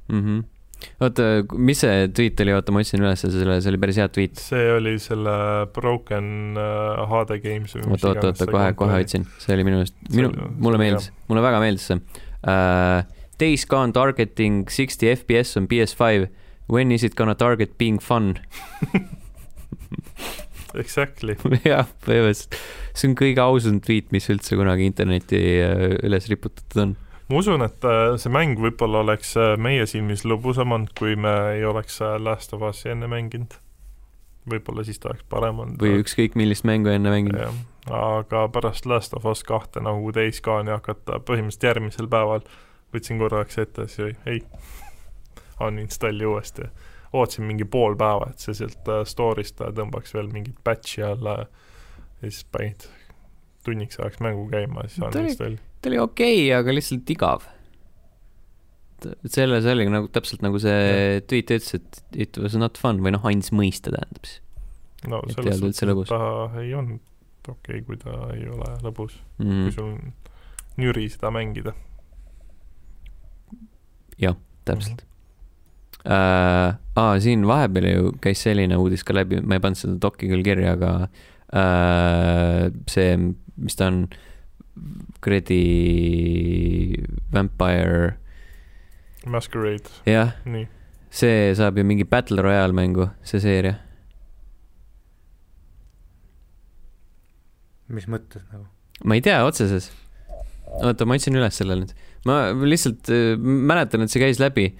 mm. 0.08 0.20
-hmm 0.20 0.57
oota, 1.04 1.28
mis 1.58 1.82
see 1.84 2.08
tweet 2.14 2.40
oli, 2.44 2.54
oota, 2.56 2.74
ma 2.74 2.82
otsin 2.84 3.02
üles 3.02 3.24
selle, 3.24 3.58
see 3.60 3.72
oli 3.72 3.82
päris 3.82 4.00
hea 4.02 4.08
tweet. 4.14 4.40
see 4.42 4.72
oli 4.76 4.96
selle 5.02 5.34
Broken 5.74 6.58
HD 6.58 7.38
Games 7.44 7.76
või 7.76 7.84
mis 7.84 7.98
oota, 7.98 8.14
oota, 8.14 8.32
oota, 8.32 8.50
kohe, 8.54 8.72
kohe 8.78 9.02
otsin, 9.04 9.28
see 9.42 9.54
oli 9.56 9.68
minu 9.68 9.82
meelest, 9.82 9.96
minu, 10.14 10.32
mulle 10.58 10.82
meeldis, 10.82 11.12
mulle 11.30 11.44
väga 11.44 11.62
meeldis 11.64 11.92
see. 11.92 12.02
Uh,. 12.42 13.06
Days 13.38 13.62
gone 13.70 13.94
targeting 13.94 14.64
sixty 14.66 15.06
FPS 15.12 15.54
on 15.60 15.68
PS5, 15.70 16.26
when 16.66 16.90
is 16.90 17.04
it 17.06 17.14
gonna 17.14 17.36
target 17.38 17.78
being 17.78 18.00
fun? 18.02 18.34
Exactly. 20.78 21.36
jah, 21.64 21.86
põhimõtteliselt, 22.04 22.56
see 22.92 23.10
on 23.10 23.14
kõige 23.18 23.44
ausam 23.44 23.78
tweet, 23.84 24.10
mis 24.14 24.28
üldse 24.32 24.58
kunagi 24.58 24.88
internetti 24.88 25.38
äh, 25.64 25.84
üles 26.06 26.28
riputatud 26.30 26.82
on 26.82 26.96
ma 27.28 27.38
usun, 27.42 27.62
et 27.64 27.84
äh, 27.84 28.16
see 28.20 28.32
mäng 28.32 28.60
võib-olla 28.60 29.02
oleks 29.04 29.34
äh, 29.36 29.54
meie 29.60 29.86
silmis 29.88 30.24
lõbusam 30.28 30.72
olnud, 30.74 30.94
kui 30.98 31.16
me 31.20 31.34
ei 31.56 31.64
oleks 31.68 32.00
äh, 32.04 32.16
Last 32.20 32.54
of 32.56 32.64
Us'i 32.64 32.92
enne 32.94 33.08
mänginud. 33.10 33.58
võib-olla 34.48 34.84
siis 34.84 34.98
ta 34.98 35.10
oleks 35.10 35.26
parem 35.28 35.60
olnud. 35.60 35.82
või 35.82 36.00
ükskõik 36.02 36.38
millist 36.40 36.64
mängu 36.64 36.88
enne 36.88 37.12
mänginud. 37.12 37.60
aga 37.92 38.46
pärast 38.52 38.88
Last 38.88 39.14
of 39.14 39.26
Us 39.28 39.44
kahte 39.44 39.84
nagu 39.84 40.12
Gone'i 40.12 40.72
hakata 40.72 41.20
põhimõtteliselt 41.20 41.68
järgmisel 41.68 42.08
päeval 42.08 42.44
võtsin 42.94 43.18
korraks 43.20 43.58
ette, 43.58 43.88
siis 43.88 44.16
ei, 44.26 44.42
uninstalli 45.60 46.24
uuesti. 46.24 46.70
ootasin 47.12 47.44
mingi 47.44 47.64
pool 47.64 47.96
päeva, 47.96 48.30
et 48.30 48.38
see 48.38 48.54
sealt 48.54 48.88
store'ist 49.04 49.60
tõmbaks 49.60 50.14
veel 50.14 50.32
mingit 50.32 50.56
patch'i 50.64 51.04
alla 51.04 51.40
ja 51.44 51.46
siis 52.22 52.44
panid 52.52 52.88
tunniks 53.64 54.00
ajaks 54.00 54.20
mängu 54.24 54.48
käima, 54.48 54.88
siis 54.88 55.04
uninstalli 55.04 55.67
ta 55.80 55.90
oli 55.90 56.00
okei 56.02 56.42
okay,, 56.42 56.58
aga 56.58 56.74
lihtsalt 56.74 57.10
igav. 57.14 57.46
selles 59.30 59.66
oli 59.70 59.86
nagu 59.86 60.08
täpselt 60.10 60.42
nagu 60.42 60.58
see 60.62 61.20
tweet 61.30 61.52
ütles, 61.54 61.74
et 61.78 62.22
it 62.26 62.38
was 62.42 62.56
not 62.58 62.78
fun 62.80 63.02
või 63.04 63.14
noh, 63.14 63.26
andis 63.30 63.52
mõista 63.54 63.94
tähendab 63.94 64.26
siis. 64.26 64.40
no 65.06 65.22
selles 65.30 65.60
suhtes, 65.62 65.84
et 65.86 66.10
ta 66.10 66.22
ei 66.58 66.72
olnud 66.74 67.04
okei 67.48 67.78
okay,, 67.78 67.84
kui 67.86 68.00
ta 68.00 68.16
ei 68.34 68.48
ole 68.50 68.72
lõbus 68.82 69.20
mm., 69.38 69.68
kui 69.68 69.76
sul 69.76 69.92
on 69.92 70.00
nüri 70.82 71.06
seda 71.10 71.30
mängida. 71.34 71.76
jah, 74.18 74.38
täpselt 74.64 74.98
mm. 74.98 75.02
-hmm. 75.02 75.06
Uh, 76.08 76.72
aa, 76.96 77.18
siin 77.20 77.42
vahepeal 77.44 77.84
ju 77.84 78.12
käis 78.22 78.40
selline 78.40 78.76
uudis 78.80 79.02
ka 79.04 79.12
läbi, 79.12 79.42
ma 79.44 79.58
ei 79.58 79.60
pannud 79.60 79.76
seda 79.76 79.96
dok'i 80.00 80.28
küll 80.30 80.44
kirja, 80.46 80.76
aga 80.78 80.92
uh, 81.04 82.70
see, 82.88 83.16
mis 83.58 83.76
ta 83.76 83.90
on 83.90 83.98
uh,, 84.06 84.27
kuradi 85.24 85.60
Vampire. 87.32 88.16
Masquerade. 89.26 89.90
jah, 90.06 90.32
see 91.10 91.52
saab 91.58 91.78
ju 91.78 91.84
mingi 91.84 92.06
Battle 92.08 92.42
Royale 92.42 92.72
mängu, 92.72 93.10
see 93.26 93.42
seeria. 93.42 93.76
mis 97.88 98.04
mõttes 98.10 98.44
nagu? 98.52 98.66
ma 99.04 99.16
ei 99.16 99.24
tea 99.24 99.40
otseses. 99.46 99.90
oota, 100.82 101.06
ma 101.08 101.16
otsin 101.16 101.38
üles 101.38 101.56
selle 101.60 101.78
nüüd. 101.80 101.94
ma 102.28 102.40
lihtsalt 102.52 103.10
äh, 103.12 103.34
mäletan, 103.40 104.04
et 104.04 104.12
see 104.12 104.22
käis 104.22 104.40
läbi. 104.42 104.70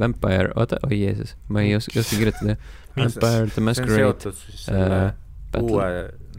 Vampire, 0.00 0.48
oota, 0.56 0.78
oi 0.86 0.96
Jeesus, 0.96 1.34
ma 1.52 1.60
ei 1.60 1.74
oska, 1.76 2.00
oska 2.00 2.16
kirjutada. 2.16 2.54
Vampire 2.96 3.50
the 3.52 3.60
Masquerade. 3.60 3.96
see 3.98 4.06
on 4.06 4.14
seotud 4.14 4.38
siis 4.38 4.62
selle 4.70 5.00
äh, 5.04 5.60
uue 5.60 5.88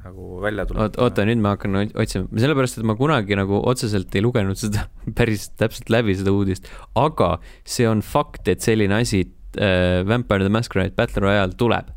nagu 0.06 0.42
välja 0.42 0.66
tuleb. 0.70 0.98
oota, 1.02 1.26
nüüd 1.28 1.42
ma 1.44 1.56
hakkan 1.56 1.78
otsima, 1.86 2.28
sellepärast 2.44 2.82
et 2.82 2.88
ma 2.88 2.96
kunagi 3.00 3.38
nagu 3.40 3.62
otseselt 3.70 4.14
ei 4.18 4.24
lugenud 4.26 4.60
seda 4.60 4.88
päris 5.18 5.50
täpselt 5.60 5.92
läbi, 5.94 6.16
seda 6.18 6.34
uudist, 6.36 6.68
aga 7.00 7.36
see 7.64 7.88
on 7.90 8.04
fakt, 8.06 8.48
et 8.52 8.66
selline 8.66 9.02
asi 9.02 9.24
äh,, 9.58 10.02
Vampire 10.08 10.48
the 10.48 10.54
Masquerade 10.54 10.96
Battle 10.98 11.26
Royale 11.28 11.58
tuleb. 11.58 11.94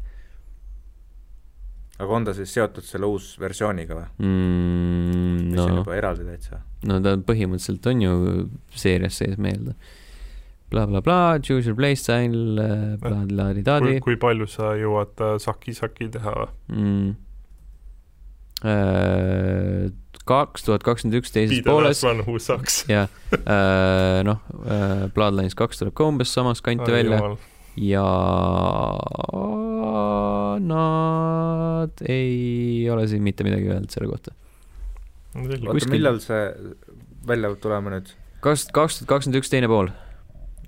aga 1.94 2.10
on 2.10 2.24
ta 2.26 2.34
siis 2.34 2.50
seotud 2.56 2.84
selle 2.84 3.06
uusversiooniga 3.06 3.96
või 3.96 4.06
mm,? 4.26 5.50
mis 5.50 5.58
no, 5.60 5.68
on 5.68 5.82
juba 5.82 5.98
eraldi 5.98 6.26
täitsa? 6.26 6.64
no 6.90 6.98
ta 7.04 7.16
põhimõtteliselt 7.16 7.92
on 7.92 8.02
ju 8.02 8.16
seerias 8.74 9.20
sees 9.22 9.38
meelde 9.38 9.76
blablabla 10.74 11.02
bla,, 11.06 11.38
choose 11.38 11.68
your 11.70 11.76
playstyle 11.78 12.58
äh,, 12.60 12.96
bla-bla-di-da-di. 13.00 14.00
kui 14.04 14.18
palju 14.20 14.48
sa 14.50 14.74
jõuad 14.78 15.22
äh, 15.22 15.36
saki-saki 15.42 16.10
teha 16.16 16.34
mm.? 16.72 17.14
Äh, 18.64 19.90
kaks 20.24 20.64
tuhat 20.64 20.84
kakskümmend 20.86 21.18
üks 21.20 21.34
teises 21.34 21.60
pooles. 21.66 22.00
jah, 22.94 23.10
äh, 23.36 24.20
noh, 24.24 24.40
äh, 24.64 25.04
Bloodlines 25.12 25.56
kaks 25.58 25.82
tuleb 25.82 25.92
ka 25.98 26.06
umbes 26.08 26.32
samas 26.32 26.64
kanti 26.64 26.88
Ai, 26.88 27.02
välja 27.02 27.18
jumal. 27.20 27.36
ja 27.76 28.06
nad 30.64 32.04
ei 32.08 32.88
ole 32.88 33.04
siin 33.10 33.26
mitte 33.26 33.44
midagi 33.44 33.68
öelnud 33.68 33.92
selle 33.92 34.08
kohta. 34.08 34.32
oota, 35.36 35.90
millal 35.92 36.22
see 36.24 36.40
välja 37.28 37.52
peab 37.52 37.60
tulema 37.66 37.92
nüüd? 37.98 38.14
kaks, 38.40 38.70
kaks 38.72 39.02
tuhat 39.02 39.12
kakskümmend 39.12 39.42
üks 39.42 39.52
teine 39.52 39.68
pool 39.68 39.92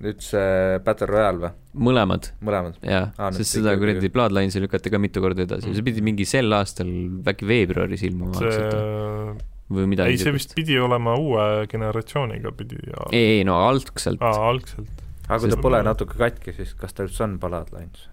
nüüd 0.03 0.21
see 0.23 0.77
Battle 0.85 1.09
Royale 1.09 1.41
või? 1.41 1.51
mõlemad. 1.87 2.31
mõlemad? 2.45 2.79
jah 2.85 3.09
ah,, 3.17 3.31
sest 3.35 3.57
seda 3.57 3.73
kuradi 3.79 4.11
Bloodlines'i 4.13 4.61
lükati 4.63 4.93
ka 4.93 4.99
mitu 5.01 5.23
korda 5.23 5.45
edasi 5.45 5.69
mm., 5.69 5.77
see 5.77 5.85
pidi 5.85 6.03
mingi 6.05 6.27
sel 6.29 6.53
aastal, 6.57 6.89
äkki 7.27 7.47
veebruaris 7.49 8.03
ilmuma 8.07 8.37
see... 8.39 8.51
algselt 8.51 9.45
või 9.73 9.87
midagi 9.91 10.15
ei, 10.15 10.21
see 10.21 10.35
vist 10.35 10.53
pidi 10.57 10.77
olema 10.79 11.17
uue 11.19 11.65
generatsiooniga 11.71 12.53
pidi 12.57 12.79
ja... 12.87 13.09
ei, 13.11 13.39
ei 13.39 13.47
no 13.47 13.57
algselt. 13.65 14.21
aa, 14.23 14.45
algselt. 14.51 15.03
aga 15.27 15.41
kui 15.43 15.53
ta 15.53 15.59
pole 15.65 15.81
natuke 15.85 16.19
katki, 16.19 16.53
siis 16.55 16.75
kas 16.79 16.95
ta 16.95 17.07
üldse 17.07 17.25
on 17.25 17.35
Bloodlines 17.41 18.07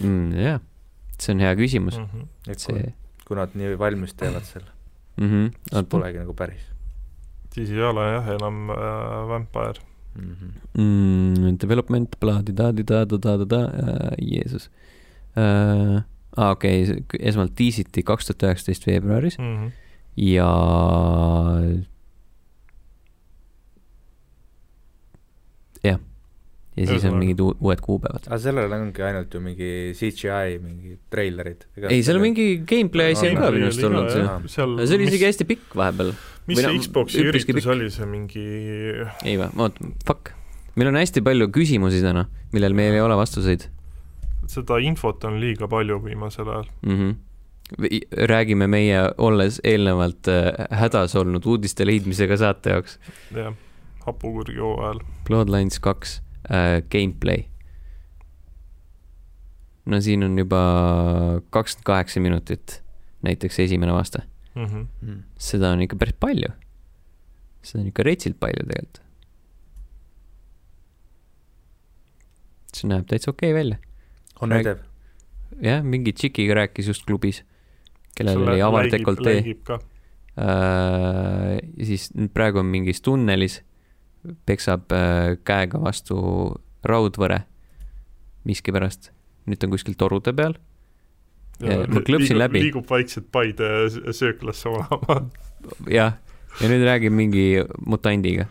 mm,? 0.00 0.32
jah, 0.40 0.64
see 1.18 1.36
on 1.36 1.44
hea 1.44 1.52
küsimus 1.60 2.00
mm. 2.00 2.08
-hmm. 2.10 2.52
et 2.54 2.66
see... 2.66 2.74
kui, 2.74 3.28
kui 3.28 3.40
nad 3.40 3.54
nii 3.58 3.76
valmis 3.78 4.16
teevad 4.16 4.48
selle 4.48 4.72
mm, 5.20 5.28
-hmm. 5.28 5.54
siis 5.70 5.92
polegi 5.92 6.24
nagu 6.24 6.34
päris. 6.34 6.66
siis 7.54 7.70
ei 7.70 7.86
ole 7.92 8.10
jah 8.14 8.34
enam 8.38 8.74
äh, 8.74 9.28
Vampire 9.28 9.89
mm. 10.14 10.34
-hmm. 10.34 10.80
mm, 10.82 11.58
development, 11.60 12.16
blaadida-da-da-da-da-da, 12.20 13.62
äh, 13.64 14.14
Jeesus 14.32 14.70
uh,. 15.36 16.02
aa 16.36 16.46
ah,, 16.46 16.50
okei 16.50 16.82
okay., 16.82 17.20
esmalt 17.20 17.54
tiisiti 17.58 18.02
kaks 18.06 18.30
tuhat 18.30 18.42
üheksateist 18.48 18.86
veebruaris 18.86 19.38
mm. 19.38 19.56
-hmm. 19.56 19.70
ja 20.16 20.50
jah, 25.84 25.98
ja 26.76 26.86
siis 26.86 27.04
on 27.04 27.18
mingid 27.18 27.40
uu- 27.42 27.56
uued 27.60 27.82
kuupäevad. 27.82 28.26
aga 28.28 28.38
sellel 28.38 28.72
ongi 28.78 29.02
ainult 29.02 29.34
ju 29.34 29.40
mingi 29.40 29.70
CGI 29.98 30.58
mingi 30.62 30.98
treilerid. 31.10 31.66
ei, 31.88 32.02
seal 32.02 32.20
on 32.20 32.26
mingi 32.28 32.48
gameplay 32.72 33.16
asi 33.16 33.30
on 33.30 33.40
ka 33.42 33.50
minu 33.54 33.70
arust 33.70 33.86
olnud 33.90 34.10
seal 34.14 34.78
see 34.86 34.98
oli 34.98 35.10
isegi 35.10 35.26
hästi 35.30 35.48
pikk 35.50 35.74
vahepeal. 35.82 36.14
Mis 36.50 36.60
või 36.60 36.66
see 36.66 36.84
Xbox'i 36.84 37.24
üritus 37.24 37.48
pikk. 37.48 37.72
oli, 37.72 37.90
see 37.94 38.08
mingi 38.10 38.46
ei 39.24 39.36
või, 39.40 39.50
oota, 39.56 39.92
fuck. 40.06 40.34
meil 40.76 40.92
on 40.92 41.00
hästi 41.00 41.22
palju 41.26 41.50
küsimusi 41.54 42.02
täna, 42.04 42.26
millel 42.52 42.76
meil 42.76 42.98
ei 42.98 43.04
ole 43.04 43.18
vastuseid 43.18 43.70
seda 44.50 44.78
infot 44.82 45.24
on 45.28 45.38
liiga 45.42 45.68
palju 45.70 45.98
viimasel 46.04 46.48
ajal. 46.48 46.70
mm. 46.82 46.96
-hmm. 46.96 47.16
räägime 48.26 48.66
meie, 48.66 49.02
olles 49.18 49.60
eelnevalt 49.64 50.28
äh, 50.28 50.66
hädas 50.70 51.16
olnud 51.16 51.46
uudiste 51.46 51.86
leidmisega 51.86 52.36
saate 52.36 52.70
jaoks. 52.70 52.98
jah, 53.36 53.54
hapukurgi 54.06 54.58
hooajal. 54.58 55.00
Bloodlines 55.26 55.80
kaks 55.80 56.22
äh,, 56.50 56.82
gameplay. 56.90 57.44
no 59.86 60.00
siin 60.00 60.24
on 60.24 60.38
juba 60.38 60.60
kakskümmend 61.50 61.84
kaheksa 61.84 62.20
minutit, 62.20 62.82
näiteks 63.22 63.60
esimene 63.60 63.92
vaste. 63.92 64.22
Mhm. 64.60 64.86
mm.. 65.02 65.22
seda 65.38 65.72
on 65.74 65.84
ikka 65.86 65.96
päris 66.00 66.16
palju. 66.20 66.52
seda 67.62 67.82
on 67.82 67.88
ikka 67.92 68.06
retsilt 68.06 68.38
palju 68.40 68.66
tegelikult. 68.66 69.02
see 72.76 72.88
näeb 72.90 73.08
täitsa 73.10 73.32
okei 73.32 73.50
okay 73.52 73.58
välja. 73.58 73.78
on 74.40 74.52
Räägi- 74.52 74.68
edev. 74.68 74.84
jah, 75.62 75.82
mingi 75.84 76.12
tšikiga 76.12 76.54
rääkis 76.62 76.86
just 76.88 77.06
klubis, 77.06 77.42
kellel 78.16 78.42
oli 78.48 78.62
avar 78.62 78.90
dekoltee. 78.90 79.56
ja 80.36 81.84
siis 81.84 82.10
praegu 82.34 82.58
on 82.62 82.66
mingis 82.66 83.00
tunnelis, 83.02 83.60
peksab 84.46 84.92
äh, 84.92 85.36
käega 85.44 85.80
vastu 85.80 86.16
raudvõre 86.84 87.42
miskipärast. 88.44 89.10
nüüd 89.46 89.58
ta 89.58 89.66
on 89.66 89.74
kuskil 89.74 89.96
torude 89.98 90.32
peal. 90.36 90.54
Ja 91.60 91.82
ma 91.84 92.00
klõpsin 92.04 92.38
läbi. 92.40 92.62
liigub 92.64 92.88
vaikselt 92.88 93.28
Paide 93.32 93.68
sööklasse 94.16 94.70
olema. 94.70 95.18
jah, 95.98 96.16
ja 96.60 96.70
nüüd 96.72 96.86
räägib 96.86 97.14
mingi 97.14 97.44
mutandiga. 97.86 98.48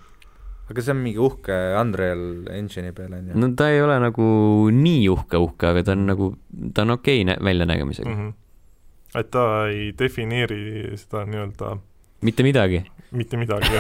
aga 0.70 0.84
see 0.86 0.94
on 0.94 1.02
mingi 1.02 1.22
uhke 1.26 1.56
Unreal 1.80 2.22
Engine'i 2.54 2.94
peal 2.94 3.16
on 3.18 3.32
ju. 3.32 3.40
no 3.42 3.50
ta 3.58 3.72
ei 3.74 3.82
ole 3.82 3.98
nagu 4.04 4.26
nii 4.74 5.08
uhke 5.10 5.42
uhke, 5.42 5.72
aga 5.72 5.84
ta 5.88 5.96
on 5.98 6.06
nagu, 6.12 6.30
ta 6.76 6.86
on 6.86 7.00
okei 7.00 7.24
okay 7.26 7.46
väljanägemisega 7.46 8.10
mm. 8.10 8.20
Mhm. 8.20 9.18
et 9.22 9.32
ta 9.34 9.46
ei 9.72 9.90
defineeri 9.98 10.62
seda 11.02 11.26
nii-öelda 11.26 11.72
mitte 12.22 12.46
midagi. 12.46 12.84
mitte 13.12 13.40
midagi 13.42 13.72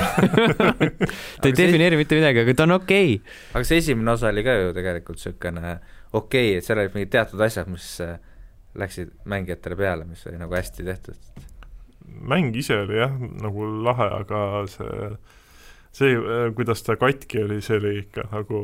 ta 1.41 1.51
ei 1.51 1.53
defineeri 1.53 1.99
mitte 2.01 2.18
midagi, 2.18 2.41
aga 2.41 2.57
ta 2.57 2.65
on 2.65 2.80
okei 2.80 3.19
okay.. 3.19 3.38
aga 3.53 3.69
see 3.69 3.84
esimene 3.84 4.15
osa 4.18 4.34
oli 4.34 4.43
ka 4.47 4.57
ju 4.57 4.73
tegelikult 4.73 5.22
niisugune 5.22 5.61
okei 5.69 6.49
okay,, 6.49 6.57
et 6.57 6.65
seal 6.65 6.81
olid 6.81 6.97
mingid 6.97 7.14
teatud 7.14 7.45
asjad, 7.45 7.69
mis 7.69 7.91
äh, 8.01 8.18
läksid 8.77 9.11
mängijatele 9.29 9.75
peale, 9.75 10.05
mis 10.05 10.25
oli 10.27 10.37
nagu 10.37 10.55
hästi 10.55 10.85
tehtud. 10.85 11.15
mäng 12.09 12.55
ise 12.57 12.77
oli 12.81 12.97
jah, 12.97 13.11
nagu 13.41 13.65
lahe, 13.85 14.07
aga 14.21 14.39
see, 14.67 15.09
see, 15.95 16.15
kuidas 16.57 16.81
ta 16.83 16.95
katki 16.97 17.43
oli, 17.43 17.61
see 17.61 17.77
oli 17.77 17.97
ikka 18.03 18.25
nagu 18.31 18.63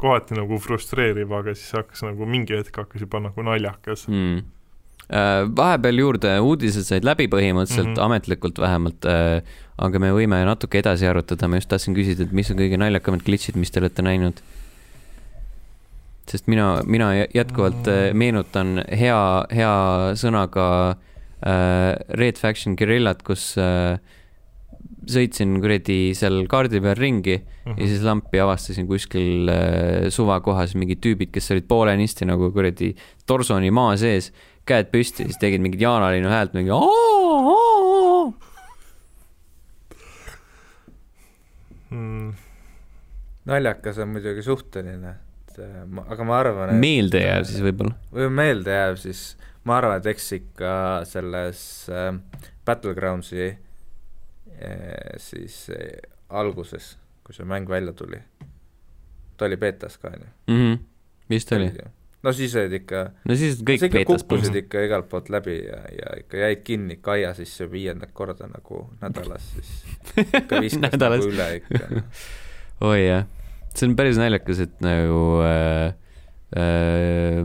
kohati 0.00 0.36
nagu 0.36 0.58
frustreeriv, 0.60 1.32
aga 1.32 1.54
siis 1.56 1.72
hakkas 1.76 2.04
nagu 2.04 2.26
mingi 2.28 2.58
hetk 2.58 2.76
hakkas 2.82 3.06
juba 3.06 3.22
nagu 3.24 3.46
naljakas. 3.46 4.08
mm.. 4.08 4.42
vahepeal 5.56 6.00
juurde 6.00 6.34
uudised 6.40 6.86
said 6.88 7.04
läbi 7.04 7.26
põhimõtteliselt 7.28 7.90
mm. 7.90 7.94
-hmm. 7.94 8.04
ametlikult 8.04 8.58
vähemalt, 8.58 9.08
aga 9.88 10.00
me 10.00 10.12
võime 10.16 10.44
natuke 10.48 10.80
edasi 10.80 11.08
arutada, 11.08 11.48
ma 11.48 11.60
just 11.60 11.68
tahtsin 11.72 11.96
küsida, 11.96 12.24
et 12.24 12.32
mis 12.32 12.50
on 12.50 12.60
kõige 12.60 12.80
naljakamad 12.80 13.24
glitch'id, 13.24 13.56
mis 13.60 13.70
te 13.70 13.80
olete 13.84 14.04
näinud? 14.04 14.40
Sest 16.30 16.46
mina, 16.50 16.82
mina 16.86 17.12
jätkuvalt 17.34 17.88
äh, 17.90 18.10
meenutan 18.16 18.80
hea, 18.88 19.20
hea 19.52 19.74
sõnaga 20.20 20.66
äh, 21.44 21.94
Red 22.20 22.40
Faction 22.40 22.76
Guerillat, 22.80 23.22
kus 23.26 23.52
äh, 23.60 23.98
sõitsin 25.04 25.58
kuradi 25.60 26.14
seal 26.16 26.46
kaardi 26.48 26.80
peal 26.80 26.96
ringi 26.96 27.42
Mhm. 27.64 27.78
ja 27.80 27.86
siis 27.88 28.02
lampi 28.04 28.40
avastasin 28.40 28.86
kuskil 28.86 29.48
äh, 29.48 30.10
suvakohas 30.12 30.74
mingid 30.76 31.00
tüübid, 31.00 31.30
kes 31.32 31.48
olid 31.54 31.64
poolenisti 31.68 32.26
nagu 32.28 32.50
kuradi 32.52 32.90
torsoni 33.26 33.70
maa 33.72 33.94
sees, 33.96 34.32
käed 34.68 34.90
püsti, 34.92 35.24
siis 35.24 35.40
tegid 35.40 35.64
mingit 35.64 35.80
jaanalinnu 35.80 36.28
häält, 36.28 36.52
mingi 36.56 36.72
aa-aa-aa. 36.76 38.32
mm, 41.90 42.32
naljakas 43.48 43.98
on 44.04 44.12
muidugi 44.12 44.44
suhteline, 44.44 45.14
et 45.54 45.62
äh, 45.62 45.84
ma, 45.86 46.04
aga 46.10 46.26
ma 46.26 46.38
arvan, 46.42 46.74
et 46.74 46.82
meeldejääv 46.82 47.46
siis 47.48 47.62
võib-olla. 47.64 47.96
või 48.14 48.30
meeldejääv, 48.34 48.98
siis 49.00 49.24
ma 49.64 49.78
arvan, 49.78 49.98
et 50.00 50.08
eks 50.14 50.32
ikka 50.38 50.74
selles 51.08 51.62
äh, 51.92 52.12
Battlegroundsi 52.66 53.46
äh, 53.48 53.58
siis 55.22 55.66
äh, 55.74 55.98
alguses, 56.28 56.94
kui 57.24 57.36
see 57.36 57.46
mäng 57.48 57.68
välja 57.70 57.94
tuli, 57.96 58.20
ta 59.36 59.48
oli 59.48 59.60
beetas 59.60 59.98
ka, 60.00 60.14
on 60.14 60.24
ju? 60.24 60.32
Mhm. 60.54 60.80
vist 61.30 61.52
oli. 61.56 61.70
no 62.22 62.32
siis 62.32 62.56
olid 62.56 62.72
ikka 62.80 63.04
no 63.28 63.36
siis 63.36 63.62
kõik 63.64 63.80
sa 63.80 63.88
ikka 63.88 64.04
kukkusid 64.08 64.58
ikka 64.64 64.82
igalt 64.84 65.08
poolt 65.08 65.30
läbi 65.32 65.56
ja, 65.62 65.80
ja 65.92 66.18
ikka 66.20 66.42
jäid 66.42 66.64
kinni 66.66 66.98
ikka 66.98 67.16
aia 67.16 67.32
sisse 67.36 67.70
viiendat 67.70 68.12
korda 68.12 68.48
nagu 68.50 68.84
nädalas, 69.00 69.46
siis 69.54 69.72
ikka 70.42 70.60
viskas 70.64 70.98
nagu 71.00 71.30
üle 71.30 71.48
ikka. 71.60 72.04
oi 72.84 73.00
jah, 73.06 73.24
see 73.74 73.88
on 73.90 73.96
päris 73.98 74.18
naljakas, 74.20 74.60
et 74.64 74.80
nagu 74.84 75.20
äh, 75.42 75.94
äh, 76.56 77.40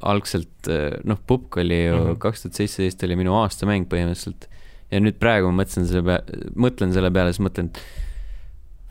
algselt 0.00 0.70
äh, 0.70 0.98
noh, 1.08 1.20
Pupk 1.26 1.60
oli 1.62 1.84
ju 1.86 1.96
Mhm. 1.98 2.20
kaks 2.22 2.42
tuhat 2.46 2.60
seitseteist 2.60 3.04
oli 3.06 3.18
minu 3.20 3.34
aastamäng 3.38 3.88
põhimõtteliselt 3.90 4.48
ja 4.90 5.00
nüüd 5.00 5.18
praegu 5.20 5.50
ma 5.52 5.62
mõtlen 5.62 5.86
selle 5.88 6.02
peale, 6.06 6.44
mõtlen 6.56 6.94
selle 6.96 7.10
peale, 7.14 7.32
siis 7.34 7.44
mõtlen, 7.44 7.68
et 7.70 7.82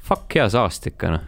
fuck 0.07 0.35
hea 0.37 0.47
saast 0.53 0.87
ikka 0.87 1.11
noh, 1.15 1.25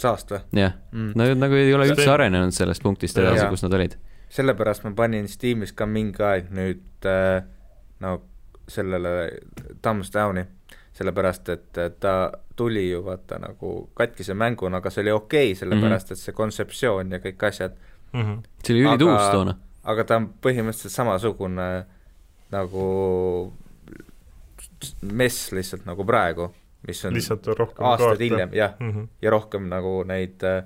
saast 0.00 0.32
või 0.32 0.40
jah, 0.62 0.76
mm.? 0.92 1.12
nad 1.18 1.42
nagu 1.42 1.58
ei 1.58 1.74
ole 1.76 1.90
üldse 1.92 2.08
arenenud 2.10 2.56
sellest 2.56 2.82
punktist 2.82 3.18
edasi 3.20 3.46
kus 3.52 3.64
nad 3.66 3.76
olid. 3.76 3.96
sellepärast 4.32 4.86
ma 4.86 4.94
panin 4.96 5.28
Steamis 5.28 5.74
ka 5.76 5.86
mingi 5.86 6.22
aeg 6.24 6.50
nüüd 6.54 7.08
äh, 7.08 7.42
no 8.00 8.16
sellele 8.70 9.12
Thumbs 9.82 10.12
Downi, 10.14 10.44
sellepärast 10.96 11.48
et 11.52 11.80
ta 12.00 12.14
tuli 12.60 12.84
ju 12.90 13.00
vaata 13.06 13.38
nagu 13.40 13.72
katkise 13.96 14.34
mänguna, 14.36 14.80
aga 14.80 14.92
see 14.92 15.04
oli 15.06 15.14
okei 15.16 15.48
okay,, 15.52 15.58
sellepärast 15.62 16.10
Mhm. 16.10 16.18
et 16.18 16.24
see 16.26 16.36
kontseptsioon 16.36 17.16
ja 17.16 17.18
kõik 17.24 17.46
asjad, 17.48 17.76
mm 18.12 18.22
-hmm. 18.22 18.42
see 18.64 18.74
oli 18.76 18.84
ülituus 18.84 19.20
Aga- 19.20 19.32
toona. 19.32 19.56
aga 19.84 20.04
ta 20.04 20.16
on 20.20 20.30
põhimõtteliselt 20.42 20.96
samasugune 20.96 21.68
nagu 22.50 23.52
mess 25.02 25.52
lihtsalt 25.52 25.86
nagu 25.86 26.04
praegu, 26.04 26.50
mis 26.88 27.04
on 27.04 27.14
lihtsalt 27.16 27.46
rohkem 27.58 27.86
aastaid 27.86 28.20
hiljem, 28.20 28.54
jah, 28.56 28.74
mm. 28.80 28.90
-hmm. 28.92 29.08
ja 29.22 29.30
rohkem 29.30 29.68
nagu 29.68 30.02
neid 30.08 30.42
äh, 30.44 30.64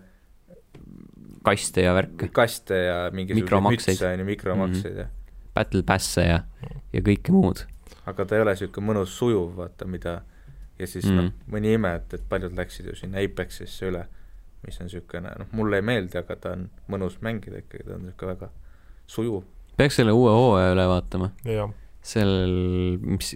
kaste 1.45 1.83
ja 1.83 1.95
värke, 1.95 2.29
kaste 2.33 2.75
ja 2.75 3.11
mingisuguseid 3.13 3.63
mütse 3.71 4.13
on 4.13 4.19
ju, 4.19 4.25
mikromakseid 4.25 4.97
ja 4.97 5.07
battle 5.55 5.83
pass'e 5.87 6.27
ja, 6.27 6.41
ja 6.93 7.01
kõike 7.01 7.33
muud. 7.35 7.65
aga 8.07 8.25
ta 8.25 8.37
ei 8.37 8.43
ole 8.43 8.55
niisugune 8.55 8.91
mõnus 8.91 9.17
sujuv, 9.19 9.55
vaata, 9.57 9.87
mida 9.89 10.21
ja 10.79 10.87
siis 10.91 11.07
mm. 11.07 11.15
Mm. 11.15 11.23
noh, 11.23 11.55
mõni 11.55 11.75
ime, 11.79 11.95
et, 12.01 12.15
et 12.19 12.25
paljud 12.29 12.55
läksid 12.59 12.91
ju 12.91 12.97
sinna 12.99 13.23
Apexisse 13.23 13.89
üle, 13.91 14.05
mis 14.67 14.81
on 14.81 14.89
niisugune, 14.89 15.33
noh, 15.39 15.51
mulle 15.57 15.81
ei 15.81 15.87
meeldi, 15.87 16.19
aga 16.19 16.37
ta 16.41 16.55
on 16.57 16.69
mõnus 16.91 17.19
mängida 17.25 17.61
ikkagi, 17.63 17.87
ta 17.89 17.97
on 17.99 18.07
niisugune 18.09 18.35
väga 18.35 18.51
sujuv. 19.07 19.43
peaks 19.79 20.01
selle 20.01 20.15
uue 20.17 20.33
hooaja 20.35 20.73
üle 20.75 20.87
vaatama, 20.91 21.31
sellel, 22.05 22.55
mis, 23.01 23.35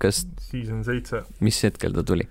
kas, 0.00 0.24
season 0.50 0.84
seitse, 0.86 1.24
mis 1.44 1.62
hetkel 1.66 1.96
ta 1.96 2.04
tuli? 2.06 2.26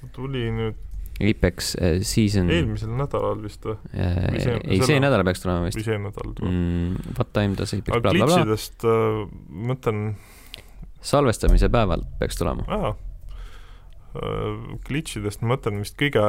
ta 0.00 0.10
tuli 0.16 0.48
nüüd 0.54 0.80
Apex 1.22 1.76
äh, 1.78 2.00
season 2.02 2.48
eelmisel 2.50 2.90
nädalal 2.98 3.38
vist 3.38 3.62
või, 3.62 3.76
äh, 3.94 4.16
või 4.34 4.40
see- 4.42 4.54
ei, 4.64 4.78
see 4.80 4.88
selle- 4.88 5.04
nädal 5.04 5.22
peaks 5.28 5.44
tulema 5.44 5.60
või 5.62 5.70
vist 5.70 5.86
see 5.86 5.98
nädal 6.02 6.32
tuleb 6.34 6.50
mm.. 6.50 7.12
What 7.14 7.30
time 7.36 7.54
does 7.54 7.74
Apex 7.76 7.92
blablabla, 8.02 8.40
glitchidest 8.40 8.86
äh, 8.90 9.20
mõtlen, 9.70 10.00
salvestamise 11.04 11.68
päeval 11.70 12.02
peaks 12.18 12.40
tulema. 12.40 12.66
aa, 12.66 12.90
glitchidest 14.86 15.42
ma 15.42 15.54
mõtlen 15.54 15.80
vist 15.82 15.96
kõige 15.98 16.22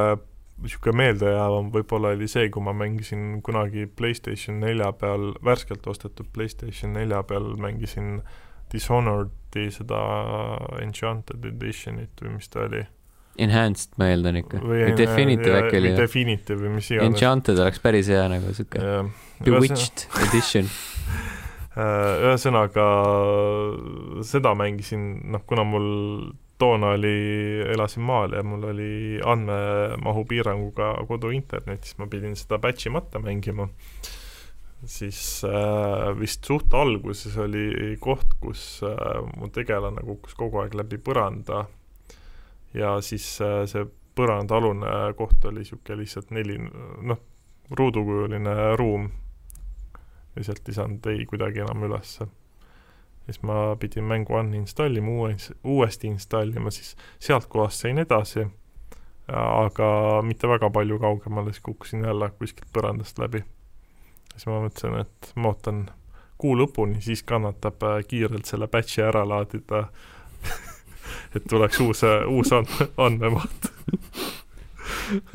niisugune 0.62 0.96
meeldejäävam 1.02 1.70
võib-olla 1.74 2.14
oli 2.16 2.28
see, 2.30 2.48
kui 2.52 2.64
ma 2.64 2.72
mängisin 2.76 3.42
kunagi 3.44 3.86
PlayStation 3.86 4.60
nelja 4.62 4.88
peal, 4.96 5.34
värskelt 5.44 5.86
ostetud 5.86 6.30
PlayStation 6.32 6.96
nelja 6.96 7.22
peal 7.28 7.52
mängisin 7.60 8.20
Dishonored'i 8.72 9.68
seda 9.74 10.00
Enchanted 10.82 11.44
Editionit 11.52 12.24
või 12.24 12.38
mis 12.38 12.50
ta 12.50 12.64
oli. 12.66 12.82
Enhanced 13.36 13.98
ma 14.00 14.08
eeldan 14.08 14.40
ikka 14.40 14.62
või 14.64 14.88
Definitive 14.96 15.58
äkki 15.60 15.80
oli? 15.82 15.92
Definitive 15.98 16.56
või 16.62 16.78
mis 16.78 16.88
iganes. 16.90 17.12
Enchanted 17.12 17.60
oleks 17.60 17.82
päris 17.84 18.08
hea 18.10 18.24
nagu 18.32 18.54
siuke 18.56 18.80
Bewitched 19.44 20.08
edition. 20.28 20.70
Äh, 21.76 22.22
ühesõnaga 22.24 22.84
seda 24.24 24.54
mängisin, 24.56 25.02
noh, 25.28 25.42
kuna 25.44 25.60
mul 25.68 25.90
toona 26.58 26.94
oli, 26.96 27.16
elasin 27.74 28.02
maal 28.02 28.32
ja 28.32 28.42
mul 28.42 28.64
oli 28.70 28.92
andmemahu 29.24 30.24
piiranguga 30.28 30.92
koduinternet, 31.08 31.84
siis 31.84 31.98
ma 32.00 32.08
pidin 32.10 32.36
seda 32.36 32.58
batch'imata 32.62 33.20
mängima. 33.22 33.68
siis 34.86 35.44
äh, 35.44 36.20
vist 36.20 36.44
suht 36.44 36.74
alguses 36.74 37.36
oli 37.42 37.96
koht, 38.00 38.36
kus 38.40 38.80
äh, 38.84 39.22
mu 39.36 39.48
tegelane 39.48 40.04
kukkus 40.04 40.34
kogu 40.34 40.60
aeg 40.62 40.74
läbi 40.74 40.98
põranda. 40.98 41.66
Ja 42.74 43.00
siis 43.00 43.40
äh, 43.40 43.64
see 43.66 43.86
põrandaalune 44.16 45.12
koht 45.16 45.44
oli 45.44 45.64
niisugune 45.64 46.00
lihtsalt 46.00 46.30
neli, 46.32 46.56
noh, 47.02 47.20
ruudukujuline 47.70 48.76
ruum. 48.80 49.10
Sealt 50.36 50.68
ei 50.68 50.76
saanud 50.76 51.06
ei 51.08 51.24
kuidagi 51.28 51.64
enam 51.64 51.84
ülesse 51.88 52.28
siis 53.26 53.42
ma 53.42 53.76
pidin 53.80 54.04
mängu 54.04 54.34
uninstallima, 54.38 55.10
uues, 55.10 55.52
uuesti 55.64 56.06
installima, 56.06 56.70
siis 56.70 56.96
sealt 57.18 57.46
kohast 57.50 57.82
sain 57.82 57.98
edasi, 57.98 58.46
aga 59.28 60.22
mitte 60.22 60.48
väga 60.48 60.70
palju 60.70 60.98
kaugemale, 61.02 61.52
siis 61.52 61.66
kukkusin 61.66 62.04
jälle 62.04 62.30
kuskilt 62.38 62.70
põrandast 62.72 63.18
läbi. 63.18 63.44
siis 64.32 64.46
ma 64.46 64.60
mõtlesin, 64.62 65.00
et 65.00 65.32
ma 65.34 65.48
ootan 65.48 65.86
kuu 66.38 66.56
lõpuni, 66.56 67.00
siis 67.00 67.22
kannatab 67.22 67.82
äh, 67.82 68.00
kiirelt 68.08 68.44
selle 68.44 68.68
batch'i 68.68 69.02
ära 69.02 69.24
laadida. 69.28 69.86
Et 71.36 71.44
tuleks 71.48 71.80
uus, 71.80 72.02
uus 72.28 72.52
and-, 72.52 72.90
andmemaht. 72.96 73.70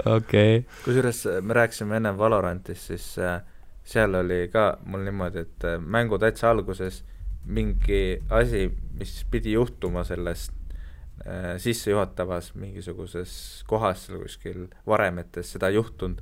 Okei. 0.05 0.57
Okay.. 0.57 0.63
kusjuures 0.85 1.25
äh, 1.25 1.41
me 1.41 1.53
rääkisime 1.53 1.97
enne 1.97 2.17
Valorantist, 2.17 2.91
siis 2.91 3.07
äh, 3.19 3.41
seal 3.83 4.15
oli 4.15 4.45
ka 4.53 4.77
mul 4.85 5.03
niimoodi, 5.07 5.45
et 5.47 5.65
mängu 5.79 6.19
täitsa 6.19 6.51
alguses 6.51 7.01
mingi 7.45 8.19
asi, 8.29 8.67
mis 8.99 9.13
pidi 9.31 9.55
juhtuma 9.55 10.03
selles 10.03 10.49
äh, 11.25 11.55
sissejuhatavas 11.61 12.53
mingisuguses 12.55 13.63
kohas 13.67 14.05
seal 14.05 14.21
kuskil 14.21 14.67
varemetes, 14.87 15.53
seda 15.55 15.71
ei 15.71 15.79
juhtunud. 15.79 16.21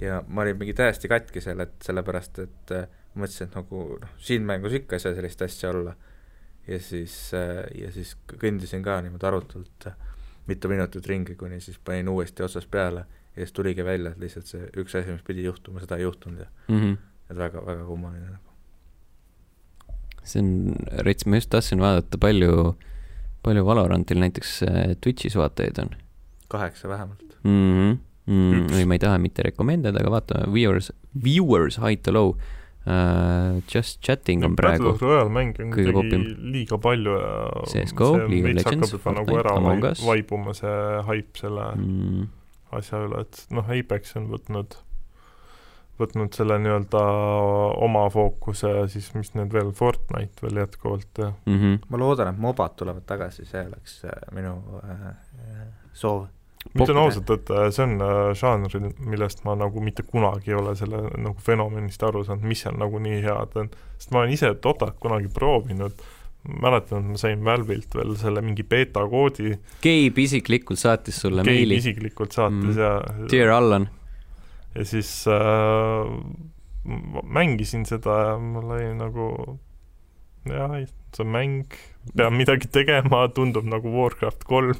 ja 0.00 0.22
ma 0.28 0.42
olin 0.42 0.56
mingi 0.56 0.74
täiesti 0.74 1.08
katki 1.08 1.42
seal, 1.44 1.60
et 1.60 1.76
sellepärast, 1.84 2.38
et 2.38 2.72
äh, 2.76 2.86
mõtlesin, 3.14 3.50
et 3.50 3.58
nagu 3.58 3.82
noh, 4.00 4.14
siin 4.16 4.46
mängus 4.48 4.78
ikka 4.80 4.96
ei 4.96 5.04
saa 5.04 5.14
sellist 5.14 5.42
asja 5.42 5.70
olla. 5.70 5.94
ja 6.68 6.78
siis 6.80 7.34
äh,, 7.34 7.64
ja 7.74 7.92
siis 7.92 8.16
kõndisin 8.32 8.84
ka 8.84 9.00
niimoodi 9.04 9.26
arutult 9.26 9.88
äh, 9.90 9.96
mitu 10.46 10.68
minutit 10.68 11.06
ringi, 11.06 11.34
kuni 11.36 11.60
siis 11.60 11.78
panin 11.78 12.08
uuesti 12.08 12.42
otsast 12.42 12.70
peale 12.70 13.04
ja 13.36 13.44
siis 13.44 13.52
tuligi 13.52 13.84
välja, 13.84 14.10
et 14.10 14.18
lihtsalt 14.18 14.46
see 14.46 14.68
üks 14.82 14.96
asi, 14.98 15.12
mis 15.12 15.24
pidi 15.26 15.44
juhtuma, 15.44 15.82
seda 15.82 15.98
ei 16.00 16.08
juhtunud 16.08 16.40
ja 16.40 16.46
mm 16.68 16.80
-hmm. 16.80 16.96
et 17.30 17.36
väga, 17.36 17.66
väga 17.66 17.84
kummaline 17.84 18.30
nagu 18.30 18.49
see 20.30 20.42
on, 20.44 20.76
rets, 21.06 21.26
ma 21.26 21.40
just 21.40 21.50
tahtsin 21.52 21.82
vaadata, 21.82 22.20
palju, 22.20 22.74
palju 23.46 23.66
Valorantil 23.66 24.22
näiteks 24.22 24.60
äh, 24.68 24.94
Twitch'is 25.00 25.36
vaatajaid 25.40 25.82
on? 25.84 25.92
kaheksa 26.50 26.88
vähemalt 26.88 27.36
mm. 27.44 27.50
-hmm. 27.50 27.98
Mm, 28.30 28.72
ei, 28.78 28.84
ma 28.86 28.94
ei 28.94 29.02
taha 29.02 29.18
mitte 29.18 29.42
recommend'ida, 29.42 29.98
aga 30.00 30.10
vaatame, 30.10 30.52
viewers, 30.54 30.92
viewers 31.24 31.78
high 31.82 31.98
to 32.02 32.12
low 32.14 32.34
uh,. 32.86 33.60
Just 33.74 34.00
chatting 34.00 34.44
on 34.44 34.56
praegu. 34.56 34.88
On 34.88 35.38
kuidagi 35.74 36.20
liiga 36.52 36.78
palju 36.78 37.16
ja 37.20 37.32
CSGO, 37.66 38.16
League 38.16 38.50
of 38.50 38.56
Legends, 38.56 38.92
nagu 38.92 38.98
Fortnite, 38.98 39.48
Among 39.52 39.84
Us. 39.90 40.04
vaibuma 40.06 40.54
see 40.54 41.02
haip 41.08 41.36
selle 41.36 41.66
mm. 41.76 42.28
asja 42.78 43.02
üle, 43.06 43.20
et 43.26 43.42
noh, 43.50 43.68
Apex 43.68 44.16
on 44.16 44.30
võtnud 44.32 44.78
võtnud 46.00 46.34
selle 46.36 46.58
nii-öelda 46.62 47.04
oma 47.84 48.06
fookuse 48.12 48.72
ja 48.72 48.84
siis 48.90 49.10
mis 49.16 49.32
need 49.36 49.52
veel, 49.54 49.72
Fortnite 49.76 50.44
veel 50.44 50.62
jätkuvalt 50.62 51.22
ja 51.22 51.30
mm. 51.30 51.56
-hmm. 51.56 51.78
ma 51.88 52.02
loodan, 52.02 52.34
et 52.34 52.42
mobad 52.42 52.76
tulevad 52.76 53.06
tagasi, 53.06 53.46
see 53.48 53.64
oleks 53.66 54.04
äh, 54.04 54.20
minu 54.36 54.56
äh, 54.84 55.10
soov. 55.92 56.26
ma 56.74 56.84
ütlen 56.84 57.02
ausalt, 57.02 57.30
et 57.36 57.52
see 57.74 57.84
on 57.86 57.98
äh, 58.04 58.22
žanr, 58.36 58.78
millest 59.00 59.44
ma 59.44 59.56
nagu 59.56 59.80
mitte 59.80 60.02
kunagi 60.06 60.54
ei 60.54 60.58
ole 60.60 60.76
selle 60.76 61.02
nagu 61.16 61.36
fenomenist 61.40 62.02
aru 62.02 62.24
saanud, 62.24 62.48
mis 62.48 62.64
seal 62.66 62.78
nagu 62.80 62.98
nii 62.98 63.20
head 63.26 63.60
on. 63.62 63.70
sest 63.98 64.10
ma 64.10 64.24
olen 64.24 64.34
ise 64.38 64.54
Dotat 64.62 64.98
kunagi 65.00 65.28
proovinud, 65.34 66.02
mäletan, 66.62 67.04
et 67.04 67.14
ma 67.14 67.20
sain 67.20 67.44
Valve'ilt 67.44 67.94
veel 67.94 68.16
selle 68.16 68.42
mingi 68.42 68.62
beeta 68.64 69.06
koodi. 69.08 69.56
Gabe 69.84 70.22
isiklikult 70.22 70.78
saatis 70.78 71.20
sulle 71.20 71.44
Gabe 71.44 71.56
meili. 71.56 71.80
isiklikult 71.80 72.32
saatis 72.32 72.76
mm. 72.76 72.78
ja 72.80 73.26
Dear 73.30 73.56
Allan 73.56 73.88
ja 74.74 74.86
siis 74.86 75.10
äh, 75.30 76.12
mängisin 77.24 77.86
seda 77.88 78.20
ja 78.28 78.38
mul 78.40 78.70
oli 78.70 78.92
nagu 78.98 79.26
jah, 80.48 80.78
see 81.14 81.24
on 81.24 81.34
mäng, 81.34 81.76
pean 82.16 82.38
midagi 82.38 82.70
tegema, 82.72 83.26
tundub 83.34 83.66
nagu 83.68 83.92
Warcraft 83.92 84.46
kolm 84.48 84.78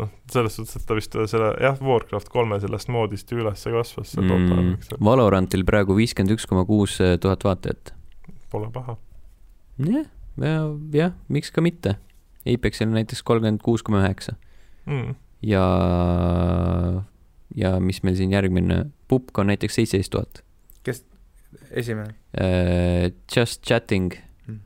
noh, 0.00 0.12
selles 0.32 0.56
suhtes, 0.56 0.76
et 0.78 0.86
ta 0.88 0.96
vist 0.96 1.14
selle, 1.30 1.50
jah, 1.62 1.76
Warcraft 1.84 2.30
kolme 2.32 2.58
sellest 2.62 2.90
moodist 2.92 3.32
ju 3.32 3.40
üles 3.42 3.64
kasvas, 3.64 4.12
see 4.12 4.22
mm. 4.22 4.32
Dota, 4.32 4.64
eks. 4.76 4.96
Valorantil 5.08 5.64
praegu 5.68 5.96
viiskümmend 5.98 6.36
üks 6.36 6.48
koma 6.48 6.66
kuus 6.68 6.98
tuhat 7.22 7.46
vaatajat. 7.46 7.92
Pole 8.52 8.70
paha. 8.74 8.96
jah, 9.82 10.08
ja, 10.42 10.56
jah, 10.94 11.14
miks 11.32 11.52
ka 11.52 11.64
mitte. 11.64 11.96
Apexil 12.46 12.92
näiteks 12.92 13.24
kolmkümmend 13.26 13.64
kuus 13.64 13.82
koma 13.86 14.04
üheksa. 14.04 14.36
Mm. 14.86 15.16
ja 15.42 15.62
ja 17.56 17.76
mis 17.80 18.02
meil 18.04 18.16
siin 18.18 18.34
järgmine, 18.34 18.84
Pupk 19.08 19.38
on 19.38 19.50
näiteks 19.50 19.78
seitseteist 19.78 20.12
tuhat. 20.12 20.42
kes, 20.84 21.04
esimene 21.70 22.14
uh,? 22.36 23.12
Just 23.36 23.62
chatting 23.66 24.12
hmm. 24.46 24.60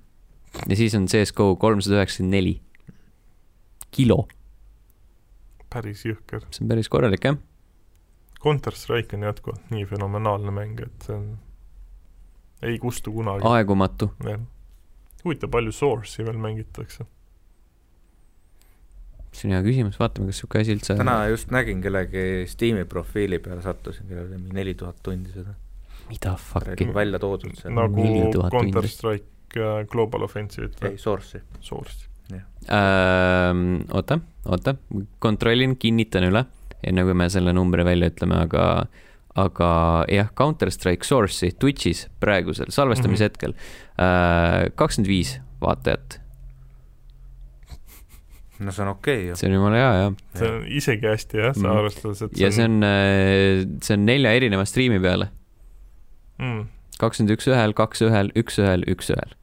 ja 0.68 0.76
siis 0.76 0.94
on 0.94 1.06
CSGO 1.06 1.54
kolmsada 1.56 2.00
üheksakümmend 2.00 2.36
neli 2.36 2.56
kilo. 3.90 4.26
päris 5.70 6.04
jõhker. 6.06 6.46
see 6.50 6.64
on 6.64 6.72
päris 6.74 6.88
korralik, 6.88 7.24
jah. 7.24 7.38
Counter 8.40 8.72
Strike 8.72 9.16
on 9.16 9.28
jätkuvalt 9.28 9.70
nii 9.70 9.84
fenomenaalne 9.86 10.52
mäng, 10.54 10.80
et 10.80 11.06
see 11.06 11.14
on, 11.14 11.30
ei 12.62 12.78
kustu 12.78 13.12
kunagi. 13.12 13.46
aegumatu. 13.46 14.12
jah. 14.26 14.42
huvitav, 15.24 15.52
palju 15.52 15.72
Source'i 15.72 16.26
veel 16.26 16.40
mängitakse 16.40 17.06
see 19.32 19.48
on 19.48 19.54
hea 19.54 19.64
küsimus, 19.64 19.98
vaatame, 20.00 20.30
kas 20.30 20.40
niisugune 20.40 20.64
asi 20.64 20.76
üldse 20.76 20.96
täna 20.98 21.16
just 21.30 21.52
nägin 21.54 21.82
kellegi 21.84 22.46
Steam'i 22.50 22.86
profiili 22.90 23.38
peale 23.42 23.62
sattusin, 23.64 24.08
kellel 24.08 24.26
oli 24.26 24.38
mingi 24.38 24.56
neli 24.58 24.76
tuhat 24.78 25.02
tundi 25.06 25.32
seda. 25.34 25.54
mida 26.10 26.36
fuck'i? 26.40 26.88
välja 26.94 27.20
toodud 27.22 27.58
seal. 27.58 27.74
nagu 27.76 28.06
Counter 28.50 28.88
Strike 28.90 29.60
uh, 29.60 29.82
Global 29.90 30.26
Offensive'it 30.26 30.80
või? 30.82 30.94
ei, 30.94 31.02
Source'i. 31.02 31.42
Source'i. 31.60 32.08
Ähm, 32.70 33.80
oota, 33.96 34.20
oota, 34.46 34.76
kontrollin, 35.18 35.74
kinnitan 35.80 36.28
üle, 36.28 36.44
enne 36.86 37.02
kui 37.06 37.16
me 37.18 37.26
selle 37.32 37.54
numbri 37.56 37.86
välja 37.86 38.10
ütleme, 38.12 38.42
aga 38.46 38.66
aga 39.38 39.70
jah, 40.10 40.30
Counter 40.38 40.70
Strike 40.74 41.06
Source'i 41.06 41.54
Twitch'is 41.58 42.08
praegusel 42.20 42.70
salvestamise 42.74 43.24
mm 43.24 43.26
-hmm. 43.26 43.30
hetkel 43.30 43.54
äh, 43.54 44.72
kakskümmend 44.74 45.08
viis 45.08 45.40
vaatajat 45.62 46.19
no 48.60 48.72
see 48.74 48.84
on 48.84 48.92
okei 48.92 49.16
okay, 49.16 49.26
ju. 49.30 49.38
see 49.40 49.48
on 49.48 49.56
jumala 49.56 49.80
hea, 49.80 49.90
jah. 50.02 50.14
see 50.36 50.52
on 50.52 50.68
isegi 50.80 51.08
hästi 51.08 51.40
jah, 51.40 51.56
sa 51.56 51.64
mm. 51.64 51.80
arvestades, 51.80 52.22
et 52.26 52.38
ja 52.40 52.50
see 52.54 52.68
on, 52.68 52.78
äh, 52.86 53.64
see 53.86 53.96
on 53.96 54.06
nelja 54.08 54.32
erineva 54.36 54.66
striimi 54.68 55.00
peale 55.02 55.30
mm.. 56.40 56.62
kakskümmend 57.00 57.36
üks 57.36 57.50
ühel, 57.50 57.76
kaks 57.78 58.04
ühel, 58.06 58.32
üks 58.38 58.60
ühel, 58.60 58.84
üks 58.92 59.12
ühel. 59.14 59.34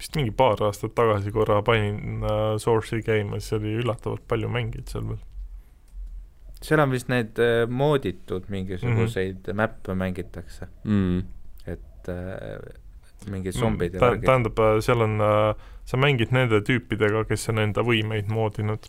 vist 0.00 0.18
mingi 0.18 0.34
paar 0.34 0.62
aastat 0.66 0.96
tagasi 0.98 1.32
korra 1.34 1.60
panin 1.66 2.22
uh, 2.24 2.54
Source'i 2.62 3.04
käima, 3.06 3.40
siis 3.40 3.58
oli 3.60 3.76
üllatavalt 3.82 4.26
palju 4.30 4.50
mängijaid 4.50 4.90
seal 4.90 5.08
veel. 5.12 5.24
seal 6.60 6.82
on 6.82 6.94
vist 6.94 7.10
neid 7.12 7.38
uh, 7.42 7.64
mooditud 7.70 8.50
mingisuguseid 8.52 9.38
mm 9.38 9.46
-hmm. 9.46 9.62
mäppe 9.62 9.94
mängitakse 9.94 10.70
mm.. 10.84 11.18
et 11.66 12.10
uh, 12.10 12.58
mingid 13.28 13.56
zombid 13.56 13.94
ja 13.94 14.00
värgid. 14.00 14.24
tähendab, 14.28 14.64
seal 14.84 15.04
on 15.04 15.20
uh, 15.20 15.68
sa 15.84 16.00
mängid 16.00 16.32
nende 16.34 16.62
tüüpidega, 16.66 17.24
kes 17.28 17.48
on 17.52 17.62
enda 17.62 17.84
võimeid 17.86 18.30
moodinud 18.32 18.88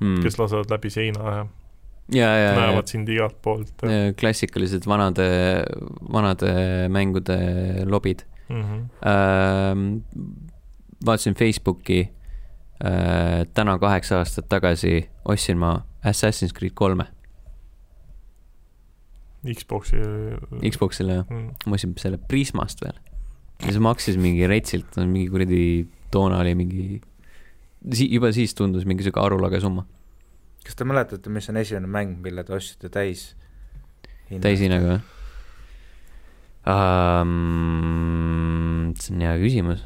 mm., 0.00 0.22
kes 0.24 0.38
lasevad 0.38 0.72
läbi 0.74 0.92
seina 0.92 1.36
ja 1.36 1.44
ja, 2.12 2.30
ja, 2.36 2.50
näevad 2.58 2.90
sind 2.90 3.08
igalt 3.08 3.38
poolt. 3.42 3.72
klassikalised 4.20 4.84
vanade, 4.86 5.26
vanade 6.12 6.50
mängude 6.92 7.38
lobid 7.88 8.26
mm. 8.48 8.62
-hmm. 8.62 9.08
Ähm, 9.08 10.02
vaatasin 11.06 11.34
Facebooki 11.34 12.00
äh,, 12.84 13.46
täna 13.54 13.78
kaheksa 13.78 14.18
aastat 14.18 14.48
tagasi 14.48 15.08
ostsin 15.24 15.58
ma 15.58 15.80
Assassin's 16.04 16.52
Creed 16.58 16.72
kolme. 16.74 17.04
Xbox'i. 19.44 20.00
Xbox'ile 20.70 21.20
jah 21.20 21.26
mm., 21.28 21.68
ma 21.68 21.76
ostsin 21.76 21.92
selle 22.00 22.20
Prismast 22.30 22.80
veel 22.84 22.96
ja 23.62 23.72
see 23.72 23.82
maksis 23.82 24.16
mingi 24.20 24.48
retsilt, 24.50 24.96
mingi 25.00 25.28
kuradi, 25.32 25.62
toona 26.12 26.40
oli 26.42 26.54
mingi, 26.58 26.84
juba 28.10 28.32
siis 28.34 28.54
tundus 28.58 28.86
mingi 28.88 29.06
sihuke 29.06 29.20
arulage 29.22 29.60
summa. 29.62 29.86
kas 30.64 30.74
te 30.78 30.86
mäletate, 30.88 31.30
mis 31.30 31.48
on 31.52 31.60
esimene 31.60 31.88
mäng, 31.90 32.20
mille 32.24 32.44
te 32.44 32.54
ostsite 32.56 32.88
täis? 32.92 33.20
täishinnaga 34.28 34.86
või? 34.90 35.00
um,? 36.74 37.34
see 39.00 39.14
on 39.14 39.26
hea 39.26 39.34
küsimus. 39.42 39.80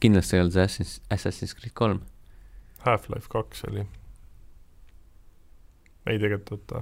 kindlasti 0.00 0.36
ei 0.36 0.42
olnud 0.44 0.54
see 0.56 0.64
Assassin's, 0.64 0.92
Assassin's 1.12 1.54
Creed 1.56 1.74
kolm. 1.76 2.00
Half-Life 2.86 3.28
kaks 3.32 3.66
oli. 3.68 3.84
ei 6.08 6.16
tegelikult 6.18 6.56
oota. 6.56 6.78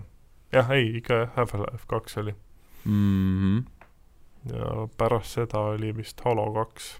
jah, 0.53 0.71
ei 0.71 0.97
ikka 0.97 1.15
jah, 1.15 1.31
Half-Life 1.37 1.85
kaks 1.87 2.19
oli 2.19 2.35
Mm 2.85 3.39
-hmm. 3.59 3.65
ja 4.55 4.89
pärast 4.97 5.35
seda 5.35 5.59
oli 5.59 5.97
vist 5.97 6.21
Halo 6.25 6.53
kaks. 6.53 6.99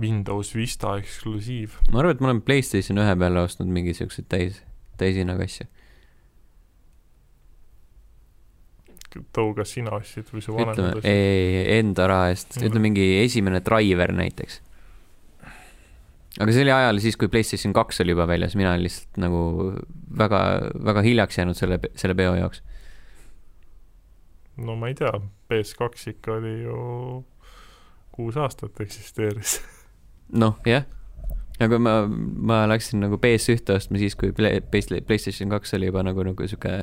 Windows 0.00 0.54
Vista 0.54 0.96
eksklusiiv. 0.98 1.70
ma 1.92 1.98
arvan, 1.98 2.10
et 2.14 2.20
ma 2.20 2.26
olen 2.28 2.42
Playstation 2.42 2.98
ühe 2.98 3.16
peale 3.18 3.40
ostnud 3.40 3.68
mingi 3.68 3.94
siukseid 3.94 4.24
täis, 4.28 4.62
täishinnaga 4.96 5.44
asju. 5.44 5.66
too, 9.32 9.54
kas 9.54 9.74
sina 9.76 9.90
ostsid 9.96 10.30
või 10.32 10.40
su 10.44 10.54
vanemad, 10.56 11.04
ei, 11.04 11.78
enda 11.78 12.06
raha 12.08 12.28
eest, 12.32 12.56
Mhm. 12.56 12.66
ütleme 12.66 12.82
mingi 12.88 13.06
esimene 13.24 13.60
driver 13.60 14.12
näiteks. 14.12 14.60
Aga 16.40 16.52
see 16.54 16.62
oli 16.64 16.72
ajal 16.72 16.98
siis, 17.04 17.16
kui 17.20 17.28
Playstation 17.28 17.74
kaks 17.76 18.00
oli 18.04 18.14
juba 18.14 18.26
väljas, 18.30 18.54
mina 18.56 18.72
olin 18.72 18.86
lihtsalt 18.86 19.18
nagu 19.20 19.42
väga, 20.18 20.40
väga 20.84 21.02
hiljaks 21.04 21.38
jäänud 21.38 21.58
selle, 21.58 21.78
selle 21.98 22.14
peo 22.18 22.34
jaoks. 22.38 22.62
no 24.56 24.76
ma 24.76 24.88
ei 24.92 24.94
tea, 24.98 25.12
PS2 25.52 26.10
ikka 26.16 26.38
oli 26.38 26.54
ju 26.62 26.78
kuus 28.12 28.36
aastat 28.36 28.80
eksisteeris. 28.84 29.58
noh, 30.42 30.58
jah. 30.68 30.84
aga 31.60 31.78
ma, 31.78 31.94
ma 32.08 32.62
läksin 32.70 33.00
nagu 33.04 33.16
PS1-te 33.20 33.76
ostma 33.76 34.00
siis, 34.00 34.16
kui 34.18 34.32
Play-, 34.36 34.60
Play- 34.72 35.04
Playstation 35.06 35.52
kaks 35.52 35.74
oli 35.78 35.88
juba 35.90 36.02
nagu, 36.06 36.24
nagu 36.26 36.48
sihuke, 36.48 36.78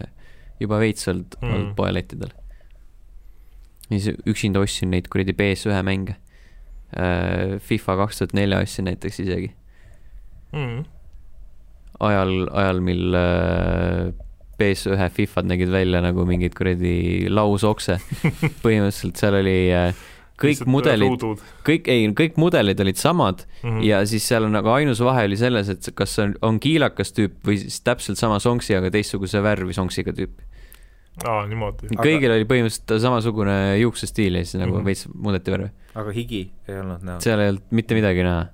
juba 0.60 0.80
veits 0.82 1.08
olnud 1.10 1.38
Mm. 1.42 1.54
olnud 1.56 1.76
poelettidel. 1.78 2.32
siis 3.90 4.10
üksinda 4.30 4.60
ostsin 4.62 4.92
neid 4.94 5.08
kuradi 5.10 5.34
PS1 5.34 5.82
mänge. 5.84 6.16
FIFA 6.92 7.96
kaks 8.04 8.18
tuhat 8.18 8.32
nelja 8.34 8.64
ostsin 8.64 8.88
näiteks 8.90 9.20
isegi. 9.22 9.52
Mm. 10.50 10.86
ajal, 12.00 12.32
ajal, 12.58 12.80
mil 12.82 13.14
äh, 13.14 14.08
PS1 14.58 15.12
Fifad 15.14 15.46
nägid 15.46 15.70
välja 15.70 16.02
nagu 16.02 16.26
mingid 16.26 16.56
kuradi 16.58 17.28
lausokse. 17.30 18.00
põhimõtteliselt 18.64 19.22
seal 19.22 19.38
oli 19.40 19.58
äh, 19.76 19.94
kõik 20.40 20.66
mudelid, 20.70 21.26
kõik, 21.68 21.90
ei, 21.92 22.08
kõik 22.16 22.40
mudelid 22.40 22.80
olid 22.84 23.00
samad 23.00 23.44
mm. 23.46 23.70
mm. 23.70 23.82
ja 23.88 24.02
siis 24.10 24.26
seal 24.30 24.48
on 24.48 24.56
nagu 24.56 24.72
ainus 24.74 25.02
vahe 25.04 25.26
oli 25.30 25.40
selles, 25.40 25.72
et 25.72 25.92
kas 25.96 26.16
on, 26.24 26.36
on 26.46 26.60
kiilakas 26.64 27.14
tüüp 27.16 27.40
või 27.46 27.60
siis 27.62 27.82
täpselt 27.86 28.20
sama 28.22 28.40
sonksi, 28.44 28.76
aga 28.78 28.92
teistsuguse 28.94 29.44
värvi 29.44 29.76
sonksiga 29.78 30.16
tüüp. 30.16 30.40
aa, 31.28 31.42
niimoodi. 31.50 31.90
Aga- 31.94 32.06
kõigil 32.06 32.36
oli 32.36 32.48
põhimõtteliselt 32.50 32.96
samasugune 33.04 33.58
juuksestiil 33.82 34.40
ja 34.40 34.46
siis 34.46 34.62
nagu 34.62 34.78
mm. 34.78 34.88
veits 34.88 35.08
muudeti 35.14 35.54
värvi. 35.56 35.70
aga 36.00 36.16
higi 36.16 36.42
ei 36.68 36.80
olnud 36.80 37.04
näha. 37.04 37.20
seal 37.24 37.44
ei 37.44 37.54
olnud 37.54 37.76
mitte 37.82 37.98
midagi 37.98 38.26
näha. 38.28 38.48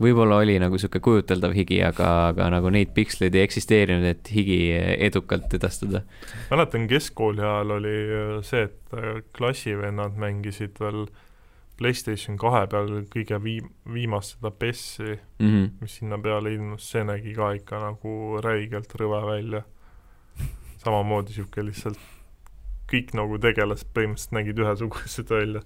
võib-olla 0.00 0.38
oli 0.40 0.54
nagu 0.62 0.78
sihuke 0.80 1.02
kujuteldav 1.04 1.52
higi, 1.52 1.82
aga, 1.84 2.10
aga 2.30 2.50
nagu 2.56 2.70
neid 2.72 2.94
piksleid 2.96 3.34
ei 3.36 3.44
eksisteerinud, 3.44 4.06
et 4.08 4.30
higi 4.32 4.60
edukalt 5.08 5.52
edastada. 5.54 6.04
mäletan, 6.50 6.86
keskkooli 6.88 7.44
ajal 7.44 7.76
oli 7.80 7.96
äh, 8.04 8.36
see, 8.46 8.68
et 8.70 8.94
äh, 8.96 9.20
klassivennad 9.36 10.16
mängisid 10.16 10.80
veel 10.80 11.04
Playstation 11.80 12.36
kahe 12.36 12.66
peal 12.68 12.90
kõige 13.08 13.38
viim-, 13.40 13.70
viimast 13.88 14.36
seda 14.36 14.50
PES-i, 14.52 15.18
Mm 15.40 15.48
-hmm. 15.48 15.68
mis 15.80 15.94
sinna 15.96 16.18
peale 16.18 16.52
ilmus, 16.52 16.90
see 16.90 17.04
nägi 17.04 17.32
ka 17.34 17.52
ikka 17.56 17.78
nagu 17.80 18.40
räigelt 18.44 18.92
rõve 19.00 19.20
välja. 19.26 19.62
Samamoodi 20.80 21.34
niisugune 21.34 21.68
lihtsalt, 21.68 22.00
kõik 22.90 23.14
nagu 23.18 23.38
tegelased 23.42 23.90
põhimõtteliselt 23.94 24.36
nägid 24.36 24.62
ühesugused 24.64 25.32
välja. 25.32 25.62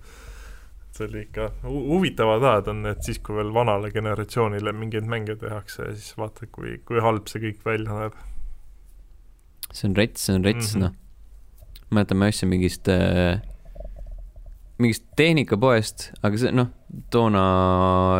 see 0.95 1.09
oli 1.09 1.25
ikka 1.25 1.49
hu- 1.65 1.87
huvitavad 1.89 2.45
ajad 2.47 2.69
on 2.71 2.85
need 2.85 3.01
siis, 3.03 3.19
kui 3.19 3.35
veel 3.35 3.49
vanale 3.55 3.91
generatsioonile 3.91 4.73
mingeid 4.79 5.09
mänge 5.11 5.35
tehakse 5.41 5.89
ja 5.89 5.95
siis 5.95 6.13
vaatad, 6.19 6.53
kui, 6.55 6.77
kui 6.87 7.03
halb 7.03 7.27
see 7.27 7.43
kõik 7.43 7.65
välja 7.67 7.97
näeb. 7.99 8.21
see 9.73 9.89
on 9.89 9.97
rets, 9.99 10.27
see 10.27 10.37
on 10.37 10.45
rets 10.45 10.75
mm 10.75 10.83
-hmm. 10.83 10.85
noh. 10.85 11.91
mäletan, 11.91 12.19
ma 12.19 12.31
ostsin 12.31 12.49
mingist 12.49 12.89
äh,, 12.89 13.41
mingist 14.79 15.05
tehnikapoest, 15.17 16.13
aga 16.23 16.39
see 16.39 16.53
noh, 16.53 16.71
toona 17.11 17.45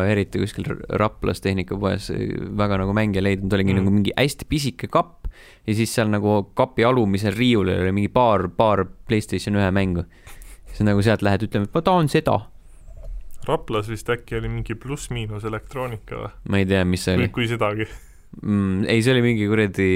eriti 0.07 0.39
kuskil 0.39 0.67
Raplas 0.89 1.41
tehnikapoes 1.41 2.11
väga 2.57 2.77
nagu 2.77 2.93
mänge 2.93 3.19
ei 3.19 3.23
leidnud, 3.23 3.53
oligi 3.53 3.73
mm. 3.73 3.79
nagu 3.79 3.91
mingi 3.91 4.11
hästi 4.17 4.45
pisike 4.49 4.87
kapp 4.87 5.24
ja 5.67 5.75
siis 5.77 5.93
seal 5.95 6.09
nagu 6.13 6.37
kapi 6.57 6.85
alumisel 6.85 7.35
riiulil 7.35 7.81
oli 7.83 7.93
mingi 7.95 8.11
paar, 8.13 8.47
paar 8.49 8.85
Playstation 9.07 9.57
ühe 9.59 9.69
mängu. 9.73 10.05
siis 10.69 10.85
nagu 10.87 11.01
sealt 11.05 11.23
lähed 11.25 11.47
ütlema, 11.47 11.69
et 11.69 11.75
ma 11.75 11.81
tahan 11.85 12.09
seda. 12.11 12.39
Raplas 13.45 13.89
vist 13.89 14.09
äkki 14.09 14.39
oli 14.39 14.49
mingi 14.49 14.75
pluss-miinus 14.75 15.45
elektroonika 15.45 16.17
või? 16.17 16.33
ma 16.49 16.61
ei 16.61 16.67
tea, 16.69 16.81
mis 16.87 17.05
see 17.05 17.15
kui 17.15 17.25
oli, 17.25 17.33
kui 17.35 17.49
sedagi. 17.49 17.87
mm,. 18.41 18.87
ei, 18.89 19.03
see 19.05 19.13
oli 19.13 19.23
mingi 19.25 19.49
kuradi 19.49 19.89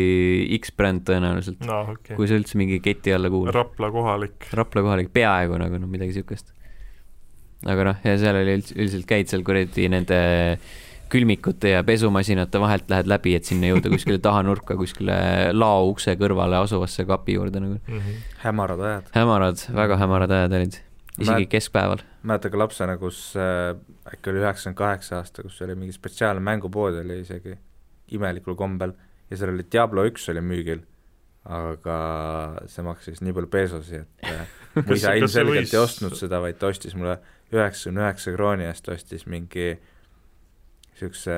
X-bränd 0.59 1.05
tõenäoliselt, 1.09 1.65
aa, 1.65 1.95
okei 1.95 2.17
kui 2.19 2.29
see 2.29 2.39
üldse 2.41 2.61
mingi 2.61 2.79
keti 2.85 3.13
alla 3.15 3.31
kuulub. 3.33 3.53
Rapla 3.55 3.91
kohalik. 3.93 4.51
Rapla 4.57 4.85
kohalik, 4.85 5.13
peaaegu 5.13 5.57
nagu 5.61 5.81
noh, 5.81 5.89
midagi 5.89 6.17
siukest. 6.19 6.53
aga 7.65 7.89
noh, 7.91 8.05
ja 8.05 8.19
seal 8.21 8.37
oli 8.41 8.59
üldse, 8.59 8.77
üldiselt 8.77 9.09
käid 9.09 9.31
seal 9.31 9.43
kuradi 9.47 9.89
nende 9.91 10.21
külmikute 11.09 11.73
ja 11.73 11.83
pesumasinate 11.83 12.61
vahelt 12.61 12.89
lähed 12.91 13.09
läbi, 13.09 13.33
et 13.37 13.47
sinna 13.47 13.71
jõuda 13.71 13.91
kuskile 13.93 14.19
taha 14.27 14.43
nurka, 14.45 14.77
kuskile 14.79 15.15
lao 15.55 15.87
ukse 15.89 16.15
kõrvale 16.19 16.59
asuvasse 16.61 17.05
kapi 17.09 17.37
juurde 17.39 17.63
nagu. 17.63 17.79
mm. 17.79 17.97
-hmm. 17.97 18.21
hämarad 18.45 18.85
ajad. 18.91 19.09
hämarad, 19.15 19.65
väga 19.75 19.97
hämarad 20.03 20.31
ajad 20.37 20.57
olid, 20.59 20.79
isegi 21.17 21.31
Mälet- 21.31 21.49
keskpäeval. 21.55 22.05
mäletan 22.23 22.51
ka 22.51 22.57
lapsena, 22.57 22.97
kus 22.97 23.33
äh, 23.35 23.75
äkki 24.13 24.29
oli 24.29 24.43
üheksakümmend 24.43 24.77
kaheksa 24.77 25.17
aasta, 25.17 25.43
kus 25.43 25.61
oli 25.61 25.75
mingi 25.75 25.93
spetsiaalne 25.93 26.41
mängupood 26.41 27.01
oli 27.03 27.19
isegi 27.19 27.57
imelikul 28.11 28.55
kombel 28.55 28.93
ja 29.29 29.37
seal 29.37 29.53
oli 29.53 29.65
Diablo 29.71 30.05
üks 30.09 30.29
oli 30.31 30.41
müügil, 30.41 30.81
aga 31.45 31.99
see 32.67 32.83
maksis 32.83 33.21
nii 33.21 33.33
palju 33.33 33.47
pesosi, 33.47 33.95
et 33.95 34.31
äh, 34.31 34.47
mu 34.85 34.93
isa 34.93 35.13
ilmselgelt 35.13 35.73
ei 35.73 35.79
ostnud 35.79 36.15
seda, 36.17 36.41
vaid 36.41 36.59
ta 36.59 36.67
ostis 36.67 36.95
mulle 36.95 37.19
üheksakümne 37.53 38.05
üheksa 38.05 38.33
krooni 38.35 38.67
eest 38.69 38.89
ostis 38.89 39.25
mingi 39.25 39.79
niisuguse 40.99 41.35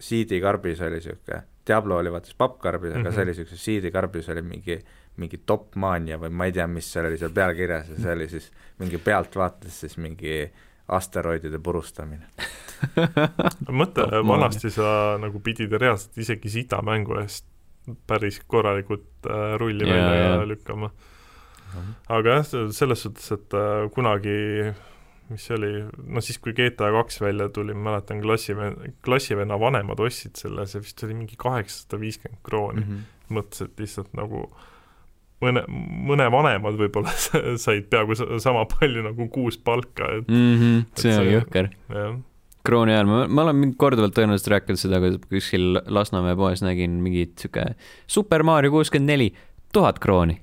CD-karbis 0.00 0.80
oli 0.84 0.98
niisugune, 1.00 1.42
Diablo 1.66 1.98
oli 2.00 2.10
vaata 2.12 2.26
siis 2.30 2.36
pappkarbis, 2.40 2.94
aga 2.96 3.02
Mhm. 3.08 3.12
see 3.14 3.22
oli 3.22 3.30
niisuguses 3.34 3.64
CD-karbis 3.66 4.28
oli 4.32 4.42
mingi 4.42 4.78
mingi 5.20 5.40
Top 5.46 5.74
Mania 5.76 6.16
või 6.18 6.30
ma 6.32 6.46
ei 6.48 6.52
tea, 6.52 6.66
mis 6.70 6.86
seal 6.92 7.04
oli 7.10 7.18
seal 7.18 7.32
peal 7.36 7.52
kirjas 7.54 7.88
ja 7.90 7.96
see 8.00 8.12
oli 8.14 8.28
siis 8.28 8.50
mingi 8.78 8.98
pealtvaates 8.98 9.80
siis 9.82 9.96
mingi 10.00 10.50
asteroidide 10.88 11.58
purustamine. 11.62 12.24
mõtle 13.80 14.22
vanasti 14.26 14.70
sa 14.72 15.16
nagu 15.20 15.40
pidid 15.44 15.72
reaalselt 15.78 16.16
isegi 16.18 16.48
sita 16.50 16.80
mängu 16.82 17.18
eest 17.20 17.44
päris 18.06 18.40
korralikult 18.46 19.26
äh, 19.28 19.56
rulli 19.60 19.84
Jaa, 19.88 19.96
välja 19.96 20.22
jaa. 20.24 20.46
lükkama. 20.48 20.90
aga 22.08 22.38
jah, 22.40 22.46
selles 22.74 23.02
suhtes, 23.04 23.30
et 23.36 23.54
äh, 23.54 23.90
kunagi 23.94 24.72
mis 25.30 25.44
see 25.46 25.54
oli, 25.56 25.70
no 26.06 26.20
siis, 26.24 26.38
kui 26.42 26.52
GTA 26.52 26.90
kaks 26.94 27.20
välja 27.22 27.48
tuli, 27.54 27.74
ma 27.74 27.90
mäletan 27.92 28.20
klassiven-, 28.24 28.92
klassivenna 29.06 29.58
vanemad 29.60 30.00
ostsid 30.02 30.36
selle, 30.40 30.66
see 30.66 30.80
vist 30.82 31.04
oli 31.06 31.14
mingi 31.14 31.36
kaheksasada 31.40 32.00
viiskümmend 32.00 32.42
krooni 32.46 32.80
mm. 32.84 32.90
-hmm. 32.90 33.34
mõtlesin, 33.38 33.70
et 33.70 33.80
lihtsalt 33.84 34.12
nagu 34.18 34.42
mõne, 35.40 35.62
mõne 36.10 36.26
vanemad 36.32 36.74
võib-olla 36.80 37.12
said 37.64 37.86
peaaegu 37.92 38.14
sa- 38.18 38.38
sama 38.42 38.64
palju 38.68 39.02
nagu 39.06 39.28
kuus 39.28 39.56
palka, 39.58 40.10
et 40.18 40.28
Mhm, 40.28 40.82
see 40.96 41.12
Et 41.14 41.18
on 41.18 41.24
see- 41.24 41.38
jõhker. 41.38 41.70
krooni 42.64 42.92
ajal, 42.92 43.06
ma, 43.08 43.22
ma 43.28 43.42
olen 43.46 43.74
korduvalt 43.80 44.12
tõenäoliselt 44.14 44.50
rääkinud 44.52 44.78
seda, 44.82 44.98
kui 45.00 45.16
kuskil 45.40 45.78
Lasnamäe 45.86 46.36
poes 46.36 46.60
nägin 46.62 46.98
mingit 47.02 47.38
sihuke 47.40 47.74
Super 48.06 48.42
Mario 48.42 48.70
kuuskümmend 48.70 49.06
neli, 49.14 49.30
tuhat 49.72 49.98
krooni. 49.98 50.40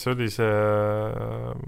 See 0.00 0.10
oli 0.14 0.30
see, 0.32 0.48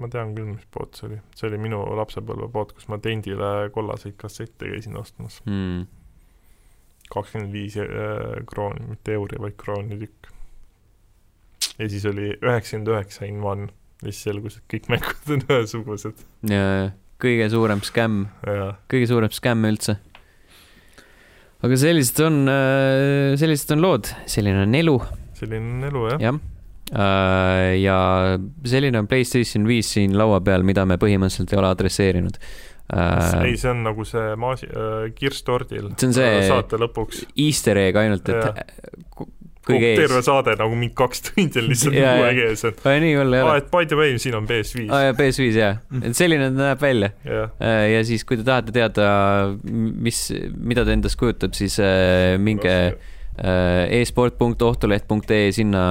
ma 0.00 0.08
tean 0.12 0.32
küll, 0.36 0.48
mis 0.54 0.64
pood 0.72 0.94
see 0.96 1.08
oli, 1.10 1.18
see 1.36 1.48
oli 1.50 1.58
minu 1.60 1.82
lapsepõlvepood, 1.98 2.72
kus 2.78 2.88
ma 2.92 2.98
tendile 3.02 3.50
kollaseid 3.74 4.16
kassette 4.20 4.70
käisin 4.72 4.96
ostmas, 5.00 5.40
Mm. 5.46 5.84
kakskümmend 7.12 7.52
viis 7.54 7.76
äh, 7.78 8.40
krooni, 8.50 8.86
mitte 8.94 9.12
euri, 9.18 9.38
vaid 9.42 9.56
krooni 9.60 9.98
tükk. 10.00 10.30
ja 11.78 11.88
siis 11.92 12.06
oli 12.08 12.32
üheksakümmend 12.40 12.88
üheksa 12.94 13.28
in 13.28 13.42
one, 13.44 13.68
ja 14.02 14.10
siis 14.10 14.22
selgus, 14.30 14.56
et 14.58 14.66
kõik 14.74 14.88
mängud 14.94 15.30
on 15.36 15.44
ühesugused 15.50 16.24
ja 16.50 16.64
kõige 17.22 17.46
suurem 17.52 17.80
skämm, 17.84 18.26
kõige 18.90 19.06
suurem 19.12 19.32
skämm 19.32 19.64
üldse. 19.70 19.96
aga 21.64 21.78
sellised 21.80 22.20
on, 22.26 22.42
sellised 23.40 23.72
on 23.76 23.80
lood, 23.84 24.10
selline 24.28 24.64
on 24.66 24.74
elu, 24.80 24.98
selline 25.38 25.76
on 25.78 25.88
elu 25.92 26.04
jah 26.14 26.26
ja.. 26.30 26.34
jah. 26.92 27.74
ja 27.80 27.98
selline 28.64 28.98
on 29.02 29.06
Playstation 29.10 29.66
viis 29.68 29.90
siin 29.96 30.16
laua 30.18 30.40
peal, 30.40 30.62
mida 30.66 30.84
me 30.86 30.96
põhimõtteliselt 31.02 31.52
ei 31.54 31.58
ole 31.60 31.70
adresseerinud. 31.74 32.36
ei, 33.44 33.56
see 33.58 33.70
on 33.72 33.80
nagu 33.82 34.04
see 34.06 34.34
maasi- 34.38 34.68
äh,, 34.70 35.08
kirstordil 35.18 35.88
See 35.98 36.06
on 36.06 36.14
see- 36.14 36.44
saate 36.48 36.78
lõpuks, 36.78 37.24
Easter 37.36 37.76
egg 37.82 37.96
ainult, 37.98 38.28
et 38.30 38.60
ku- 39.10 39.26
kõige 39.66 39.88
ees 39.96 39.98
terve. 39.98 40.20
saade 40.22 40.54
nagu 40.60 40.76
mingi 40.78 40.94
kaks 40.94 41.24
tundi 41.26 41.58
on 41.58 41.66
lihtsalt 41.72 41.96
uue 41.98 42.04
jaa. 42.04 42.28
ees, 42.44 42.62
et 42.68 42.84
nii 42.86 43.16
hull 43.18 43.34
ei 43.34 43.42
ole. 43.42 43.56
et 43.58 43.70
by 43.74 43.82
the 43.90 43.98
way, 43.98 44.14
siin 44.22 44.36
on 44.38 44.46
PS5 44.46 44.86
aa 44.94 45.00
jaa, 45.08 45.16
PS5 45.18 45.48
jaa, 45.58 45.72
et 46.06 46.14
selline 46.14 46.52
ta 46.52 46.60
näeb 46.68 46.84
välja. 46.86 47.10
jah, 47.26 47.50
ja 47.90 48.04
siis, 48.06 48.22
kui 48.24 48.38
te 48.38 48.46
tahate 48.46 48.70
teada, 48.76 49.10
mis, 49.66 50.22
mida 50.54 50.84
ta 50.86 50.94
endast 50.94 51.18
kujutab, 51.18 51.58
siis 51.58 51.80
äh, 51.82 52.36
minge 52.38 52.70
äh, 52.70 52.94
e-sport.ohtuleht.ee, 53.36 55.50
sinna 55.52 55.82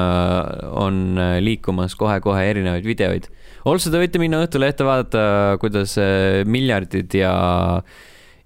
on 0.73 1.19
äh, 1.21 1.35
liikumas 1.43 1.93
kohe-kohe 1.99 2.41
erinevaid 2.49 2.87
videoid. 2.87 3.29
also 3.65 3.91
te 3.93 4.01
võite 4.01 4.21
minna 4.21 4.41
Õhtulehte 4.45 4.87
vaadata, 4.87 5.21
kuidas 5.61 5.93
äh, 6.01 6.41
miljardid 6.49 7.13
ja, 7.17 7.35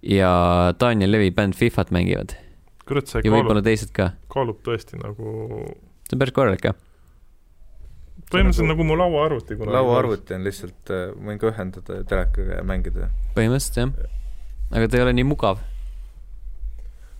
ja 0.03 0.33
Daniel 0.81 1.15
Levi 1.15 1.31
bänd 1.35 1.55
Fifat 1.59 1.93
mängivad 1.95 2.35
kurat, 2.89 3.07
see 3.07 3.23
ja 3.23 3.31
võib-olla 3.31 3.61
kaalub, 3.61 3.69
teised 3.69 3.95
ka. 3.95 4.11
kaalub 4.33 4.59
tõesti 4.65 4.99
nagu, 4.99 5.63
see 6.09 6.17
on 6.17 6.25
päris 6.25 6.35
korralik 6.35 6.67
jah. 6.67 6.77
põhimõtteliselt 8.29 8.67
nagu- 8.67 8.83
nagu 8.83 8.91
mu 8.91 8.99
lauaarvuti 8.99 9.59
lauaarvuti 9.63 10.35
on 10.35 10.47
lihtsalt, 10.49 10.95
võin 11.23 11.39
ka 11.39 11.53
ühendada 11.53 12.03
telekaga 12.03 12.59
ja 12.59 12.67
mängida. 12.67 13.11
põhimõtteliselt 13.37 13.83
jah. 13.85 14.15
aga 14.73 14.87
ta 14.87 14.99
ei 14.99 15.07
ole 15.07 15.19
nii 15.21 15.31
mugav 15.31 15.63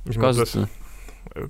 mis 0.08 0.20
mõttes. 0.20 0.56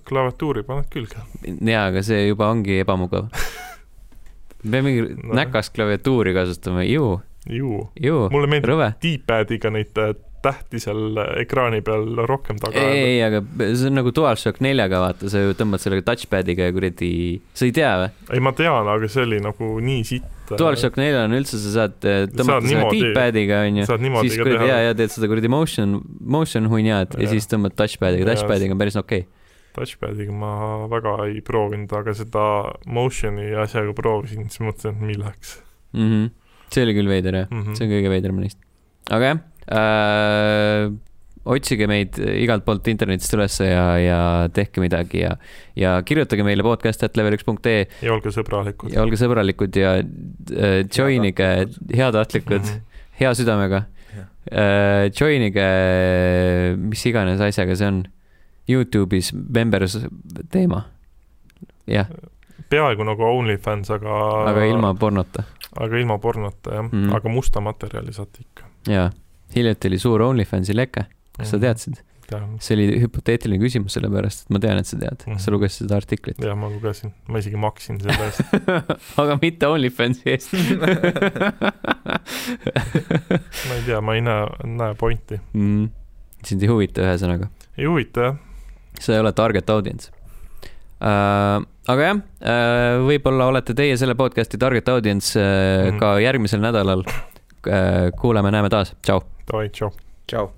Klaviatuuri 0.10 0.64
paned 0.68 0.90
külge. 0.94 1.22
jaa, 1.46 1.86
aga 1.90 2.04
see 2.06 2.28
juba 2.30 2.50
ongi 2.54 2.80
ebamugav. 2.84 3.30
peame 4.64 4.82
mingi 4.90 5.06
No. 5.24 5.34
näkast 5.40 5.74
klaviatuuri 5.76 6.34
kasutama, 6.36 6.84
ju, 6.84 7.20
ju, 7.48 7.86
ju, 7.96 8.18
mulle 8.34 8.50
meeldib. 8.52 8.82
D-pad'iga 9.04 9.72
neid 9.72 9.96
äh, 10.02 10.12
tähti 10.44 10.80
seal 10.80 11.18
ekraani 11.42 11.82
peal 11.84 12.22
rohkem 12.28 12.60
taga 12.62 12.80
ei, 12.80 13.00
ei, 13.18 13.22
aga 13.26 13.42
see 13.76 13.90
on 13.90 13.98
nagu 14.00 14.12
DualShock 14.16 14.62
neljaga, 14.64 15.02
vaata, 15.04 15.28
sa 15.32 15.42
ju 15.44 15.56
tõmbad 15.60 15.84
sellega 15.84 16.06
touchpad'iga 16.08 16.70
ja 16.70 16.76
kuradi, 16.76 17.10
sa 17.60 17.68
ei 17.68 17.74
tea 17.76 17.90
või? 18.04 18.12
ei, 18.36 18.44
ma 18.48 18.54
tean, 18.56 18.88
aga 18.94 19.10
see 19.12 19.26
oli 19.28 19.40
nagu 19.44 19.72
nii 19.84 20.06
sitt. 20.08 20.30
DualShock 20.50 20.96
neljal 20.98 21.28
on 21.28 21.36
üldse, 21.38 21.60
sa 21.62 21.74
saad 21.76 22.08
äh, 22.08 22.24
tõmmata 22.32 22.66
niimoodi- 22.68 23.02
D-pad'iga 23.10 23.60
onju, 23.68 23.88
siis 24.24 24.38
kuradi 24.40 24.72
ja, 24.72 24.80
ja 24.88 24.96
teed 24.98 25.12
seda 25.14 25.28
kuradi 25.32 25.52
motion, 25.52 26.00
motion 26.38 26.72
hunniad 26.72 27.16
ja 27.20 27.26
Jah. 27.28 27.36
siis 27.36 27.52
tõmbad 27.52 27.76
touchpad'iga, 27.80 28.32
touchpad'iga 28.32 28.76
on 28.76 28.82
päris 28.82 28.98
okei 29.00 29.26
okay.. 29.28 29.36
Touchpadiga 29.76 30.32
ma 30.34 30.88
väga 30.92 31.16
ei 31.28 31.42
proovinud, 31.46 31.92
aga 31.94 32.14
seda 32.18 32.46
motion'i 32.86 33.52
asjaga 33.56 33.94
proovisin, 33.98 34.50
siis 34.50 34.60
mõtlesin, 34.66 34.96
et 34.96 35.02
milleks 35.12 35.60
Mm 35.94 36.10
-hmm. 36.10 36.32
see 36.70 36.84
oli 36.86 36.94
küll 36.94 37.08
veider 37.10 37.34
jah, 37.34 37.48
mm. 37.50 37.62
-hmm. 37.64 37.76
see 37.76 37.86
on 37.88 37.92
kõige 37.94 38.10
veidram 38.10 38.40
neist. 38.40 38.58
aga 39.10 39.26
jah 39.26 39.40
äh,, 39.74 40.92
otsige 41.50 41.88
meid 41.90 42.18
igalt 42.20 42.66
poolt 42.66 42.88
internetist 42.92 43.34
ülesse 43.34 43.66
ja, 43.72 43.86
ja 43.98 44.20
tehke 44.54 44.82
midagi 44.84 45.24
ja, 45.24 45.32
ja 45.76 45.96
kirjutage 46.06 46.44
meile 46.46 46.62
podcast.level1.ee 46.68 47.88
ja 48.06 48.14
olge 48.14 48.30
sõbralikud. 48.36 48.92
ja 48.94 49.02
olge 49.02 49.18
sõbralikud 49.18 49.80
ja 49.80 49.96
äh, 49.98 50.84
joinige, 50.98 51.50
heatahtlikud, 51.96 52.62
Mhm. 52.62 52.86
hea 53.20 53.34
südamega 53.34 53.84
Jah. 54.16 54.28
äh,. 54.52 55.10
Joinige, 55.16 55.68
mis 56.78 57.06
iganes 57.06 57.42
asjaga 57.42 57.76
see 57.76 57.88
on, 57.88 58.04
Youtube'is 58.70 59.32
members 59.34 59.98
teema. 60.52 60.84
jah, 61.88 62.08
peaaegu 62.70 63.04
nagu 63.08 63.24
OnlyFans, 63.24 63.90
aga 63.96 64.20
aga 64.52 64.66
ilma 64.70 64.94
pornota 64.96 65.44
aga 65.80 65.98
ilma 65.98 66.18
pornota 66.22 66.74
jah 66.76 66.84
mm. 66.84 66.90
-hmm. 66.92 67.16
aga 67.16 67.30
musta 67.30 67.62
materjali 67.62 68.14
saate 68.14 68.40
ikka. 68.46 68.64
ja 68.88 69.10
hiljuti 69.56 69.88
oli 69.88 70.00
suur 70.00 70.22
OnlyFansi 70.22 70.76
leke, 70.76 71.06
kas 71.38 71.50
sa 71.52 71.58
Mhm. 71.58 71.62
teadsid? 71.66 71.96
see 72.60 72.76
oli 72.78 73.00
hüpoteetiline 73.02 73.58
küsimus, 73.58 73.94
sellepärast 73.98 74.42
et 74.44 74.50
ma 74.54 74.60
tean, 74.62 74.78
et 74.78 74.86
sa 74.86 74.98
tead, 75.02 75.18
kas 75.26 75.44
sa 75.46 75.50
Mhm. 75.52 75.56
lugesid 75.56 75.78
seda 75.88 75.96
artiklit? 75.98 76.38
jah, 76.46 76.56
ma 76.58 76.70
lugesin, 76.70 77.12
ma 77.28 77.38
isegi 77.40 77.58
maksin 77.58 77.98
selle 78.00 78.26
eest. 78.26 78.42
aga 79.24 79.40
mitte 79.42 79.66
OnlyFansi 79.68 80.22
eest 80.30 80.54
ma 83.68 83.74
ei 83.76 83.82
tea, 83.86 84.02
ma 84.02 84.16
ei 84.16 84.22
näe, 84.22 84.46
näe 84.66 84.94
pointi. 85.00 85.40
mm.. 85.54 85.90
sind 86.46 86.62
ei 86.64 86.70
huvita, 86.72 87.02
ühesõnaga, 87.08 87.50
ei 87.78 87.86
huvita 87.90 88.22
jah, 88.30 88.38
sa 89.00 89.14
ei 89.16 89.20
ole 89.24 89.32
target 89.34 89.70
audience 89.70 90.12
uh,. 91.02 91.64
aga 91.90 92.02
jah 92.10 92.16
uh,, 92.20 93.08
võib-olla 93.08 93.50
olete 93.54 93.74
teie 93.78 93.98
selle 93.98 94.16
podcast'i 94.20 94.58
target 94.62 94.90
audience 94.90 95.34
uh, 95.40 95.90
Mhm. 95.90 96.00
ka 96.00 96.14
järgmisel 96.24 96.62
nädalal 96.64 97.04
uh,. 97.08 98.12
kuuleme-näeme 98.20 98.70
taas, 98.70 98.96
tšau. 99.02 99.24
tšau. 99.74 99.92
tšau. 100.28 100.52